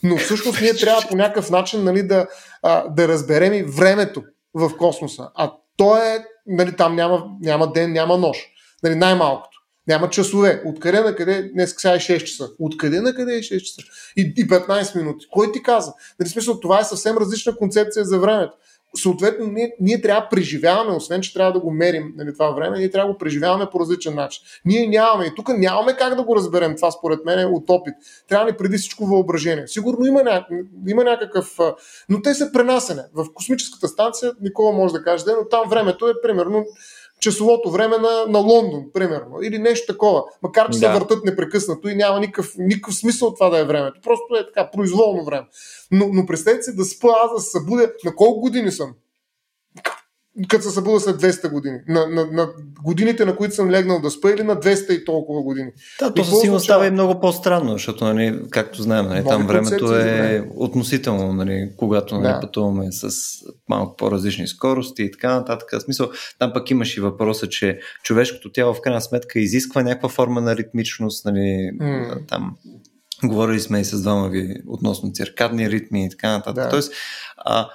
Но 0.03 0.17
всъщност 0.17 0.61
ние 0.61 0.73
трябва 0.73 1.01
по 1.09 1.15
някакъв 1.15 1.49
начин 1.49 1.83
нали, 1.83 2.03
да, 2.03 2.27
а, 2.61 2.89
да 2.89 3.07
разберем 3.07 3.53
и 3.53 3.63
времето 3.63 4.23
в 4.53 4.77
космоса. 4.77 5.29
А 5.35 5.51
То 5.77 5.97
е, 5.97 6.25
нали, 6.49 6.75
там 6.75 6.95
няма, 6.95 7.25
няма 7.41 7.71
ден, 7.71 7.91
няма 7.91 8.17
нощ. 8.17 8.41
Нали, 8.83 8.95
най-малкото. 8.95 9.57
Няма 9.87 10.09
часове. 10.09 10.61
Откъде 10.65 10.99
на 10.99 11.15
къде? 11.15 11.49
Днес 11.53 11.75
сега 11.77 11.93
е 11.93 11.99
6 11.99 12.23
часа. 12.23 12.49
Откъде 12.59 13.01
на 13.01 13.15
къде 13.15 13.35
е 13.35 13.39
6 13.39 13.59
часа? 13.59 13.81
И, 14.17 14.33
и 14.37 14.47
15 14.47 14.95
минути. 14.95 15.25
Кой 15.31 15.51
ти 15.51 15.63
каза? 15.63 15.93
Нали, 16.19 16.29
смисъл, 16.29 16.59
това 16.59 16.79
е 16.79 16.83
съвсем 16.83 17.17
различна 17.17 17.55
концепция 17.55 18.05
за 18.05 18.19
времето 18.19 18.57
съответно 18.95 19.45
ние, 19.45 19.75
ние 19.79 20.01
трябва 20.01 20.21
да 20.21 20.29
преживяваме, 20.29 20.95
освен 20.95 21.21
че 21.21 21.33
трябва 21.33 21.53
да 21.53 21.59
го 21.59 21.71
мерим 21.71 22.13
нали, 22.17 22.33
това 22.33 22.49
време, 22.49 22.77
ние 22.77 22.91
трябва 22.91 23.07
да 23.07 23.13
го 23.13 23.17
преживяваме 23.17 23.65
по 23.71 23.79
различен 23.79 24.15
начин. 24.15 24.43
Ние 24.65 24.87
нямаме 24.87 25.25
и 25.25 25.35
тук 25.35 25.49
нямаме 25.57 25.93
как 25.93 26.15
да 26.15 26.23
го 26.23 26.35
разберем 26.35 26.75
това 26.75 26.91
според 26.91 27.25
мен 27.25 27.53
от 27.53 27.69
опит. 27.69 27.93
Трябва 28.29 28.45
ни 28.45 28.57
преди 28.57 28.77
всичко 28.77 29.05
въображение. 29.05 29.67
Сигурно 29.67 30.05
има, 30.05 30.23
ня... 30.23 30.45
има 30.87 31.03
някакъв... 31.03 31.57
Но 32.09 32.21
те 32.21 32.33
са 32.33 32.51
пренасене. 32.51 33.01
В 33.13 33.33
космическата 33.33 33.87
станция 33.87 34.31
никога 34.41 34.71
може 34.71 34.93
да 34.93 35.03
каже, 35.03 35.23
но 35.27 35.47
там 35.47 35.69
времето 35.69 36.07
е 36.07 36.21
примерно 36.23 36.65
часовото 37.19 37.71
време 37.71 37.97
на, 37.97 38.25
на 38.27 38.39
Лондон, 38.39 38.83
примерно, 38.93 39.41
или 39.43 39.57
нещо 39.57 39.93
такова. 39.93 40.23
Макар 40.41 40.69
че 40.69 40.79
да. 40.79 40.85
се 40.87 40.99
въртат 40.99 41.25
непрекъснато 41.25 41.89
и 41.89 41.95
няма 41.95 42.19
никакъв, 42.19 42.53
никакъв 42.57 42.95
смисъл 42.95 43.33
това 43.33 43.49
да 43.49 43.59
е 43.59 43.63
времето. 43.63 43.99
Просто 44.03 44.35
е 44.35 44.45
така, 44.45 44.71
произволно 44.71 45.25
време. 45.25 45.47
Но, 45.91 46.09
но 46.13 46.25
представете 46.25 46.63
си 46.63 46.75
да 46.75 46.85
спа, 46.85 47.07
аз 47.25 47.33
да 47.33 47.39
се 47.39 47.49
събудя. 47.49 47.91
На 48.05 48.15
колко 48.15 48.41
години 48.41 48.71
съм? 48.71 48.93
Като 50.47 50.63
се 50.63 50.69
събуда 50.69 50.99
след 50.99 51.21
200 51.21 51.51
години. 51.51 51.77
На, 51.87 52.07
на, 52.07 52.25
на 52.25 52.49
годините, 52.83 53.25
на 53.25 53.35
които 53.35 53.55
съм 53.55 53.69
легнал 53.69 54.01
да 54.01 54.11
спа 54.11 54.31
или 54.31 54.43
на 54.43 54.55
200 54.55 54.91
и 54.91 55.05
толкова 55.05 55.41
години. 55.41 55.71
Да, 55.99 56.13
то 56.13 56.23
със 56.23 56.39
сигурност 56.39 56.63
става 56.65 56.87
и 56.87 56.91
много 56.91 57.19
по-странно, 57.19 57.71
защото, 57.71 58.05
нали, 58.05 58.39
както 58.49 58.81
знаем, 58.81 59.05
нали, 59.05 59.23
там 59.27 59.47
времето 59.47 59.95
е 59.95 60.49
относително, 60.55 61.33
нали, 61.33 61.69
когато 61.77 62.15
нали, 62.15 62.33
да. 62.33 62.39
пътуваме 62.39 62.87
с 62.91 63.09
малко 63.69 63.95
по-различни 63.95 64.47
скорости 64.47 65.03
и 65.03 65.11
така 65.11 65.35
нататък. 65.35 65.69
В 65.71 65.81
смисъл, 65.81 66.09
там 66.39 66.53
пък 66.53 66.71
имаш 66.71 66.97
и 66.97 67.01
въпроса, 67.01 67.47
че 67.47 67.79
човешкото 68.03 68.51
тяло 68.51 68.73
в 68.73 68.81
крайна 68.81 69.01
сметка 69.01 69.39
изисква 69.39 69.83
някаква 69.83 70.09
форма 70.09 70.41
на 70.41 70.55
ритмичност, 70.55 71.25
нали, 71.25 71.71
mm. 71.81 72.27
там 72.27 72.55
Говорили 73.23 73.59
сме 73.59 73.79
и 73.79 73.85
с 73.85 74.01
двама 74.01 74.29
ви 74.29 74.55
относно 74.67 75.11
циркадни 75.13 75.69
ритми 75.69 76.05
и 76.05 76.09
така 76.09 76.31
нататък. 76.31 76.63
Да. 76.63 76.69
Тоест, 76.69 76.93
а, 77.37 77.69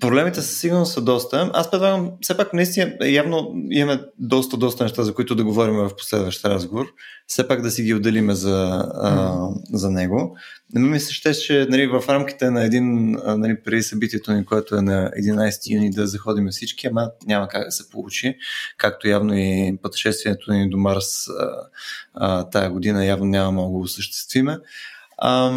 Проблемите 0.00 0.42
със 0.42 0.60
сигурност 0.60 0.92
са 0.92 1.00
доста. 1.00 1.50
Аз 1.54 1.70
предлагам, 1.70 2.10
все 2.20 2.36
пак 2.36 2.52
наистина, 2.52 2.96
явно 3.04 3.54
имаме 3.70 4.00
доста, 4.18 4.56
доста 4.56 4.84
неща, 4.84 5.02
за 5.02 5.14
които 5.14 5.34
да 5.34 5.44
говорим 5.44 5.74
в 5.74 5.90
последващ 5.98 6.44
разговор. 6.44 6.86
Все 7.26 7.48
пак 7.48 7.62
да 7.62 7.70
си 7.70 7.82
ги 7.82 7.94
отделиме 7.94 8.34
за, 8.34 8.84
а, 8.94 9.48
за 9.72 9.90
него. 9.90 10.36
Не 10.74 10.80
ми 10.80 11.00
се 11.00 11.14
ще, 11.14 11.34
че 11.34 11.66
нали, 11.70 11.86
в 11.86 12.04
рамките 12.08 12.50
на 12.50 12.64
един, 12.64 13.10
нали, 13.26 13.62
преди 13.62 13.82
събитието 13.82 14.32
ни, 14.32 14.44
което 14.44 14.76
е 14.76 14.82
на 14.82 15.10
11 15.18 15.74
юни, 15.74 15.90
да 15.90 16.06
заходим 16.06 16.48
всички, 16.48 16.86
ама 16.86 17.10
няма 17.26 17.48
как 17.48 17.64
да 17.64 17.72
се 17.72 17.90
получи. 17.90 18.36
Както 18.76 19.08
явно 19.08 19.34
и 19.34 19.78
пътешествието 19.82 20.52
ни 20.52 20.70
до 20.70 20.76
Марс 20.76 21.28
а, 21.28 21.50
а, 22.14 22.50
тая 22.50 22.70
година 22.70 23.04
явно 23.04 23.26
няма 23.26 23.52
много 23.52 23.78
да 23.78 23.84
осъществиме. 23.84 24.58
А, 25.18 25.52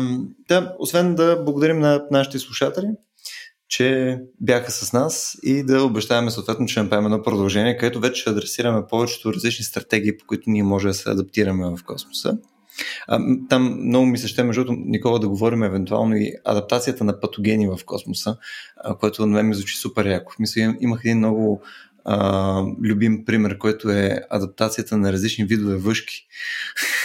да, 0.48 0.76
освен 0.80 1.16
да 1.16 1.44
благодарим 1.46 1.80
на 1.80 2.06
нашите 2.12 2.40
слушатели, 2.40 2.88
че 3.72 4.20
бяха 4.42 4.72
с 4.72 4.94
нас 4.94 5.38
и 5.44 5.64
да 5.64 5.84
обещаваме 5.84 6.32
съответно, 6.32 6.66
че 6.66 6.82
направим 6.82 7.06
едно 7.06 7.22
продължение, 7.22 7.78
където 7.78 8.00
вече 8.00 8.22
ще 8.22 8.30
адресираме 8.30 8.88
повечето 8.90 9.34
различни 9.34 9.66
стратегии, 9.66 10.18
по 10.18 10.26
които 10.26 10.50
ние 10.50 10.64
може 10.64 10.88
да 10.88 10.94
се 10.94 11.10
адаптираме 11.10 11.66
в 11.66 11.84
космоса. 11.86 12.38
А, 13.08 13.20
там 13.50 13.88
много 13.88 14.06
ми 14.06 14.18
се 14.18 14.28
ще, 14.28 14.44
между 14.44 14.64
другото, 14.64 14.84
Никола, 14.86 15.20
да 15.20 15.30
говорим 15.30 15.64
евентуално 15.64 16.16
и 16.16 16.34
адаптацията 16.46 17.04
на 17.04 17.20
патогени 17.20 17.68
в 17.68 17.80
космоса, 17.86 18.38
което 19.00 19.26
на 19.26 19.28
мен 19.28 19.48
ми 19.48 19.56
звучи 19.56 19.78
супер 19.78 20.06
яко. 20.06 20.34
Мисля, 20.40 20.76
имах 20.82 21.02
един 21.06 21.18
много 21.18 21.62
а, 22.06 22.64
любим 22.84 23.26
пример, 23.26 23.58
който 23.58 23.90
е 23.90 24.22
адаптацията 24.30 24.98
на 24.98 25.14
различни 25.14 25.46
видове 25.46 25.76
въшки, 25.76 26.28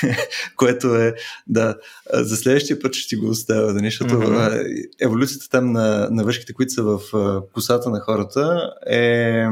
което 0.56 0.94
е, 0.94 1.14
да, 1.46 1.76
за 2.12 2.36
следващия 2.36 2.80
път 2.80 2.94
ще 2.94 3.08
ти 3.08 3.16
го 3.16 3.28
оставя, 3.28 3.72
да, 3.72 3.78
защото 3.78 4.14
mm-hmm. 4.14 4.88
еволюцията 5.00 5.48
там 5.48 5.72
на, 5.72 6.08
на 6.10 6.24
въшките, 6.24 6.52
които 6.52 6.72
са 6.72 6.82
в 6.82 7.00
косата 7.52 7.90
на 7.90 8.00
хората 8.00 8.72
е 8.90 9.44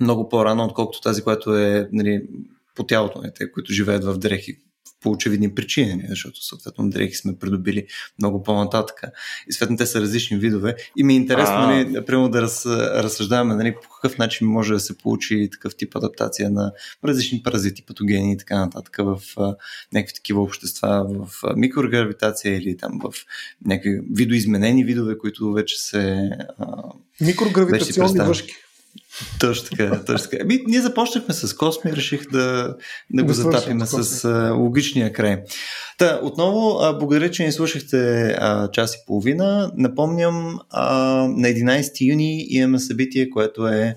много 0.00 0.28
по-рано, 0.28 0.64
отколкото 0.64 1.00
тази, 1.00 1.22
която 1.22 1.56
е 1.56 1.88
нали, 1.92 2.22
по 2.74 2.84
тялото 2.86 3.22
на 3.22 3.32
те, 3.34 3.52
които 3.52 3.72
живеят 3.72 4.04
в 4.04 4.18
дрехи, 4.18 4.58
по 5.00 5.10
очевидни 5.10 5.54
причини, 5.54 6.04
защото 6.08 6.44
съответно 6.44 6.90
дрехи 6.90 7.14
сме 7.14 7.38
придобили 7.38 7.86
много 8.18 8.42
по-нататък. 8.42 9.02
И 9.48 9.52
съответно 9.52 9.76
те 9.76 9.86
са 9.86 10.00
различни 10.00 10.36
видове. 10.36 10.76
И 10.96 11.04
ми 11.04 11.12
е 11.12 11.16
интересно, 11.16 11.54
нали, 11.54 11.88
например, 11.88 12.28
да 12.28 12.42
раз, 12.42 12.66
разсъждаваме 12.66 13.54
нали, 13.54 13.74
по 13.82 13.88
какъв 13.88 14.18
начин 14.18 14.46
може 14.46 14.72
да 14.72 14.80
се 14.80 14.98
получи 14.98 15.48
такъв 15.52 15.76
тип 15.76 15.96
адаптация 15.96 16.50
на 16.50 16.72
различни 17.04 17.42
паразити, 17.42 17.82
патогени 17.82 18.32
и 18.32 18.38
така 18.38 18.58
нататък 18.58 18.96
в 18.98 19.20
а, 19.36 19.56
някакви 19.92 20.14
такива 20.14 20.42
общества, 20.42 21.06
в 21.08 21.28
а, 21.44 21.56
микрогравитация 21.56 22.56
или 22.56 22.76
там 22.76 23.00
в 23.04 23.12
някакви 23.66 24.00
видоизменени 24.12 24.84
видове, 24.84 25.18
които 25.18 25.52
вече 25.52 25.76
се. 25.78 26.30
А, 26.58 26.82
Микрогравитационни 27.20 28.20
въшки. 28.20 28.54
Точно 29.40 29.68
така, 29.68 30.04
точно 30.04 30.30
така. 30.30 30.42
Ами, 30.42 30.60
ние 30.66 30.80
започнахме 30.80 31.34
с 31.34 31.56
Косми, 31.56 31.92
реших 31.92 32.30
да, 32.30 32.76
да 33.10 33.24
го 33.24 33.32
затапиме 33.32 33.86
с 33.86 34.24
а, 34.24 34.52
логичния 34.52 35.12
край. 35.12 35.42
Та, 35.98 36.20
отново, 36.22 36.78
а, 36.80 36.98
благодаря, 36.98 37.30
че 37.30 37.44
ни 37.44 37.52
слушахте 37.52 38.30
а, 38.40 38.70
час 38.70 38.94
и 38.94 38.98
половина. 39.06 39.72
Напомням, 39.76 40.58
а, 40.70 40.86
на 41.28 41.48
11 41.48 42.12
юни 42.12 42.46
имаме 42.48 42.78
събитие, 42.78 43.30
което 43.30 43.66
е 43.66 43.96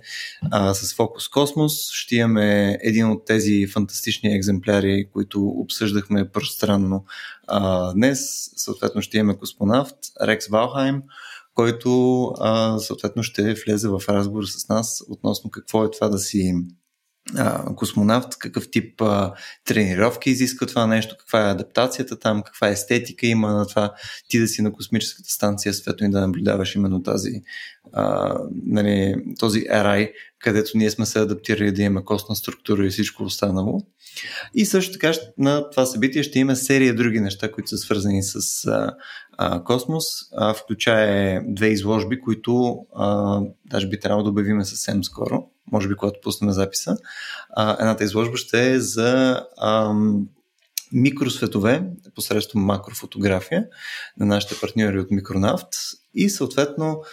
а, 0.51 0.73
с 0.73 0.95
фокус 0.95 1.29
Космос. 1.29 1.91
Ще 1.91 2.15
имаме 2.15 2.77
един 2.81 3.09
от 3.09 3.25
тези 3.25 3.67
фантастични 3.67 4.35
екземпляри, 4.35 5.07
които 5.13 5.47
обсъждахме 5.47 6.29
пространно 6.29 7.05
а, 7.47 7.93
днес. 7.93 8.49
Съответно 8.55 9.01
ще 9.01 9.17
имаме 9.17 9.37
космонавт 9.37 9.95
Рекс 10.21 10.47
Валхайм, 10.47 11.01
който 11.53 12.23
а, 12.39 12.79
съответно 12.79 13.23
ще 13.23 13.53
влезе 13.53 13.87
в 13.87 14.01
разговор 14.09 14.43
с 14.45 14.67
нас 14.69 15.03
относно 15.09 15.51
какво 15.51 15.85
е 15.85 15.91
това 15.91 16.09
да 16.09 16.17
си 16.17 16.53
а, 17.37 17.75
космонавт, 17.75 18.37
какъв 18.37 18.71
тип 18.71 19.01
а, 19.01 19.33
тренировки 19.65 20.29
изисква 20.29 20.67
това 20.67 20.87
нещо, 20.87 21.15
каква 21.19 21.47
е 21.47 21.51
адаптацията 21.51 22.19
там, 22.19 22.43
каква 22.43 22.67
естетика 22.67 23.27
има 23.27 23.53
на 23.53 23.67
това 23.67 23.93
ти 24.27 24.39
да 24.39 24.47
си 24.47 24.61
на 24.61 24.73
космическата 24.73 25.29
станция, 25.29 25.73
светно 25.73 26.07
и 26.07 26.09
да 26.09 26.21
наблюдаваш 26.21 26.75
именно 26.75 27.03
тази, 27.03 27.41
а, 27.93 28.35
нали, 28.65 29.15
този 29.39 29.65
рай, 29.69 30.13
където 30.43 30.77
ние 30.77 30.91
сме 30.91 31.05
се 31.05 31.19
адаптирали 31.19 31.71
да 31.71 31.81
имаме 31.81 32.05
костна 32.05 32.35
структура 32.35 32.85
и 32.85 32.89
всичко 32.89 33.23
останало. 33.23 33.81
И 34.53 34.65
също 34.65 34.93
така 34.93 35.11
на 35.37 35.69
това 35.69 35.85
събитие 35.85 36.23
ще 36.23 36.39
има 36.39 36.55
серия 36.55 36.95
други 36.95 37.19
неща, 37.19 37.51
които 37.51 37.69
са 37.69 37.77
свързани 37.77 38.23
с 38.23 38.65
а, 38.65 38.95
а, 39.37 39.63
Космос, 39.63 40.05
а, 40.37 40.53
включая 40.53 41.43
две 41.47 41.67
изложби, 41.67 42.19
които 42.19 42.77
а, 42.95 43.39
даже 43.65 43.87
би 43.87 43.99
трябвало 43.99 44.23
да 44.23 44.29
обявиме 44.29 44.65
съвсем 44.65 45.03
скоро, 45.03 45.43
може 45.71 45.87
би 45.87 45.95
когато 45.95 46.19
пуснем 46.23 46.51
записа. 46.51 46.97
А, 47.49 47.77
едната 47.79 48.03
изложба 48.03 48.37
ще 48.37 48.71
е 48.71 48.79
за 48.79 49.43
а, 49.57 49.93
микросветове 50.91 51.83
посредством 52.15 52.63
макрофотография 52.63 53.65
на 54.17 54.25
нашите 54.25 54.59
партньори 54.61 54.99
от 54.99 55.11
Микронавт 55.11 55.67
и 56.13 56.29
съответно 56.29 57.03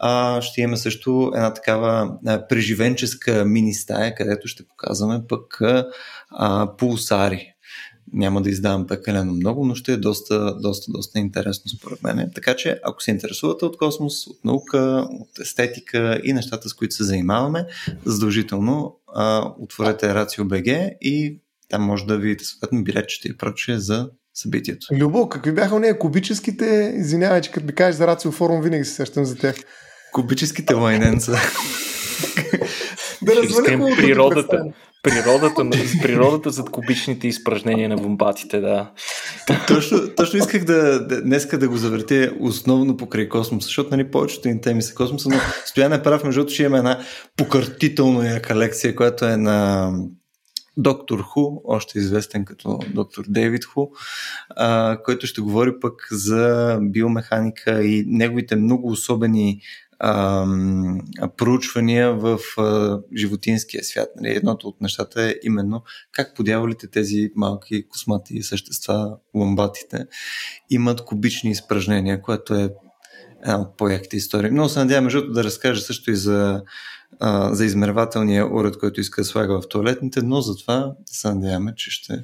а, 0.00 0.42
ще 0.42 0.60
имаме 0.60 0.76
също 0.76 1.30
една 1.34 1.54
такава 1.54 2.18
а, 2.26 2.46
преживенческа 2.46 3.44
мини 3.44 3.74
стая, 3.74 4.14
където 4.14 4.48
ще 4.48 4.66
показваме 4.68 5.20
пък 5.28 5.60
а, 6.30 6.76
пулсари. 6.78 7.46
Няма 8.12 8.42
да 8.42 8.50
издавам 8.50 8.86
прекалено 8.86 9.32
много, 9.32 9.64
но 9.64 9.74
ще 9.74 9.92
е 9.92 9.96
доста, 9.96 10.56
доста, 10.60 10.92
доста 10.92 11.18
интересно 11.18 11.68
според 11.68 12.02
мен. 12.02 12.30
Така 12.34 12.56
че, 12.56 12.80
ако 12.84 13.02
се 13.02 13.10
интересувате 13.10 13.64
от 13.64 13.76
космос, 13.76 14.26
от 14.26 14.44
наука, 14.44 15.06
от 15.10 15.38
естетика 15.40 16.20
и 16.24 16.32
нещата, 16.32 16.68
с 16.68 16.74
които 16.74 16.94
се 16.94 17.04
занимаваме, 17.04 17.66
задължително 18.04 18.96
а, 19.14 19.52
отворете 19.58 20.26
БГ 20.44 20.66
и 21.00 21.40
там 21.68 21.82
може 21.82 22.06
да 22.06 22.18
видите 22.18 22.44
съответно 22.44 22.84
билетчета 22.84 23.28
и 23.28 23.36
прочее 23.36 23.78
за 23.78 24.10
събитието. 24.34 24.86
Любо, 24.92 25.28
какви 25.28 25.52
бяха 25.52 25.74
уния 25.74 25.98
кубическите? 25.98 26.94
Извинявай, 26.96 27.40
че 27.40 27.50
като 27.50 27.66
ми 27.66 27.74
кажеш 27.74 27.96
за 27.96 28.06
Рацио 28.06 28.32
форум, 28.32 28.62
винаги 28.62 28.84
се 28.84 28.94
сещам 28.94 29.24
за 29.24 29.36
тях. 29.36 29.56
Кубическите 30.12 30.74
лайненца. 30.74 31.32
да 33.22 33.36
разваля 33.36 33.96
природата. 33.96 34.64
Природата, 35.02 35.70
природата 36.02 36.50
зад 36.50 36.70
кубичните 36.70 37.28
изпражнения 37.28 37.88
на 37.88 37.96
вомбатите, 37.96 38.60
да. 38.60 38.90
Точно, 39.66 39.98
точно 40.16 40.38
исках 40.38 40.64
да, 40.64 41.06
днеска 41.22 41.58
да 41.58 41.68
го 41.68 41.76
завъртя 41.76 42.32
основно 42.40 42.96
покрай 42.96 43.28
космоса, 43.28 43.64
защото 43.64 43.90
нали, 43.90 44.10
повечето 44.10 44.48
ни 44.48 44.60
теми 44.60 44.82
са 44.82 44.94
космоса, 44.94 45.28
но 45.28 45.36
Стоян 45.64 45.92
е 45.92 46.02
прав, 46.02 46.24
между 46.24 46.46
че 46.46 46.62
имаме 46.62 46.78
една 46.78 47.00
покъртително 47.36 48.22
яка 48.22 48.56
лекция, 48.56 48.96
която 48.96 49.24
е 49.24 49.36
на 49.36 49.90
доктор 50.76 51.20
Ху, 51.20 51.56
още 51.64 51.98
известен 51.98 52.44
като 52.44 52.78
доктор 52.94 53.24
Дейвид 53.28 53.64
Ху, 53.64 53.86
а, 54.50 54.98
който 55.04 55.26
ще 55.26 55.40
говори 55.40 55.72
пък 55.80 56.08
за 56.10 56.78
биомеханика 56.82 57.82
и 57.82 58.04
неговите 58.06 58.56
много 58.56 58.88
особени 58.88 59.60
проучвания 61.36 62.12
в 62.12 62.38
а, 62.58 62.98
животинския 63.16 63.84
свят. 63.84 64.08
Нали? 64.16 64.36
Едното 64.36 64.68
от 64.68 64.80
нещата 64.80 65.22
е 65.22 65.34
именно 65.42 65.82
как 66.12 66.36
подявалите 66.36 66.86
тези 66.86 67.30
малки 67.36 67.88
космати 67.88 68.42
същества, 68.42 69.16
ламбатите, 69.34 70.06
имат 70.70 71.04
кубични 71.04 71.50
изпражнения, 71.50 72.22
което 72.22 72.54
е 72.54 72.70
една 73.42 73.60
от 73.60 73.76
по-яките 73.76 74.16
истории. 74.16 74.50
Много 74.50 74.68
се 74.68 74.78
надявам, 74.78 75.04
между 75.04 75.32
да 75.32 75.44
разкажа 75.44 75.80
също 75.80 76.10
и 76.10 76.16
за, 76.16 76.62
а, 77.20 77.54
за 77.54 77.64
измервателния 77.64 78.54
уред, 78.54 78.78
който 78.78 79.00
иска 79.00 79.20
да 79.20 79.24
слага 79.24 79.60
в 79.60 79.68
туалетните, 79.68 80.22
но 80.22 80.40
затова 80.40 80.92
се 81.06 81.34
надяваме, 81.34 81.74
че 81.76 81.90
ще 81.90 82.22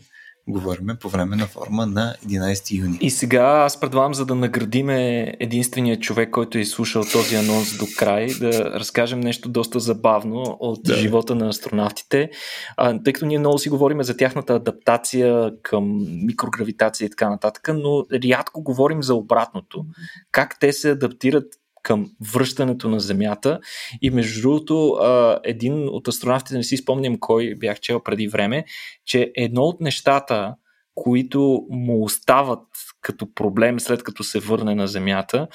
говорим 0.49 0.89
по 1.01 1.09
време 1.09 1.37
на 1.37 1.47
форма 1.47 1.87
на 1.87 2.15
11 2.27 2.79
юни. 2.79 2.99
И 3.01 3.11
сега 3.11 3.43
аз 3.43 3.81
предлагам, 3.81 4.15
за 4.15 4.27
да 4.27 4.35
наградиме 4.35 5.33
единствения 5.41 6.01
човек, 6.01 6.31
който 6.31 6.59
е 6.59 6.61
изслушал 6.61 7.05
този 7.13 7.37
анонс 7.37 7.79
до 7.79 7.87
край, 7.99 8.27
да 8.41 8.71
разкажем 8.71 9.21
нещо 9.21 9.49
доста 9.49 9.81
забавно 9.81 10.57
от 10.61 10.81
да. 10.85 10.95
живота 10.95 11.35
на 11.35 11.49
астронавтите, 11.49 12.31
а, 12.77 13.03
тъй 13.03 13.13
като 13.13 13.27
ние 13.27 13.39
много 13.39 13.59
си 13.59 13.69
говорим 13.69 14.03
за 14.03 14.17
тяхната 14.17 14.55
адаптация 14.55 15.53
към 15.63 16.07
микрогравитация 16.27 17.07
и 17.07 17.11
така 17.11 17.31
нататък, 17.31 17.71
но 17.75 18.05
рядко 18.25 18.63
говорим 18.63 19.03
за 19.03 19.15
обратното. 19.15 19.85
Как 20.33 20.59
те 20.61 20.73
се 20.73 20.91
адаптират 20.91 21.47
към 21.87 22.11
връщането 22.33 22.89
на 22.89 23.01
Земята. 23.01 23.61
И 24.03 24.11
между 24.11 24.43
другото, 24.43 24.99
един 25.45 25.89
от 25.89 26.09
астронавтите, 26.09 26.57
не 26.57 26.63
си 26.63 26.77
спомням 26.77 27.19
кой 27.21 27.55
бях 27.55 27.81
чел 27.81 28.01
преди 28.01 28.29
време, 28.29 28.65
че 29.05 29.33
едно 29.35 29.63
от 29.63 29.81
нещата, 29.81 30.55
които 30.95 31.67
му 31.71 32.05
остават 32.05 32.67
като 33.01 33.35
проблем 33.35 33.81
след 33.81 34.03
като 34.03 34.25
се 34.25 34.39
върне 34.39 34.75
на 34.75 34.87
Земята, 34.87 35.49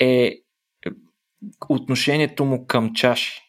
е 0.00 0.34
отношението 1.68 2.44
му 2.44 2.66
към 2.66 2.94
чаши. 2.94 3.41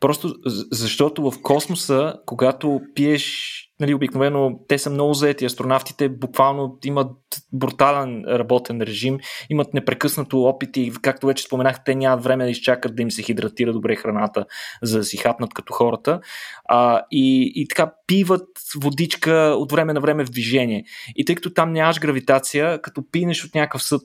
Просто 0.00 0.34
защото 0.72 1.30
в 1.30 1.42
космоса, 1.42 2.14
когато 2.26 2.80
пиеш 2.94 3.52
нали, 3.80 3.94
обикновено 3.94 4.60
те 4.68 4.78
са 4.78 4.90
много 4.90 5.14
заети. 5.14 5.44
Астронавтите 5.44 6.08
буквално 6.08 6.78
имат 6.84 7.12
брутален 7.52 8.24
работен 8.28 8.82
режим, 8.82 9.18
имат 9.50 9.74
непрекъснато 9.74 10.42
опити, 10.42 10.92
както 11.02 11.26
вече 11.26 11.44
споменах, 11.44 11.84
те 11.84 11.94
нямат 11.94 12.24
време 12.24 12.44
да 12.44 12.50
изчакат 12.50 12.96
да 12.96 13.02
им 13.02 13.10
се 13.10 13.22
хидратира 13.22 13.72
добре 13.72 13.96
храната, 13.96 14.44
за 14.82 14.98
да 14.98 15.04
си 15.04 15.16
хапнат 15.16 15.54
като 15.54 15.72
хората. 15.72 16.20
А, 16.64 17.02
и, 17.10 17.52
и 17.54 17.68
така 17.68 17.92
пиват 18.06 18.48
водичка 18.76 19.54
от 19.58 19.72
време 19.72 19.92
на 19.92 20.00
време 20.00 20.24
в 20.24 20.30
движение. 20.30 20.84
И 21.16 21.24
тъй 21.24 21.34
като 21.34 21.50
там 21.50 21.72
нямаш 21.72 22.00
гравитация, 22.00 22.82
като 22.82 23.10
пинеш 23.10 23.44
от 23.44 23.54
някакъв 23.54 23.82
съд, 23.82 24.02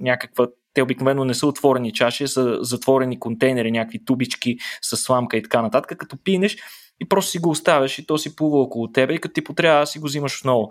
някаква 0.00 0.46
те 0.74 0.82
обикновено 0.82 1.24
не 1.24 1.34
са 1.34 1.46
отворени 1.46 1.92
чаши, 1.92 2.28
са 2.28 2.58
затворени 2.60 3.20
контейнери, 3.20 3.72
някакви 3.72 4.04
тубички 4.04 4.56
с 4.82 4.96
сламка 4.96 5.36
и 5.36 5.42
така 5.42 5.62
нататък. 5.62 5.98
Като 5.98 6.16
пинеш, 6.24 6.56
и 7.00 7.08
просто 7.08 7.30
си 7.30 7.38
го 7.38 7.50
оставяш 7.50 7.98
и 7.98 8.06
то 8.06 8.18
си 8.18 8.36
плува 8.36 8.58
около 8.58 8.92
тебе 8.92 9.14
и 9.14 9.18
като 9.18 9.32
ти 9.32 9.44
потрябва 9.44 9.86
си 9.86 9.98
го 9.98 10.06
взимаш 10.06 10.38
отново. 10.38 10.70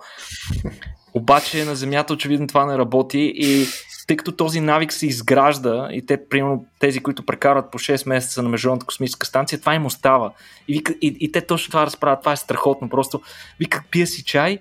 Обаче 1.14 1.66
на 1.66 1.76
Земята 1.76 2.14
очевидно 2.14 2.48
това 2.48 2.66
не 2.66 2.78
работи 2.78 3.34
и 3.36 3.66
тъй 4.08 4.18
като 4.18 4.32
този 4.32 4.60
навик 4.60 4.94
се 4.94 5.08
изгражда 5.08 5.90
и 5.92 6.06
те, 6.06 6.30
примерно 6.30 6.66
тези, 6.80 7.00
които 7.00 7.26
прекарват 7.26 7.72
по 7.72 7.80
6 7.80 8.10
месеца 8.10 8.44
на 8.44 8.50
Международната 8.50 8.86
космическа 8.86 9.28
станция, 9.28 9.60
това 9.60 9.76
им 9.76 9.86
остава. 9.86 10.34
И, 10.68 10.74
вика, 10.74 10.94
и, 11.02 11.18
и 11.20 11.32
те 11.32 11.42
точно 11.42 11.72
това 11.72 11.86
разправят. 11.86 12.20
Това 12.20 12.32
е 12.32 12.38
страхотно. 12.38 12.90
Просто 12.90 13.22
вика, 13.60 13.84
пия 13.92 14.08
си 14.08 14.24
чай 14.24 14.60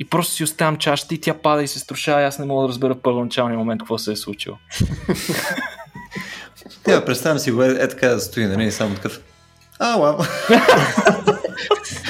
и 0.00 0.04
просто 0.04 0.34
си 0.34 0.44
оставям 0.44 0.76
чашата 0.76 1.14
и 1.14 1.20
тя 1.20 1.34
пада 1.34 1.62
и 1.62 1.68
се 1.68 1.78
струшава. 1.78 2.22
Аз 2.22 2.38
не 2.38 2.46
мога 2.46 2.62
да 2.62 2.68
разбера 2.68 2.94
в 2.94 3.02
първоначалния 3.02 3.58
момент 3.58 3.80
какво 3.80 3.98
се 3.98 4.12
е 4.12 4.16
случило. 4.16 4.56
Да, 6.84 7.04
представям 7.04 7.38
си 7.38 7.50
го 7.50 7.62
е, 7.62 7.68
е 7.68 7.88
така 7.88 8.08
да 8.08 8.20
стои, 8.20 8.46
нали, 8.46 8.72
само 8.72 8.94
такъв 8.94 9.20
Ала. 9.78 10.26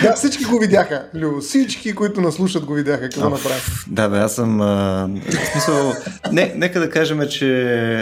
да, 0.03 0.15
всички 0.15 0.45
го 0.45 0.59
видяха, 0.59 1.05
Лю. 1.23 1.41
Всички, 1.41 1.95
които 1.95 2.21
наслушат, 2.21 2.65
го 2.65 2.75
видяха. 2.75 3.01
Какво 3.01 3.31
направи? 3.31 3.61
Да, 3.87 4.09
бе, 4.09 4.19
аз 4.19 4.35
съм... 4.35 4.61
А, 4.61 5.09
в 5.27 5.47
смисъл, 5.53 5.93
не, 6.33 6.53
нека 6.57 6.81
да 6.81 6.91
кажем, 6.91 7.21
че 7.31 7.47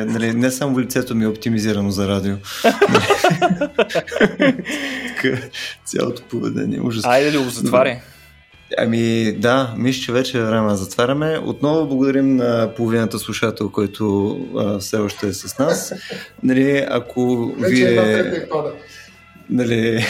нали, 0.09 0.33
не 0.35 0.51
само 0.51 0.81
лицето 0.81 1.15
ми 1.15 1.25
е 1.25 1.29
оптимизирано 1.29 1.91
за 1.91 2.09
радио. 2.09 2.37
цялото 5.85 6.23
поведение. 6.23 6.81
Ужас. 6.81 7.05
Айде, 7.05 7.39
Лю, 7.39 7.51
затваряй. 7.51 8.01
Ами 8.79 9.33
да, 9.33 9.75
мисля, 9.77 10.03
че 10.03 10.13
вече 10.13 10.39
е 10.39 10.43
време 10.43 10.69
да 10.69 10.77
затваряме. 10.77 11.39
Отново 11.45 11.89
благодарим 11.89 12.37
на 12.37 12.75
половината 12.77 13.19
слушател, 13.19 13.71
който 13.71 14.37
а, 14.57 14.79
все 14.79 14.97
още 14.97 15.29
е 15.29 15.33
с 15.33 15.59
нас. 15.59 15.93
Нали, 16.43 16.87
ако 16.91 17.55
вече 17.59 17.75
вие... 17.75 17.95
Е 17.95 18.47
нали, 19.51 20.07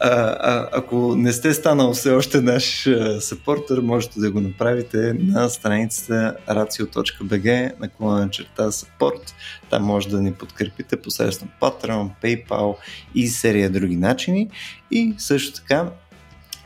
а, 0.00 0.08
а, 0.40 0.68
ако 0.72 1.16
не 1.16 1.32
сте 1.32 1.54
станал 1.54 1.92
все 1.92 2.10
още 2.10 2.40
наш 2.40 2.88
съпортер, 3.20 3.78
можете 3.78 4.20
да 4.20 4.30
го 4.30 4.40
направите 4.40 5.14
на 5.18 5.48
страницата 5.48 6.36
racio.bg 6.48 7.72
на 8.00 8.30
черта 8.30 8.70
support. 8.70 9.32
Там 9.70 9.82
може 9.82 10.08
да 10.08 10.20
ни 10.20 10.32
подкрепите 10.32 10.96
посредством 10.96 11.48
Patreon, 11.60 12.10
PayPal 12.22 12.76
и 13.14 13.28
серия 13.28 13.70
други 13.70 13.96
начини. 13.96 14.50
И 14.90 15.14
също 15.18 15.60
така 15.60 15.90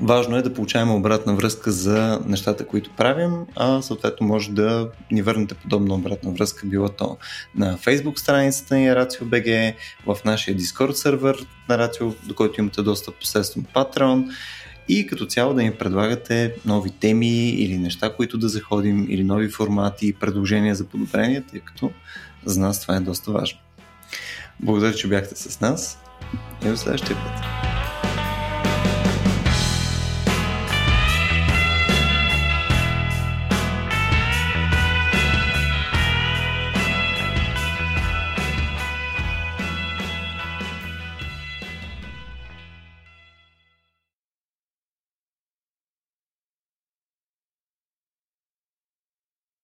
Важно 0.01 0.37
е 0.37 0.43
да 0.43 0.55
получаваме 0.55 0.93
обратна 0.93 1.35
връзка 1.35 1.73
за 1.73 2.21
нещата, 2.27 2.67
които 2.67 2.91
правим, 2.97 3.33
а 3.55 3.83
съответно 3.83 4.27
може 4.27 4.51
да 4.51 4.91
ни 5.11 5.23
върнете 5.23 5.55
подобна 5.55 5.95
обратна 5.95 6.31
връзка, 6.31 6.67
било 6.67 6.89
то 6.89 7.17
на 7.55 7.79
Facebook 7.79 8.19
страницата 8.19 8.77
ни 8.77 8.89
RACIO.BG, 8.89 9.75
в 10.07 10.19
нашия 10.25 10.57
Discord 10.57 10.93
сервер 10.93 11.47
на 11.69 11.79
Рацио, 11.79 12.13
до 12.27 12.35
който 12.35 12.61
имате 12.61 12.83
достъп 12.83 13.15
посредством 13.15 13.65
Patreon 13.75 14.31
и 14.89 15.07
като 15.07 15.27
цяло 15.27 15.55
да 15.55 15.63
ни 15.63 15.75
предлагате 15.75 16.55
нови 16.65 16.91
теми 16.91 17.49
или 17.49 17.79
неща, 17.79 18.15
които 18.17 18.39
да 18.39 18.49
заходим, 18.49 19.07
или 19.11 19.25
нови 19.25 19.49
формати, 19.49 20.13
предложения 20.13 20.75
за 20.75 20.85
подобрение, 20.85 21.43
тъй 21.51 21.61
като 21.61 21.91
за 22.45 22.61
нас 22.61 22.83
това 22.83 22.97
е 22.97 23.01
доста 23.01 23.33
важно. 23.33 23.59
Благодаря, 24.61 24.95
че 24.95 25.09
бяхте 25.09 25.35
с 25.37 25.61
нас 25.61 25.99
и 26.65 26.69
до 26.69 26.77
следващия 26.77 27.17
път. 27.17 27.86